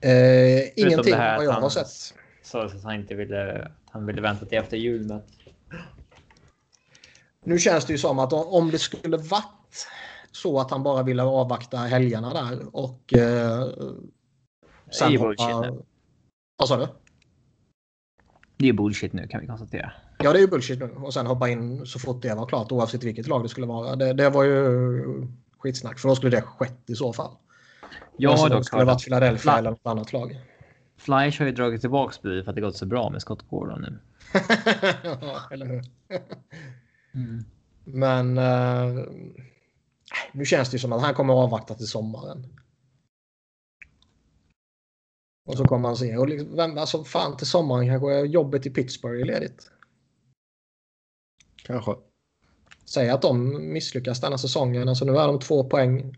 Eh, 0.00 0.78
ingenting 0.78 1.12
det 1.12 1.16
här 1.16 1.36
vad 1.36 1.46
jag 1.46 1.52
har 1.52 1.60
han- 1.60 1.70
sett. 1.70 2.14
Sa 2.42 2.64
att 2.64 2.82
han 2.82 2.94
inte 2.94 3.14
ville, 3.14 3.70
han 3.90 4.06
ville 4.06 4.20
vänta 4.20 4.46
till 4.46 4.58
efter 4.58 4.76
jul. 4.76 5.04
Men... 5.06 5.22
Nu 7.44 7.58
känns 7.58 7.84
det 7.84 7.92
ju 7.92 7.98
som 7.98 8.18
att 8.18 8.32
om 8.32 8.70
det 8.70 8.78
skulle 8.78 9.16
varit 9.16 9.86
så 10.32 10.60
att 10.60 10.70
han 10.70 10.82
bara 10.82 11.02
ville 11.02 11.22
avvakta 11.22 11.76
helgerna 11.76 12.32
där 12.34 12.76
och... 12.76 13.14
Eh, 13.14 13.68
bullshit 15.08 15.20
hoppa- 15.20 15.60
nu. 15.60 15.82
Vad 16.56 16.68
sa 16.68 16.76
du? 16.76 16.86
Det 18.58 18.68
är 18.68 18.72
bullshit 18.72 19.12
nu 19.12 19.26
kan 19.26 19.40
vi 19.40 19.46
konstatera. 19.46 19.92
Ja, 20.18 20.32
det 20.32 20.38
är 20.38 20.40
ju 20.40 20.46
bullshit 20.46 20.78
nu. 20.78 20.90
Och 20.96 21.14
sen 21.14 21.26
hoppa 21.26 21.48
in 21.48 21.86
så 21.86 21.98
fort 21.98 22.22
det 22.22 22.34
var 22.34 22.46
klart 22.46 22.72
oavsett 22.72 23.04
vilket 23.04 23.26
lag 23.26 23.42
det 23.42 23.48
skulle 23.48 23.66
vara. 23.66 23.96
Det, 23.96 24.12
det 24.12 24.30
var 24.30 24.44
ju 24.44 25.02
skitsnack 25.58 25.98
för 25.98 26.08
då 26.08 26.14
skulle 26.14 26.36
det 26.36 26.42
skett 26.42 26.82
i 26.86 26.94
så 26.94 27.12
fall. 27.12 27.30
Alltså, 28.26 28.46
har 28.46 28.56
det 28.56 28.64
skulle 28.64 28.80
hört 28.80 28.86
varit 28.86 29.04
Philadelphia 29.04 29.52
Fly- 29.52 29.58
eller 29.58 29.70
något 29.70 29.80
annat 29.86 30.12
lag. 30.12 30.40
Flyers 30.96 31.38
har 31.38 31.46
ju 31.46 31.52
dragit 31.52 31.80
tillbaka 31.80 32.14
budet 32.22 32.44
för 32.44 32.50
att 32.50 32.54
det 32.54 32.60
gått 32.60 32.76
så 32.76 32.86
bra 32.86 33.10
med 33.10 33.22
Scott 33.22 33.48
Gordon 33.50 33.80
nu. 33.80 33.98
ja, 35.04 35.40
eller 35.50 35.66
hur? 35.66 35.84
Mm. 37.14 37.44
Men 37.84 38.38
eh, 38.38 39.04
nu 40.32 40.44
känns 40.44 40.70
det 40.70 40.74
ju 40.74 40.78
som 40.78 40.92
att 40.92 41.02
han 41.02 41.14
kommer 41.14 41.34
att 41.34 41.44
avvakta 41.44 41.74
till 41.74 41.86
sommaren. 41.86 42.46
Och 45.48 45.56
så 45.56 45.64
kommer 45.64 45.88
han 45.88 45.96
se. 45.96 46.16
Och 46.16 46.28
liksom, 46.28 46.56
vem, 46.56 46.78
alltså 46.78 47.04
fan 47.04 47.36
till 47.36 47.46
sommaren 47.46 47.88
kanske 47.88 48.20
jobbet 48.20 48.66
i 48.66 48.70
Pittsburgh 48.70 49.20
är 49.20 49.24
ledigt. 49.24 49.70
Kanske. 51.64 51.94
Säg 52.84 53.10
att 53.10 53.22
de 53.22 53.58
misslyckas 53.72 54.20
denna 54.20 54.38
säsongen. 54.38 54.88
Alltså 54.88 55.04
nu 55.04 55.16
är 55.16 55.26
de 55.26 55.40
två 55.40 55.64
poäng 55.64 56.16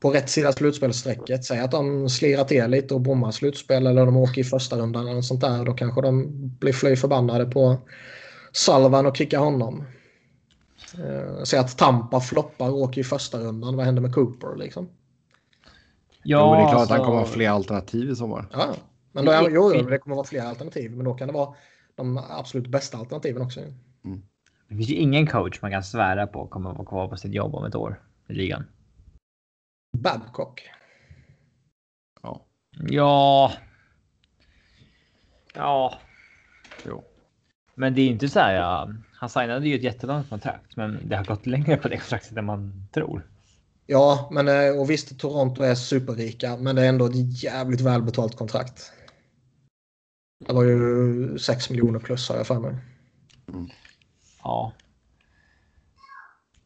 på 0.00 0.10
rätt 0.10 0.30
sida 0.30 0.52
slutspelsstrecket. 0.52 1.44
Säg 1.44 1.58
att 1.58 1.70
de 1.70 2.08
slirar 2.08 2.44
till 2.44 2.66
lite 2.66 2.94
och 2.94 3.00
bommar 3.00 3.30
slutspel 3.30 3.86
eller 3.86 4.06
de 4.06 4.16
åker 4.16 4.40
i 4.40 4.44
första 4.44 4.76
rundan 4.76 5.08
eller 5.08 5.22
sånt 5.22 5.40
där. 5.40 5.64
Då 5.64 5.72
kanske 5.74 6.00
de 6.00 6.28
blir 6.58 6.72
fly 6.72 6.96
förbannade 6.96 7.46
på 7.46 7.78
Salvan 8.52 9.06
och 9.06 9.16
kickar 9.16 9.38
honom. 9.38 9.84
Eh, 10.98 11.42
Säg 11.44 11.58
att 11.58 11.78
Tampa 11.78 12.20
floppar 12.20 12.70
och 12.70 12.78
åker 12.78 13.00
i 13.00 13.04
första 13.04 13.38
rundan. 13.38 13.76
Vad 13.76 13.86
händer 13.86 14.02
med 14.02 14.14
Cooper 14.14 14.56
liksom? 14.56 14.88
Ja, 16.24 16.50
jo, 16.50 16.54
det 16.54 16.62
är 16.62 16.68
klart 16.68 16.82
att 16.82 16.88
han 16.88 16.98
alltså- 16.98 17.04
kommer 17.04 17.18
ha 17.18 17.26
fler 17.26 17.50
alternativ 17.50 18.10
i 18.10 18.16
sommar. 18.16 18.46
Ja, 18.52 18.74
men 19.12 19.24
då, 19.24 19.32
jo, 19.50 19.72
jo, 19.74 19.82
det 19.82 19.98
kommer 19.98 20.16
vara 20.16 20.26
fler 20.26 20.42
alternativ. 20.42 20.90
Men 20.96 21.04
då 21.04 21.14
kan 21.14 21.28
det 21.28 21.34
vara 21.34 21.54
de 21.94 22.18
absolut 22.30 22.66
bästa 22.66 22.98
alternativen 22.98 23.42
också. 23.42 23.60
Det 24.68 24.76
finns 24.76 24.88
ju 24.88 24.94
ingen 24.94 25.26
coach 25.26 25.62
man 25.62 25.70
kan 25.70 25.82
svära 25.82 26.26
på 26.26 26.46
kommer 26.46 26.70
att 26.70 26.76
vara 26.76 26.88
kvar 26.88 27.08
på 27.08 27.16
sitt 27.16 27.34
jobb 27.34 27.54
om 27.54 27.64
ett 27.64 27.74
år 27.74 28.00
i 28.28 28.32
ligan. 28.34 28.64
Babcock. 29.98 30.70
Ja. 32.22 32.44
Ja. 32.72 33.52
Ja, 35.54 35.98
Jo. 36.86 37.04
men 37.74 37.94
det 37.94 38.00
är 38.00 38.06
inte 38.08 38.28
så 38.28 38.40
här. 38.40 38.54
Ja, 38.54 38.88
han 39.14 39.28
signade 39.28 39.68
ju 39.68 39.74
ett 39.76 39.82
jättelångt 39.82 40.28
kontrakt, 40.28 40.76
men 40.76 40.98
det 41.08 41.16
har 41.16 41.24
gått 41.24 41.46
längre 41.46 41.76
på 41.76 41.88
det 41.88 41.96
kontraktet 41.96 42.36
än 42.36 42.44
man 42.44 42.88
tror. 42.92 43.26
Ja, 43.86 44.28
men 44.32 44.48
eh, 44.48 44.80
och 44.80 44.90
visst 44.90 45.18
Toronto 45.18 45.62
är 45.62 45.74
superrika, 45.74 46.56
men 46.56 46.76
det 46.76 46.82
är 46.82 46.88
ändå 46.88 47.06
ett 47.06 47.42
jävligt 47.42 47.80
välbetalt 47.80 48.36
kontrakt. 48.36 48.92
Det 50.46 50.52
var 50.52 50.62
ju 50.64 51.38
6 51.38 51.70
miljoner 51.70 51.98
plus 51.98 52.28
har 52.28 52.36
jag 52.36 52.46
för 52.46 52.58
mig. 52.60 52.74
Ja, 54.42 54.72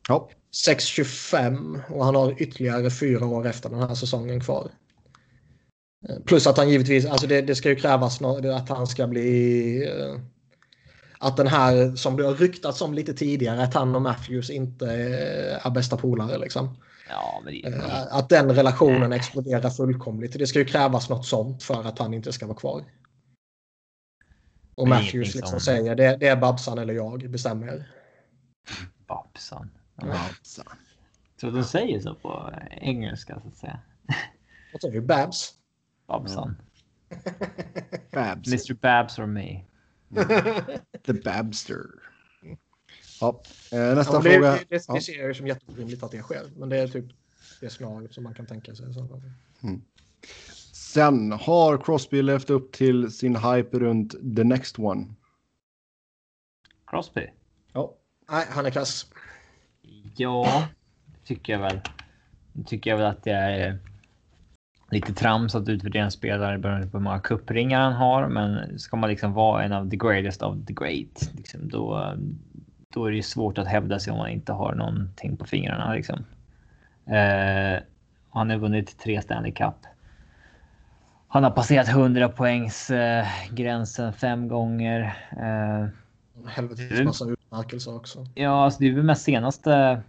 Ja. 0.09 0.29
6,25 0.69 1.81
och 1.91 2.05
han 2.05 2.15
har 2.15 2.43
ytterligare 2.43 2.91
fyra 2.91 3.27
år 3.27 3.47
efter 3.47 3.71
den 3.71 3.79
här 3.79 3.95
säsongen 3.95 4.41
kvar. 4.41 4.71
Eh, 6.09 6.17
Plus 6.25 6.47
att 6.47 6.57
han 6.57 6.69
givetvis, 6.71 7.07
alltså 7.07 7.27
det, 7.27 7.43
det 7.43 7.55
ska 7.55 7.69
ju 7.69 7.77
krävas 7.77 8.21
nå- 8.21 8.53
att 8.53 8.69
han 8.69 8.87
ska 8.87 9.07
bli... 9.07 9.87
eh, 9.89 10.21
Att 11.19 11.37
den 11.37 11.47
här, 11.47 11.97
som 11.97 12.17
det 12.17 12.25
har 12.25 12.35
ryktats 12.35 12.81
om 12.83 12.95
lite 12.95 13.15
tidigare, 13.15 13.63
att 13.63 13.75
han 13.75 13.95
och 13.97 14.03
Matthews 14.03 14.51
inte 14.51 14.87
är 15.65 15.71
bästa 15.71 15.97
polare 15.97 16.39
liksom. 16.39 16.77
Ja, 17.09 17.41
men 17.45 17.53
det, 17.55 17.67
Eh, 17.69 18.17
Att 18.17 18.29
den 18.29 18.55
relationen 18.55 19.13
exploderar 19.13 19.71
fullkomligt. 19.71 20.39
Det 20.39 20.47
ska 20.47 20.59
ju 20.59 20.65
krävas 20.65 21.09
något 21.09 21.27
sånt 21.27 21.63
för 21.63 21.85
att 21.85 21.99
han 21.99 22.15
inte 22.15 22.33
ska 22.33 22.47
vara 22.47 22.59
kvar. 22.59 22.85
Och 24.75 24.89
Matthews 24.89 25.35
liksom 25.35 25.51
som- 25.51 25.61
säger 25.61 25.95
det, 25.95 26.17
det 26.17 26.29
är 26.29 26.37
Babsan 26.37 26.79
eller 26.79 26.95
jag, 26.95 27.31
bestämmer 27.31 27.67
er. 27.69 27.91
Babsan. 29.07 29.71
Ja. 29.97 30.15
så. 30.43 30.63
Så 31.41 31.51
de 31.51 31.65
säger 31.65 32.01
så 32.01 32.15
på 32.15 32.53
engelska 32.71 33.41
så 33.43 33.49
att 33.49 33.57
säga. 33.57 33.81
Vad 34.73 34.81
säger 34.81 34.95
du? 34.95 35.01
Babs? 35.01 35.55
Babsan. 36.07 36.57
Babs. 38.11 38.49
Mr 38.49 38.75
Babs 38.75 39.19
or 39.19 39.27
me. 39.27 39.65
The 41.07 41.13
Babster. 41.13 41.85
Ja. 43.21 43.43
Eh, 43.73 43.79
nästa 43.95 44.15
Ja, 44.15 44.23
fråga. 44.23 44.41
det, 44.53 44.59
det, 44.59 44.87
det, 44.89 44.95
det 44.95 45.01
ser 45.01 45.19
jag 45.19 45.29
ju 45.29 45.35
som 45.35 45.47
jätterimligt 45.47 46.03
att 46.03 46.11
det 46.11 46.23
sker. 46.23 46.43
Men 46.57 46.69
det 46.69 46.77
är 46.79 46.89
typ 46.89 47.05
det 47.61 47.71
scenariot 47.71 48.15
som 48.15 48.25
man 48.25 48.35
kan 48.35 48.47
tänka 48.47 48.75
sig. 48.75 48.95
Så. 48.95 49.21
Sen 50.73 51.33
har 51.33 51.79
Crosby 51.79 52.23
levt 52.23 52.51
upp 52.51 52.73
till 52.73 53.11
sin 53.11 53.37
hype 53.37 53.79
runt 53.79 54.13
the 54.37 54.45
next 54.45 54.79
one. 54.79 55.07
Crosby? 56.87 57.27
Ja. 57.73 57.95
Nej, 58.31 58.47
han 58.51 58.67
är 58.67 58.71
kass. 58.71 59.07
Ja, 60.17 60.69
tycker 61.25 61.53
jag 61.53 61.61
väl. 61.61 61.81
Tycker 62.67 62.91
jag 62.91 62.99
väl 62.99 63.07
att 63.07 63.25
det 63.25 63.31
är 63.31 63.69
eh, 63.69 63.75
lite 64.91 65.13
trams 65.15 65.55
att 65.55 65.69
utvärdera 65.69 66.05
en 66.05 66.11
spelare 66.11 66.59
beroende 66.59 66.87
på 66.87 66.99
hur 66.99 67.05
många 67.05 67.21
kuppringar 67.21 67.81
han 67.81 67.93
har. 67.93 68.29
Men 68.29 68.79
ska 68.79 68.97
man 68.97 69.11
liksom 69.11 69.33
vara 69.33 69.65
en 69.65 69.73
av 69.73 69.91
the 69.91 69.97
greatest 69.97 70.43
of 70.43 70.57
the 70.67 70.73
great, 70.73 71.31
liksom, 71.37 71.69
då, 71.69 71.99
eh, 72.03 72.15
då 72.95 73.05
är 73.05 73.11
det 73.11 73.17
ju 73.17 73.23
svårt 73.23 73.59
att 73.59 73.67
hävda 73.67 73.99
sig 73.99 74.13
om 74.13 74.19
man 74.19 74.29
inte 74.29 74.53
har 74.53 74.75
någonting 74.75 75.37
på 75.37 75.45
fingrarna. 75.45 75.93
Liksom. 75.95 76.25
Eh, 77.07 77.83
han 78.31 78.51
har 78.51 78.57
vunnit 78.57 78.99
tre 78.99 79.23
Stanley 79.23 79.53
Cup. 79.53 79.75
Han 81.29 81.45
har 81.45 81.51
passerat 81.51 81.89
100 81.89 82.29
poängs 82.29 82.91
eh, 82.91 83.27
gränsen 83.51 84.13
fem 84.13 84.49
gånger. 84.49 85.01
Eh, 85.31 85.89
En 86.37 86.49
helvetes 86.49 87.05
massa 87.05 87.25
utmärkelser 87.31 87.97
också. 87.97 88.27
Ja, 88.35 88.65
alltså 88.65 88.81
det 88.81 88.89
är 88.89 88.93
väl 88.93 89.03
mest 89.05 89.23
senaste. 89.23 90.03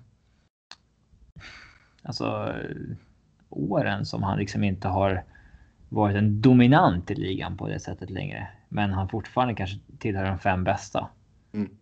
Alltså 2.04 2.56
åren 3.49 4.06
som 4.06 4.24
han 4.24 4.38
liksom 4.38 4.64
inte 4.64 4.88
har 4.88 5.24
varit 5.90 6.16
en 6.16 6.41
dominant 6.41 7.12
i 7.12 7.16
ligan 7.16 7.58
på 7.58 7.68
det 7.68 7.80
sättet 7.80 8.10
längre. 8.10 8.48
Men 8.70 8.94
han 8.94 9.10
fortfarande 9.10 9.56
kanske 9.56 9.78
tillhör 9.99 10.26
de 10.26 10.40
fem 10.40 10.64
bästa. 10.64 11.08
Mm. 11.54 11.78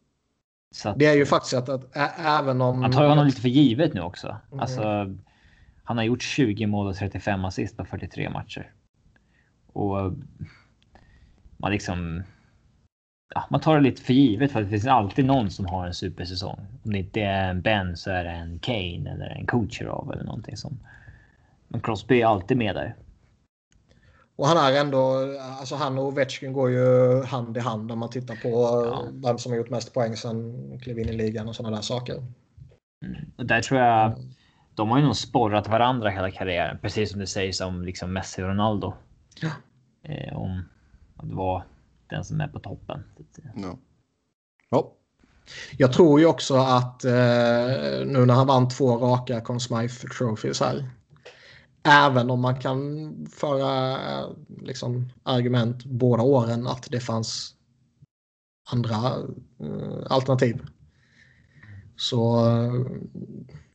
Så 0.75 0.89
att, 0.89 0.99
Det 0.99 1.05
är 1.05 1.15
ju 1.15 1.25
faktiskt 1.25 1.53
att, 1.53 1.69
att 1.69 1.95
ä, 1.95 2.09
även 2.17 2.61
om... 2.61 2.79
man 2.79 2.91
tar 2.91 3.09
honom 3.09 3.25
lite 3.25 3.41
för 3.41 3.49
givet 3.49 3.93
nu 3.93 4.01
också. 4.01 4.27
Mm. 4.27 4.59
Alltså, 4.59 5.15
han 5.83 5.97
har 5.97 6.03
gjort 6.03 6.21
20 6.21 6.65
mål 6.65 6.87
och 6.87 6.95
35 6.95 7.45
assist 7.45 7.77
på 7.77 7.85
43 7.85 8.29
matcher. 8.29 8.71
Och 9.73 10.13
man 11.57 11.71
liksom. 11.71 12.23
Ja, 13.35 13.43
man 13.49 13.61
tar 13.61 13.75
det 13.75 13.81
lite 13.81 14.01
för 14.01 14.13
givet 14.13 14.51
för 14.51 14.61
det 14.61 14.69
finns 14.69 14.87
alltid 14.87 15.25
någon 15.25 15.51
som 15.51 15.65
har 15.65 15.87
en 15.87 15.93
supersäsong. 15.93 16.59
Om 16.83 16.91
det 16.91 16.99
inte 16.99 17.21
är 17.21 17.49
en 17.49 17.61
Ben 17.61 17.97
så 17.97 18.11
är 18.11 18.23
det 18.23 18.31
en 18.31 18.59
Kane 18.59 19.11
eller 19.11 19.29
en 19.29 19.45
Kucherov 19.45 20.11
eller 20.13 20.23
någonting 20.23 20.57
som. 20.57 20.79
Men 21.67 21.81
Crosby 21.81 22.21
är 22.21 22.25
alltid 22.25 22.57
med 22.57 22.75
där. 22.75 22.95
Och 24.35 24.47
han 24.47 24.57
är 24.57 24.79
ändå, 24.79 25.17
alltså 25.59 25.75
han 25.75 25.97
och 25.97 26.05
Ovechkin 26.05 26.53
går 26.53 26.71
ju 26.71 27.21
hand 27.23 27.57
i 27.57 27.59
hand 27.59 27.91
om 27.91 27.99
man 27.99 28.09
tittar 28.09 28.35
på 28.35 28.49
Ja. 28.49 29.07
vem 29.13 29.37
som 29.37 29.51
har 29.51 29.57
gjort 29.57 29.69
mest 29.69 29.93
poäng 29.93 30.15
sen 30.17 30.79
klev 30.79 30.99
in 30.99 31.09
i 31.09 31.13
ligan 31.13 31.47
och 31.47 31.55
sådana 31.55 31.75
där 31.75 31.83
saker. 31.83 32.15
Mm. 33.05 33.31
Och 33.37 33.45
där 33.45 33.61
tror 33.61 33.79
jag 33.79 34.13
de 34.73 34.89
har 34.89 34.97
ju 34.99 35.05
nog 35.05 35.15
sporrat 35.15 35.67
varandra 35.67 36.09
hela 36.09 36.31
karriären, 36.31 36.77
precis 36.81 37.11
som 37.11 37.19
det 37.19 37.27
sägs 37.27 37.61
om 37.61 37.81
liksom 37.85 38.13
Messi 38.13 38.41
och 38.41 38.47
Ronaldo. 38.47 38.93
Ja. 39.41 39.49
Eh, 40.03 40.37
om 40.37 40.63
att 41.15 41.31
vara 41.31 41.63
den 42.09 42.23
som 42.25 42.41
är 42.41 42.47
på 42.47 42.59
toppen. 42.59 43.03
Ja. 43.55 43.77
Ja. 44.69 44.91
Jag 45.77 45.93
tror 45.93 46.19
ju 46.19 46.25
också 46.25 46.55
att 46.55 47.05
eh, 47.05 47.11
nu 48.05 48.25
när 48.25 48.33
han 48.33 48.47
vann 48.47 48.69
två 48.69 48.97
raka 48.97 49.41
Conn 49.41 49.59
Smythe 49.59 50.07
Trophies 50.07 50.59
här. 50.59 50.89
Även 51.85 52.29
om 52.29 52.41
man 52.41 52.59
kan 52.59 53.11
föra 53.31 53.91
eh, 54.19 54.29
liksom, 54.61 55.09
argument 55.23 55.85
båda 55.85 56.23
åren 56.23 56.67
att 56.67 56.87
det 56.91 56.99
fanns 56.99 57.55
andra 58.71 58.95
eh, 59.59 60.05
alternativ. 60.09 60.65
Så 61.95 62.47
eh, 62.47 62.73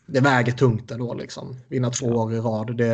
det 0.06 0.20
väger 0.20 0.52
tungt 0.52 0.90
ändå 0.90 1.14
liksom. 1.14 1.56
Vinna 1.68 1.90
två 1.90 2.06
år 2.06 2.34
i 2.34 2.38
rad. 2.38 2.76
Det, 2.76 2.86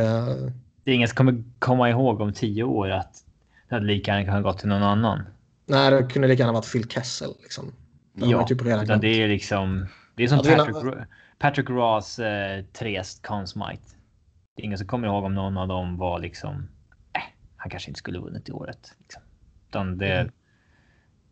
Det 0.85 0.91
är 0.91 0.95
ingen 0.95 1.09
som 1.09 1.17
kommer 1.17 1.45
komma 1.59 1.91
ihåg 1.91 2.21
om 2.21 2.33
tio 2.33 2.63
år 2.65 2.91
att 2.91 3.25
det 3.69 3.75
hade 3.75 3.87
lika 3.87 4.11
gärna 4.11 4.25
kunnat 4.25 4.43
gått 4.43 4.59
till 4.59 4.69
någon 4.69 4.83
annan. 4.83 5.23
nej, 5.67 5.91
det 5.91 6.03
kunde 6.13 6.29
lika 6.29 6.41
gärna 6.43 6.53
varit 6.53 6.73
Phil 6.73 6.89
Kessel. 6.89 7.31
Liksom. 7.43 7.73
Man 8.13 8.29
Ja, 8.31 8.47
typ 8.47 8.63
redan 8.63 9.01
det 9.01 9.23
är 9.23 9.29
liksom. 9.29 9.87
Det 10.15 10.25
är 10.25 10.29
som 10.29 10.39
Patrick, 10.39 10.77
Ro- 10.77 11.05
Patrick 11.39 11.71
Ross 11.71 12.19
eh, 12.19 12.65
trest 12.73 13.27
Conn 13.27 13.47
Smythe. 13.47 13.96
Det 14.57 14.63
är 14.63 14.65
ingen 14.65 14.79
som 14.79 14.87
kommer 14.87 15.09
ihåg 15.09 15.25
om 15.25 15.35
någon 15.35 15.57
av 15.57 15.69
dem 15.69 15.97
var 15.97 16.19
liksom. 16.19 16.69
Eh, 17.13 17.23
han 17.57 17.71
kanske 17.71 17.91
inte 17.91 17.99
skulle 17.99 18.19
vunnit 18.19 18.49
i 18.49 18.53
året. 18.53 18.95
Liksom. 18.99 19.23
Utan 19.69 19.99
det. 19.99 20.21
Mm. 20.21 20.33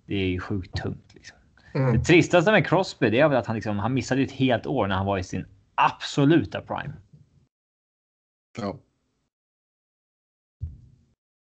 Det 0.07 0.15
är 0.15 0.27
ju 0.27 0.41
sjukt 0.41 0.77
tungt. 0.77 1.15
Liksom. 1.15 1.39
Mm. 1.75 1.93
Det 1.93 2.05
tristaste 2.05 2.53
med 2.53 2.67
Crosby 2.67 3.11
det 3.11 3.21
är 3.21 3.29
väl 3.29 3.39
att 3.39 3.47
han, 3.47 3.57
liksom, 3.57 3.79
han 3.79 3.95
missade 3.95 4.23
ett 4.23 4.33
helt 4.33 4.67
år 4.67 4.87
när 4.87 4.95
han 4.97 5.07
var 5.07 5.19
i 5.19 5.25
sin 5.25 5.47
absoluta 5.75 6.61
prime. 6.61 6.93
ja. 8.59 8.79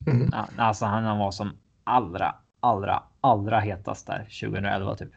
Mm. 0.07 0.29
Ja, 0.33 0.49
Alltså 0.57 0.85
han, 0.85 1.05
han 1.05 1.19
var 1.19 1.31
som 1.31 1.57
allra, 1.85 2.35
allra, 2.61 3.03
allra 3.21 3.61
hetast 3.61 4.07
där 4.07 4.19
2011 4.19 4.97
typ. 4.97 5.13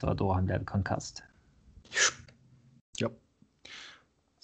Det 0.00 0.06
var 0.06 0.14
då 0.14 0.32
han 0.32 0.46
blev 0.46 0.64
konkast. 0.64 1.22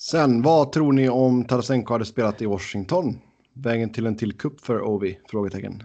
Ja. 0.03 0.11
Sen, 0.11 0.43
vad 0.43 0.73
tror 0.73 0.93
ni 0.93 1.09
om 1.09 1.45
Tarasenko 1.45 1.93
hade 1.93 2.05
spelat 2.05 2.43
i 2.43 2.47
Washington? 2.47 3.19
Vägen 3.53 3.93
till 3.93 4.07
en 4.07 4.17
till 4.17 4.33
kupp 4.33 4.61
för 4.61 4.83
Ovi? 4.83 5.19
Frågetecken. 5.29 5.83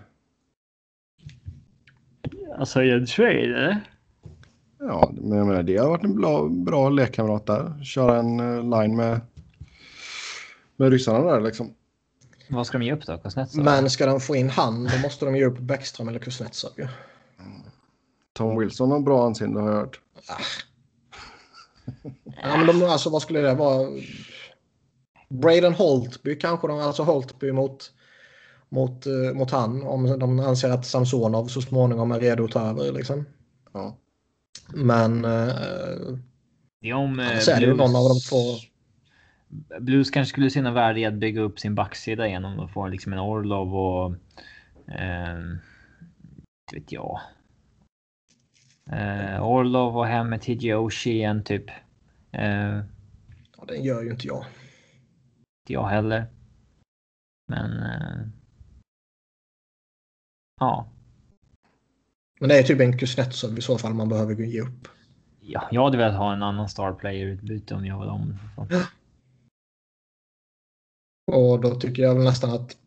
Alltså 2.60 2.84
i 2.84 2.92
en 2.92 3.06
trade? 3.06 3.82
Ja, 4.80 5.12
men 5.14 5.38
jag 5.38 5.48
menar, 5.48 5.64
det 5.64 5.78
har 5.78 5.90
varit 5.90 6.04
en 6.04 6.16
bra, 6.16 6.48
bra 6.50 6.90
lekkamrat 6.90 7.46
där. 7.46 7.84
Köra 7.84 8.20
en 8.20 8.40
eh, 8.40 8.80
line 8.80 8.96
med, 8.96 9.22
med 10.76 10.92
ryssarna 10.92 11.32
där 11.32 11.42
liksom. 11.42 11.74
Vad 12.50 12.68
ska 12.68 12.78
de 12.78 12.86
ge 12.86 12.94
upp 12.94 13.06
då? 13.06 13.18
Kuznetsov? 13.18 13.64
Men 13.64 13.90
ska 13.90 14.06
de 14.06 14.20
få 14.20 14.36
in 14.36 14.50
han 14.50 14.84
då 14.84 15.00
måste 15.04 15.26
de 15.26 15.36
ge 15.36 15.46
upp 15.46 15.58
Bäckström 15.58 16.08
eller 16.08 16.20
Kuznetsov 16.20 16.72
ju. 16.78 16.88
Tom 18.34 18.60
Wilson 18.60 18.92
har 18.92 19.00
bra 19.00 19.26
anseende 19.26 19.62
har 19.62 19.70
jag 19.70 19.76
hört. 19.76 20.00
Ja, 22.42 22.58
men 22.58 22.68
de, 22.68 22.84
alltså, 22.84 23.10
vad 23.10 23.22
skulle 23.22 23.40
det 23.40 23.54
vara? 23.54 23.88
Braden 25.30 25.74
Holtby 25.74 26.40
kanske 26.40 26.68
de, 26.68 26.80
alltså 26.80 27.04
Holtby 27.04 27.52
mot, 27.52 27.92
mot, 28.70 29.06
eh, 29.06 29.34
mot 29.34 29.52
han 29.52 29.84
om 29.84 30.20
de 30.20 30.40
anser 30.40 30.70
att 30.70 30.86
Samsonov 30.86 31.48
så 31.48 31.62
småningom 31.62 32.12
är 32.12 32.20
redo 32.20 32.46
att 32.46 32.52
ta 32.52 32.70
över 32.70 32.92
liksom. 32.92 33.26
Ja. 33.74 33.98
Men 34.74 35.26
eh, 35.26 35.56
Det 36.82 36.90
är 36.90 36.94
om 36.94 37.20
eh, 37.20 37.40
så 37.40 37.52
är 37.52 37.60
det 37.60 37.66
ju 37.66 37.74
någon 37.74 37.96
av 37.96 38.10
de 38.10 38.20
två. 38.30 38.38
Blues 39.80 40.12
kanske 40.12 40.30
skulle 40.30 40.50
se 40.50 40.62
någon 40.62 40.74
värde 40.74 41.00
i 41.00 41.06
att 41.06 41.14
bygga 41.14 41.42
upp 41.42 41.60
sin 41.60 41.76
backsida 41.76 42.28
igen 42.28 42.46
om 42.46 42.58
de 42.58 42.70
får 42.70 42.90
liksom 42.90 43.14
en 43.14 43.20
Orlov 43.20 43.76
och... 43.76 44.16
Eh, 44.94 45.40
inte 46.72 46.76
vet 46.76 46.92
jag. 46.92 47.20
Eh, 48.92 49.48
Orlov 49.48 49.98
och 49.98 50.08
hem 50.08 50.30
med 50.30 50.42
TJ 50.42 50.76
Oshie 50.76 51.14
igen 51.14 51.44
typ. 51.44 51.66
Eh, 52.32 52.80
Ja, 53.58 53.66
den 53.68 53.84
gör 53.84 54.04
ju 54.04 54.12
inte 54.12 54.28
jag. 54.28 54.46
inte 55.62 55.74
jag 55.74 55.88
heller. 55.88 56.26
Men... 57.48 57.84
Eh, 57.84 58.28
ja. 60.60 60.90
Men 62.40 62.50
det 62.50 62.60
är 62.60 62.64
typ 62.64 62.80
en 62.80 62.98
Kuznetsov 62.98 63.58
i 63.58 63.62
så 63.62 63.78
fall 63.78 63.94
man 63.94 64.10
behöver 64.10 64.36
ge 64.36 64.62
upp. 64.62 64.88
ja. 65.42 65.68
Jag 65.72 65.84
hade 65.84 65.98
velat 65.98 66.18
ha 66.18 66.34
en 66.34 66.44
annan 66.44 66.70
star 66.70 66.94
player 66.94 67.26
utbyte 67.28 67.76
om 67.76 67.86
jag 67.86 67.98
var 67.98 68.06
dem. 68.06 68.38
Och 71.32 71.62
då 71.62 71.76
tycker 71.76 72.04
jag 72.04 72.24
nästan 72.24 72.50
att, 72.50 72.78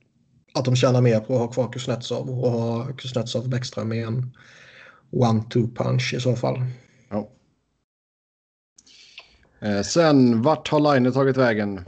att 0.54 0.64
de 0.64 0.76
tjänar 0.76 1.00
mer 1.00 1.20
på 1.20 1.34
att 1.34 1.40
ha 1.40 1.48
kvar 1.48 1.72
Kuznetsov 1.72 2.30
och 2.30 2.50
ha 2.50 2.92
Kuznetsov 2.92 3.48
Bäckström 3.48 3.92
i 3.92 4.02
en 4.02 4.36
one-two 5.10 5.74
punch 5.76 6.14
i 6.14 6.20
så 6.20 6.36
fall. 6.36 6.64
Eh, 9.60 9.80
sen, 9.82 10.42
vart 10.42 10.68
har 10.68 10.94
Line 10.94 11.12
tagit 11.12 11.36
vägen? 11.36 11.80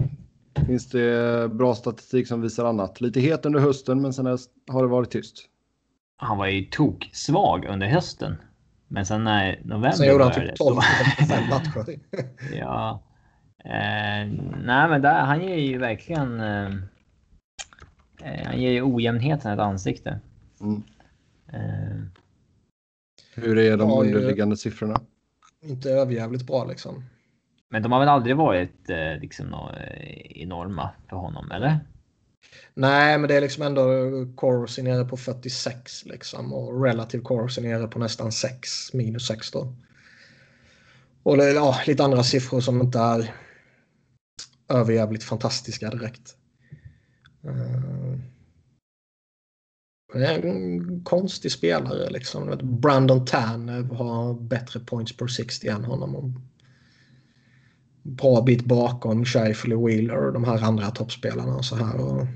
Finns 0.66 0.88
det 0.90 1.48
bra 1.52 1.74
statistik 1.74 2.28
som 2.28 2.40
visar 2.40 2.64
annat? 2.64 3.00
Lite 3.00 3.20
het 3.20 3.46
under 3.46 3.60
hösten, 3.60 4.02
men 4.02 4.12
sen 4.12 4.26
har 4.70 4.82
det 4.82 4.88
varit 4.88 5.10
tyst. 5.10 5.36
Han 6.16 6.38
var 6.38 6.46
ju 6.46 6.64
tok 6.64 7.10
svag 7.12 7.64
under 7.64 7.86
hösten. 7.86 8.36
Men 8.88 9.06
sen 9.06 9.24
när 9.24 9.60
november 9.64 9.90
Sen 9.90 10.08
gjorde 10.08 10.24
han 10.24 10.32
började, 10.32 10.48
typ 10.50 10.58
12 10.58 10.74
då- 10.76 10.80
på 11.18 11.26
fem 11.34 11.48
matcher. 11.50 11.98
Ja. 12.58 13.02
Eh, 13.64 14.26
nej, 14.64 14.88
men 14.88 15.02
där, 15.02 15.20
han 15.20 15.40
ger 15.42 15.56
ju 15.56 15.78
verkligen. 15.78 16.40
Eh, 16.40 16.66
eh, 18.22 18.46
han 18.46 18.60
ger 18.60 18.70
ju 18.70 18.82
ojämnheten 18.82 19.52
ett 19.52 19.58
ansikte. 19.60 20.20
Mm. 20.60 20.82
Eh, 21.52 22.02
Hur 23.34 23.58
är 23.58 23.76
de 23.76 23.90
underliggande 23.92 24.56
siffrorna? 24.56 25.00
Inte 25.62 25.90
överjävligt 25.90 26.46
bra 26.46 26.64
liksom 26.64 27.04
men 27.72 27.82
de 27.82 27.92
har 27.92 28.00
väl 28.00 28.08
aldrig 28.08 28.36
varit 28.36 28.90
eh, 28.90 29.20
liksom 29.20 29.54
eh, 29.54 30.42
enorma 30.42 30.90
för 31.08 31.16
honom, 31.16 31.50
eller? 31.50 31.80
Nej, 32.74 33.18
men 33.18 33.28
det 33.28 33.36
är 33.36 33.40
liksom 33.40 33.62
ändå 33.62 33.82
Corsi 34.36 34.82
nere 34.82 35.04
på 35.04 35.16
46 35.16 36.04
liksom 36.04 36.52
och 36.52 36.84
relativ 36.84 37.22
Corsi 37.22 37.60
nere 37.60 37.86
på 37.86 37.98
nästan 37.98 38.32
6 38.32 38.92
minus 38.92 39.26
6 39.26 39.50
då. 39.50 39.74
Och 41.22 41.36
ja, 41.36 41.76
lite 41.86 42.04
andra 42.04 42.22
siffror 42.22 42.60
som 42.60 42.80
inte 42.80 42.98
är 42.98 43.34
överjävligt 44.68 45.24
fantastiska 45.24 45.90
direkt. 45.90 46.36
Eh, 47.44 48.18
det 50.14 50.26
är 50.26 50.46
en 50.46 51.04
konstig 51.04 51.52
spelare 51.52 52.10
liksom. 52.10 52.58
Brandon 52.62 53.24
Tan 53.24 53.68
har 53.90 54.34
bättre 54.34 54.80
points 54.80 55.16
per 55.16 55.26
60 55.26 55.68
än 55.68 55.84
honom. 55.84 56.42
Bra 58.02 58.42
bit 58.42 58.64
bakom 58.64 59.24
Scheifele 59.24 59.74
och 59.74 59.88
Wheeler 59.88 60.26
och 60.26 60.32
de 60.32 60.44
här 60.44 60.64
andra 60.64 60.90
toppspelarna 60.90 61.54
och 61.54 61.64
så 61.64 61.76
här. 61.76 62.00
Och, 62.00 62.26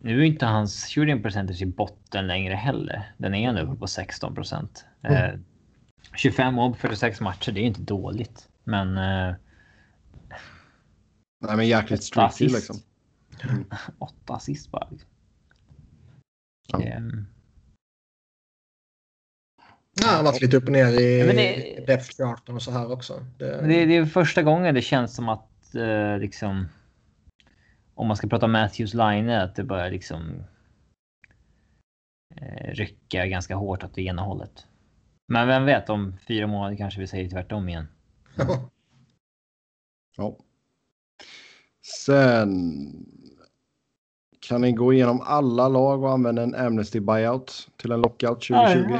Nu 0.00 0.20
är 0.20 0.24
inte 0.24 0.46
hans 0.46 0.86
shooting 0.86 1.22
percentage 1.22 1.62
i 1.62 1.66
botten 1.66 2.26
längre 2.26 2.54
heller. 2.54 3.12
Den 3.18 3.34
är 3.34 3.52
nu 3.52 3.60
uppe 3.60 3.76
på 3.76 3.86
16 3.86 4.34
procent. 4.34 4.84
Mm. 5.02 5.34
Eh, 5.34 5.40
25 6.16 6.54
mål 6.54 6.72
på 6.72 6.78
46 6.78 7.20
matcher, 7.20 7.52
det 7.52 7.60
är 7.60 7.64
inte 7.64 7.82
dåligt. 7.82 8.48
Men 8.64 8.96
eh, 8.96 9.34
Nej, 11.46 11.56
men 11.56 11.68
jäkligt 11.68 12.02
streaky 12.02 12.48
liksom. 12.48 12.76
åtta 13.98 14.34
assist 14.34 14.70
bara. 14.70 14.88
Liksom. 14.90 15.08
Ja. 16.68 16.82
Ehm, 16.82 17.26
ja, 19.94 20.06
han 20.06 20.16
har 20.16 20.32
varit 20.32 20.42
lite 20.42 20.56
upp 20.56 20.64
och 20.64 20.72
ner 20.72 21.00
i 21.00 21.18
Ja, 21.18 21.26
det- 21.32 21.86
depth 21.86 22.16
charten 22.16 22.54
och 22.54 22.62
så 22.62 22.70
här 22.70 22.92
också. 22.92 23.26
Det, 23.38 23.66
det, 23.66 23.84
det 23.86 23.96
är 23.96 24.04
första 24.06 24.42
gången 24.42 24.74
det 24.74 24.82
känns 24.82 25.14
som 25.14 25.28
att 25.28 25.74
eh, 25.74 26.18
liksom. 26.18 26.68
Om 27.94 28.06
man 28.06 28.16
ska 28.16 28.28
prata 28.28 28.46
Matthews 28.46 28.94
line 28.94 29.30
att 29.30 29.56
det 29.56 29.64
börjar 29.64 29.90
liksom. 29.90 30.44
Eh, 32.36 32.70
rycka 32.74 33.26
ganska 33.26 33.54
hårt 33.54 33.84
åt 33.84 33.94
det 33.94 34.02
ena 34.02 34.22
hållet. 34.22 34.66
Men 35.28 35.48
vem 35.48 35.64
vet 35.64 35.90
om 35.90 36.16
fyra 36.28 36.46
månader 36.46 36.76
kanske 36.76 37.00
vi 37.00 37.06
säger 37.06 37.30
tvärtom 37.30 37.68
igen. 37.68 37.88
Ja. 40.16 40.36
Sen 42.04 42.48
kan 44.40 44.60
ni 44.60 44.72
gå 44.72 44.92
igenom 44.92 45.20
alla 45.20 45.68
lag 45.68 46.02
och 46.02 46.12
använda 46.12 46.42
en 46.42 46.54
Amnesty 46.54 47.00
buyout 47.00 47.68
till 47.76 47.92
en 47.92 48.00
lockout 48.00 48.42
2020. 48.42 48.96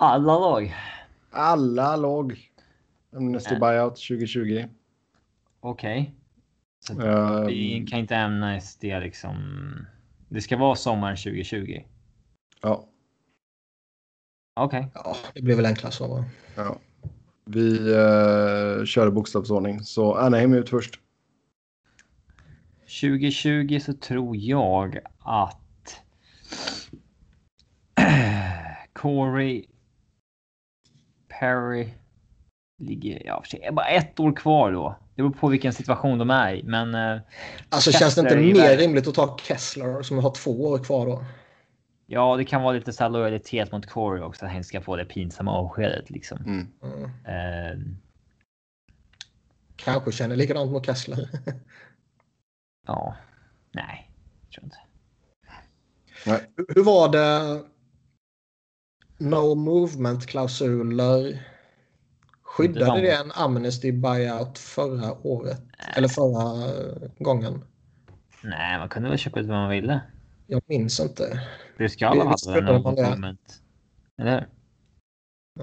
Alla 0.00 0.38
lag. 0.38 0.74
Alla 1.30 1.96
lag. 1.96 2.50
Amnesty 3.16 3.50
Nej. 3.50 3.60
buyout 3.60 3.96
2020. 3.96 4.64
Okej. 5.60 6.14
Så 6.80 7.00
Eh, 7.02 7.46
vi 7.46 7.86
kan 7.90 7.98
inte 7.98 8.18
amnesty 8.18 8.88
det 8.88 9.00
liksom. 9.00 9.36
Det 10.28 10.40
ska 10.40 10.56
vara 10.56 10.76
sommaren 10.76 11.16
2020. 11.16 11.82
ja, 12.62 12.88
Okej. 14.56 14.90
ja, 14.94 15.16
det 15.34 15.42
blir 15.42 15.56
väl 15.56 15.66
enklast 15.66 15.98
så. 15.98 16.08
va? 16.08 16.24
ja. 16.56 16.78
Vi 17.44 17.78
uh, 17.78 18.84
körde 18.84 19.10
bokstavsordning. 19.10 19.80
Så 19.80 20.14
Anaheim 20.14 20.54
ut 20.54 20.68
först. 20.68 21.00
2020 23.00 23.78
så 23.82 23.92
tror 23.92 24.36
jag 24.36 24.98
att 25.18 26.02
Corey 28.92 29.64
Perry 31.38 31.88
ligger, 32.82 33.22
ja 33.26 33.40
för 33.42 33.48
sig, 33.48 33.62
är 33.62 33.72
bara 33.72 33.86
ett 33.88 34.20
år 34.20 34.32
kvar 34.36 34.72
då. 34.72 34.96
Det 35.14 35.22
beror 35.22 35.32
på 35.34 35.48
vilken 35.48 35.72
situation 35.72 36.18
de 36.18 36.30
är 36.30 36.54
i, 36.54 36.62
men 36.62 36.94
eh, 36.94 37.20
Alltså 37.68 37.92
känns 37.92 38.14
det 38.14 38.20
inte 38.20 38.34
Kessler 38.34 38.54
mer 38.68 38.76
rimligt 38.76 39.06
att 39.08 39.14
ta 39.14 39.38
Kessler 39.42 40.02
som 40.02 40.18
har 40.18 40.30
två 40.30 40.50
år 40.68 40.78
kvar 40.84 41.06
då? 41.06 41.24
ja, 42.06 42.36
det 42.36 42.44
kan 42.44 42.62
vara 42.62 42.72
lite 42.72 42.92
så 42.92 43.02
här 43.04 43.10
lojalitet 43.10 43.72
mot 43.72 43.86
Corey 43.86 44.22
också, 44.22 44.46
att 44.46 44.52
han 44.52 44.64
ska 44.64 44.80
få 44.80 44.96
det 44.96 45.04
pinsamma 45.04 45.52
avskedet 45.52 46.10
liksom. 46.10 46.38
Mm. 46.38 46.68
Mm. 46.82 47.04
Eh, 47.04 47.78
Kanske 49.76 50.12
känner 50.12 50.36
likadant 50.36 50.70
mot 50.72 50.86
Kessler. 50.86 51.28
ja, 52.86 53.16
nej, 53.72 54.10
jag 54.42 54.50
tror 54.50 54.64
inte. 54.64 54.76
Hur- 56.24 56.74
Hur 56.74 56.84
var 56.84 57.08
det? 57.08 57.62
No 59.18 59.54
movement-klausuler. 59.54 61.42
Skyddade 62.42 63.00
det 63.00 63.12
en 63.12 63.32
amnesty 63.32 63.92
buyout 63.92 64.58
förra 64.58 65.26
året? 65.26 65.62
Eller 65.96 66.08
förra 66.08 66.68
eh, 66.68 67.10
gången? 67.18 67.64
Nej, 68.42 68.78
man 68.78 68.88
kunde 68.88 69.08
väl 69.08 69.18
köpa 69.18 69.40
ut 69.40 69.46
vad 69.46 69.56
man 69.56 69.70
ville. 69.70 70.00
Jag 70.46 70.62
minns 70.66 71.00
inte. 71.00 71.42
Bruscala 71.76 72.24
hade 72.24 72.60
väl 72.60 72.64
någon 72.64 72.94
moment. 72.94 73.62
Eller 74.18 74.30
hur? 74.30 74.46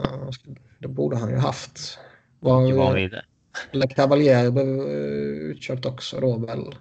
Ja, 0.01 0.31
det 0.79 0.87
borde 0.87 1.17
han 1.17 1.29
ju 1.29 1.37
haft. 1.37 1.99
Han 2.41 2.75
Var 2.75 2.93
ville. 2.93 3.25
Le 3.71 3.87
Cavalier 3.87 4.51
blev 4.51 4.67
eh, 4.67 4.85
utköpt 5.51 5.85
också 5.85 6.19
då 6.19 6.37
väl? 6.37 6.75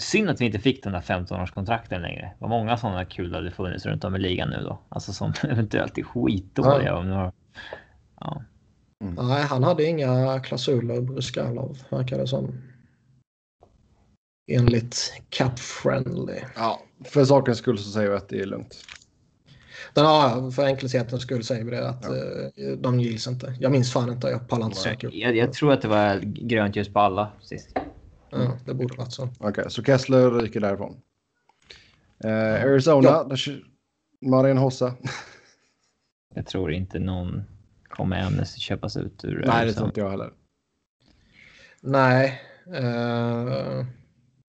Synd 0.00 0.30
att 0.30 0.40
vi 0.40 0.44
inte 0.44 0.58
fick 0.58 0.82
den 0.82 0.92
där 0.92 1.00
15-årskontrakten 1.00 1.98
längre. 1.98 2.30
Vad 2.38 2.50
många 2.50 2.76
sådana 2.76 3.04
kul 3.04 3.34
hade 3.34 3.50
funnits 3.50 3.86
runt 3.86 4.04
om 4.04 4.16
i 4.16 4.18
ligan 4.18 4.50
nu 4.50 4.56
då. 4.62 4.78
Alltså 4.88 5.12
som 5.12 5.32
eventuellt 5.48 5.98
är 5.98 6.02
skitdåliga. 6.02 6.88
Ja. 6.88 6.98
Om 6.98 7.08
några... 7.10 7.32
ja. 8.20 8.42
Nej, 8.98 9.42
han 9.42 9.64
hade 9.64 9.84
inga 9.84 10.40
klausuler, 10.40 11.00
Bruskalov, 11.00 11.78
verkar 11.90 12.18
det 12.18 12.26
som. 12.26 12.62
Enligt 14.52 15.12
Cap 15.30 15.58
Friendly. 15.58 16.40
Ja, 16.56 16.80
för 17.04 17.24
sakens 17.24 17.58
skull 17.58 17.78
så 17.78 17.90
säger 17.90 18.10
vi 18.10 18.16
att 18.16 18.28
det 18.28 18.40
är 18.40 18.46
lugnt. 18.46 18.74
Den, 19.94 20.04
ja, 20.04 20.50
för 20.50 20.64
enkelhetens 20.64 21.22
skull 21.22 21.44
säger 21.44 21.64
vi 21.64 21.70
det 21.70 21.88
att 21.88 22.04
Ja. 22.04 22.16
eh, 22.64 22.72
de 22.78 23.00
gills 23.00 23.26
inte. 23.26 23.54
Jag 23.60 23.72
minns 23.72 23.92
fan 23.92 24.12
inte, 24.12 24.26
jag 24.28 24.48
pallar 24.48 24.66
inte 24.66 24.78
söka 24.78 25.06
upp. 25.06 25.14
jag, 25.14 25.36
jag 25.36 25.52
tror 25.52 25.72
att 25.72 25.82
det 25.82 25.88
var 25.88 26.18
grönt 26.24 26.76
ljus 26.76 26.88
på 26.92 27.00
alla 27.00 27.30
sist. 27.40 27.78
Ja, 28.44 28.58
det 28.66 28.74
borde 28.74 28.96
varit 28.96 29.12
så. 29.12 29.28
Okej, 29.38 29.64
så 29.70 29.82
Kessler 29.82 30.30
ryker 30.30 30.60
därifrån. 30.60 31.00
Eh, 32.24 32.62
Arizona, 32.62 33.08
Ja. 33.08 33.36
Marian 34.20 34.58
Hossa. 34.58 34.94
Jag 36.34 36.46
tror 36.46 36.72
inte 36.72 36.98
någon 36.98 37.42
kommer 37.88 38.22
Amnesty 38.26 38.60
köpas 38.60 38.96
ut 38.96 39.24
ur 39.24 39.30
Nej, 39.34 39.42
det 39.46 39.52
Arizona. 39.52 39.74
tror 39.74 39.88
inte 39.88 40.00
jag 40.00 40.10
heller. 40.10 40.32
Nej. 41.80 42.42
Eh, 42.66 43.86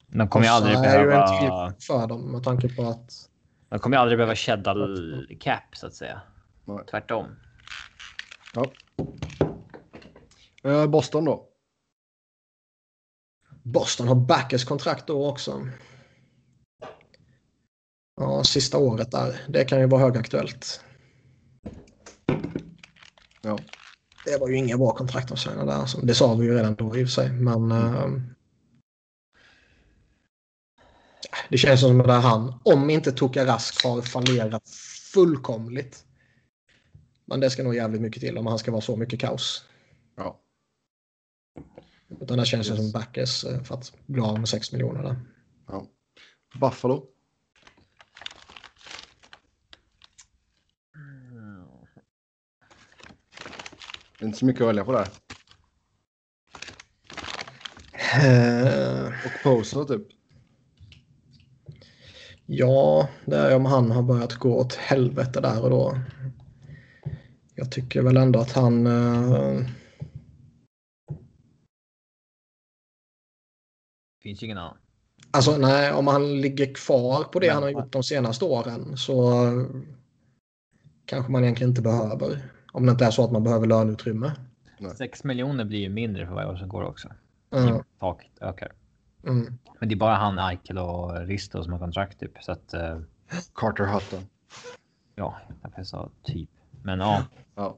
De 0.08 0.28
kommer 0.30 0.46
ju 0.46 0.52
aldrig 0.52 0.76
behöva... 0.82 1.28
tillgång 1.40 1.74
för 1.88 2.08
dem 2.08 2.32
med 2.32 2.44
tanke 2.44 2.76
på 2.76 2.90
att 2.90 3.30
De 3.70 3.80
kommer 3.80 3.98
ju 3.98 4.02
aldrig 4.02 4.18
behöva 4.18 4.36
kedda 4.36 4.76
cap 5.40 5.64
så 5.76 5.88
att 5.88 5.94
säga. 5.94 6.22
Nej. 6.66 6.78
Tvärtom. 6.92 7.26
Ja. 8.54 8.66
Eh, 10.64 10.88
Boston 10.88 11.26
då? 11.26 11.47
Boston 13.72 14.08
har 14.08 14.16
Backers 14.16 14.66
kontrakt 14.66 15.08
då 15.08 15.30
också. 15.30 15.68
Ja, 18.16 18.44
sista 18.44 18.78
året 18.78 19.12
där. 19.12 19.42
Det 19.48 19.66
kan 19.66 19.80
ju 19.80 19.88
vara 19.88 20.02
högaktuellt. 20.02 20.82
Ja. 23.42 23.60
Det 24.26 24.38
var 24.38 24.48
ju 24.48 24.56
inga 24.56 24.78
bra 24.78 24.92
kontrakt 24.92 25.30
de 25.30 25.38
signade 25.38 25.72
där. 25.72 25.78
Alltså. 25.78 26.02
Det 26.02 26.16
sa 26.16 26.36
vi 26.36 26.46
ju 26.46 26.56
redan 26.56 26.76
då 26.76 26.98
i 26.98 27.04
och 27.04 27.08
för 27.08 27.14
sig. 27.14 27.32
Men 27.32 27.72
ehm, 27.72 28.34
det 31.50 31.58
känns 31.58 31.82
som 31.82 32.02
att 32.02 32.24
han, 32.24 32.60
om 32.64 32.90
inte 32.90 33.12
Toka 33.12 33.46
Rask 33.46 33.84
har 33.84 34.02
fallerat 34.02 34.70
fullkomligt. 35.14 36.06
Men 37.26 37.40
det 37.40 37.50
ska 37.50 37.64
nog 37.64 37.76
jävligt 37.76 38.02
mycket 38.02 38.22
till 38.22 38.38
om 38.38 38.48
han 38.48 38.60
ska 38.60 38.72
vara 38.72 38.82
så 38.82 38.96
mycket 38.96 39.20
kaos. 39.20 39.66
Ja. 40.16 40.40
Utan 42.10 42.38
det 42.38 42.46
känns 42.46 42.68
Yes. 42.70 42.78
som 42.78 42.92
backers 42.92 43.44
eh, 43.46 43.64
för 43.64 43.76
att 43.76 43.92
bli 44.06 44.22
av 44.22 44.40
med 44.40 44.50
6 44.50 44.72
miljoner 44.72 45.04
där. 45.04 45.16
ja. 45.68 45.88
Buffalo? 46.62 47.06
Det 54.20 54.26
är 54.26 54.28
inte 54.28 54.38
så 54.38 54.46
mycket 54.46 54.62
att 54.62 54.68
välja 54.68 54.84
på 54.86 54.92
där. 54.92 55.08
Eh, 58.24 59.06
Och 59.08 59.44
Poso 59.44 59.86
typ. 59.86 60.02
Ja, 62.46 63.10
det 63.26 63.38
är 63.38 63.56
om 63.56 63.66
han 63.66 63.92
har 63.92 64.04
börjat 64.04 64.34
gå 64.34 64.58
åt 64.60 64.74
helvete 64.76 65.42
där 65.42 65.62
och 65.64 65.70
då. 65.70 66.00
Jag 67.56 67.72
tycker 67.72 68.02
väl 68.02 68.18
ändå 68.18 68.40
att 68.40 68.52
han... 68.52 68.88
eh, 68.88 69.68
Finns 74.28 74.44
ingen 74.44 74.58
annan. 74.58 74.78
Alltså 75.32 75.58
nej, 75.58 75.94
om 75.94 76.08
han 76.08 76.42
ligger 76.42 76.74
kvar 76.74 77.24
på 77.24 77.40
det 77.40 77.48
Men- 77.48 77.54
han 77.54 77.64
har 77.64 77.70
gjort 77.70 77.92
de 77.92 78.04
senaste 78.04 78.46
åren 78.46 78.98
så 78.98 79.34
kanske 81.06 81.32
man 81.32 81.44
egentligen 81.44 81.70
inte 81.70 81.82
behöver. 81.82 82.52
Om 82.72 82.86
det 82.86 82.92
inte 82.92 83.06
är 83.06 83.12
så 83.12 83.24
att 83.24 83.32
man 83.32 83.44
behöver 83.44 83.68
löneutrymme. 83.68 84.32
6 84.98 85.24
miljoner 85.24 85.66
blir 85.66 85.80
ju 85.80 85.90
mindre 85.90 86.28
för 86.28 86.34
varje 86.34 86.50
år 86.50 86.56
som 86.58 86.70
går 86.70 86.84
också. 86.84 87.10
Mm, 87.52 87.84
Taket 88.00 88.32
ökar. 88.42 88.72
mm. 89.28 89.58
Men 89.80 89.90
det 89.90 89.96
är 89.96 89.98
bara 89.98 90.16
han, 90.16 90.40
Eichel 90.40 90.78
och 90.78 91.28
Risto 91.28 91.64
som 91.64 91.72
har 91.74 91.80
kontrakt 91.80 92.20
typ. 92.20 92.32
Så 92.44 92.52
att 92.52 92.74
eh, 92.74 93.00
Carter 93.56 93.86
Hutton. 93.86 94.24
ja, 95.16 95.38
därför 95.62 95.78
jag 95.80 95.88
sa 95.88 96.10
typ. 96.24 96.50
Men 96.84 97.00
ja, 97.00 97.24
Ja. 97.56 97.78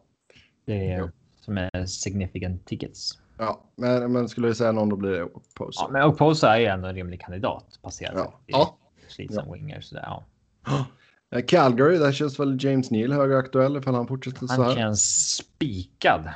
det 0.65 0.91
är 0.91 1.11
som 1.41 1.57
är 1.57 1.85
significant 1.85 2.65
tickets. 2.65 3.19
Ja, 3.39 3.63
men, 3.75 4.11
men 4.11 4.29
skulle 4.29 4.47
du 4.47 4.55
säga 4.55 4.71
någon 4.71 4.89
då 4.89 4.95
blir 4.95 5.11
det 5.11 5.23
Oposo. 5.23 5.81
Ja, 5.83 5.89
men 5.91 6.03
Oposo 6.03 6.47
är 6.47 6.57
ju 6.57 6.65
ändå 6.65 6.87
en 6.87 6.95
rimlig 6.95 7.21
kandidat 7.21 7.79
baserat 7.81 8.13
Ja. 8.15 8.33
Ja. 8.45 8.77
slitsam 9.07 9.45
ja. 9.47 9.53
winger. 9.53 9.81
Så 9.81 9.95
där, 9.95 10.01
ja. 10.03 10.25
Eh, 11.31 11.45
Calgary, 11.47 11.97
där 11.97 12.11
känns 12.11 12.39
väl 12.39 12.63
James 12.63 12.91
Neal 12.91 13.11
högaktuell 13.11 13.77
ifall 13.77 13.95
han 13.95 14.07
fortsätter 14.07 14.47
så 14.47 14.53
Han 14.53 14.65
här. 14.65 14.75
känns 14.75 15.35
spikad. 15.35 16.29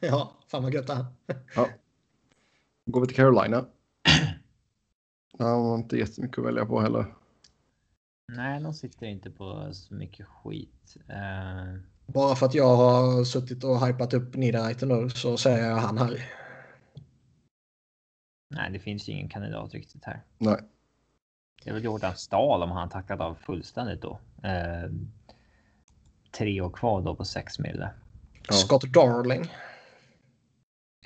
ja, 0.00 0.32
fan 0.48 0.62
vad 0.62 0.74
gött 0.74 0.86
det. 0.86 1.06
Ja. 1.56 1.68
Går 2.86 3.00
vi 3.00 3.06
till 3.06 3.16
Carolina. 3.16 3.64
Han 5.38 5.46
har 5.64 5.74
inte 5.74 5.96
jättemycket 5.96 6.38
att 6.38 6.44
välja 6.44 6.66
på 6.66 6.80
heller. 6.80 7.14
Nej, 8.32 8.60
de 8.60 8.74
sitter 8.74 9.06
inte 9.06 9.30
på 9.30 9.68
så 9.72 9.94
mycket 9.94 10.26
skit. 10.26 10.96
Uh, 11.10 11.80
Bara 12.06 12.34
för 12.34 12.46
att 12.46 12.54
jag 12.54 12.76
har 12.76 13.24
suttit 13.24 13.64
och 13.64 13.86
hypat 13.86 14.14
upp 14.14 14.34
Niederreiter 14.36 14.86
nu 14.86 15.10
så 15.10 15.36
säger 15.36 15.68
jag 15.68 15.76
han 15.76 15.98
här. 15.98 16.30
nej, 18.50 18.70
det 18.72 18.78
finns 18.78 19.08
ju 19.08 19.12
ingen 19.12 19.28
kandidat 19.28 19.74
riktigt 19.74 20.04
här. 20.04 20.22
Nej. 20.38 20.56
Det 21.64 21.70
är 21.70 21.74
väl 21.74 21.84
Jordan 21.84 22.16
Stahl 22.16 22.62
om 22.62 22.70
han 22.70 22.88
tackat 22.88 23.20
av 23.20 23.34
fullständigt 23.34 24.02
då. 24.02 24.18
Uh, 24.44 24.92
tre 26.30 26.60
år 26.60 26.70
kvar 26.70 27.02
då 27.02 27.14
på 27.14 27.24
sex 27.24 27.58
mille. 27.58 27.90
Ja. 28.48 28.54
Scott 28.54 28.82
Darling. 28.82 29.50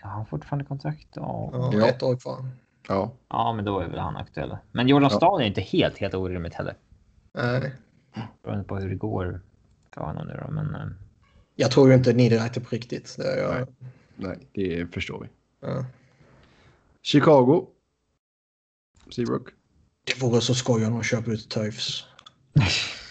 Ja, 0.01 0.07
han 0.09 0.19
har 0.19 0.25
fortfarande 0.25 0.65
kontrakt. 0.65 1.09
Ja. 1.13 1.51
Ja, 1.53 1.71
Ja. 1.75 1.89
Ett 1.89 2.03
år 2.03 2.17
kvar. 2.17 2.49
Ja. 2.89 3.11
ja, 3.29 3.53
men 3.53 3.65
då 3.65 3.81
är 3.81 3.89
väl 3.89 3.99
han 3.99 4.17
aktuell. 4.17 4.57
Men 4.73 4.89
Jordan 4.89 5.09
Ja. 5.13 5.17
Stahl 5.17 5.41
är 5.41 5.45
inte 5.45 5.61
helt, 5.61 5.99
helt 5.99 6.15
orimligt 6.15 6.55
heller. 6.55 6.75
Nej. 7.35 7.73
Beroende 8.43 8.65
på 8.65 8.77
hur 8.77 8.89
det 8.91 8.97
går 8.97 9.41
för 9.95 10.01
honom 10.01 10.27
nu 10.27 10.41
då. 10.47 10.51
Men 10.53 10.67
uh, 10.75 10.93
Jag 11.57 11.71
tror 11.71 11.89
ju 11.89 11.95
inte 11.95 12.13
Niederreiter 12.13 12.61
på 12.61 12.69
riktigt. 12.71 13.15
Det 13.19 13.33
är 13.33 13.37
jag. 13.43 13.69
Nej, 14.17 14.39
det 14.53 14.95
förstår 14.95 15.21
vi. 15.21 15.29
Ja. 15.69 15.85
Chicago. 17.03 17.67
Seabrook. 19.11 19.49
Det 20.05 20.23
vore 20.23 20.41
så 20.41 20.55
skoj 20.55 20.87
om 20.87 20.93
de 20.93 21.03
köper 21.03 21.33
ut 21.33 21.49
Toews. 21.51 22.07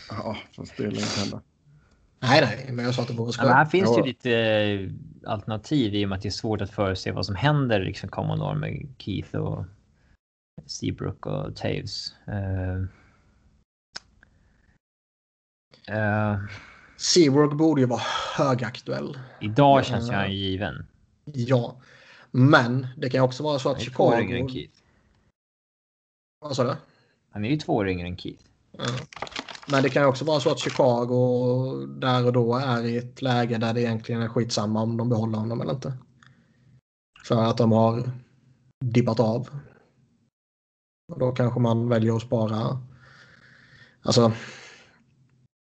Ja, 0.09 0.37
fast 0.55 0.77
det 0.77 0.83
lär 0.83 0.89
inte 0.89 1.19
hända. 1.19 1.41
Nej, 2.19 2.41
nej, 2.41 2.69
men 2.73 2.85
jag 2.85 2.95
sa 2.95 3.01
att 3.01 3.07
det 3.07 3.13
vore 3.13 3.27
Ja, 3.27 3.31
skoj. 3.31 3.45
men 3.45 3.55
här 3.55 3.65
finns 3.65 3.89
det 3.95 3.99
Ja. 3.99 4.05
ju 4.05 4.07
lite 4.07 4.31
eh, 4.33 5.31
alternativ 5.31 5.95
i 5.95 6.05
och 6.05 6.09
med 6.09 6.15
att 6.15 6.21
det 6.21 6.29
är 6.29 6.31
svårt 6.31 6.61
att 6.61 6.71
förutse 6.71 7.11
vad 7.11 7.25
som 7.25 7.35
händer 7.35 7.79
liksom 7.79 8.09
kommande 8.09 8.45
år 8.45 8.55
med 8.55 8.87
Keith 8.97 9.35
och 9.35 9.65
Seabrook 10.65 11.25
och 11.25 11.55
Taves. 11.55 12.13
Uh, 12.27 12.85
uh, 15.91 16.37
Seabrook 16.97 17.53
borde 17.53 17.81
ju 17.81 17.87
vara 17.87 18.01
högaktuell. 18.35 19.19
idag 19.41 19.85
känns 19.85 20.09
ju 20.09 20.13
Ja. 20.13 20.19
han 20.19 20.31
given. 20.33 20.85
Ja. 21.25 21.75
Men 22.31 22.87
det 22.97 23.09
kan 23.09 23.21
också 23.21 23.43
vara 23.43 23.59
så 23.59 23.69
att 23.69 23.77
Han 23.77 23.85
är 23.87 23.91
två 23.91 24.03
år 24.03 24.19
yngre 24.21 24.37
än 24.37 24.49
Chicago... 24.49 24.53
Keith. 24.53 24.81
Vad 26.39 26.55
sa 26.55 26.63
du? 26.63 26.75
Han 27.31 27.45
är 27.45 27.49
ju 27.49 27.57
två 27.57 27.75
år 27.75 27.89
yngre 27.89 28.07
än 28.07 28.17
Keith. 28.17 28.43
Ja. 28.71 28.85
Men 29.67 29.83
det 29.83 29.89
kan 29.89 30.01
ju 30.03 30.07
också 30.07 30.25
vara 30.25 30.39
så 30.39 30.51
att 30.51 30.59
Chicago 30.59 31.85
där 31.87 32.25
och 32.25 32.33
då 32.33 32.55
är 32.55 32.85
i 32.85 32.97
ett 32.97 33.21
läge 33.21 33.57
där 33.57 33.73
det 33.73 33.81
egentligen 33.81 34.21
är 34.21 34.27
skitsamma 34.27 34.81
om 34.81 34.97
de 34.97 35.09
behåller 35.09 35.37
honom 35.37 35.61
eller 35.61 35.73
inte. 35.73 35.93
För 37.25 37.43
att 37.43 37.57
de 37.57 37.71
har 37.71 38.11
dippat 38.85 39.19
av. 39.19 39.49
Och 41.13 41.19
då 41.19 41.31
kanske 41.31 41.59
man 41.59 41.89
väljer 41.89 42.15
att 42.15 42.21
spara. 42.21 42.81
Alltså. 44.01 44.31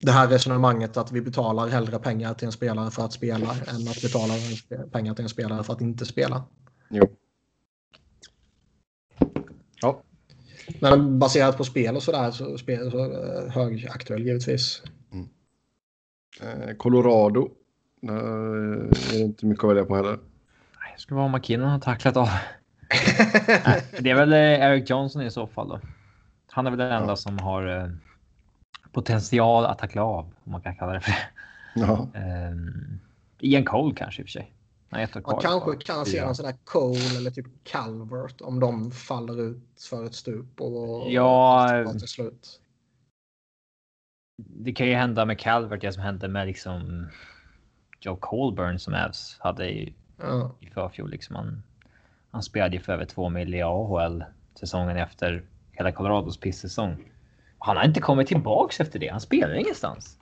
Det 0.06 0.12
här 0.12 0.28
resonemanget 0.28 0.96
att 0.96 1.12
vi 1.12 1.20
betalar 1.20 1.68
hellre 1.68 1.98
pengar 1.98 2.34
till 2.34 2.46
en 2.46 2.52
spelare 2.52 2.90
för 2.90 3.04
att 3.04 3.12
spela 3.12 3.50
än 3.50 3.88
att 3.88 4.02
betala 4.02 4.34
pengar 4.92 5.14
till 5.14 5.22
en 5.22 5.28
spelare 5.28 5.64
för 5.64 5.72
att 5.72 5.80
inte 5.80 6.06
spela. 6.06 6.44
Jo. 6.90 7.08
Ja. 9.82 10.02
Men 10.80 11.18
baserat 11.18 11.56
på 11.56 11.64
spel 11.64 11.96
och 11.96 12.02
sådär 12.02 12.30
så, 12.30 12.58
spel, 12.58 12.90
så 12.90 12.98
eh, 12.98 13.50
högaktuell 13.52 14.22
givetvis. 14.26 14.82
Eh, 16.40 16.76
Colorado. 16.76 17.48
Där 18.02 18.14
är 18.14 19.12
det 19.12 19.18
inte 19.18 19.46
mycket 19.46 19.64
att 19.64 19.70
välja 19.70 19.84
på 19.84 19.96
heller. 19.96 20.10
Nej, 20.80 20.92
Det 20.96 21.00
skulle 21.00 21.16
vara 21.16 21.26
om 21.26 21.32
McKinnon 21.32 21.68
har 21.68 21.78
tacklat 21.78 22.16
av. 22.16 22.28
Nej, 23.66 23.82
det 24.00 24.10
är 24.10 24.14
väl 24.14 24.32
eh, 24.32 24.38
Eric 24.38 24.90
Johnson 24.90 25.22
i 25.22 25.30
så 25.30 25.46
fall 25.46 25.68
då. 25.68 25.80
Han 26.50 26.66
är 26.66 26.70
väl 26.70 26.78
den 26.78 26.92
enda 26.92 27.12
Ja. 27.12 27.16
som 27.16 27.38
har 27.38 27.66
eh, 27.82 27.90
potential 28.96 29.64
att 29.64 29.78
tackla 29.78 30.02
av, 30.02 30.24
om 30.44 30.52
man 30.52 30.60
kan 30.60 30.76
kalla 30.76 30.92
det 30.92 31.00
för 31.00 31.10
det. 31.10 31.28
Ja. 31.74 32.08
Um, 32.50 33.00
Ian 33.40 33.64
Cole 33.64 33.94
kanske 33.96 34.22
i 34.22 34.24
och 34.24 34.26
för 34.26 34.32
sig. 34.32 34.52
Kvar. 34.90 35.32
Man 35.32 35.40
kanske 35.40 35.76
kan 35.76 36.06
se 36.06 36.18
en 36.18 36.34
sån 36.34 36.46
där 36.46 36.56
Cole 36.64 37.16
eller 37.18 37.30
typ 37.30 37.46
Calvert 37.64 38.40
om 38.40 38.60
de 38.60 38.90
faller 38.90 39.40
ut 39.40 39.82
för 39.90 40.06
ett 40.06 40.14
stup 40.14 40.60
och 40.60 41.12
Ja, 41.12 41.84
till 41.98 42.08
slut. 42.08 42.60
Det 44.42 44.72
kan 44.72 44.86
ju 44.86 44.94
hända 44.94 45.24
med 45.24 45.38
Calvert, 45.38 45.80
det 45.80 45.92
som 45.92 46.02
hände 46.02 46.28
med 46.28 46.46
liksom 46.46 47.08
Joe 48.00 48.16
Colburn 48.16 48.78
som 48.78 48.94
Avs 48.94 49.36
hade 49.40 49.70
i, 49.70 49.94
Ja. 50.18 50.54
i 50.60 50.66
förfjol. 50.66 51.10
Liksom 51.10 51.36
han, 51.36 51.62
han 52.30 52.42
spelade 52.42 52.76
ju 52.76 52.82
för 52.82 52.92
över 52.92 53.04
två 53.04 53.28
mil 53.28 53.54
i 53.54 53.62
AHL 53.62 54.24
säsongen 54.54 54.96
efter 54.96 55.42
hela 55.72 55.92
Colorados 55.92 56.40
pisssäsong. 56.40 57.12
Han 57.66 57.76
har 57.76 57.84
inte 57.84 58.00
kommit 58.00 58.28
tillbaks 58.28 58.80
efter 58.80 58.98
det. 58.98 59.08
Han 59.08 59.20
spelar 59.20 59.54
ingenstans. 59.54 60.18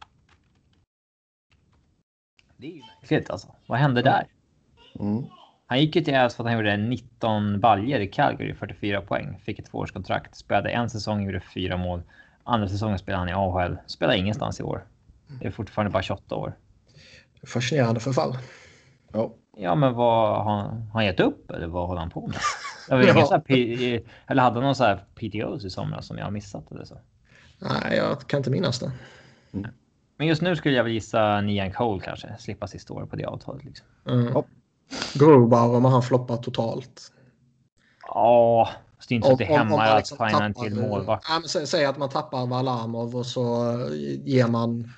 Det 2.57 2.66
är 2.66 2.71
ju 2.71 2.83
märkligt 3.01 3.31
alltså. 3.31 3.49
Vad 3.66 3.79
hände 3.79 4.03
där? 4.03 4.27
Mm. 5.01 5.25
Han 5.66 5.81
gick 5.81 5.97
ju 5.97 6.03
till 6.05 6.15
Avs 6.16 6.35
för 6.35 6.45
att 6.45 6.51
han 6.51 6.59
gjorde 6.59 6.77
19 6.77 7.61
baljer 7.61 8.01
i 8.01 8.07
Calgary, 8.09 8.55
44 8.55 9.01
poäng. 9.01 9.41
Fick 9.45 9.59
ett 9.59 9.66
tvåårskontrakt. 9.66 10.37
Spelade 10.37 10.71
en 10.71 10.91
säsong, 10.91 11.25
gjorde 11.25 11.41
fyra 11.41 11.77
mål. 11.77 12.03
Andra 12.45 12.69
säsongen 12.69 12.99
spelade 12.99 13.21
han 13.21 13.29
i 13.29 13.33
AHL. 13.33 13.77
Spelar 13.87 14.15
ingenstans 14.15 14.61
i 14.61 14.62
år. 14.62 14.85
Det 15.41 15.47
är 15.47 15.51
fortfarande 15.51 15.93
bara 15.93 16.03
28 16.03 16.37
år. 16.37 16.55
Fascinerande 17.47 18.01
förfall. 18.01 18.39
Ja. 19.12 19.35
Ja, 19.57 19.75
men 19.75 19.95
vad 19.95 20.45
har 20.45 20.57
han, 20.57 20.91
han 20.93 21.05
gett 21.05 21.21
upp 21.21 21.51
eller 21.51 21.66
vad 21.66 21.87
håller 21.89 22.01
han 22.01 22.11
på 22.11 22.27
med? 22.27 22.37
Jag 22.89 22.99
vet 22.99 23.07
Ja. 23.16 23.27
så 23.27 23.35
här, 23.35 23.45
eller 24.27 24.43
hade 24.43 24.55
han 24.55 24.62
någon 24.62 24.75
så 24.75 24.85
här 24.85 25.05
PTOs 25.15 25.65
i 25.65 25.71
somras 25.71 26.07
som 26.07 26.19
jag 26.19 26.25
har 26.25 26.31
missat 26.31 26.73
eller 26.73 26.85
så? 26.85 26.99
Nej, 27.65 27.97
jag 27.97 28.27
kan 28.27 28.39
inte 28.39 28.51
minnas 28.51 28.78
det. 28.78 28.93
Men 30.16 30.27
just 30.27 30.43
nu 30.43 30.57
skulle 30.57 30.77
jag 30.77 30.85
väl 30.85 30.93
gissa 30.93 31.41
Nian 31.41 31.73
Cole 31.73 32.03
kanske. 32.05 32.35
Slippa 32.39 32.66
sista 32.66 32.95
året 32.95 33.11
på 33.11 33.16
det 33.16 33.24
avtalet 33.24 33.65
liksom. 33.65 33.86
Mm. 34.09 34.32
Ja. 34.35 34.45
Grobauer 35.15 35.77
om 35.77 35.85
han 35.85 36.03
floppar 36.03 36.36
totalt. 36.36 37.12
Ja, 38.07 38.70
fast 38.97 39.09
det 39.09 39.12
är 39.12 39.16
inte 39.16 39.27
så 39.28 39.32
att 39.32 39.39
det 39.39 39.45
hämmar 39.45 39.77
man 39.77 39.89
att 39.89 39.97
liksom 39.97 40.19
signa 40.28 40.45
en 40.45 40.55
till 40.55 40.74
målvakt. 40.74 41.27
ja, 41.28 41.39
men 41.39 41.49
sä, 41.49 41.66
säg 41.66 41.85
att 41.85 41.99
man 41.99 42.09
tappar 42.09 42.47
Valamov 42.47 43.16
och 43.16 43.27
så 43.27 43.77
ger 44.24 44.47
man 44.49 44.93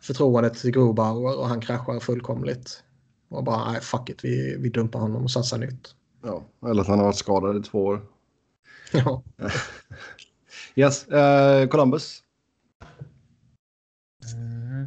förtroendet 0.00 0.54
till 0.54 0.70
Grobauer 0.70 1.38
och 1.38 1.48
han 1.48 1.60
kraschar 1.60 2.00
fullkomligt. 2.00 2.82
Och 3.28 3.44
bara, 3.44 3.72
nej 3.72 3.80
fuck 3.80 4.08
it, 4.08 4.24
vi, 4.24 4.56
vi 4.58 4.68
dumpar 4.68 5.00
honom 5.00 5.24
och 5.24 5.30
satsar 5.30 5.58
nytt. 5.58 5.94
ja. 6.24 6.42
Eller 6.70 6.80
att 6.80 6.88
han 6.88 6.98
har 6.98 7.06
varit 7.06 7.16
skadad 7.16 7.56
i 7.56 7.62
två 7.62 7.84
år. 7.84 8.02
Ja. 8.92 9.22
Yes. 10.78 11.08
Eh, 11.08 11.68
Columbus. 11.68 12.22
Mm. 14.34 14.86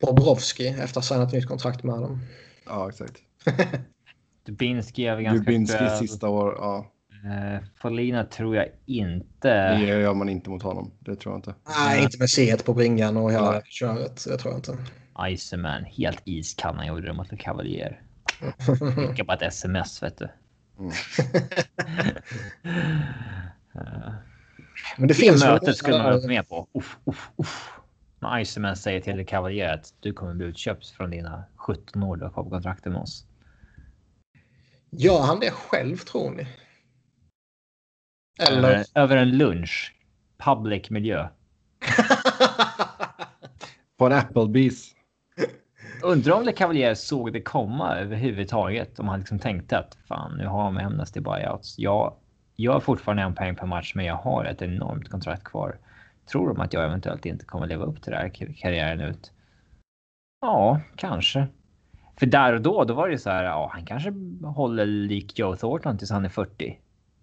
Bobrovski 0.00 0.68
efter 0.68 0.82
att 0.82 0.94
ha 0.94 1.02
signat 1.02 1.32
nytt 1.32 1.46
kontrakt 1.46 1.82
med 1.82 1.94
dem. 1.94 2.20
Ja, 2.66 2.88
exakt. 2.88 3.14
Dubinski 4.46 5.06
är 5.06 5.14
väl 5.14 5.24
ganska 5.24 5.44
Dubinski 5.44 5.74
aktuell. 5.74 5.98
sista 5.98 6.28
år. 6.28 6.54
Ja. 6.58 6.92
Eh, 7.24 7.62
Folina 7.76 8.24
tror 8.24 8.56
jag 8.56 8.66
inte. 8.86 9.78
Det 9.78 9.86
gör 9.86 10.14
man 10.14 10.28
inte 10.28 10.50
mot 10.50 10.62
honom. 10.62 10.92
Det 10.98 11.16
tror 11.16 11.32
jag 11.32 11.38
inte. 11.38 11.54
Nej, 11.78 12.02
inte 12.02 12.18
med 12.18 12.28
C1 12.28 12.64
på 12.64 12.74
bringan 12.74 13.16
och 13.16 13.32
hela 13.32 13.50
Nej. 13.50 13.62
köret. 13.64 14.24
Det 14.28 14.38
tror 14.38 14.52
jag 14.52 14.58
inte. 14.58 14.76
Iceman, 15.28 15.84
helt 15.84 16.22
iskall 16.24 16.74
när 16.74 16.78
han 16.78 16.88
gjorde 16.88 17.06
det 17.06 17.12
mot 17.12 17.32
Le 17.32 17.38
Cavalier. 17.38 18.02
Skicka 19.08 19.24
bara 19.24 19.34
ett 19.36 19.42
sms 19.42 20.02
vet 20.02 20.18
du. 20.18 20.28
Mm. 20.78 20.92
Eh, 23.74 24.12
Men 24.98 25.08
det 25.08 25.14
det 25.14 25.18
finns 25.20 25.44
mötet 25.44 25.76
skulle 25.76 25.98
man 25.98 26.06
varit 26.06 26.24
med 26.24 26.48
på. 26.48 26.68
Uff, 26.72 26.98
uff, 27.04 27.30
uff. 27.36 27.72
När 28.20 28.38
Iceman 28.38 28.76
säger 28.76 29.00
till 29.00 29.26
Cavalier 29.26 29.74
att 29.74 29.94
du 30.00 30.12
kommer 30.12 30.34
bli 30.34 30.46
utköpt 30.46 30.86
från 30.90 31.10
dina 31.10 31.44
17 31.56 32.02
år 32.02 32.16
du 32.16 32.24
har 32.24 32.30
på 32.30 32.50
kontraktet 32.50 32.92
med 32.92 33.02
oss. 33.02 33.26
Gör 34.90 35.20
han 35.20 35.40
det 35.40 35.50
själv 35.50 35.96
tror 35.96 36.30
ni? 36.30 36.46
Eller? 38.48 38.68
Över, 38.68 38.84
över 38.94 39.16
en 39.16 39.30
lunch. 39.30 39.94
Public 40.38 40.90
miljö. 40.90 41.28
På 43.96 44.06
en 44.06 44.12
Applebees. 44.12 44.94
Undrar 46.02 46.34
om 46.34 46.44
Le 46.44 46.52
Cavalier 46.52 46.94
såg 46.94 47.32
det 47.32 47.42
komma 47.42 47.96
överhuvudtaget. 47.96 48.98
Om 48.98 49.08
han 49.08 49.18
liksom 49.18 49.38
tänkte 49.38 49.78
att 49.78 49.98
fan, 50.08 50.36
nu 50.36 50.46
har 50.46 50.64
de 50.64 50.78
Amnesty 50.78 51.20
buyouts. 51.20 51.78
Jag, 51.78 52.16
jag 52.62 52.72
har 52.72 52.80
fortfarande 52.80 53.22
en 53.22 53.34
poäng 53.34 53.56
per 53.56 53.66
match, 53.66 53.92
men 53.94 54.04
jag 54.04 54.14
har 54.14 54.44
ett 54.44 54.62
enormt 54.62 55.08
kontrakt 55.08 55.44
kvar. 55.44 55.78
Tror 56.26 56.48
de 56.48 56.60
att 56.60 56.72
jag 56.72 56.84
eventuellt 56.84 57.26
inte 57.26 57.44
kommer 57.44 57.66
leva 57.66 57.84
upp 57.84 58.02
till 58.02 58.12
det 58.12 58.18
här 58.18 58.28
kar- 58.28 58.52
karriären 58.56 59.00
ut? 59.00 59.32
Ja, 60.40 60.80
kanske. 60.96 61.46
För 62.16 62.26
där 62.26 62.52
och 62.54 62.60
då, 62.60 62.84
då 62.84 62.94
var 62.94 63.08
det 63.08 63.18
så 63.18 63.30
här. 63.30 63.44
Ja, 63.44 63.70
han 63.72 63.84
kanske 63.84 64.12
håller 64.44 64.86
lik 64.86 65.38
Joe 65.38 65.56
Thornton 65.56 65.98
tills 65.98 66.10
han 66.10 66.24
är 66.24 66.28
40. 66.28 66.78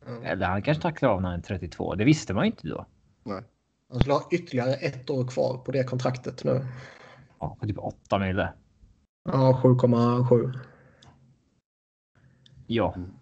Mm. 0.07 0.23
Eller 0.23 0.47
han 0.47 0.61
kanske 0.61 0.81
tacklar 0.81 1.09
av 1.09 1.21
när 1.21 1.29
han 1.29 1.39
är 1.39 1.43
32. 1.43 1.95
Det 1.95 2.05
visste 2.05 2.33
man 2.33 2.43
ju 2.43 2.51
inte 2.51 2.67
då. 2.67 2.85
Nej. 3.23 3.43
Han 3.89 3.99
skulle 3.99 4.13
ha 4.13 4.27
ytterligare 4.31 4.73
ett 4.73 5.09
år 5.09 5.27
kvar 5.27 5.57
på 5.57 5.71
det 5.71 5.83
kontraktet 5.83 6.43
nu. 6.43 6.65
Ja, 7.39 7.57
på 7.59 7.67
typ 7.67 7.77
8 7.77 8.19
mille. 8.19 8.53
Ja, 9.31 9.59
7,7. 9.63 10.59
Ja. 12.67 12.93
Mm. 12.95 13.13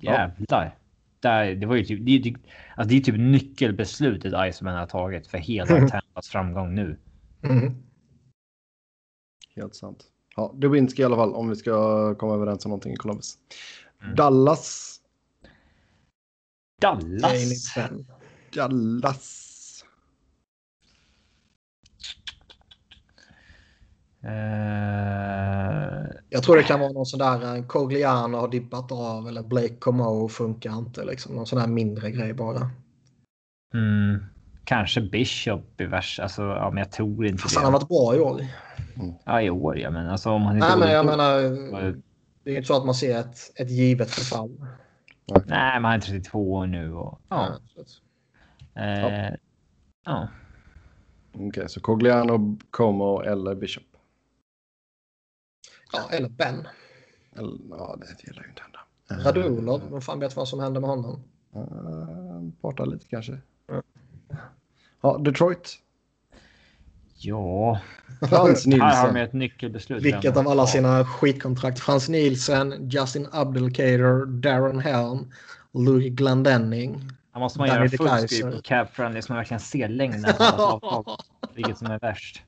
Jävlar. 0.00 0.76
Där, 1.24 1.54
det 1.54 1.66
var 1.66 1.76
ju 1.76 1.84
typ, 1.84 2.06
det 2.06 2.16
är, 2.16 2.20
typ, 2.20 2.36
alltså 2.76 2.88
det 2.88 2.96
är 2.96 3.00
typ 3.00 3.18
nyckelbeslutet 3.18 4.32
Iceman 4.50 4.76
har 4.76 4.86
tagit 4.86 5.26
för 5.26 5.38
hela 5.38 5.88
Tampas 5.88 6.28
framgång 6.28 6.74
nu. 6.74 6.98
Mm. 7.42 7.82
Helt 9.56 9.74
sant. 9.74 10.04
Ja, 10.36 10.54
Dubinski 10.56 11.02
i 11.02 11.04
alla 11.04 11.16
fall 11.16 11.34
om 11.34 11.48
vi 11.48 11.56
ska 11.56 12.14
komma 12.14 12.34
överens 12.34 12.64
om 12.64 12.68
någonting 12.68 12.92
i 12.92 12.96
Columbus. 12.96 13.38
Mm. 14.02 14.14
Dallas. 14.14 15.00
Dallas. 16.80 17.74
Dallas. 18.54 19.43
Jag 26.28 26.42
tror 26.42 26.56
det 26.56 26.62
kan 26.62 26.80
vara 26.80 26.92
någon 26.92 27.06
sån 27.06 27.18
där 27.18 27.56
eh, 27.56 27.64
Cogliano 27.66 28.36
har 28.38 28.48
dippat 28.48 28.92
av 28.92 29.28
eller 29.28 29.42
Blake 29.42 29.74
Comeau 29.76 30.28
funkar 30.28 30.78
inte. 30.78 31.04
Liksom. 31.04 31.34
Någon 31.36 31.46
sån 31.46 31.58
där 31.58 31.66
mindre 31.66 32.10
grej 32.10 32.32
bara. 32.32 32.70
mm, 33.74 34.24
kanske 34.64 35.00
Bishop 35.00 35.80
i 35.80 35.84
värsta. 35.84 36.22
Alltså, 36.22 36.42
ja, 36.42 36.70
men 36.70 36.78
jag 36.78 36.92
tror 36.92 37.26
inte 37.26 37.42
Fast 37.42 37.54
det. 37.54 37.60
han 37.64 37.72
har 37.72 37.80
varit 37.80 37.88
bra 37.88 38.16
i 38.16 38.20
år. 38.20 38.46
Ja, 39.24 39.42
i 39.42 39.50
år 39.50 39.78
ja, 39.78 39.90
men 39.90 40.08
alltså 40.10 40.30
om 40.30 40.42
han 40.42 40.56
är 40.56 40.60
Nej, 40.60 40.78
men 40.78 40.88
jag 40.92 41.06
då- 41.06 41.10
menar, 41.10 41.38
det 42.44 42.50
är 42.50 42.52
ju 42.52 42.56
inte 42.56 42.66
så 42.66 42.76
att 42.76 42.84
man 42.86 42.94
ser 42.94 43.18
ett, 43.18 43.36
ett 43.60 43.70
givet 43.70 44.10
förfall. 44.10 44.50
Nej, 45.46 45.74
men 45.80 45.84
han 45.84 45.92
är 45.92 46.00
32 46.00 46.52
år 46.52 46.66
nu 46.66 46.92
och 46.94 47.20
ja. 47.28 47.36
att- 47.46 47.60
Eh, 48.76 49.34
ja. 50.04 50.28
Okej, 51.34 51.68
så 51.68 51.80
Cogliano, 51.80 52.58
Como 52.70 53.20
eller 53.22 53.54
Bishop. 53.54 53.84
Ja, 55.96 56.16
eller 56.16 56.28
Ben. 56.28 56.68
Eller, 57.36 57.58
ja, 57.70 57.96
det 58.00 58.26
gillar 58.26 58.42
ju 58.42 58.48
inte 58.48 58.62
hända. 58.62 59.30
Radulov, 59.30 59.82
vem 59.90 60.00
fan 60.00 60.20
vet 60.20 60.36
vad 60.36 60.48
som 60.48 60.60
hände 60.60 60.80
med 60.80 60.90
honom? 60.90 61.24
Uh, 61.56 62.40
borta 62.60 62.84
lite 62.84 63.06
kanske. 63.06 63.38
Ja. 63.66 63.82
Ja, 65.00 65.18
Detroit. 65.18 65.78
Ja, 67.16 67.80
Frans 68.20 68.66
här 68.66 68.78
har 68.78 69.06
de 69.06 69.12
Nilsson. 69.12 69.16
ett 69.16 69.32
nyckelbeslut. 69.32 70.02
Vilket 70.02 70.36
av 70.36 70.48
alla 70.48 70.66
sina 70.66 71.04
skitkontrakt? 71.04 71.80
Frans 71.80 72.08
Nielsen, 72.08 72.88
Justin 72.90 73.28
Abdelkader, 73.32 74.26
Darren 74.26 74.80
Helm, 74.80 75.32
Louis 75.72 76.12
Glendenning. 76.12 77.10
Här 77.32 77.40
måste 77.40 77.58
man 77.58 77.68
Danny 77.68 77.80
göra 77.80 78.18
full 78.18 78.28
screen 78.28 78.52
på 78.52 78.62
cap 78.62 78.94
friendly 78.94 79.22
så 79.22 79.32
man 79.32 79.36
verkligen 79.36 79.60
ser 79.60 79.88
längden 79.88 80.34
på 80.38 80.62
avtal. 80.62 81.04
Vilket 81.54 81.78
som 81.78 81.86
är 81.86 81.98
värst. 81.98 82.42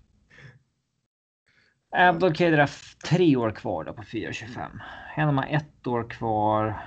Abdelkader 1.91 2.59
har 2.59 2.71
tre 3.09 3.37
år 3.37 3.51
kvar 3.51 3.85
då 3.85 3.93
på 3.93 4.03
4,25. 4.03 4.81
Henman 5.09 5.37
har 5.37 5.57
ett 5.57 5.87
år 5.87 6.11
kvar. 6.11 6.87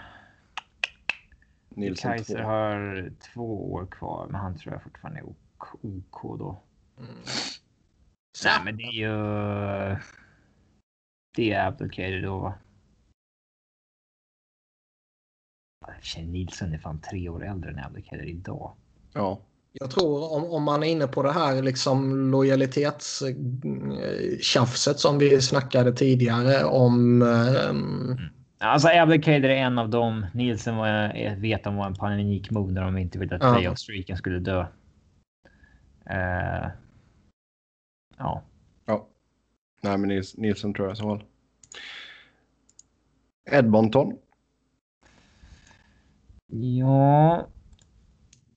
Nilsson 1.70 2.12
Kaiser 2.12 2.38
två. 2.38 2.44
har 2.44 3.12
två 3.34 3.74
år 3.74 3.86
kvar, 3.86 4.28
men 4.28 4.42
han 4.42 4.58
tror 4.58 4.74
jag 4.74 4.84
fortfarande 4.84 5.20
är 5.20 5.30
OK, 5.30 5.84
OK 5.84 6.40
då. 6.40 6.64
Mm. 6.98 7.12
Nej, 8.46 8.62
men 8.66 8.78
det 8.78 8.84
är 8.84 8.92
ju. 8.92 9.98
Det 11.36 11.52
är 11.54 11.68
Abdelkader 11.68 12.22
då 12.22 12.40
va? 12.40 12.54
Nilsson 16.18 16.74
är 16.74 16.78
fan 16.78 17.02
tre 17.02 17.30
år 17.30 17.46
äldre 17.46 17.72
än 17.72 17.80
Abdelkader 17.80 18.26
idag. 18.26 18.76
Ja. 19.14 19.42
Jag 19.72 19.92
tror 19.92 20.34
om, 20.34 20.44
om 20.46 20.64
man 20.64 20.84
är 20.84 20.88
inne 20.88 21.08
på 21.08 21.24
det 21.24 21.32
här 21.32 21.62
liksom 21.64 22.32
lojalitetstjafset 22.32 25.00
som 25.00 25.18
vi 25.18 25.42
snackade 25.42 25.94
tidigare 25.94 26.64
om. 26.64 27.22
ehm, 27.22 28.18
Alltså 28.62 28.88
Abdelkader 28.88 29.50
är 29.50 29.56
en 29.56 29.80
av 29.80 29.90
dem. 29.90 30.26
Nielsen 30.34 30.76
var, 30.76 30.88
jag 31.16 31.36
vet 31.36 31.68
om 31.68 31.76
var 31.76 31.86
en 31.86 31.96
panikmove 31.96 32.72
när 32.74 32.82
de 32.82 32.98
inte 32.98 33.20
ville 33.20 33.36
att 33.36 33.42
Ja. 33.44 33.54
playoff-streaken 33.54 34.16
skulle 34.18 34.40
dö. 34.40 34.62
Eh, 36.06 36.68
ja. 38.18 38.44
ja. 38.86 39.08
Nej, 39.82 39.98
men 39.98 40.10
Nils, 40.10 40.38
Nilsson 40.38 40.74
tror 40.74 40.88
jag 40.88 40.98
så 40.98 41.04
fall. 41.04 41.24
Edmonton. 43.52 44.18
Ja. 46.52 47.48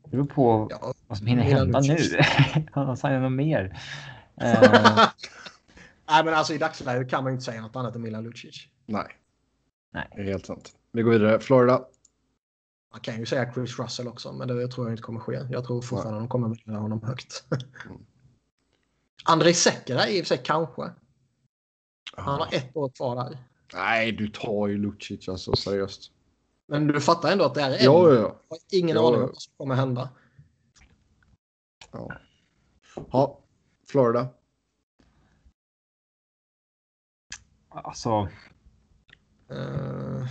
Det 0.04 0.10
beror 0.10 0.24
på 0.24 0.68
ja, 0.70 0.94
vad 1.12 1.18
som 1.18 1.26
hinner 1.26 1.42
hända 1.42 1.80
nu. 1.80 1.96
Han 2.72 2.96
signar 2.96 3.20
något 3.20 3.32
mer. 3.32 3.78
Eh, 4.40 5.08
Nej, 6.08 6.24
men 6.24 6.34
alltså 6.34 6.54
i 6.54 6.58
dagsläget 6.58 7.10
kan 7.10 7.24
man 7.24 7.32
ju 7.32 7.34
inte 7.34 7.44
säga 7.44 7.62
något 7.62 7.76
annat 7.76 7.94
än 7.94 8.02
Milan 8.02 8.24
Lucic. 8.24 8.66
Nej. 8.86 9.06
Nej. 9.92 10.08
Det 10.16 10.20
är 10.22 10.24
helt 10.24 10.46
sant. 10.46 10.72
Vi 10.92 11.02
går 11.02 11.10
vidare. 11.10 11.40
Florida. 11.40 11.84
Man 12.92 13.00
kan 13.00 13.18
ju 13.18 13.26
säga 13.26 13.52
Chris 13.52 13.78
Russell 13.78 14.08
också, 14.08 14.32
men 14.32 14.48
det 14.48 14.68
tror 14.68 14.86
jag 14.86 14.92
inte 14.92 15.02
kommer 15.02 15.20
ske. 15.20 15.46
Jag 15.50 15.64
tror 15.64 15.82
fortfarande 15.82 16.20
de 16.20 16.28
kommer 16.28 16.48
välja 16.66 16.80
honom 16.80 17.02
högt. 17.02 17.44
Mm. 17.50 17.98
Andrei 19.24 19.54
Sekera 19.54 20.08
i 20.08 20.22
och 20.22 20.26
för 20.26 20.28
sig 20.36 20.40
kanske. 20.44 20.90
Han 22.16 22.40
har 22.40 22.48
ett 22.52 22.76
år 22.76 22.88
kvar 22.88 23.16
där. 23.16 23.38
Nej, 23.74 24.12
du 24.12 24.28
tar 24.28 24.68
ju 24.68 24.78
Lucic 24.78 25.28
alltså 25.28 25.56
seriöst. 25.56 26.10
Men 26.68 26.86
du 26.86 27.00
fattar 27.00 27.32
ändå 27.32 27.44
att 27.44 27.54
det 27.54 27.62
är 27.62 27.70
en. 27.70 27.84
Ja, 27.84 28.08
ja, 28.08 28.14
ja. 28.14 28.20
Jag 28.20 28.28
har 28.48 28.58
ingen 28.70 28.96
Ja, 28.96 29.08
aning 29.08 29.20
om 29.20 29.26
vad 29.26 29.42
som 29.42 29.52
kommer 29.56 29.74
hända. 29.74 30.08
Ja. 31.92 32.08
ja. 33.12 33.38
Florida. 33.88 34.28
alltså, 37.68 38.28
Uh, 39.50 40.26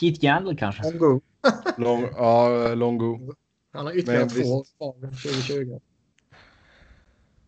Keith 0.00 0.24
Yandel 0.24 0.56
kanske. 0.58 0.82
Longo. 0.92 1.20
Long, 1.78 2.02
ja, 2.16 2.74
Longo. 2.74 3.34
Han 3.72 3.86
har 3.86 3.92
ytterligare 3.92 4.20
Men 4.24 4.28
två 4.28 4.36
visst. 4.58 4.76
år 4.80 4.92
kvar 4.92 5.10
2020. 5.10 5.80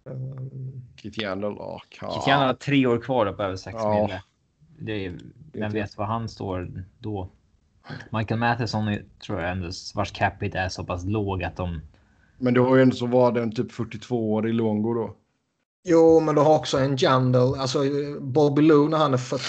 Um, 0.05 0.83
Keith 0.97 1.19
Yandel. 1.21 1.55
Ja. 1.59 1.81
Keith 1.91 2.29
Yandel 2.29 2.47
har 2.47 2.55
tre 2.55 2.87
år 2.87 3.01
kvar 3.01 3.33
på 3.33 3.43
över 3.43 3.57
sex 3.57 3.75
Ja. 3.79 4.03
mille. 4.03 4.23
Det 4.79 5.07
är, 5.07 5.19
vem 5.53 5.73
vet 5.73 5.97
var 5.99 6.07
han 6.07 6.29
står 6.29 6.85
då? 6.99 7.31
Michael 8.13 8.41
Matheson 8.41 8.89
är, 8.89 9.05
tror 9.19 9.41
jag 9.41 9.51
ändå 9.51 9.71
vars 9.95 10.13
capita 10.13 10.59
är 10.59 10.69
så 10.69 10.85
pass 10.85 11.05
låg 11.05 11.43
att 11.45 11.57
de 11.57 11.81
Men 12.41 12.55
det 12.55 12.61
var 12.61 12.77
ju 12.77 12.83
ändå 12.83 12.97
så 12.97 13.07
var 13.07 13.33
den 13.33 13.53
typ 13.53 13.73
42 13.73 14.33
år 14.33 14.49
i 14.49 14.53
Longo 14.53 14.95
då. 14.95 15.15
jo, 15.85 16.21
men 16.21 16.35
du 16.35 16.41
har 16.41 16.57
också 16.59 16.79
en 16.79 16.97
Jandal. 16.97 17.55
Alltså 17.61 17.79
Bobby 18.21 18.63
Lou 18.63 18.89
när 18.89 18.99
han 18.99 19.13
är 19.15 19.19
40 19.19 19.43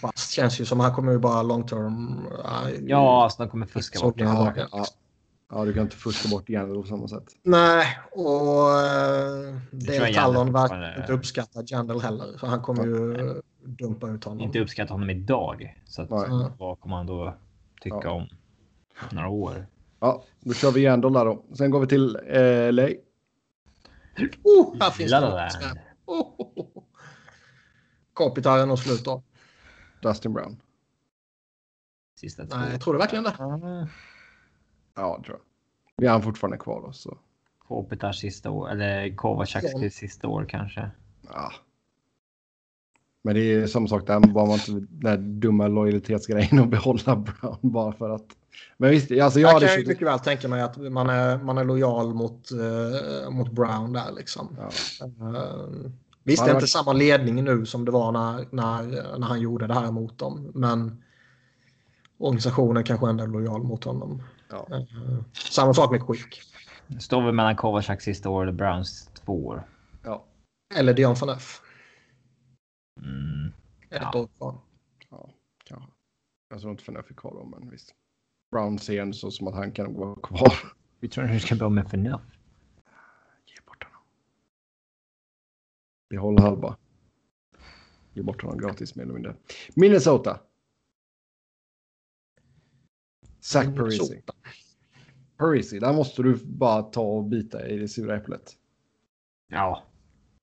fast 0.00 0.30
känns 0.30 0.60
ju 0.60 0.64
som 0.64 0.80
han 0.80 0.94
kommer 0.94 1.12
ju 1.12 1.18
bara 1.18 1.42
long 1.42 1.66
term. 1.66 2.26
uh, 2.26 2.70
Ja, 2.86 3.24
alltså 3.24 3.42
de 3.42 3.50
kommer 3.50 3.66
fuska 3.66 4.00
bort 4.00 4.18
det. 4.18 4.24
ja. 4.24 4.52
Ja. 4.72 4.84
ja, 5.50 5.64
du 5.64 5.72
kan 5.74 5.82
inte 5.82 5.96
fuska 5.96 6.28
bort 6.28 6.50
Yandel 6.50 6.82
på 6.82 6.88
samma 6.88 7.08
sätt. 7.08 7.24
Nej, 7.42 7.98
och 8.12 8.24
uh, 8.24 9.58
tror 9.70 9.86
Dale 9.86 9.94
jag 9.98 10.14
Tallon 10.14 10.46
Jandal 10.46 10.52
verkar 10.52 11.00
inte 11.00 11.12
uppskatta 11.12 11.62
Jandal 11.66 12.00
heller. 12.00 12.38
Så 12.40 12.46
han 12.46 12.62
kommer 12.62 12.84
ju 12.86 13.34
dumpa 13.64 14.08
ut 14.08 14.24
honom. 14.24 14.40
Inte 14.40 14.60
uppskatta 14.60 14.94
honom 14.94 15.10
idag. 15.10 15.76
Så 15.86 16.02
att, 16.02 16.10
vad 16.58 16.80
kommer 16.80 16.96
han 16.96 17.06
då 17.06 17.34
tycka 17.82 18.00
Ja. 18.02 18.10
om 18.10 18.26
några 19.10 19.28
år? 19.28 19.66
Ja, 20.00 20.24
då 20.40 20.54
kör 20.54 20.72
vi 20.72 20.80
Yandel 20.80 21.12
där 21.12 21.24
då. 21.24 21.44
Sen 21.54 21.70
går 21.70 21.80
vi 21.80 21.86
till 21.86 22.16
eh, 22.16 22.72
LA. 22.72 22.88
Oh, 24.42 24.76
här 24.80 24.90
finns 24.90 25.10
La 25.10 25.20
det. 25.20 25.50
Oh, 26.06 26.30
oh, 26.38 26.66
oh. 28.64 28.76
Slut 28.76 29.04
då. 29.04 29.22
Dustin 30.02 30.32
Brown. 30.32 30.56
Sista 32.14 32.46
två. 32.46 32.56
Nej, 32.56 32.72
jag 32.72 32.80
tror 32.80 32.94
du 32.94 32.98
verkligen 32.98 33.24
det? 33.24 33.34
Ja, 34.94 35.16
det 35.18 35.24
tror 35.24 35.38
jag. 35.38 35.40
Vi 35.96 36.06
har 36.06 36.20
fortfarande 36.20 36.58
kvar 36.58 36.82
då. 36.82 36.92
Så. 36.92 37.18
Kopitar 37.58 38.12
sista 38.12 38.50
år, 38.50 38.70
eller 38.70 39.16
Kovacaks 39.16 39.66
Ja. 39.74 39.90
sista 39.90 40.28
år 40.28 40.44
kanske. 40.48 40.90
Ja. 41.28 41.52
Men 43.22 43.34
det 43.34 43.40
är 43.40 43.66
samma 43.66 43.88
sak 43.88 44.06
där. 44.06 44.20
Bara 44.20 44.46
man 44.46 44.54
inte 44.54 44.72
den 44.72 44.88
där 44.90 45.16
dumma 45.16 45.68
lojalitetsgrejen 45.68 46.58
och 46.58 46.68
behålla 46.68 47.16
Brown 47.16 47.58
bara 47.60 47.92
för 47.92 48.10
att. 48.10 48.36
Men 48.76 48.90
visst, 48.90 49.10
alltså 49.10 49.40
jag 49.40 49.60
kan 49.60 49.78
mycket 49.86 50.06
väl 50.06 50.18
tänka 50.18 50.48
mig 50.48 50.60
att 50.60 50.76
man 50.76 51.10
är, 51.10 51.38
man 51.38 51.58
är 51.58 51.64
lojal 51.64 52.14
mot, 52.14 52.50
eh, 52.50 53.30
mot 53.30 53.52
Brown 53.52 53.92
där 53.92 54.12
liksom. 54.12 54.56
Ja. 54.58 54.70
Eh, 55.06 55.90
visst, 56.22 56.44
det 56.44 56.50
är 56.50 56.54
inte 56.54 56.66
samma 56.66 56.92
ledning 56.92 57.44
nu 57.44 57.66
som 57.66 57.84
det 57.84 57.90
var 57.90 58.12
när, 58.12 58.46
när, 58.50 59.18
när 59.18 59.26
han 59.26 59.40
gjorde 59.40 59.66
det 59.66 59.74
här 59.74 59.90
mot 59.90 60.18
dem. 60.18 60.50
Men 60.54 61.02
organisationen 62.18 62.84
kanske 62.84 63.08
ändå 63.08 63.24
är 63.24 63.28
lojal 63.28 63.62
mot 63.62 63.84
honom. 63.84 64.22
Ja. 64.50 64.66
Eh, 64.70 64.82
samma 65.32 65.74
sak 65.74 65.90
med 65.90 66.06
Quick. 66.06 66.42
Står 67.00 67.22
väl 67.22 67.34
mellan 67.34 67.56
Kovacaks 67.56 68.04
sista 68.04 68.28
år 68.30 68.46
och 68.46 68.54
Browns 68.54 69.10
två 69.24 69.46
år. 69.46 69.62
Ja. 70.04 70.24
Eller 70.74 70.94
Dion 70.94 71.14
Phaneuf. 71.14 71.62
Mm. 73.04 73.52
Ett 73.90 74.02
Ja. 74.12 74.20
år 74.20 74.28
kvar. 74.36 74.58
Ja, 75.10 75.30
kanske. 75.64 75.90
Jag 76.50 76.60
tror 76.60 76.70
inte 76.72 76.84
för 76.84 76.92
när 76.92 76.98
jag 76.98 77.06
fick 77.06 77.18
ha 77.18 77.30
dem, 77.34 77.54
men 77.58 77.70
visst. 77.70 77.94
Brown 78.50 78.78
ser 78.78 79.12
så 79.12 79.30
som 79.30 79.48
att 79.48 79.54
han 79.54 79.72
kan 79.72 79.94
vara 79.94 80.14
kvar. 80.14 80.52
Vi 81.00 81.08
tror 81.08 81.24
hur 81.24 81.38
ska 81.38 81.54
bli 81.54 81.68
med 81.68 81.90
Förnuft. 81.90 82.24
Ge 83.46 83.54
bort 83.66 83.84
honom. 83.84 84.02
Behåll 86.10 86.38
halva. 86.38 86.76
Ge 88.12 88.22
bort 88.22 88.42
honom 88.42 88.58
gratis 88.58 88.96
mer 88.96 89.02
eller 89.02 89.14
mindre. 89.14 89.36
Minnesota. 89.74 90.40
Zach 93.40 93.76
Parisi. 93.76 94.22
Parisi, 95.36 95.78
där 95.78 95.92
måste 95.92 96.22
du 96.22 96.36
bara 96.44 96.82
ta 96.82 97.00
och 97.00 97.24
bita 97.24 97.68
i 97.68 97.78
det 97.78 97.88
sura 97.88 98.16
äpplet. 98.16 98.56
Ja, 99.48 99.82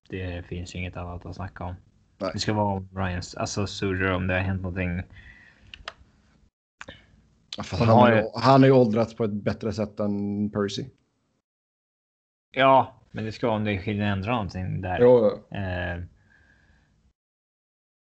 det 0.09 0.45
finns 0.45 0.75
ju 0.75 0.79
inget 0.79 0.97
annat 0.97 1.25
att 1.25 1.35
snacka 1.35 1.63
om. 1.63 1.75
Nej. 2.17 2.31
Det 2.33 2.39
ska 2.39 2.53
vara 2.53 2.77
om 2.77 2.89
Ryans, 2.95 3.35
alltså 3.35 3.67
Suder 3.67 4.11
om 4.11 4.27
det 4.27 4.33
har 4.33 4.41
hänt 4.41 4.61
någonting. 4.61 5.01
Han, 7.57 7.87
har 7.87 8.11
ju- 8.15 8.29
han 8.35 8.61
har 8.61 8.67
ju 8.67 8.73
åldrats 8.73 9.15
på 9.15 9.23
ett 9.23 9.31
bättre 9.33 9.73
sätt 9.73 9.99
än 9.99 10.49
Percy. 10.51 10.85
Ja, 12.51 13.01
men 13.11 13.25
det 13.25 13.31
ska 13.31 13.49
om 13.49 13.63
det 13.63 13.71
hinner 13.73 14.05
ändra 14.11 14.31
någonting 14.31 14.81
där. 14.81 14.97
Jo, 15.01 15.25
Eh, 15.51 16.03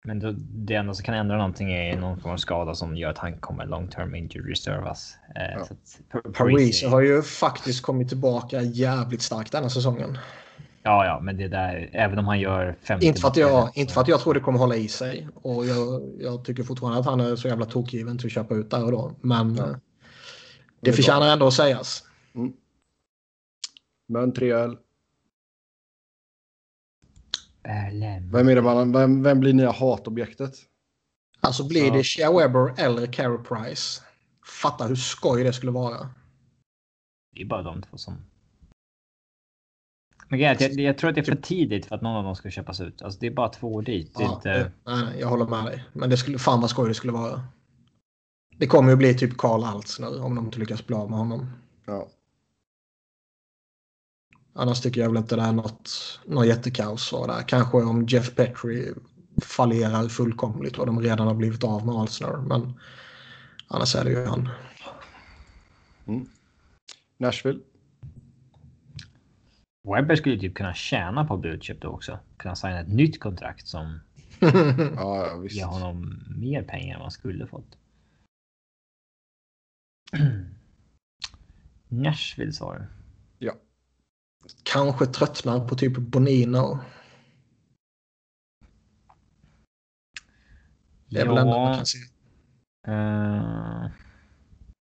men 0.06 0.18
då, 0.18 0.34
det 0.38 0.74
enda 0.74 0.94
som 0.94 1.04
kan 1.04 1.14
ändra 1.14 1.36
någonting 1.36 1.72
är 1.72 1.96
någon 2.00 2.20
form 2.20 2.32
av 2.32 2.36
skada 2.36 2.74
som 2.74 2.96
gör 2.96 3.10
att 3.10 3.18
han 3.18 3.38
kommer 3.38 3.66
long 3.66 3.88
term 3.88 4.14
injury 4.14 4.52
reservas. 4.52 5.16
Eh, 5.36 5.42
Ja. 5.58 5.64
så 5.64 5.74
att 5.74 6.00
Par- 6.10 6.32
Parisi 6.32 6.86
har 6.86 7.00
ju 7.00 7.22
faktiskt 7.22 7.82
kommit 7.82 8.08
tillbaka 8.08 8.62
jävligt 8.62 9.22
starkt 9.22 9.52
denna 9.52 9.68
säsongen. 9.70 10.18
Ja, 10.86 11.04
ja, 11.06 11.20
men 11.20 11.36
det 11.36 11.48
där, 11.48 11.90
även 11.92 12.18
om 12.18 12.26
han 12.26 12.40
gör 12.40 12.76
50. 12.82 13.06
Inte 13.06 13.20
för, 13.20 13.28
att 13.28 13.36
jag, 13.36 13.70
inte 13.74 13.92
för 13.94 14.00
att 14.00 14.08
jag 14.08 14.20
tror 14.20 14.34
det 14.34 14.40
kommer 14.40 14.58
hålla 14.58 14.76
i 14.76 14.88
sig. 14.88 15.28
Och 15.34 15.66
jag, 15.66 16.12
jag 16.18 16.44
tycker 16.44 16.62
fortfarande 16.62 16.98
att 17.00 17.06
han 17.06 17.20
är 17.20 17.36
så 17.36 17.48
jävla 17.48 17.66
tokgiven 17.66 18.18
till 18.18 18.26
att 18.26 18.32
köpa 18.32 18.54
ut 18.54 18.70
där 18.70 18.84
och 18.84 18.92
då. 18.92 19.12
Men 19.20 19.54
Ja. 19.54 19.62
eh, 19.64 19.70
Det 19.70 19.78
det 20.80 20.92
förtjänar 20.92 21.32
ändå 21.32 21.46
att 21.46 21.54
sägas. 21.54 22.04
Men 24.08 24.32
3L. 24.32 24.76
Erlem. 27.62 28.30
Vem, 28.32 28.48
är 28.48 28.54
det 28.54 28.62
man, 28.62 28.92
vem, 28.92 29.22
vem 29.22 29.40
blir 29.40 29.52
nya 29.52 29.70
hatobjektet? 29.72 30.52
Alltså 31.40 31.68
blir 31.68 31.90
det 31.90 32.04
Shea 32.04 32.32
Weber 32.38 32.74
eller 32.80 33.12
Carey 33.12 33.38
Price. 33.38 34.02
Fatta 34.62 34.84
hur 34.86 34.96
skoj 34.96 35.44
det 35.44 35.52
skulle 35.52 35.72
vara. 35.72 36.08
Det 37.34 37.42
är 37.42 37.46
bara 37.46 37.62
de 37.62 37.82
två 37.82 37.96
som... 37.96 38.14
jag, 40.40 40.62
jag 40.80 40.98
tror 40.98 41.08
att 41.08 41.14
det 41.14 41.20
är 41.20 41.24
för 41.24 41.34
tidigt 41.34 41.86
för 41.86 41.94
att 41.94 42.02
någon 42.02 42.16
av 42.16 42.24
dem 42.24 42.36
ska 42.36 42.50
köpas 42.50 42.80
ut. 42.80 43.02
Alltså 43.02 43.20
det 43.20 43.26
är 43.26 43.30
bara 43.30 43.48
två 43.48 43.74
år 43.74 43.82
dit. 43.82 44.12
Ja, 44.18 44.34
inte... 44.34 44.72
nej, 44.84 45.04
nej, 45.04 45.20
jag 45.20 45.28
håller 45.28 45.46
med 45.46 45.64
dig. 45.64 45.84
Men 45.92 46.10
det 46.10 46.16
skulle, 46.16 46.38
fan 46.38 46.60
vad 46.60 46.70
skoj 46.70 46.88
det 46.88 46.94
skulle 46.94 47.12
vara. 47.12 47.42
Det 48.58 48.66
kommer 48.66 48.90
ju 48.90 48.96
bli 48.96 49.14
typ 49.14 49.36
Karl 49.36 49.64
Altsner 49.64 50.22
om 50.22 50.34
de 50.34 50.44
inte 50.44 50.58
lyckas 50.58 50.86
bli 50.86 50.96
av 50.96 51.10
med 51.10 51.18
honom. 51.18 51.50
Ja. 51.86 52.08
Annars 54.52 54.80
tycker 54.80 55.00
jag 55.00 55.08
väl 55.08 55.16
inte 55.16 55.36
det 55.36 55.42
är 55.42 55.52
något, 55.52 56.20
något 56.24 56.46
jättekaos. 56.46 57.10
Där. 57.10 57.48
Kanske 57.48 57.76
om 57.76 58.06
Jeff 58.06 58.34
Petrie 58.34 58.94
fallerar 59.42 60.08
fullkomligt 60.08 60.78
och 60.78 60.86
de 60.86 61.00
redan 61.00 61.26
har 61.26 61.34
blivit 61.34 61.64
av 61.64 61.86
med 61.86 61.94
Altsner. 61.94 62.36
Men 62.36 62.80
annars 63.68 63.96
är 63.96 64.04
det 64.04 64.10
ju 64.10 64.26
han. 64.26 64.48
Nashville. 67.18 67.60
Webber 69.84 70.16
skulle 70.16 70.38
typ 70.38 70.54
kunna 70.54 70.74
tjäna 70.74 71.24
på 71.24 71.36
budköp 71.36 71.80
då 71.80 71.88
också. 71.88 72.18
Kunna 72.36 72.56
signa 72.56 72.80
ett 72.80 72.88
nytt 72.92 73.20
kontrakt 73.20 73.66
som 73.66 74.00
Ja, 74.40 75.26
ja, 75.26 75.44
ger 75.50 75.64
honom 75.64 76.24
mer 76.36 76.62
pengar 76.62 76.94
än 76.96 77.02
han 77.02 77.10
skulle 77.10 77.46
fått. 77.46 77.78
Nashville 81.88 82.52
sa 82.52 82.78
du? 82.78 82.86
Kanske 84.62 85.06
tröttnar 85.06 85.68
på 85.68 85.74
typ 85.74 85.96
Bonino. 85.96 86.78
Det 91.08 91.20
är 91.20 91.26
väl 91.26 91.38
ändå 91.38 91.58
man 91.58 91.76
kan 91.76 91.86
se. 91.86 91.98
eh, 92.86 93.86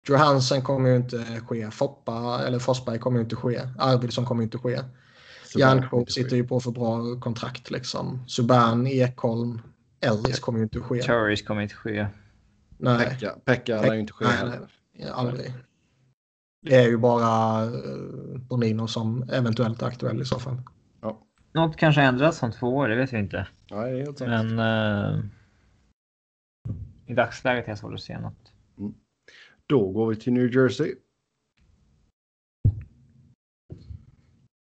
Johansen 0.08 0.62
kommer 0.62 0.90
ju 0.90 0.96
inte 0.96 1.26
ske. 1.48 1.72
Foppa 1.72 2.44
eller 2.48 2.60
Forsberg 2.60 3.00
kommer 3.00 3.18
ju 3.18 3.24
inte 3.24 3.36
ske. 3.36 3.62
Arvidsson 3.78 4.26
kommer 4.26 4.42
ju 4.42 4.46
inte 4.46 4.58
ske. 4.58 4.80
Järnkrok 5.56 6.12
sitter 6.12 6.36
ju 6.36 6.48
på 6.48 6.60
för 6.60 6.72
bra 6.72 7.20
kontrakt 7.20 7.72
liksom. 7.72 8.24
Subban, 8.28 8.88
Ekholm, 8.88 9.62
Ellis 10.00 10.40
kommer 10.40 10.60
ju 10.60 10.64
inte 10.64 10.80
ske. 10.80 11.02
Turris 11.02 11.42
kommer 11.42 11.62
inte 11.62 11.76
ske. 11.76 12.08
Nej, 12.78 13.10
Pekka, 13.10 13.36
Pekka 13.46 13.82
lär 13.82 13.94
ju 13.94 14.00
inte 14.00 14.14
ske 14.14 14.26
Nej, 14.26 14.36
heller. 14.36 14.60
aldrig. 15.12 15.54
Det 16.62 16.76
är 16.76 16.88
ju 16.88 16.98
bara 16.98 17.66
uh, 17.66 18.38
Bonino 18.38 18.88
som 18.88 19.30
eventuellt 19.30 19.82
är 19.82 19.88
aktuell 19.88 20.22
i 20.22 20.26
så 20.26 20.40
fall. 20.40 20.62
Något 21.54 21.78
kanske 21.78 22.02
ändras 22.02 22.44
om 22.44 22.52
två 22.52 22.76
år, 22.76 22.88
det 22.88 22.96
vet 22.96 23.14
vi 23.14 23.18
inte. 23.18 23.48
Nej. 23.72 24.08
Men 24.20 24.60
eh, 24.60 25.20
i 27.06 27.14
dagsläget 27.14 27.68
är 27.68 27.72
det 27.72 27.78
svårt 27.78 27.94
att 27.94 28.02
se 28.02 28.20
något. 28.20 28.54
Då 29.68 29.92
går 29.92 30.10
vi 30.10 30.16
till 30.16 30.34
New 30.34 30.56
Jersey. 30.56 30.96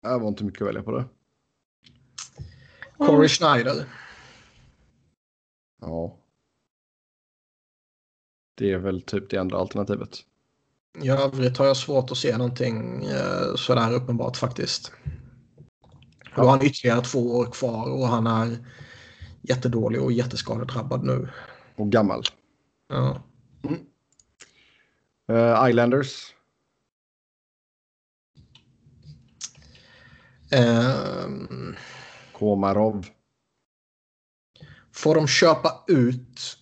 Det 0.01 0.17
var 0.17 0.27
inte 0.27 0.43
mycket 0.43 0.61
att 0.61 0.67
välja 0.67 0.83
på 0.83 0.91
det. 0.91 1.05
Corey 2.97 3.29
Schneider. 3.29 3.85
Ja. 5.81 6.17
Det 8.55 8.71
är 8.71 8.77
väl 8.77 9.01
typ 9.01 9.29
det 9.29 9.37
andra 9.37 9.57
alternativet. 9.57 10.17
I 11.01 11.09
övrigt 11.09 11.57
har 11.57 11.65
jag 11.65 11.77
svårt 11.77 12.11
att 12.11 12.17
se 12.17 12.37
någonting 12.37 13.05
uh, 13.05 13.55
sådär 13.55 13.93
uppenbart 13.93 14.37
faktiskt. 14.37 14.91
Då 16.35 16.41
har 16.41 16.49
han 16.49 16.65
ytterligare 16.65 17.01
två 17.01 17.37
år 17.37 17.45
kvar 17.51 17.91
och 17.91 18.07
han 18.07 18.27
är 18.27 18.57
jättedålig 19.41 20.01
och 20.01 20.11
jätteskadedrabbad 20.11 21.03
nu. 21.03 21.29
Och 21.75 21.91
gammal. 21.91 22.23
Ja. 22.87 23.23
Uh, 25.29 25.69
Islanders. 25.69 26.35
Ehm, 30.51 31.75
Komarov. 32.33 33.05
får 34.91 35.15
de 35.15 35.27
köpa 35.27 35.83
ut 35.87 36.57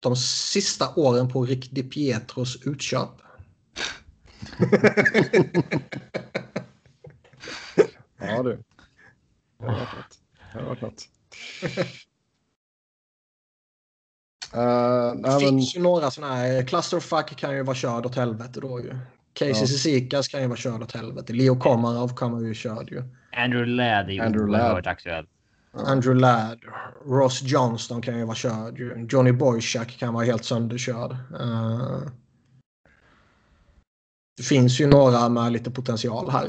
de 0.00 0.16
sista 0.16 0.94
åren 0.94 1.28
på 1.28 1.44
Rick 1.44 1.70
DiPietros 1.70 2.56
utköp? 2.66 3.10
Ja 8.24 8.42
du. 8.42 8.62
Det 9.58 9.66
har 10.52 10.62
varit 10.62 10.80
något. 10.82 11.08
Uh, 14.54 14.60
Det 14.60 15.14
nej, 15.14 15.30
men, 15.30 15.40
finns 15.40 15.76
ju 15.76 15.80
några 15.80 16.10
sådana 16.10 16.34
här. 16.34 16.62
Clusterfuck 16.62 17.36
kan 17.36 17.56
ju 17.56 17.62
vara 17.62 17.76
körd 17.76 18.06
åt 18.06 18.14
helvete 18.16 18.60
då 18.60 18.80
ju. 18.80 18.98
Casey 19.34 19.48
Ja. 19.60 19.66
Cizikas 19.66 20.28
kan 20.28 20.40
ju 20.42 20.46
vara 20.46 20.56
körd 20.58 20.82
åt 20.82 20.92
helvete. 20.92 21.32
Leo 21.32 21.56
Komarov 21.58 22.16
kan 22.16 22.30
man 22.30 22.44
ju 22.44 22.54
körd 22.54 22.90
ju. 22.90 23.02
Andrew 23.36 23.66
Ladd 23.66 24.08
är 24.08 24.12
ju 24.12 24.20
Andrew 24.20 24.50
oerhört 24.52 24.84
Ladd. 24.84 24.86
aktuell. 24.92 25.26
Andrew 25.72 26.20
Ladd. 26.20 26.58
Ross 27.06 27.42
Johnston 27.42 28.02
kan 28.02 28.18
ju 28.18 28.24
vara 28.24 28.34
körd 28.36 28.78
ju. 28.78 29.06
Johnny 29.10 29.32
Boychuk 29.32 29.98
kan 29.98 30.14
vara 30.14 30.24
helt 30.24 30.44
sönderkörd. 30.44 31.10
Eh, 31.40 32.02
det 34.36 34.42
finns 34.42 34.80
ju 34.80 34.86
några 34.86 35.28
med 35.28 35.52
lite 35.52 35.70
potential 35.70 36.30
här. 36.30 36.48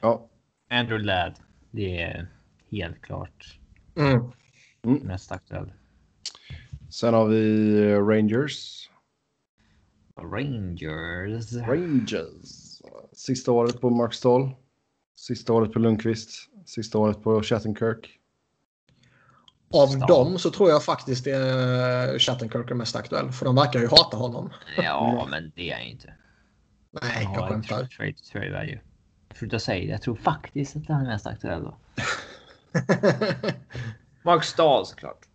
ja. 0.00 0.28
Andrew 0.70 1.04
Ladd. 1.04 1.34
Det 1.70 2.02
är 2.02 2.26
helt 2.70 3.02
klart 3.02 3.58
Mm. 3.96 4.30
mest 5.02 5.32
aktuell. 5.32 5.72
Sen 6.94 7.14
har 7.14 7.26
vi 7.26 7.74
eh, 7.90 8.06
Rangers. 8.06 8.90
Rangers. 10.16 11.52
Rangers. 11.52 12.80
Sista 13.12 13.52
året 13.52 13.80
på 13.80 13.90
Mark 13.90 14.14
Stall. 14.14 14.50
Sista 15.16 15.52
året 15.52 15.72
på 15.72 15.78
Lundqvist. 15.78 16.30
Sista 16.66 16.98
året 16.98 17.22
på 17.22 17.42
Shattenkirk. 17.42 18.18
Av 19.74 19.88
Ja. 20.00 20.06
dem 20.06 20.38
så 20.38 20.50
tror 20.50 20.70
jag 20.70 20.84
faktiskt 20.84 21.26
är 21.26 22.18
Shattenkirk 22.18 22.70
är 22.70 22.74
mest 22.74 22.96
aktuell. 22.96 23.32
För 23.32 23.44
de 23.46 23.54
verkar 23.54 23.80
ju 23.80 23.86
hata 23.88 24.16
honom. 24.16 24.50
Ja, 24.76 25.26
men 25.30 25.52
det 25.56 25.70
är 25.70 25.78
jag 25.78 25.86
inte. 25.86 26.14
Nej, 27.02 27.28
jag 27.34 27.48
skämtar. 27.48 27.84
Trade 27.86 28.12
trade 28.32 28.50
value. 28.52 28.80
Sluta 29.34 29.58
säga 29.58 29.84
det. 29.86 29.92
Jag 29.92 30.02
tror 30.02 30.16
faktiskt 30.16 30.76
att 30.76 30.86
han 30.88 31.00
är 31.00 31.06
mest 31.06 31.26
aktuell 31.26 31.62
då. 31.62 31.76
Mark 34.22 34.44
Stahl 34.44 34.86
såklart. 34.86 35.26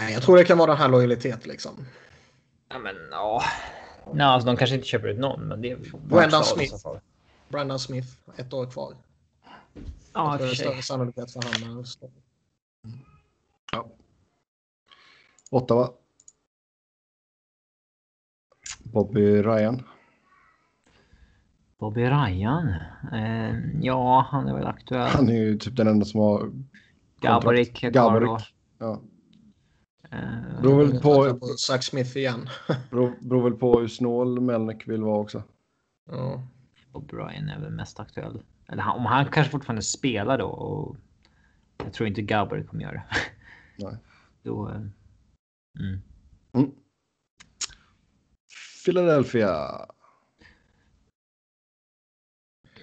Nej, 0.00 0.12
jag 0.12 0.22
tror 0.22 0.36
det 0.36 0.44
kan 0.44 0.58
vara 0.58 0.70
den 0.70 0.80
här 0.80 0.88
lojalitet 0.88 1.46
liksom. 1.46 1.86
Ja, 2.68 2.78
men 2.78 2.96
ja. 3.10 3.42
Nej, 4.12 4.26
alltså 4.26 4.46
de 4.46 4.56
kanske 4.56 4.76
inte 4.76 4.86
köper 4.86 5.08
ut 5.08 5.18
någon, 5.18 5.48
men 5.48 5.62
det 5.62 5.70
är 5.70 5.76
i 5.76 6.44
Smith. 6.44 6.74
Brandon 7.48 7.78
Smith, 7.78 8.08
ett 8.36 8.52
år 8.52 8.70
kvar. 8.70 8.94
Ja, 10.12 10.34
i 10.34 10.36
och 10.36 10.38
det 10.38 10.50
är 10.50 10.54
större 10.54 10.82
sannolikhet 10.82 11.32
för 11.32 11.42
han. 11.42 11.84
Ja. 13.72 13.88
Ottawa. 15.50 15.90
Bobby 18.84 19.42
Ryan. 19.42 19.82
Bobby 21.78 22.04
Ryan. 22.04 22.68
Eh, 23.12 23.54
ja, 23.80 24.26
han 24.30 24.48
är 24.48 24.54
väl 24.54 24.66
aktuell. 24.66 25.08
Han 25.08 25.28
är 25.28 25.34
ju 25.34 25.58
typ 25.58 25.76
den 25.76 25.88
enda 25.88 26.06
som 26.06 26.20
har... 26.20 26.50
Gaborik 27.20 27.80
kvar 27.80 27.90
Gaborik. 27.90 28.54
Ja. 28.78 29.00
Eh, 30.14 30.62
Beror 30.62 30.78
väl 30.84 31.00
på, 31.00 31.38
på 31.38 31.46
Zach 31.46 31.84
Smith 31.84 32.16
igen. 32.16 32.48
beror, 32.90 33.14
beror 33.20 33.42
väl 33.50 33.58
på 33.58 33.80
hur 33.80 33.88
snål 33.88 34.40
Melnick 34.40 34.88
vill 34.88 35.02
vara 35.02 35.18
också. 35.18 35.42
Ja. 36.10 36.48
Bobby 36.92 37.16
Ryan 37.16 37.48
är 37.48 37.60
väl 37.60 37.70
mest 37.70 38.00
aktuell. 38.00 38.42
Eller 38.68 38.82
han, 38.82 38.96
om 38.98 39.06
han 39.06 39.24
kanske 39.30 39.50
fortfarande 39.50 39.82
spelar 39.82 40.38
då. 40.38 40.46
Och 40.46 40.96
jag 41.84 41.92
tror 41.92 42.08
inte 42.08 42.22
Gaborik 42.22 42.66
kommer 42.68 42.82
göra 42.82 42.92
det. 42.92 43.04
Nej. 43.84 43.96
Då... 44.42 44.68
eh, 44.70 44.80
Mm. 45.80 46.00
Mm. 46.52 46.70
Philadelphia. 48.84 49.86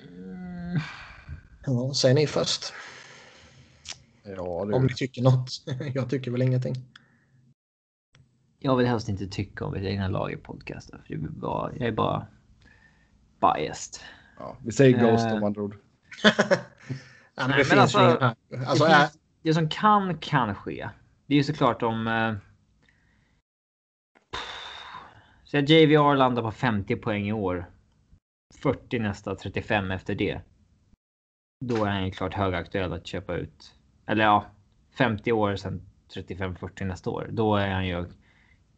Mm. 0.08 0.80
Ja, 1.66 1.94
säg 1.94 2.14
ni 2.14 2.28
först. 2.28 2.74
Ja, 4.24 4.42
Om 4.76 4.86
ni 4.86 4.94
tycker 4.94 5.22
något. 5.22 5.50
Jag 5.94 6.10
tycker 6.10 6.32
väl 6.32 6.42
ingenting. 6.42 6.76
Jag 8.64 8.76
vill 8.76 8.88
helst 8.88 9.10
inte 9.10 9.28
tycka 9.28 9.66
om 9.66 9.74
mitt 9.74 9.84
egna 9.84 10.08
lag 10.08 10.32
i 10.32 10.38
podcasten. 10.38 11.02
För 11.08 11.16
det 11.16 11.26
är 11.26 11.30
bara, 11.30 11.72
jag 11.76 11.88
är 11.88 11.92
bara 11.92 12.28
biased. 13.40 14.04
ja, 14.40 14.58
vi 14.66 14.72
säger 14.72 15.00
Ghost 15.12 15.26
Eh. 15.26 15.34
om 15.36 15.44
andra 15.44 15.62
ord. 15.62 15.76
Ja, 17.36 17.48
men 17.48 17.50
Nej, 17.58 17.66
det 17.70 17.82
alltså-. 17.82 18.00
Alltså, 18.68 18.86
det, 18.86 18.98
finns, 19.00 19.20
det 19.42 19.54
som 19.54 19.70
kan, 19.70 20.18
kan 20.18 20.56
ske. 20.56 20.90
Det 21.26 21.34
är 21.34 21.38
ju 21.38 21.44
såklart 21.44 21.82
om... 21.84 22.08
Eh, 22.08 22.34
så 25.44 25.58
att 25.58 25.70
JVR 25.70 26.16
landar 26.16 26.42
på 26.42 26.52
50 26.52 26.96
poäng 26.96 27.28
i 27.28 27.34
år. 27.34 27.66
40 28.62 29.00
nästa, 29.00 29.36
35 29.36 29.92
efter 29.92 30.16
det. 30.16 30.42
Då 31.66 31.86
är 31.86 31.90
han 31.90 32.06
ju 32.06 32.12
klart 32.12 32.34
högaktuell 32.34 32.94
att 32.94 33.08
köpa 33.08 33.36
ut. 33.36 33.76
Eller 34.06 34.24
ja, 34.24 34.46
50 34.98 35.32
år 35.32 35.56
sen 35.56 35.82
35-40 36.16 36.86
nästa 36.86 37.10
år. 37.10 37.30
Då 37.32 37.56
är 37.56 37.70
han 37.70 37.88
ju 37.88 38.06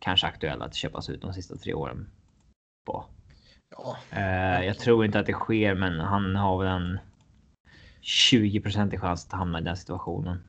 kanske 0.03 0.27
aktuell 0.27 0.61
att 0.61 0.75
köpas 0.75 1.09
ut 1.09 1.21
de 1.21 1.33
sista 1.33 1.55
tre 1.55 1.73
åren. 1.73 2.09
På. 2.85 3.05
ja, 3.69 3.97
Eh, 4.11 4.65
jag 4.65 4.79
tror 4.79 5.05
inte 5.05 5.19
att 5.19 5.25
det 5.25 5.33
sker, 5.33 5.75
men 5.75 5.99
han 5.99 6.35
har 6.35 6.63
väl 6.63 6.67
en 6.67 6.99
20 8.01 8.61
i 8.93 8.97
chans 8.97 9.25
att 9.25 9.31
hamna 9.31 9.59
i 9.59 9.63
den 9.63 9.77
situationen. 9.77 10.43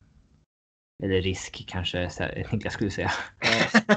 Eller 1.03 1.21
risk 1.21 1.65
kanske 1.67 2.09
Niklas 2.51 2.73
skulle 2.73 2.91
säga. 2.91 3.11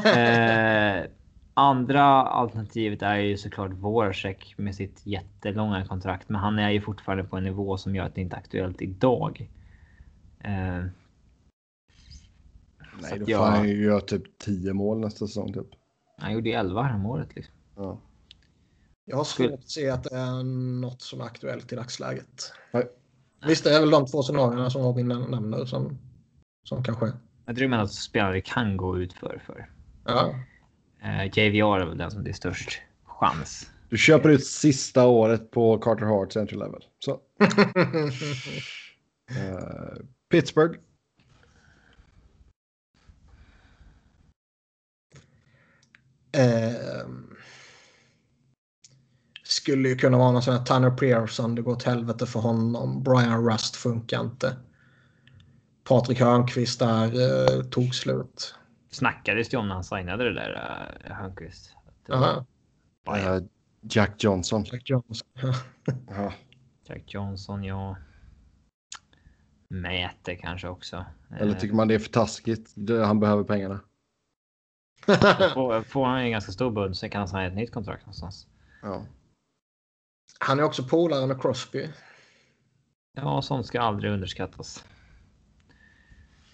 eh, 1.01 1.10
andra 1.55 2.05
alternativet 2.22 3.02
är 3.02 3.16
ju 3.16 3.36
såklart 3.36 3.72
Voracek 3.72 4.55
med 4.59 4.74
sitt 4.74 5.06
jättelånga 5.06 5.85
kontrakt, 5.85 6.28
men 6.28 6.40
han 6.40 6.59
är 6.59 6.70
ju 6.70 6.80
fortfarande 6.80 7.24
på 7.24 7.36
en 7.36 7.44
nivå 7.44 7.76
som 7.76 7.94
gör 7.94 8.05
att 8.05 8.14
det 8.14 8.20
inte 8.20 8.36
är 8.36 8.40
aktuellt 8.40 8.82
idag. 8.82 9.48
Eh, 10.40 10.85
Nej, 13.03 13.19
då 13.19 13.25
får 13.25 13.31
jag- 13.33 13.45
han 13.47 13.69
ju 13.69 13.85
göra 13.85 14.01
typ 14.01 14.39
10 14.39 14.73
mål 14.73 14.99
nästa 15.01 15.27
säsong 15.27 15.53
typ. 15.53 15.66
han 16.19 16.33
gjorde 16.33 16.49
ju 16.49 16.55
11 16.55 16.83
här 16.83 16.95
om 16.95 17.07
året. 17.07 17.29
Liksom. 17.37 17.55
Ja. 17.77 18.01
jag 19.05 19.16
har 19.16 19.25
svårt 19.25 19.53
att 19.53 19.69
se 19.70 19.91
att 19.91 20.05
det 20.05 20.15
är 20.16 20.43
något 20.81 21.03
som 21.03 21.20
är 21.20 21.25
aktuellt 21.25 21.73
i 21.73 21.77
dagsläget. 21.77 22.53
Nej. 22.73 22.89
Visst, 23.47 23.65
det 23.65 23.77
är 23.77 23.81
väl 23.81 23.91
de 23.91 24.07
två 24.07 24.23
scenarierna 24.23 24.70
som 24.70 24.83
Robin 24.83 25.09
nämner 25.09 25.65
som, 25.65 25.99
som 26.65 26.85
kan 26.85 26.97
ske. 26.97 27.07
Jag 27.47 27.57
tror 27.57 27.75
att 27.75 27.93
spelare 27.93 28.41
kan 28.41 28.77
gå 28.77 28.99
ut 28.99 29.12
för. 29.12 29.43
för. 29.47 29.70
Ja. 30.05 30.35
Eh, 31.03 31.25
JVR 31.25 31.81
är 31.81 31.87
väl 31.87 31.99
den 31.99 32.11
som 32.11 32.25
det 32.25 32.31
är 32.31 32.35
störst 32.35 32.81
chans. 33.05 33.70
Du 33.89 33.99
köper 33.99 34.29
ut 34.29 34.47
sista 34.47 35.07
året 35.07 35.51
på 35.51 35.79
Carter 35.79 36.07
Hart 36.07 36.37
entry 36.37 36.57
level. 36.59 36.85
Så. 36.99 37.20
Eh, 39.31 39.97
Pittsburgh. 40.31 40.79
Ehm, 46.32 47.34
skulle 49.44 49.88
ju 49.88 49.96
kunna 49.96 50.18
vara 50.18 50.32
någon 50.32 50.42
sån 50.42 50.55
här 50.55 50.64
Tanner 50.64 50.90
Pearson. 50.90 51.55
Det 51.55 51.62
går 51.62 51.72
åt 51.72 51.82
helvete 51.82 52.26
för 52.26 52.40
honom. 52.40 53.02
Brian 53.02 53.50
Rust 53.50 53.76
funkar 53.76 54.20
inte. 54.20 54.56
Patrik 55.84 56.20
Hörnqvist 56.20 56.78
där 56.78 57.05
eh, 57.05 57.62
tog 57.62 57.94
slut. 57.94 58.55
Snackades 58.90 59.48
det 59.48 59.56
om 59.56 59.68
när 59.68 59.74
han 59.74 59.84
signade 59.84 60.24
det 60.24 60.34
där 60.34 60.50
uh, 61.06 61.12
Hörnqvist? 61.12 61.76
Det 62.06 62.12
var. 62.12 62.44
Eh, 63.16 63.42
Jack 63.80 64.24
Johnson. 64.24 64.64
Jack 64.64 64.90
Jones. 64.90 65.20
Ja. 66.09 66.32
Jack 66.88 67.14
Johnson, 67.14 67.64
ja. 67.64 67.96
Mäte 69.68 70.36
kanske 70.36 70.68
också. 70.68 71.05
Eller 71.38 71.55
Eh, 71.55 71.59
tycker 71.59 71.74
man 71.74 71.88
det 71.88 71.94
är 71.94 71.98
för 71.98 72.10
taskigt? 72.10 72.74
Han 73.05 73.20
behöver 73.20 73.44
pengarna. 73.44 73.80
Får, 75.55 75.82
får 75.82 76.06
han 76.06 76.18
en 76.18 76.30
ganska 76.30 76.52
stor 76.52 76.70
bud 76.70 76.97
så 76.97 77.09
kan 77.09 77.18
han 77.18 77.28
signa 77.28 77.47
ett 77.47 77.55
nytt 77.55 77.72
kontrakt 77.72 78.02
någonstans. 78.02 78.47
Ja. 78.82 79.02
Han 80.40 80.59
är 80.59 80.62
också 80.62 80.82
polare 80.85 81.26
med 81.26 81.40
Crosby. 81.43 81.89
Ja, 83.12 83.43
sånt 83.43 83.66
ska 83.66 83.80
aldrig 83.80 84.12
underskattas. 84.12 84.85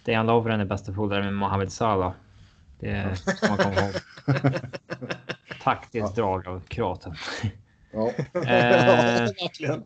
Dejan 0.05 0.27
Lovren 0.27 0.61
är 0.61 0.65
bästa 0.65 0.93
polare 0.93 1.23
med 1.23 1.35
Mohamed 1.35 1.73
Salah. 1.73 2.13
Det 2.81 3.17
ska 3.17 3.49
man 3.49 3.59
komma 3.59 3.75
ihåg. 3.75 3.95
Taktiskt 5.63 6.15
drag 6.17 6.49
av 6.49 6.61
kroaten. 6.61 7.15
Ja. 7.97 8.11
Eh, 8.35 9.21
Verkligen. 9.21 9.85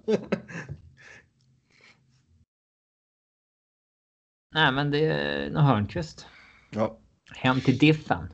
nej, 4.54 4.72
men 4.72 4.90
det 4.90 5.06
är 5.06 5.50
nog 5.50 5.62
Hörnqvist. 5.62 6.26
ja. 6.70 6.98
Hem 7.30 7.60
till 7.60 7.78
Diffen. 7.78 8.28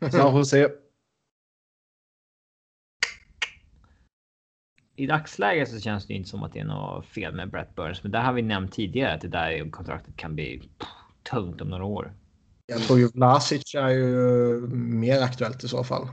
San 0.00 0.36
Jose. 0.36 0.70
I 4.96 5.06
dagsläget 5.06 5.70
så 5.70 5.80
känns 5.80 6.06
det 6.06 6.14
inte 6.14 6.28
som 6.28 6.42
att 6.42 6.52
det 6.52 6.58
är 6.58 6.64
något 6.64 7.06
fel 7.06 7.34
med 7.34 7.50
Brett 7.50 7.74
Burns, 7.74 8.02
men 8.02 8.12
där 8.12 8.22
har 8.22 8.32
vi 8.32 8.42
nämnt 8.42 8.72
tidigare 8.72 9.14
att 9.14 9.20
det 9.20 9.28
där 9.28 9.70
kontraktet 9.70 10.16
kan 10.16 10.34
bli 10.34 10.70
tungt 11.30 11.60
om 11.60 11.68
några 11.68 11.84
år. 11.84 12.12
Jag 12.66 12.80
tror 12.82 12.98
ju 12.98 13.08
Vlasic 13.08 13.74
är 13.74 13.88
ju 13.88 14.60
mer 14.76 15.22
aktuellt 15.22 15.64
i 15.64 15.68
så 15.68 15.84
fall. 15.84 16.08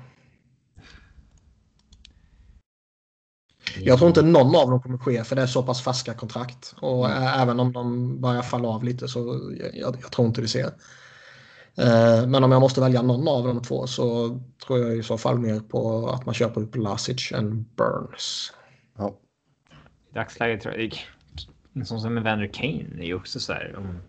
Jag 3.79 3.97
tror 3.97 4.07
inte 4.07 4.21
någon 4.21 4.55
av 4.55 4.69
dem 4.69 4.81
kommer 4.81 4.97
ske 4.97 5.23
för 5.23 5.35
det 5.35 5.41
är 5.41 5.47
så 5.47 5.63
pass 5.63 5.83
färska 5.83 6.13
kontrakt. 6.13 6.75
Och 6.81 7.09
ä- 7.09 7.33
även 7.35 7.59
om 7.59 7.73
de 7.73 8.21
börjar 8.21 8.41
falla 8.41 8.67
av 8.67 8.83
lite 8.83 9.07
så 9.07 9.19
jag, 9.59 9.75
jag, 9.75 9.95
jag 10.01 10.11
tror 10.11 10.27
inte 10.27 10.41
det 10.41 10.47
ser. 10.47 10.71
Eh, 11.77 12.27
Men 12.27 12.43
om 12.43 12.51
jag 12.51 12.59
måste 12.61 12.81
välja 12.81 13.01
någon 13.01 13.27
av 13.27 13.47
de 13.47 13.61
två 13.61 13.87
så 13.87 14.27
tror 14.65 14.79
jag 14.79 14.97
i 14.97 15.03
så 15.03 15.17
fall 15.17 15.39
mer 15.39 15.59
på 15.59 16.09
att 16.09 16.25
man 16.25 16.35
köper 16.35 16.61
ut 16.61 16.75
Vlasic 16.75 17.31
än 17.31 17.65
Burns. 17.77 18.53
Ja. 18.97 19.15
I 20.11 20.13
dagsläget 20.13 20.61
tror 20.61 20.75
jag 20.79 20.93
en 21.75 21.85
sån 21.85 22.01
som 22.01 22.17
Evander 22.17 22.47
Kane 22.53 22.85
är 22.99 23.05
ju 23.05 23.15
också 23.15 23.39
så 23.39 23.53
här. 23.53 23.75
Om, 23.77 23.99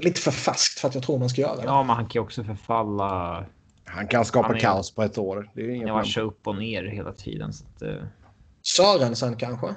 Lite 0.00 0.20
för 0.20 0.30
färskt 0.30 0.78
för 0.80 0.88
att 0.88 0.94
jag 0.94 1.04
tror 1.04 1.18
man 1.18 1.28
ska 1.28 1.40
göra 1.40 1.56
det. 1.56 1.62
ja, 1.64 1.82
men 1.82 1.96
han 1.96 2.04
kan 2.04 2.20
ju 2.20 2.24
också 2.24 2.44
förfalla. 2.44 3.44
Han 3.84 4.06
kan 4.08 4.24
skapa 4.24 4.46
Han 4.46 4.56
är- 4.56 4.60
kaos 4.60 4.94
på 4.94 5.02
ett 5.02 5.18
år. 5.18 5.50
Det 5.54 5.60
är 5.62 5.68
inga 5.70 5.92
Han 5.94 6.04
så 6.04 6.20
upp 6.20 6.46
och 6.46 6.56
ner 6.56 6.84
hela 6.84 7.12
tiden. 7.12 7.52
Så 7.52 7.64
att, 7.64 7.82
eh, 7.82 8.02
Sörensen 8.62 9.36
kanske? 9.36 9.66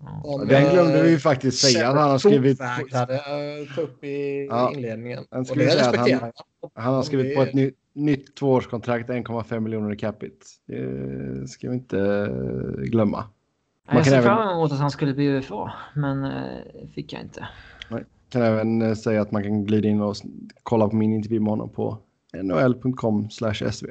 ja. 0.00 0.20
Om, 0.24 0.48
Den 0.48 0.72
glömde 0.72 1.02
vi 1.02 1.08
ju 1.08 1.14
eh, 1.14 1.18
faktiskt 1.20 1.58
säga 1.72 1.88
att 1.88 1.96
han 1.96 2.10
har 2.10 2.18
skrivit. 2.18 2.60
eh, 2.60 3.82
upp 3.82 4.04
i 4.04 4.46
Ja. 4.50 4.72
inledningen. 4.74 5.24
Han 5.30 5.40
Och 5.40 5.46
skulle 5.46 5.64
det 5.64 5.70
säga 5.70 5.82
att 5.88 5.92
respekterar 5.94 6.32
jag. 6.60 6.70
Han 6.82 6.94
har 6.94 7.02
skrivit 7.02 7.26
vi- 7.26 7.34
på 7.36 7.42
ett 7.42 7.54
ny, 7.54 7.70
nytt 7.92 8.34
tvåårskontrakt, 8.36 9.10
1,5 9.10 9.60
miljoner 9.60 9.92
i 9.92 9.96
capita. 9.96 10.34
Det 10.66 11.48
ska 11.48 11.68
vi 11.68 11.74
inte 11.74 11.98
eh, 12.00 12.82
glömma. 12.82 13.24
Man 13.86 13.96
Jag 13.96 14.04
ser 14.06 14.12
även- 14.12 14.24
fram 14.24 14.48
emot 14.48 14.72
att 14.72 14.78
han 14.78 14.90
skulle 14.90 15.14
bli 15.14 15.26
UFA, 15.26 15.72
men 15.94 16.24
eh, 16.24 16.30
fick 16.94 17.12
jag 17.12 17.22
inte. 17.22 17.48
Kan 18.28 18.42
även 18.42 18.82
eh, 18.82 18.94
säga 18.94 19.22
att 19.22 19.30
man 19.30 19.42
kan 19.42 19.64
glida 19.64 19.88
in 19.88 20.00
och 20.00 20.16
kolla 20.62 20.88
på 20.88 20.96
min 20.96 21.12
intervju 21.12 21.40
med 21.40 21.50
honom 21.50 21.68
på 21.68 21.98
nhl.com 22.42 23.30
sv. 23.30 23.86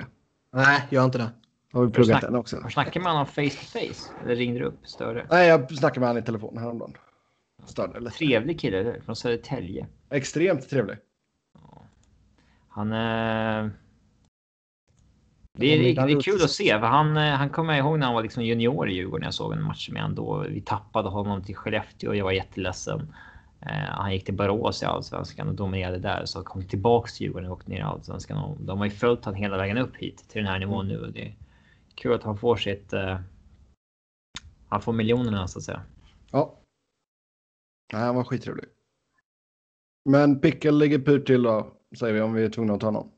Nej, 0.53 0.82
gör 0.90 1.06
inte 1.06 1.18
det. 1.18 1.30
Har 1.76 1.86
vi 1.86 1.92
pluggat 1.92 2.22
den 2.22 2.36
också? 2.36 2.70
Snackade 2.70 3.00
med 3.00 3.12
honom 3.12 3.26
face 3.26 3.50
to 3.50 3.66
face? 3.66 4.12
Eller 4.24 4.36
ringde 4.36 4.60
du 4.60 4.66
upp 4.66 4.88
större? 4.88 5.26
Nej, 5.30 5.48
jag 5.48 5.78
snackade 5.78 6.00
med 6.00 6.10
honom 6.10 6.24
i 6.24 6.26
telefon 6.26 6.58
häromdagen. 6.58 6.94
Störde 7.66 8.00
lite. 8.00 8.18
Trevlig 8.18 8.60
kille, 8.60 8.80
eller? 8.80 9.00
Från 9.00 9.16
Södertälje. 9.16 9.88
Extremt 10.10 10.70
trevlig. 10.70 10.98
Han... 12.70 12.92
Eh... 12.92 13.72
Det 15.58 15.66
är, 15.66 16.06
det 16.08 16.14
är 16.14 16.22
kul 16.22 16.44
att 16.44 16.50
se, 16.50 16.80
för 16.80 16.88
han, 16.88 17.18
eh, 17.18 17.24
han 17.24 17.50
kommer 17.50 17.74
jag 17.74 17.86
ihåg 17.86 18.00
när 18.00 18.06
han 18.06 18.16
var 18.16 18.24
liksom 18.24 18.44
junior 18.44 18.90
i 18.90 18.94
Djurgården. 18.94 19.26
Jag 19.26 19.34
såg 19.34 19.54
en 19.54 19.64
match 19.64 19.90
med 19.90 20.02
honom 20.02 20.16
då. 20.16 20.46
Vi 20.50 20.62
tappade 20.62 21.10
honom 21.10 21.44
till 21.44 21.56
Skellefteå 21.56 22.10
och 22.10 22.16
jag 22.16 22.24
var 22.24 22.32
jätteledsen. 22.32 23.14
Eh, 23.62 23.72
han 23.72 24.14
gick 24.14 24.26
till 24.26 24.34
Borås 24.34 24.84
i 24.84 24.86
allsvenskan 24.86 25.48
och 25.48 25.56
dominerade 25.56 25.98
där. 25.98 26.26
Så 26.26 26.44
kom 26.44 26.64
tillbaks 26.64 27.18
till 27.18 27.26
Djurgården 27.26 27.50
och 27.50 27.58
åkte 27.58 27.72
ner 27.72 27.80
i 27.80 27.82
allsvenskan. 27.82 28.38
Och 28.38 28.58
de 28.60 28.78
har 28.78 28.86
ju 28.86 28.92
följt 28.92 29.26
honom 29.26 29.42
hela 29.42 29.58
vägen 29.58 29.78
upp 29.78 29.96
hit 29.96 30.26
till 30.30 30.42
den 30.42 30.52
här 30.52 30.60
nivån 30.60 30.88
nu. 30.88 30.98
Och 30.98 31.12
det 31.12 31.34
kul 31.96 32.14
att 32.14 32.24
han 32.24 32.38
får 32.38 32.56
sitt... 32.56 32.94
Eh, 32.94 33.20
han 34.70 34.82
får 34.82 34.94
miljonerna 34.94 35.48
så 35.48 35.60
att 35.60 35.64
säga. 35.64 35.82
Ja. 36.32 36.60
Nej, 37.94 38.02
han 38.02 38.16
var 38.16 38.24
skittrevlig. 38.24 38.66
Men 40.10 40.40
Pickel 40.40 40.78
ligger 40.78 41.00
pyrt 41.00 41.28
till 41.28 41.44
då, 41.44 41.74
säger 42.00 42.14
vi 42.14 42.22
om 42.22 42.34
vi 42.34 42.44
är 42.44 42.50
tvungna 42.50 42.74
att 42.74 42.80
ta 42.80 42.88
honom. 42.88 43.12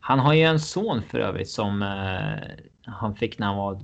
Han 0.00 0.18
har 0.18 0.34
ju 0.34 0.42
en 0.42 0.60
son 0.60 1.02
för 1.02 1.18
övrigt 1.18 1.48
som 1.48 1.82
eh, 1.82 2.64
han 2.82 3.14
fick 3.16 3.38
när 3.38 3.46
han 3.46 3.56
var 3.56 3.80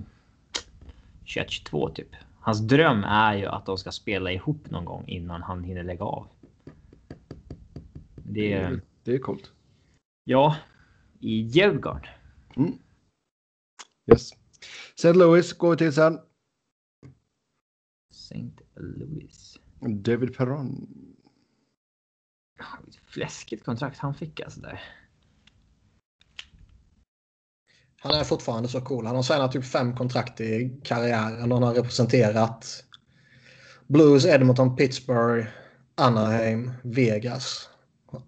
21-22 1.25 1.93
typ. 1.95 2.09
Hans 2.41 2.61
dröm 2.61 3.05
är 3.05 3.35
ju 3.35 3.47
att 3.47 3.67
de 3.67 3.79
ska 3.79 3.91
spela 3.93 4.33
ihop 4.33 4.71
någon 4.71 4.85
gång 4.85 5.05
innan 5.07 5.43
han 5.43 5.65
hinner 5.65 5.83
lägga 5.83 6.05
av. 6.05 6.27
Det 8.15 8.53
är... 8.53 8.81
Det 9.05 9.15
är 9.15 9.19
coolt. 9.19 9.53
Ja, 10.25 10.57
i 11.21 11.41
Djurgården. 11.41 12.07
Mm. 12.57 12.79
Yes. 14.13 14.31
St. 14.97 15.13
Louis 15.13 15.53
går 15.53 15.71
vi 15.71 15.77
till 15.77 15.93
sen. 15.93 16.19
St. 18.11 18.51
Louis. 18.77 19.59
David 19.81 20.37
Perron. 20.37 20.89
Fläskigt 23.07 23.65
kontrakt 23.65 23.99
han 23.99 24.15
fick 24.15 24.41
alltså 24.41 24.61
där. 24.61 24.81
Han 28.01 28.15
är 28.15 28.25
fortfarande 28.25 28.69
så 28.69 28.81
cool. 28.81 29.07
Han 29.07 29.17
har 29.17 29.23
signat 29.23 29.53
typ 29.53 29.65
fem 29.65 29.97
kontrakt 29.97 30.41
i 30.41 30.81
karriären. 30.85 31.53
Han 31.53 31.63
har 31.63 31.75
representerat 31.75 32.85
Blues, 33.87 34.25
Edmonton, 34.25 34.77
Pittsburgh, 34.77 35.47
Anaheim, 35.95 36.73
Vegas. 36.83 37.69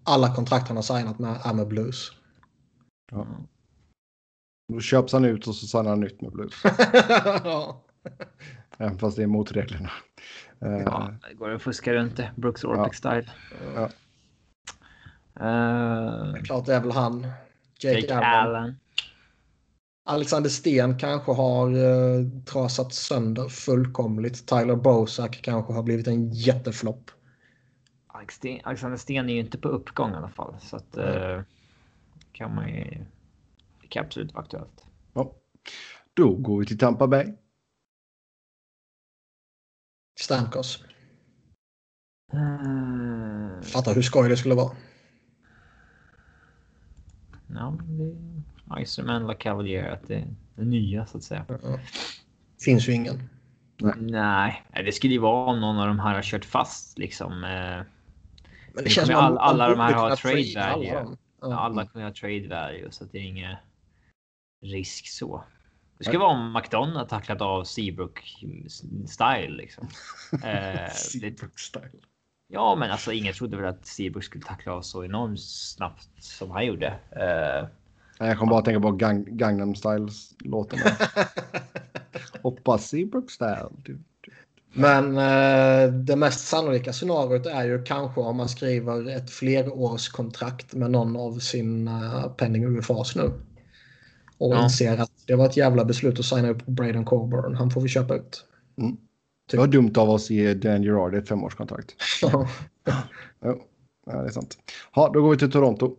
Alla 0.03 0.35
kontrakt 0.35 0.67
han 0.67 0.77
har 0.77 0.83
signat 0.83 1.19
med 1.19 1.41
är 1.43 1.53
med 1.53 1.67
Blues. 1.67 2.11
Ja. 3.11 3.27
Då 4.67 4.79
köps 4.79 5.13
han 5.13 5.25
ut 5.25 5.47
och 5.47 5.55
så 5.55 5.67
signar 5.67 5.89
han 5.89 5.99
nytt 5.99 6.21
med 6.21 6.31
Blues. 6.31 6.53
ja. 7.43 7.83
Även 8.77 8.99
fast 8.99 9.17
det 9.17 9.23
är 9.23 9.27
mot 9.27 9.51
reglerna. 9.51 9.91
Eh, 10.61 10.71
Ja, 10.71 11.13
det 11.29 11.35
går 11.35 11.49
att 11.49 11.61
fuska 11.61 11.93
runt 11.93 12.17
det. 12.17 12.31
Brooks 12.35 12.63
Orpik 12.63 12.93
style. 12.93 13.31
Ja. 13.75 13.89
Eh, 15.39 16.43
Klart 16.43 16.65
det 16.65 16.75
är 16.75 16.81
väl 16.81 16.91
han. 16.91 17.27
Jake, 17.79 17.99
Jake 17.99 18.15
Allen. 18.15 18.55
Allen. 18.55 18.79
Alexander 20.05 20.49
Sten 20.49 20.97
kanske 20.99 21.31
har 21.31 21.75
uh, 21.75 22.43
trasat 22.45 22.93
sönder 22.93 23.49
fullkomligt. 23.49 24.47
Tyler 24.47 24.75
Bosak 24.75 25.39
kanske 25.41 25.73
har 25.73 25.83
blivit 25.83 26.07
en 26.07 26.31
jätteflopp. 26.31 27.11
Alexander 28.63 28.97
Sten 28.97 29.29
är 29.29 29.33
ju 29.33 29.39
inte 29.39 29.57
på 29.57 29.67
uppgång 29.67 30.11
i 30.11 30.15
alla 30.15 30.29
fall. 30.29 30.55
Så 30.61 30.75
att 30.75 30.97
eh, 30.97 31.41
kan 32.31 32.55
man 32.55 32.69
ju... 32.69 33.05
Det 33.87 33.91
kan 33.91 34.05
absolut 34.05 34.33
vara 34.33 34.43
aktuellt. 34.43 34.85
ja. 35.13 35.33
Då 36.13 36.35
går 36.35 36.59
vi 36.59 36.65
till 36.65 36.77
Tampa 36.77 37.07
Bay. 37.07 37.33
Stamkos. 40.19 40.83
Uh, 42.33 43.61
Fattar 43.61 43.95
hur 43.95 44.01
skoj 44.01 44.29
det 44.29 44.37
skulle 44.37 44.55
vara. 44.55 44.75
ja, 47.47 47.77
det 47.87 48.03
är 48.75 48.79
Iserman, 48.81 49.27
LaCavalier, 49.27 49.89
att 49.91 50.07
det 50.07 50.15
är 50.15 50.27
det 50.55 50.65
nya 50.65 51.05
så 51.05 51.17
att 51.17 51.23
säga. 51.23 51.45
Ja. 51.49 51.79
Finns 52.65 52.87
ju 52.89 52.93
ingen. 52.93 53.29
Nej, 53.97 54.63
det 54.85 54.91
skulle 54.91 55.13
ju 55.13 55.19
vara 55.19 55.51
om 55.51 55.61
någon 55.61 55.77
av 55.79 55.87
de 55.87 55.99
här 55.99 56.15
har 56.15 56.21
kört 56.21 56.45
fast 56.45 56.97
liksom. 56.97 57.31
eh, 57.33 57.39
Men 57.49 57.85
Det 58.75 58.83
det 58.83 58.89
känns 58.89 59.07
som 59.07 59.15
all- 59.15 59.37
att 59.37 59.43
alla 59.43 59.69
de 59.69 59.79
här 59.79 59.93
har 59.93 60.15
trade 60.15 60.63
alla 60.65 60.75
value. 60.75 61.17
Ja. 61.41 61.53
Alla 61.59 61.85
kommer 61.87 62.05
ha 62.05 62.13
trade 62.13 62.47
value 62.47 62.91
så 62.91 63.03
att 63.03 63.11
det 63.11 63.17
är 63.17 63.23
ingen 63.23 63.55
risk 64.61 65.07
så. 65.07 65.43
Det 65.97 66.03
skulle 66.03 66.19
vara 66.19 66.29
om 66.31 66.53
McDonald 66.53 67.09
tacklat 67.09 67.41
av 67.41 67.63
Seabrook 67.63 68.19
style 69.07 69.49
liksom. 69.57 69.87
Eh, 70.43 70.91
Seabrook 70.93 71.59
style. 71.59 71.89
ja, 72.47 72.75
men 72.75 72.91
alltså 72.91 73.11
ingen 73.11 73.33
trodde 73.33 73.57
väl 73.57 73.65
att 73.65 73.85
Seabrook 73.85 74.23
skulle 74.23 74.43
tackla 74.43 74.73
av 74.73 74.81
så 74.81 75.03
enormt 75.05 75.41
snabbt 75.41 76.09
som 76.23 76.51
han 76.51 76.65
gjorde. 76.65 76.87
Eh, 77.11 77.67
Nej, 78.19 78.29
Jag 78.29 78.37
kommer 78.39 78.49
bara 78.49 78.59
att 78.59 78.65
tänka 78.65 78.81
på 78.81 78.91
Gang 78.91 79.25
Gangnam 79.37 79.75
Styles-låten. 79.75 80.79
Hoppas 82.43 82.87
Seabrook 82.87 83.31
style. 83.31 83.69
Du- 83.83 83.99
du- 84.21 84.31
Men 84.73 85.17
eh, 85.17 85.93
det 85.93 86.15
mest 86.15 86.47
sannolika 86.47 86.93
scenariot 86.93 87.45
är 87.45 87.63
ju 87.63 87.83
kanske 87.83 88.21
om 88.21 88.37
man 88.37 88.49
skriver 88.49 89.09
ett 89.09 89.31
flerårskontrakt 89.31 90.73
med 90.73 90.91
någon 90.91 91.15
av 91.17 91.39
sina 91.39 92.23
penning 92.37 92.77
UFAs 92.77 93.15
nu. 93.15 93.31
Och 94.37 94.55
Ja. 94.55 94.63
inser 94.63 94.97
att 94.97 95.11
det 95.27 95.35
var 95.35 95.45
ett 95.45 95.57
jävla 95.57 95.85
beslut 95.85 96.19
att 96.19 96.25
signa 96.25 96.49
upp 96.49 96.65
Braden 96.65 97.05
Coburn. 97.05 97.55
Han 97.55 97.71
får 97.71 97.81
vi 97.81 97.87
köpa 97.89 98.15
ut. 98.15 98.45
Mm. 98.77 98.97
Det 99.51 99.57
var 99.57 99.67
dumt 99.67 99.93
av 99.97 100.09
oss 100.09 100.25
att 100.25 100.29
ge 100.29 100.53
Dan 100.53 100.83
Gerard 100.83 101.15
ett 101.15 101.27
femårskontrakt. 101.27 101.95
Ja. 102.21 102.49
Jo, 103.43 103.63
ja, 104.05 104.21
det 104.21 104.27
är 104.27 104.31
sant. 104.31 104.57
Ja, 104.95 105.09
då 105.13 105.21
går 105.21 105.31
vi 105.31 105.37
till 105.37 105.51
Toronto. 105.51 105.95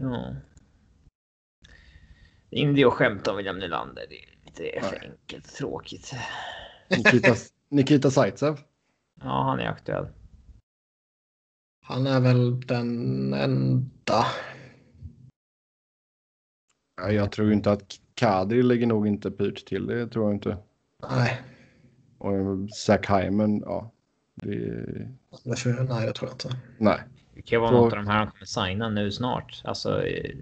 ja. 0.00 0.34
Det 2.50 2.56
är 2.56 2.60
inte 2.60 2.86
att 2.86 2.92
skämta 2.92 3.30
om 3.30 3.36
William 3.36 3.58
Nylander. 3.58 4.06
Det 4.08 4.22
är 4.24 4.38
lite 4.44 4.86
för 4.88 5.10
enkelt 5.10 5.46
och 5.46 5.52
tråkigt. 5.52 6.12
Nikita, 6.90 7.34
Nikita 7.68 8.10
Zaitsev. 8.10 8.58
Ja, 9.20 9.42
han 9.42 9.60
är 9.60 9.66
aktuell. 9.68 10.06
Han 11.86 12.06
är 12.06 12.20
väl 12.20 12.60
den 12.60 13.34
enda. 13.34 14.24
Ja, 16.98 17.12
Jag 17.12 17.32
tror 17.32 17.52
inte 17.52 17.72
att 17.72 18.00
Kadri 18.14 18.62
lägger 18.62 18.86
nog 18.86 19.06
inte 19.06 19.30
pyrt 19.30 19.66
till 19.66 19.86
det. 19.86 20.08
tror 20.08 20.24
jag 20.26 20.34
inte. 20.34 20.56
Nej, 21.10 21.42
Och 22.18 22.70
Zach 22.70 23.10
Hyman, 23.10 23.60
ja. 23.60 23.92
Det, 24.34 24.56
nej 25.44 26.06
det 26.06 26.12
tror 26.12 26.30
jag 26.30 26.34
inte. 26.34 26.56
nej. 26.78 27.00
Det 27.34 27.42
kan 27.42 27.60
vara 27.60 27.70
Så- 27.70 27.76
något 27.76 27.92
av 27.92 27.98
de 27.98 28.06
här 28.06 28.18
han 28.18 28.26
kommer 28.30 28.44
signa 28.44 28.88
nu 28.88 29.12
snart. 29.12 29.62
Alltså, 29.64 30.02
eh, 30.06 30.36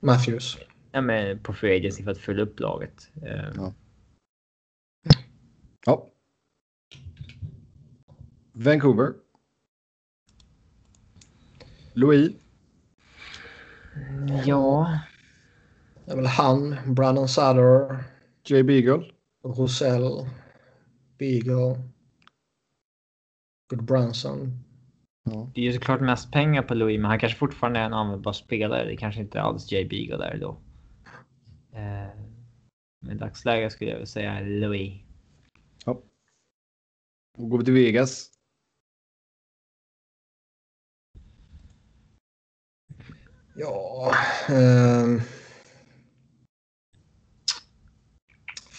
Matthews. 0.00 0.58
ja, 0.92 1.00
men 1.00 1.38
på 1.38 1.52
free 1.52 1.76
agency 1.76 2.04
för 2.04 2.10
att 2.10 2.18
fylla 2.18 2.42
upp 2.42 2.60
laget. 2.60 3.10
Eh, 3.22 3.50
Ja. 3.56 3.72
Ja. 5.86 6.08
Vancouver. 8.52 9.12
Louis. 11.94 12.32
ja. 14.44 14.98
Det 16.06 16.12
är 16.12 16.16
väl 16.16 16.26
han, 16.26 16.76
Brandon 16.94 17.28
Sutter, 17.28 18.04
Jay 18.44 18.62
Beagle. 18.62 19.10
Rosell, 19.44 20.28
Beagle, 21.18 21.82
Good 23.70 23.84
Branson. 23.84 24.64
Ja. 25.24 25.50
Det 25.54 25.60
är 25.60 25.64
ju 25.64 25.72
såklart 25.72 26.00
mest 26.00 26.32
pengar 26.32 26.62
på 26.62 26.74
Louis, 26.74 27.00
men 27.00 27.10
han 27.10 27.18
kanske 27.18 27.38
fortfarande 27.38 27.80
är 27.80 27.84
en 27.84 27.94
användbar 27.94 28.32
spelare. 28.32 28.84
Det 28.84 28.96
kanske 28.96 29.20
inte 29.20 29.42
alls 29.42 29.72
Jay 29.72 29.88
Beagle 29.88 30.16
där 30.16 30.38
då. 30.40 30.50
Eh, 31.72 32.08
men 33.00 33.16
i 33.16 33.18
dagsläget 33.18 33.72
skulle 33.72 33.90
jag 33.90 33.96
vilja 33.96 34.06
säga 34.06 34.40
Louis. 34.40 35.02
ja. 35.84 36.02
Då 37.38 37.46
går 37.46 37.58
vi 37.58 37.64
till 37.64 37.74
Vegas. 37.74 38.30
Ja. 43.56 44.12
ehm. 44.48 45.20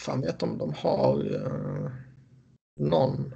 Fan 0.06 0.22
vet 0.22 0.44
om 0.44 0.58
de 0.58 0.74
har 0.74 1.24
uh, 1.36 1.92
någon. 2.80 3.34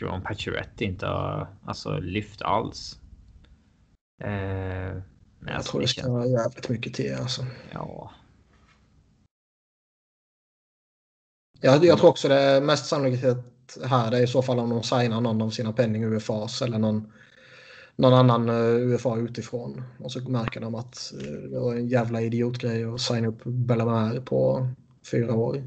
Vara 0.00 0.12
om 0.12 0.22
Pacioretty 0.22 0.84
inte 0.84 1.06
har 1.06 1.48
alltså, 1.64 1.98
lyft 1.98 2.42
alls. 2.42 3.00
Eh, 4.22 4.28
men 4.28 5.02
Jag 5.40 5.56
alltså, 5.56 5.70
tror 5.70 5.80
det 5.80 5.88
ska 5.88 6.10
vara 6.10 6.26
jävligt 6.26 6.68
mycket 6.68 6.94
till 6.94 7.14
alltså. 7.14 7.46
Ja, 7.72 8.10
Jag, 11.60 11.84
jag 11.84 11.98
tror 11.98 12.10
också 12.10 12.28
det 12.28 12.60
mest 12.60 12.86
sannolikt 12.86 13.24
här 13.84 14.10
det 14.10 14.18
är 14.18 14.22
i 14.22 14.26
så 14.26 14.42
fall 14.42 14.58
om 14.58 14.70
de 14.70 14.82
signar 14.82 15.20
någon 15.20 15.42
av 15.42 15.50
sina 15.50 15.72
penning 15.72 16.04
UFAs 16.04 16.62
eller 16.62 16.78
någon, 16.78 17.12
någon 17.96 18.14
annan 18.14 18.48
uh, 18.48 18.94
UFA 18.94 19.16
utifrån. 19.16 19.82
Och 19.98 20.12
så 20.12 20.20
märker 20.20 20.60
de 20.60 20.74
att 20.74 21.12
eh, 21.20 21.50
det 21.50 21.58
var 21.58 21.74
en 21.74 21.88
jävla 21.88 22.20
idiotgrej 22.20 22.84
att 22.84 23.00
signa 23.00 23.28
upp 23.28 23.44
Bellamare 23.44 24.20
på 24.20 24.68
fyra 25.10 25.34
år. 25.34 25.62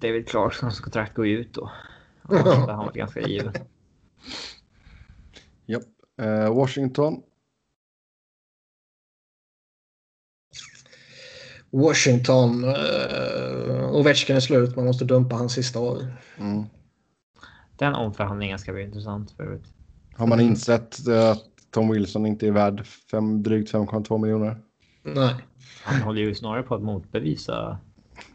David 0.00 0.28
Clarksons 0.28 0.80
kontrakt 0.80 1.14
går 1.14 1.26
ju 1.26 1.38
ut 1.38 1.54
då. 1.54 1.70
Hade 2.22 2.72
han 2.72 2.86
varit 2.86 2.94
ganska 2.94 3.20
given. 3.20 3.52
Japp. 5.66 5.82
Eh, 6.20 6.54
Washington. 6.54 7.22
Washington. 11.70 12.64
Uh, 12.64 13.94
Ovechkin 13.94 14.36
är 14.36 14.40
slut. 14.40 14.76
Man 14.76 14.84
måste 14.84 15.04
dumpa 15.04 15.36
hans 15.36 15.52
sista 15.52 15.80
år. 15.80 16.16
Mm. 16.38 16.64
Den 17.76 17.94
omförhandlingen 17.94 18.58
ska 18.58 18.72
bli 18.72 18.82
intressant 18.82 19.30
för 19.30 19.44
övrigt. 19.44 19.74
Har 20.16 20.26
man 20.26 20.40
insett 20.40 21.08
eh, 21.08 21.30
att 21.30 21.44
Tom 21.70 21.90
Wilson 21.90 22.26
inte 22.26 22.46
är 22.46 22.50
värd 22.50 22.86
fem, 22.86 23.42
drygt 23.42 23.72
5,2 23.72 24.18
miljoner? 24.18 24.60
Nej. 25.02 25.34
Han 25.82 26.02
håller 26.02 26.20
ju 26.20 26.34
snarare 26.34 26.62
på 26.62 26.74
att 26.74 26.82
motbevisa 26.82 27.78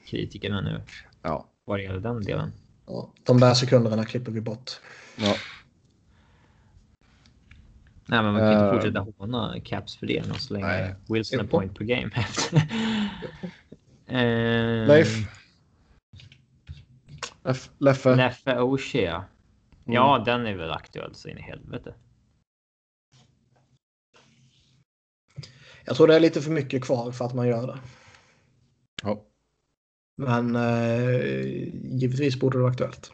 kritikerna 0.06 0.62
nu 0.62 0.82
Ja. 1.22 1.46
vad 1.66 1.80
det 1.80 1.84
gäller 1.84 2.00
den 2.00 2.22
delen. 2.22 2.52
Ja, 2.86 3.14
de 3.24 3.40
där 3.40 3.54
sekunderna 3.54 4.06
klipper 4.06 4.32
vi 4.32 4.42
bort. 4.42 4.72
ja. 5.18 5.36
Nej, 8.12 8.24
men 8.24 8.34
man 8.34 8.42
kan 8.42 8.52
inte 8.54 8.66
Eh. 8.66 8.72
fortsätta 8.74 9.08
håna 9.18 9.60
Caps 9.64 9.96
för 9.98 10.06
det 10.08 10.40
så 10.40 10.54
länge 10.54 10.66
Nej. 10.68 10.96
Wilson 11.10 11.40
är 11.40 11.44
point 11.44 11.78
per 11.78 11.86
game. 11.86 12.12
eh, 14.06 14.88
Leif? 14.88 15.18
Leff, 17.44 17.70
Leffe? 17.78 18.16
Leffe 18.16 18.56
O'Shea. 18.60 19.24
Ja, 19.86 20.24
den 20.26 20.46
är 20.48 20.56
väl 20.56 20.72
aktuell 20.72 21.16
så 21.16 21.28
in 21.30 21.38
i 21.38 21.42
helvete. 21.42 21.94
Jag 25.86 25.96
tror 25.96 26.08
det 26.08 26.16
är 26.16 26.20
lite 26.20 26.42
för 26.42 26.52
mycket 26.52 26.84
kvar 26.84 27.12
för 27.12 27.26
att 27.26 27.34
man 27.34 27.48
gör 27.48 27.68
det. 27.68 27.80
Ja. 29.04 29.24
Men 30.20 30.56
eh, 30.56 31.64
givetvis 31.84 32.40
borde 32.40 32.58
det 32.58 32.62
vara 32.62 32.72
aktuellt. 32.72 33.12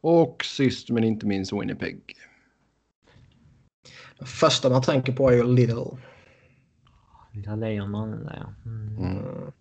Och 0.00 0.44
sist 0.44 0.90
men 0.90 1.04
inte 1.04 1.26
minst 1.26 1.52
Winnipeg. 1.52 2.00
Det 4.18 4.26
första 4.26 4.70
man 4.70 4.82
tänker 4.82 5.12
på 5.12 5.30
är 5.30 5.34
ju 5.34 5.44
Lidl. 5.44 5.96
Lilla 7.32 7.56
lejonmannen 7.56 8.24
där 8.24 8.36
ja. 8.46 8.70
Mm. 8.70 8.98
Mm. 8.98 9.52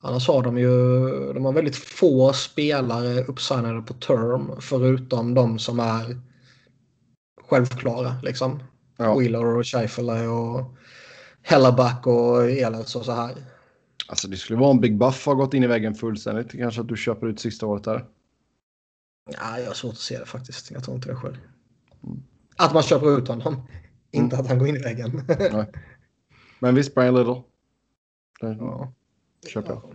Annars 0.00 0.28
har 0.28 0.42
de 0.42 0.58
ju 0.58 0.72
de 1.32 1.44
har 1.44 1.52
väldigt 1.52 1.76
få 1.76 2.32
spelare 2.32 3.24
uppsignade 3.24 3.82
på 3.82 3.94
term 3.94 4.60
förutom 4.60 5.34
de 5.34 5.58
som 5.58 5.80
är 5.80 6.20
självklara. 7.48 8.16
Liksom. 8.22 8.62
Ja. 8.96 9.18
Wheeler 9.18 9.44
och 9.44 9.66
Scheifele 9.66 10.26
och 10.26 10.74
Hellerback 11.46 12.06
och 12.06 12.50
Ehlers 12.50 12.96
och 12.96 13.04
så 13.04 13.12
här. 13.12 13.34
Alltså 14.08 14.28
det 14.28 14.36
skulle 14.36 14.58
vara 14.58 14.70
en 14.70 14.80
Big 14.80 14.98
Buff 14.98 15.26
har 15.26 15.34
gått 15.34 15.54
in 15.54 15.62
i 15.62 15.66
väggen 15.66 15.94
fullständigt. 15.94 16.52
Kanske 16.52 16.80
att 16.80 16.88
du 16.88 16.96
köper 16.96 17.26
ut 17.26 17.40
sista 17.40 17.66
året 17.66 17.84
där. 17.84 18.04
Ja, 19.30 19.58
jag 19.58 19.66
har 19.66 19.74
svårt 19.74 19.92
att 19.92 19.98
se 19.98 20.18
det 20.18 20.26
faktiskt. 20.26 20.70
Jag 20.70 20.84
tror 20.84 20.96
inte 20.96 21.08
det 21.08 21.14
sker. 21.16 21.40
Att 22.56 22.74
man 22.74 22.82
köper 22.82 23.18
ut 23.18 23.28
honom. 23.28 23.68
Inte 24.10 24.36
att 24.36 24.46
han 24.48 24.58
går 24.58 24.68
in 24.68 24.76
i 24.76 24.82
väggen. 24.82 25.22
Nej. 25.52 25.72
Men 26.58 26.74
visst, 26.74 26.94
Brian 26.94 27.14
Little. 27.14 27.42
Det 28.40 28.56
ja. 28.60 28.92
köper 29.48 29.68
jag. 29.68 29.82
Ja, 29.84 29.92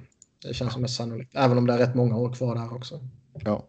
Det 0.47 0.53
känns 0.53 0.73
som 0.73 0.81
mest 0.81 0.95
sannolikt. 0.95 1.31
Även 1.35 1.57
om 1.57 1.67
det 1.67 1.73
är 1.73 1.77
rätt 1.77 1.95
många 1.95 2.17
år 2.17 2.33
kvar 2.33 2.55
där 2.55 2.73
också. 2.73 2.99
Ja. 3.33 3.67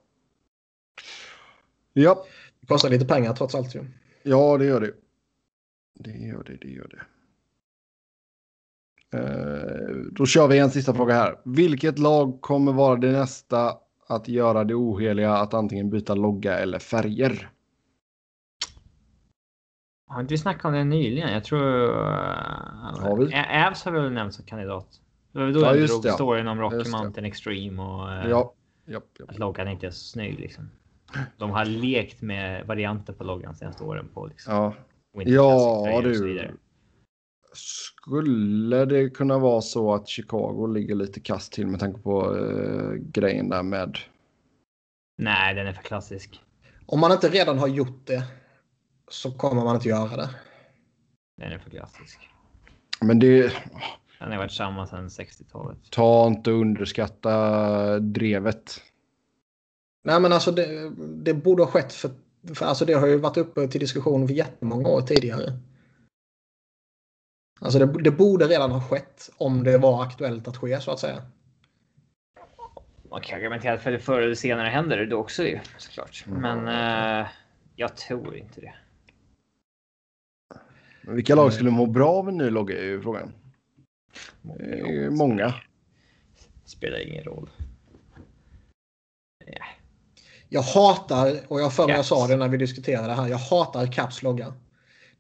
Ja, 1.93 2.27
Det 2.61 2.67
kostar 2.67 2.91
lite 2.91 3.05
pengar 3.07 3.35
trots 3.35 3.55
allt 3.55 3.75
ju. 3.75 3.85
ja 4.23 4.59
det 4.59 4.65
gör 4.65 4.81
det. 4.81 4.93
Det 5.95 6.11
gör 6.11 6.45
det, 6.45 6.57
det 6.57 6.69
gör 6.69 6.89
det. 6.89 7.03
Eh, 9.15 9.97
då 10.13 10.27
kör 10.27 10.49
vi 10.49 10.59
en 10.59 10.71
sista 10.71 10.95
fråga 10.95 11.15
här. 11.15 11.37
Vilket 11.45 11.99
lag 11.99 12.41
kommer 12.41 12.73
vara 12.73 12.97
det 12.97 13.13
nästa 13.13 13.75
att 14.09 14.29
göra 14.29 14.65
det 14.65 14.75
oheliga 14.75 15.33
att 15.37 15.55
antingen 15.55 15.91
byta 15.91 16.15
logga 16.15 16.59
eller 16.59 16.79
färger? 16.79 17.51
Har 20.07 20.21
inte 20.21 20.35
vi 20.35 20.39
snackat 20.39 20.65
om 20.65 20.73
det 20.73 20.85
nyligen? 20.85 21.33
Jag 21.33 21.45
tror... 21.45 21.89
Har 23.01 23.17
vi? 23.17 23.33
Ä- 23.35 23.67
Avs 23.69 23.85
har 23.85 23.93
väl 23.93 24.13
nämnts 24.13 24.37
som 24.37 24.45
kandidat. 24.45 24.87
Det 25.33 25.39
var 25.39 25.51
då 25.51 25.61
Ja, 25.61 25.67
jag 25.67 25.77
just 25.79 25.93
drog 25.93 26.03
det, 26.03 26.09
ja. 26.09 26.15
storyn 26.15 26.49
om 26.49 26.61
Rocky 26.61 26.77
Just 26.77 26.93
det. 26.93 26.99
Mountain 26.99 27.25
Extreme 27.27 27.83
och 27.83 28.13
eh, 28.13 28.31
Ja, 28.31 28.55
japp, 28.87 29.05
japp. 29.19 29.31
att 29.31 29.39
loggan 29.39 29.69
inte 29.69 29.87
är 29.87 29.91
så 29.91 30.05
snygg. 30.05 30.41
Liksom. 30.41 30.71
De 31.37 31.51
har 31.51 31.65
lekt 31.65 32.23
med 32.23 32.67
varianter 32.67 33.13
på 33.13 33.25
loggan 33.25 33.55
senaste 33.55 33.85
åren 33.85 34.09
på 34.15 34.27
liksom, 34.27 34.55
ja. 34.55 34.75
Ja, 35.13 36.01
du. 36.03 36.51
Skulle 37.53 38.85
det 38.85 39.11
kunna 39.11 39.39
vara 39.39 39.61
så 39.61 39.95
att 39.95 40.09
Chicago 40.09 40.67
ligger 40.67 40.95
lite 40.95 41.21
kast 41.21 41.53
till 41.53 41.67
med 41.67 41.81
tanke 41.81 42.01
på 42.01 42.37
eh, 42.37 42.93
grejen 42.93 43.49
där 43.49 43.63
med... 43.63 43.99
Nej, 45.19 45.55
den 45.55 45.67
är 45.67 45.73
för 45.73 45.83
klassisk. 45.83 46.41
Om 46.87 47.01
man 47.01 47.13
inte 47.13 47.29
redan 47.29 47.59
har 47.59 47.69
gjort 47.69 48.07
det 48.07 48.25
så 49.09 49.31
kommer 49.33 49.65
man 49.65 49.75
inte 49.75 49.89
göra 49.89 50.17
det. 50.17 50.31
Den 51.37 51.53
är 51.53 51.59
för 51.59 51.71
klassisk. 51.71 52.19
Men 53.01 53.19
det... 53.19 53.53
Den 54.19 54.31
har 54.31 54.39
varit 54.39 54.53
samma 54.53 54.87
sedan 54.87 55.09
60-talet. 55.09 55.79
Ta 55.91 56.27
inte 56.27 56.51
underskatta 56.51 57.99
drevet. 57.99 58.81
Nej 60.05 60.21
men 60.21 60.33
alltså 60.33 60.53
det, 60.53 60.91
det 61.25 61.35
borde 61.35 61.63
ha 61.63 61.71
skett 61.71 61.93
för, 61.93 62.11
för 62.55 62.67
alltså 62.67 62.85
det 62.85 62.93
har 62.93 63.07
ju 63.07 63.17
varit 63.17 63.37
uppe 63.37 63.69
till 63.69 63.81
diskussion 63.81 64.29
för 64.29 64.35
jättemånga 64.35 64.89
år 64.89 65.01
tidigare. 65.01 65.59
Alltså 67.61 67.79
det, 67.79 68.03
det 68.03 68.11
borde 68.11 68.47
redan 68.47 68.71
ha 68.71 68.81
skett 68.81 69.31
om 69.37 69.65
det 69.65 69.79
var 69.79 70.03
aktuellt 70.03 70.49
att 70.49 70.57
ske 70.57 70.81
så 70.81 70.91
att 70.91 70.99
säga. 70.99 71.23
Man 73.11 73.21
kan 73.21 73.39
argumentera 73.39 73.79
för 73.79 73.91
det 73.91 73.99
förr 73.99 74.23
eller 74.23 74.35
senare 74.35 74.69
händer 74.69 74.97
det 74.97 75.07
då 75.07 75.17
också 75.17 75.43
ju 75.43 75.59
såklart. 75.79 76.25
Men 76.27 76.69
eh, 76.69 77.27
jag 77.77 77.97
tror 77.97 78.37
inte 78.37 78.61
det. 78.61 78.75
Men 81.03 81.15
vilka 81.15 81.35
lag 81.35 81.53
skulle 81.53 81.71
må 81.71 81.87
bra 81.87 82.11
av 82.11 82.29
en 82.29 82.39
ny 82.39 82.51
logga 82.51 82.79
är 82.79 82.85
ju 82.85 83.03
frågan. 83.03 83.33
Många. 85.11 85.55
Spelar 86.65 87.09
ingen 87.09 87.25
roll. 87.25 87.51
Jag 90.49 90.63
hatar, 90.63 91.41
och 91.49 91.61
jag 91.61 91.73
för 91.73 91.87
mig 91.87 91.97
jag 91.97 92.05
sa 92.05 92.27
det 92.27 92.37
när 92.37 92.49
vi 92.49 92.57
diskuterade 92.57 93.07
det 93.07 93.15
här, 93.15 93.29
jag 93.29 93.39
hatar 93.39 93.93
Caps 93.93 94.23
logga. 94.23 94.55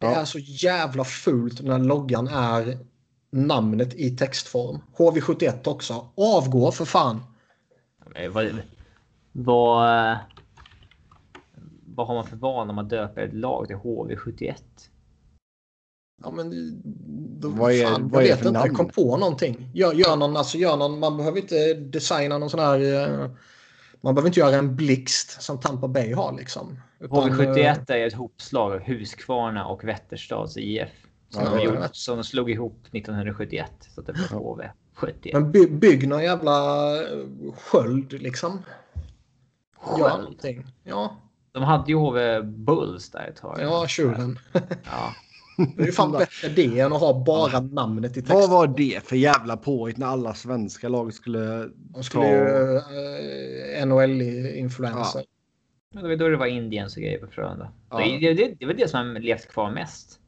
Det 0.00 0.06
är 0.06 0.24
så 0.24 0.38
jävla 0.38 1.04
fult 1.04 1.60
när 1.62 1.78
loggan 1.78 2.28
är 2.28 2.78
namnet 3.30 3.94
i 3.94 4.16
textform. 4.16 4.78
HV71 4.96 5.68
också. 5.68 6.08
Avgå 6.16 6.70
för 6.72 6.84
fan. 6.84 7.20
Eh, 8.14 8.30
Vad, 8.30 8.50
vad, 9.32 10.10
eh, 10.12 10.18
vad 11.94 12.06
har 12.06 12.14
man 12.14 12.26
för 12.26 12.36
val 12.36 12.66
när 12.66 12.74
man 12.74 12.88
döper 12.88 13.20
ett 13.22 13.34
lag 13.34 13.66
till 13.66 13.76
HV71? 13.76 14.54
Ja, 16.22 16.30
men, 16.30 16.50
då, 17.40 17.48
Vad 17.48 17.72
är- 17.72 17.86
fan, 17.86 18.08
vad 18.08 18.22
är 18.22 18.26
jag 18.28 18.28
det 18.28 18.30
vet 18.34 18.38
för 18.42 18.48
inte, 18.48 18.60
namn? 18.60 18.74
kom 18.74 18.88
på 18.88 19.16
någonting. 19.16 19.70
Gör, 19.74 19.92
gör 19.92 20.16
någon, 20.16 20.36
alltså, 20.36 20.58
gör 20.58 20.76
någon, 20.76 20.98
man 20.98 21.16
behöver 21.16 21.38
inte 21.40 21.74
designa 21.74 22.38
någon 22.38 22.50
sån 22.50 22.60
här... 22.60 22.80
eh, 23.24 23.30
Man 24.00 24.14
behöver 24.14 24.28
inte 24.28 24.40
göra 24.40 24.56
en 24.56 24.76
blixt 24.76 25.42
som 25.42 25.60
Tampa 25.60 25.88
Bay 25.88 26.12
har 26.14 26.32
liksom. 26.36 26.80
Utan, 27.00 27.18
eh, 27.18 27.34
HV71 27.34 27.90
är 27.92 28.06
ett 28.06 28.14
hopslag 28.14 28.72
av 28.72 28.80
Huskvarna 28.80 29.66
och 29.66 29.84
Vätterstads 29.84 30.56
IF. 30.56 30.88
Som, 31.28 31.44
Ja, 31.44 31.50
de, 31.50 31.62
gjorde, 31.64 31.88
som 31.92 32.16
de 32.16 32.24
slog 32.24 32.50
ihop 32.50 32.78
1971. 32.92 33.70
Så 33.94 34.00
det 34.00 34.12
blev 34.12 34.26
HV71. 34.28 35.30
Men 35.32 35.52
by, 35.52 35.66
bygg 35.66 36.08
någon 36.08 36.22
jävla 36.22 36.96
eh, 37.02 37.18
sköld 37.56 38.12
liksom. 38.12 38.62
Gör 39.98 40.08
Sköld. 40.08 40.22
någonting. 40.22 40.66
Ja, 40.84 41.16
De 41.52 41.62
hade 41.62 41.92
ju 41.92 41.96
HV 41.96 42.42
Bulls 42.42 43.10
där 43.10 43.28
ett 43.28 43.36
tag. 43.36 43.58
ja 43.60 43.86
tjuren. 43.88 44.38
Ja. 44.84 45.14
Det 45.76 45.82
är 45.82 45.86
ju 45.86 45.92
fan 45.92 46.12
bättre 46.12 46.48
det 46.48 46.80
än 46.80 46.92
att 46.92 47.00
ha 47.00 47.24
bara 47.24 47.60
namnet 47.60 48.10
i 48.10 48.14
text. 48.14 48.34
Vad 48.34 48.50
var 48.50 48.66
det 48.66 49.04
för 49.04 49.16
jävla 49.16 49.56
påhitt 49.56 49.96
när 49.96 50.06
alla 50.06 50.34
svenska 50.34 50.88
lag 50.88 51.14
skulle 51.14 51.68
De 51.74 52.02
skulle 52.02 52.26
ju 52.26 52.36
uh, 53.80 53.86
NHL-influencer. 53.86 55.24
Men 55.94 56.02
det 56.02 56.08
var 56.08 56.16
då 56.16 56.28
det 56.28 56.36
var 56.36 56.46
Indiens 56.46 56.96
och 56.96 57.02
grejer 57.02 57.18
på 57.18 57.26
Frölunda. 57.26 57.72
Ja. 57.90 57.98
Det, 57.98 58.34
det, 58.34 58.54
det, 58.58 58.66
var 58.66 58.74
det 58.74 58.88
som 58.88 58.98
har 58.98 59.20
levt 59.20 59.48
kvar 59.48 59.70
mest. 59.70 60.20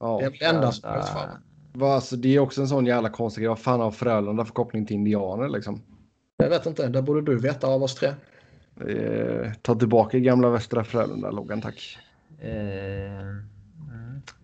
Ja, 0.00 0.18
Det 0.20 0.26
är 0.26 0.30
det 0.30 0.44
enda 0.44 0.72
som 0.72 0.90
behövs 0.90 1.10
för. 1.10 1.30
vad, 1.72 1.94
alltså, 1.94 2.16
det 2.16 2.34
är 2.34 2.38
också 2.38 2.60
en 2.60 2.68
sån 2.68 2.86
jävla 2.86 3.08
konstig 3.08 3.42
grej. 3.42 3.48
Vad 3.48 3.58
fan 3.58 3.80
har 3.80 3.90
Frölunda 3.90 4.44
för 4.44 4.52
koppling 4.52 4.86
till 4.86 4.96
indianer 4.96 5.48
liksom? 5.48 5.82
Jag 6.36 6.50
vet 6.50 6.66
inte, 6.66 6.88
det 6.88 7.02
borde 7.02 7.32
du 7.32 7.38
veta 7.38 7.66
av 7.66 7.82
oss 7.82 7.94
tre. 7.94 8.08
Eh, 8.88 9.52
ta 9.62 9.74
tillbaka 9.74 10.18
gamla 10.18 10.50
Västra 10.50 10.84
Frölunda-loggan 10.84 11.60
tack. 11.60 11.98
Eh. 12.40 13.57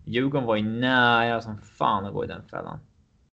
Djurgården 0.05 0.47
var 0.47 0.55
ju 0.55 0.63
nära 0.63 1.41
som 1.41 1.57
fan 1.57 2.05
att 2.05 2.13
gå 2.13 2.23
i 2.23 2.27
den 2.27 2.47
fällan. 2.47 2.79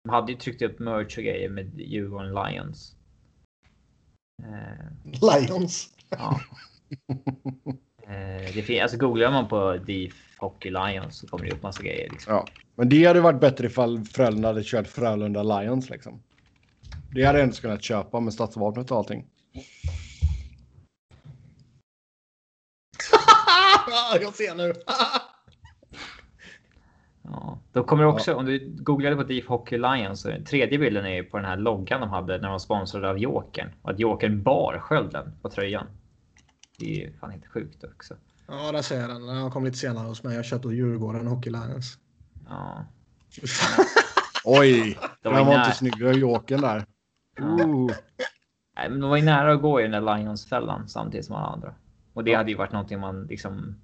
De 0.04 0.10
hade 0.10 0.32
ju 0.32 0.38
tryckt 0.38 0.62
upp 0.62 0.80
merch 0.80 1.18
och 1.18 1.24
grejer 1.24 1.50
med 1.50 1.80
Djurgården 1.80 2.34
Lions. 2.34 2.96
Eh, 4.44 4.86
Lions. 5.04 5.90
ja. 6.10 6.40
eh, 8.04 8.54
det 8.54 8.64
fin- 8.64 8.82
alltså 8.82 8.98
googlar 8.98 9.32
man 9.32 9.48
på 9.48 9.78
DIF 9.78 10.38
Hockey 10.40 10.70
Lions 10.70 11.18
så 11.18 11.28
kommer 11.28 11.46
det 11.46 11.52
upp 11.52 11.64
massa 11.64 11.84
grejer. 11.84 12.10
Liksom. 12.10 12.34
Ja, 12.34 12.48
men 12.76 12.90
det 12.90 13.06
hade 13.06 13.22
varit 13.22 13.42
bättre 13.42 13.68
ifall 13.68 14.06
Frölunda 14.06 14.48
hade 14.48 14.64
kört 14.64 14.88
Frölunda 14.88 15.44
Lions 15.44 15.90
liksom. 15.90 16.24
Det 17.14 17.24
hade 17.26 17.38
jag 17.40 17.44
ens 17.44 17.60
kunnat 17.60 17.84
köpa 17.84 18.20
med 18.20 18.34
stadsvapnet 18.34 18.92
och 18.92 18.98
allting. 18.98 19.26
jag 24.22 24.34
ser 24.36 24.56
nu. 24.56 24.74
Ja. 27.32 27.60
Då 27.72 27.84
kommer 27.84 28.04
det 28.04 28.10
också, 28.10 28.36
om 28.36 28.46
du 28.46 28.76
googlade 28.78 29.16
på 29.16 29.24
Deep 29.24 29.48
Hockey 29.48 29.78
Lions, 29.78 30.22
så 30.22 30.32
tredje 30.48 30.80
bilden 30.80 31.06
är 31.06 31.16
ju 31.16 31.24
på 31.24 31.38
den 31.38 31.46
här 31.46 31.58
loggan 31.58 32.02
de 32.02 32.10
hade 32.10 32.34
när 32.34 32.44
de 32.44 32.52
var 32.52 32.60
sponsrade 32.60 33.10
av 33.10 33.18
Jokern. 33.20 33.70
Och 33.82 33.90
att 33.90 34.00
Jokern 34.00 34.44
bar 34.44 34.80
skölden 34.80 35.32
på 35.42 35.50
tröjan. 35.50 35.88
Det 36.80 36.86
är 36.86 37.06
ju 37.06 37.14
fan 37.14 37.32
helt 37.32 37.48
sjukt 37.48 37.84
också. 37.84 38.16
Ja, 38.48 38.72
där 38.72 38.82
ser 38.82 39.00
jag 39.00 39.10
den. 39.10 39.28
Den 39.28 39.52
kom 39.52 39.66
lite 39.66 39.78
senare 39.78 40.08
hos 40.08 40.24
mig. 40.24 40.36
Jag 40.36 40.46
köpte 40.46 40.68
ur 40.68 40.72
Djurgården 40.72 41.28
Hockey 41.28 41.50
Lions. 41.50 41.98
Ja. 42.48 42.86
Oj, 44.44 45.00
den 45.22 45.34
var 45.34 45.40
var 45.40 45.54
nära. 45.54 45.66
inte 45.66 45.78
snygg. 45.78 45.98
Jokern 46.00 46.62
där. 46.62 46.86
Ja. 47.38 47.66
Ooh. 47.66 47.92
Nej, 48.76 48.90
men 48.90 49.00
de 49.00 49.10
var 49.10 49.18
ju 49.18 49.24
nära 49.24 49.54
att 49.54 49.62
gå 49.62 49.80
i 49.80 49.84
den 49.84 49.92
där 49.92 50.18
Lions-fällan 50.18 50.88
samtidigt 50.90 51.26
som 51.26 51.36
alla 51.36 51.48
andra. 51.48 51.74
Och 52.14 52.24
det 52.24 52.34
hade 52.34 52.52
ju 52.52 52.58
varit 52.58 52.72
någonting 52.72 53.00
man 53.00 53.24
liksom 53.24 53.76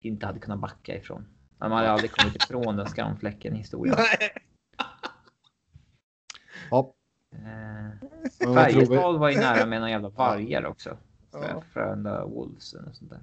inte 0.00 0.26
hade 0.26 0.38
kunnat 0.38 0.60
backa 0.60 0.96
ifrån. 0.96 1.26
Man 1.68 1.78
hade 1.78 1.90
aldrig 1.90 2.12
kommit 2.12 2.36
ifrån 2.36 2.76
den 2.76 2.86
skamfläcken 2.86 3.54
i 3.54 3.58
historien. 3.58 3.96
Nej. 3.98 4.30
Ja, 6.70 6.94
Eh? 7.34 8.54
Färjestad 8.54 9.18
var 9.18 9.30
ju 9.30 9.38
nära 9.38 9.66
med 9.66 9.80
några 9.80 9.90
jävla 9.90 10.08
vargar 10.08 10.64
också. 10.64 10.96
Ja. 11.32 11.62
Frölunda 11.72 12.26
Wolves 12.26 12.74
och 12.74 12.96
sånt 12.96 13.10
där. 13.10 13.20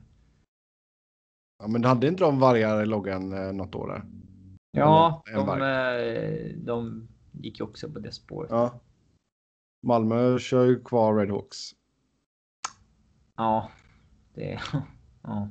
Ja, 1.59 1.67
men 1.67 1.83
hade 1.83 2.07
inte 2.07 2.23
de 2.23 2.39
vargar 2.39 2.83
i 2.83 2.85
loggan 2.85 3.33
eh, 3.33 3.53
något 3.53 3.75
år 3.75 3.87
där? 3.87 4.03
Ja, 4.71 5.23
En 5.31 5.45
de, 5.45 5.61
eh, 5.61 6.57
de 6.57 7.07
gick 7.31 7.59
ju 7.59 7.65
också 7.65 7.91
på 7.91 7.99
det 7.99 8.11
spåret. 8.11 8.51
Ja. 8.51 8.79
Malmö 9.83 10.39
kör 10.39 10.65
ju 10.65 10.83
kvar 10.83 11.15
Redhawks. 11.15 11.75
det... 14.33 14.59
Ja. 14.73 14.81
Ja. 15.23 15.49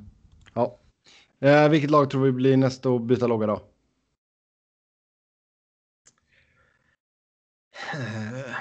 Eh, 1.41 1.69
vilket 1.69 1.91
lag 1.91 2.09
tror 2.09 2.23
vi 2.25 2.31
blir 2.31 2.57
nästa 2.57 2.89
att 2.89 3.01
byta 3.01 3.27
logga 3.27 3.47
då? 3.47 3.67
Eh, 7.93 8.55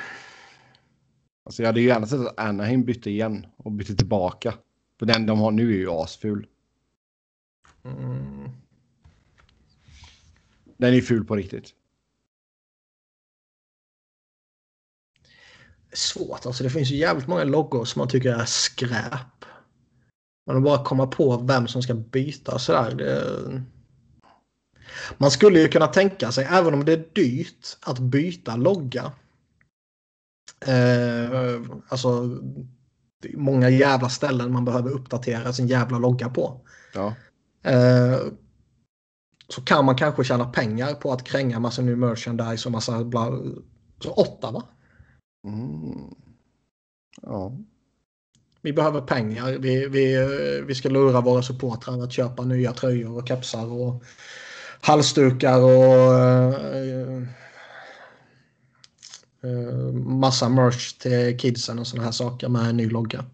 Alltså 1.51 1.62
jag 1.62 1.69
hade 1.69 1.81
ju 1.81 1.86
gärna 1.86 2.07
sett 2.07 2.20
att 2.20 2.40
Anaheim 2.40 2.85
bytte 2.85 3.11
igen 3.11 3.47
och 3.57 3.73
bytte 3.73 3.97
tillbaka. 3.97 4.55
För 4.98 5.07
den 5.07 5.27
de 5.27 5.39
har 5.39 5.51
nu 5.51 5.73
är 5.73 5.77
ju 5.78 5.90
asful. 5.90 6.47
Mm. 7.85 8.51
Den 10.77 10.94
är 10.94 11.01
ful 11.01 11.24
på 11.24 11.36
riktigt. 11.36 11.74
Svårt. 15.93 16.47
Alltså, 16.47 16.65
det 16.65 16.70
finns 16.70 16.90
ju 16.90 16.97
jävligt 16.97 17.27
många 17.27 17.44
loggor 17.44 17.85
som 17.85 18.01
man 18.01 18.09
tycker 18.09 18.35
är 18.35 18.44
skräp. 18.44 19.44
Men 20.47 20.57
att 20.57 20.62
bara 20.62 20.85
komma 20.85 21.07
på 21.07 21.37
vem 21.37 21.69
som 21.69 21.83
ska 21.83 21.95
byta 21.95 22.59
sådär. 22.59 22.95
Det... 22.95 23.62
Man 25.19 25.31
skulle 25.31 25.61
ju 25.61 25.69
kunna 25.69 25.87
tänka 25.87 26.33
sig, 26.33 26.49
även 26.51 26.75
om 26.75 26.85
det 26.85 26.93
är 26.93 27.09
dyrt, 27.12 27.79
att 27.81 27.99
byta 27.99 28.57
logga. 28.57 29.12
Eh, 30.67 31.61
alltså, 31.89 32.39
många 33.35 33.69
jävla 33.69 34.09
ställen 34.09 34.53
man 34.53 34.65
behöver 34.65 34.91
uppdatera 34.91 35.53
sin 35.53 35.67
jävla 35.67 35.99
logga 35.99 36.29
på. 36.29 36.61
Ja. 36.95 37.15
Eh, 37.62 38.19
så 39.49 39.62
kan 39.62 39.85
man 39.85 39.97
kanske 39.97 40.25
tjäna 40.25 40.45
pengar 40.45 40.95
på 40.95 41.12
att 41.12 41.25
kränga 41.25 41.59
massa 41.59 41.83
ny 41.83 41.97
merchandise 41.97 42.69
och 42.69 42.73
massa 42.73 43.05
bla... 43.05 43.31
Så 44.03 44.11
åtta 44.11 44.51
va? 44.51 44.62
Mm. 45.47 46.15
Ja. 47.23 47.57
Vi 48.62 48.73
behöver 48.73 49.01
pengar. 49.01 49.59
Vi, 49.59 49.89
vi, 49.89 50.16
vi 50.66 50.74
ska 50.74 50.89
lura 50.89 51.20
våra 51.20 51.43
supportrar 51.43 52.05
att 52.05 52.12
köpa 52.12 52.45
nya 52.45 52.73
tröjor 52.73 53.19
och 53.19 53.28
kepsar 53.28 53.73
och 53.73 54.05
halsdukar 54.81 55.61
och 55.61 56.15
eh, 56.15 57.23
eh, 59.43 59.93
massa 59.93 60.49
merch 60.49 60.93
till 60.93 61.39
kidsen 61.39 61.78
och 61.78 61.87
sådana 61.87 62.05
här 62.05 62.12
saker 62.12 62.49
med 62.49 62.69
en 62.69 62.77
ny 62.77 62.89
logga. 62.89 63.24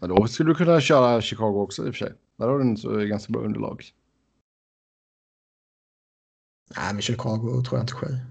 ja. 0.00 0.06
Då 0.06 0.26
skulle 0.26 0.50
du 0.50 0.54
kunna 0.54 0.80
köra 0.80 1.20
Chicago 1.20 1.62
också 1.62 1.86
i 1.86 1.90
och 1.90 1.94
för 1.94 2.06
sig. 2.06 2.14
Där 2.36 2.48
har 2.48 2.58
du 2.58 3.02
en 3.02 3.08
ganska 3.08 3.32
bra 3.32 3.42
underlag. 3.42 3.84
Nej, 6.76 6.92
men 6.92 7.02
Chicago 7.02 7.62
tror 7.64 7.78
jag 7.78 7.82
inte 7.82 7.92
sker. 7.92 8.26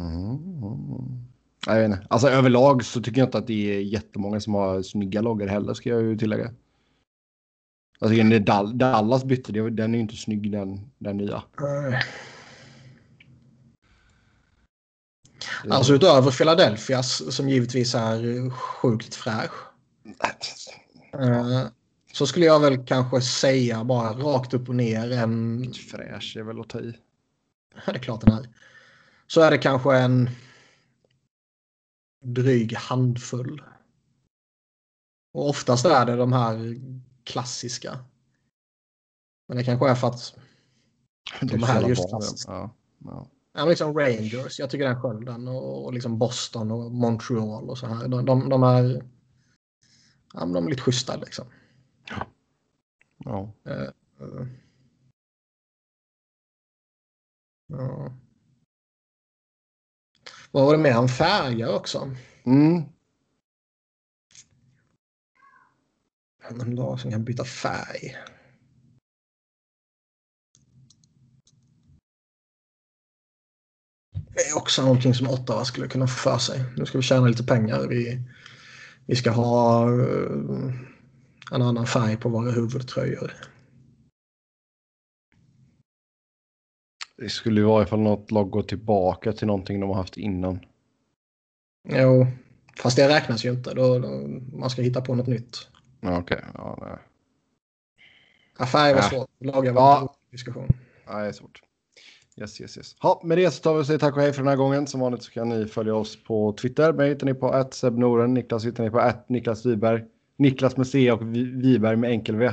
Mm. 0.00 1.29
Jag 1.66 1.74
vet 1.74 1.84
inte. 1.90 2.06
Alltså 2.10 2.28
överlag 2.28 2.84
så 2.84 3.00
tycker 3.02 3.20
jag 3.20 3.26
inte 3.26 3.38
att 3.38 3.46
det 3.46 3.74
är 3.76 3.80
jättemånga 3.80 4.40
som 4.40 4.54
har 4.54 4.82
snygga 4.82 5.20
loggor 5.20 5.46
heller 5.46 5.74
ska 5.74 5.88
jag 5.90 6.02
ju 6.02 6.18
tillägga. 6.18 6.50
Alltså 7.98 8.22
när 8.22 8.38
Dall- 8.40 8.78
Dallas 8.78 9.24
bytte, 9.24 9.52
den 9.52 9.94
är 9.94 9.98
ju 9.98 10.02
inte 10.02 10.16
snygg 10.16 10.52
den, 10.52 10.90
den 10.98 11.16
nya. 11.16 11.42
Alltså 15.70 15.94
utöver 15.94 16.30
Philadelphias 16.30 17.34
som 17.34 17.48
givetvis 17.48 17.94
är 17.94 18.50
sjukt 18.50 19.14
fräsch. 19.14 19.52
eh, 21.12 21.66
Så 22.12 22.26
skulle 22.26 22.46
jag 22.46 22.60
väl 22.60 22.86
kanske 22.86 23.20
säga 23.20 23.84
bara 23.84 24.12
rakt 24.12 24.54
upp 24.54 24.68
och 24.68 24.74
ner 24.74 25.12
en... 25.12 25.64
Fräsch 25.90 26.36
är 26.36 26.42
väl 26.42 26.60
att 26.60 26.68
ta 26.68 26.80
i. 26.80 26.94
Ja, 27.74 27.92
det 27.92 27.98
är 27.98 28.02
klart 28.02 28.20
den 28.20 28.34
är. 28.34 28.48
Så 29.26 29.40
är 29.40 29.50
det 29.50 29.58
kanske 29.58 29.96
en 29.96 30.30
dryg 32.20 32.76
handfull. 32.76 33.62
Och 35.32 35.48
oftast 35.48 35.84
är 35.84 36.06
det 36.06 36.16
de 36.16 36.32
här 36.32 36.76
klassiska. 37.24 38.04
Men 39.48 39.56
det 39.56 39.64
kanske 39.64 39.90
är 39.90 39.94
för 39.94 40.08
att 40.08 40.34
är 41.40 41.46
De 41.46 41.62
här 41.62 41.74
jävla 41.74 41.88
just 41.88 42.10
fast. 42.10 42.44
Ja, 42.48 42.74
ja. 42.98 43.30
ja, 43.52 43.64
liksom 43.64 43.98
Rangers, 43.98 44.58
jag 44.58 44.70
tycker 44.70 44.84
den 44.84 45.02
skölden 45.02 45.48
och, 45.48 45.84
och 45.84 45.92
liksom 45.92 46.18
Boston 46.18 46.70
och 46.70 46.92
Montreal 46.92 47.70
och 47.70 47.78
så 47.78 47.86
här. 47.86 48.08
De, 48.08 48.24
de, 48.24 48.48
de 48.48 48.62
är 48.62 49.04
ja, 50.32 50.40
de 50.40 50.66
är 50.66 50.70
lite 50.70 50.82
schyssta 50.82 51.16
liksom. 51.16 51.46
ja. 53.24 53.52
Eh, 53.64 53.82
eh. 54.20 54.46
Ja. 57.66 58.12
Vad 60.50 60.64
var 60.64 60.72
det 60.72 60.82
mer? 60.82 60.92
Han 60.92 61.08
färger 61.08 61.74
också. 61.74 62.10
Mm. 62.46 62.82
En 66.48 66.74
lag 66.74 67.00
som 67.00 67.10
kan 67.10 67.24
byta 67.24 67.44
färg. 67.44 68.16
Det 74.34 74.40
är 74.40 74.56
också 74.56 74.82
någonting 74.82 75.14
som 75.14 75.28
Ottawa 75.28 75.64
skulle 75.64 75.88
kunna 75.88 76.06
få 76.06 76.30
för 76.30 76.38
sig. 76.38 76.64
Nu 76.76 76.86
ska 76.86 76.98
vi 76.98 77.02
tjäna 77.02 77.26
lite 77.26 77.44
pengar. 77.44 77.86
Vi, 77.88 78.20
vi 79.06 79.16
ska 79.16 79.30
ha 79.30 79.82
eh, 79.84 80.74
en 81.52 81.62
annan 81.62 81.86
färg 81.86 82.16
på 82.16 82.28
våra 82.28 82.50
huvudtröjor. 82.50 83.32
Det 87.20 87.28
skulle 87.28 87.60
ju 87.60 87.66
vara 87.66 87.82
ifall 87.82 88.00
något 88.00 88.30
lag 88.30 88.50
går 88.50 88.62
tillbaka 88.62 89.32
till 89.32 89.46
någonting 89.46 89.80
de 89.80 89.88
har 89.88 89.96
haft 89.96 90.16
innan. 90.16 90.60
Jo, 91.88 92.26
fast 92.82 92.96
det 92.96 93.08
räknas 93.08 93.44
ju 93.44 93.50
inte. 93.50 93.74
Då, 93.74 93.98
då, 93.98 94.08
man 94.52 94.70
ska 94.70 94.82
hitta 94.82 95.00
på 95.00 95.14
något 95.14 95.26
nytt. 95.26 95.56
Okej, 96.02 96.44
ja, 96.54 96.78
nej. 96.80 98.66
Färg 98.68 98.92
var 98.94 99.00
Ja. 99.00 99.08
svårt. 99.08 99.28
Lagar 99.38 99.72
var 99.72 99.82
Ja. 99.82 100.14
diskussion. 100.30 100.68
Nej, 101.08 101.22
det 101.22 101.28
är 101.28 101.32
svårt. 101.32 101.62
Yes, 102.36 102.60
yes, 102.60 102.76
yes. 102.78 102.96
Ja, 103.02 103.20
med 103.24 103.38
det 103.38 103.50
så 103.50 103.62
tar 103.62 103.74
vi 103.74 103.80
och 103.80 103.86
säger 103.86 103.98
tack 103.98 104.16
och 104.16 104.22
hej 104.22 104.32
för 104.32 104.38
den 104.42 104.48
här 104.48 104.56
gången. 104.56 104.86
Som 104.86 105.00
vanligt 105.00 105.22
så 105.22 105.30
kan 105.30 105.48
ni 105.48 105.66
följa 105.66 105.94
oss 105.94 106.24
på 106.24 106.52
Twitter. 106.52 106.92
Mig 106.92 107.08
hittar 107.08 107.26
ni 107.26 107.34
på 107.34 107.48
att 107.50 107.74
Sebnoren. 107.74 108.34
Niklas 108.34 108.64
hittar 108.66 108.84
ni 108.84 108.90
på 108.90 108.98
att 108.98 109.28
Niklas 109.28 109.66
Wiberg. 109.66 110.04
Niklas 110.36 110.76
med 110.76 110.86
C 110.86 111.12
och 111.12 111.22
Wiberg 111.36 111.96
med 111.96 112.10
enkel 112.10 112.36
V. 112.36 112.52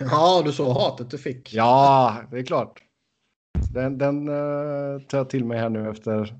Ja, 0.00 0.42
du 0.44 0.52
såg 0.52 0.66
hatet 0.76 1.10
du 1.10 1.18
fick. 1.18 1.54
Ja, 1.54 2.16
det 2.30 2.38
är 2.38 2.42
klart. 2.42 2.83
Den, 3.58 3.98
den 3.98 4.28
eh, 4.28 5.02
tar 5.08 5.18
jag 5.18 5.30
till 5.30 5.44
mig 5.44 5.58
här 5.58 5.68
nu 5.68 5.90
efter 5.90 6.34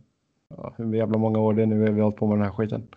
ja, 0.56 0.74
hur 0.76 0.94
jävla 0.94 1.18
många 1.18 1.38
år 1.38 1.54
det 1.54 1.62
är 1.62 1.66
nu 1.66 1.78
vi 1.78 2.00
har 2.00 2.02
hållit 2.02 2.16
på 2.16 2.26
med 2.26 2.38
den 2.38 2.44
här 2.44 2.52
skiten. 2.52 2.88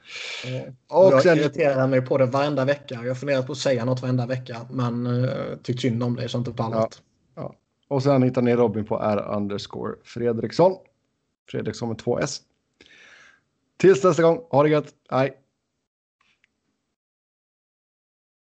Och 0.87 1.05
Och 1.05 1.13
jag 1.13 1.23
sen, 1.23 1.37
irriterar 1.37 1.87
mig 1.87 2.01
på 2.01 2.17
det 2.17 2.25
varenda 2.25 2.65
vecka. 2.65 2.95
Jag 2.95 3.07
har 3.07 3.15
funderat 3.15 3.45
på 3.45 3.51
att 3.51 3.57
säga 3.57 3.85
något 3.85 4.01
varenda 4.01 4.25
vecka. 4.25 4.57
Men 4.71 5.07
uh, 5.07 5.57
tyckt 5.63 5.81
synd 5.81 6.03
om 6.03 6.15
det 6.15 6.29
så 6.29 6.37
inte 6.37 6.51
pallat. 6.51 7.01
och 7.87 8.03
sen 8.03 8.23
hittar 8.23 8.41
ni 8.41 8.55
Robin 8.55 8.85
på 8.85 8.99
R 8.99 9.25
underscore 9.35 9.95
Fredriksson. 10.03 10.75
Fredriksson 11.51 11.89
med 11.89 11.97
två 11.97 12.19
S. 12.19 12.41
Tills 13.77 14.03
nästa 14.03 14.23
gång, 14.23 14.41
ha 14.49 14.63
det 14.63 14.69
gött. 14.69 14.93
Hej! 15.09 15.37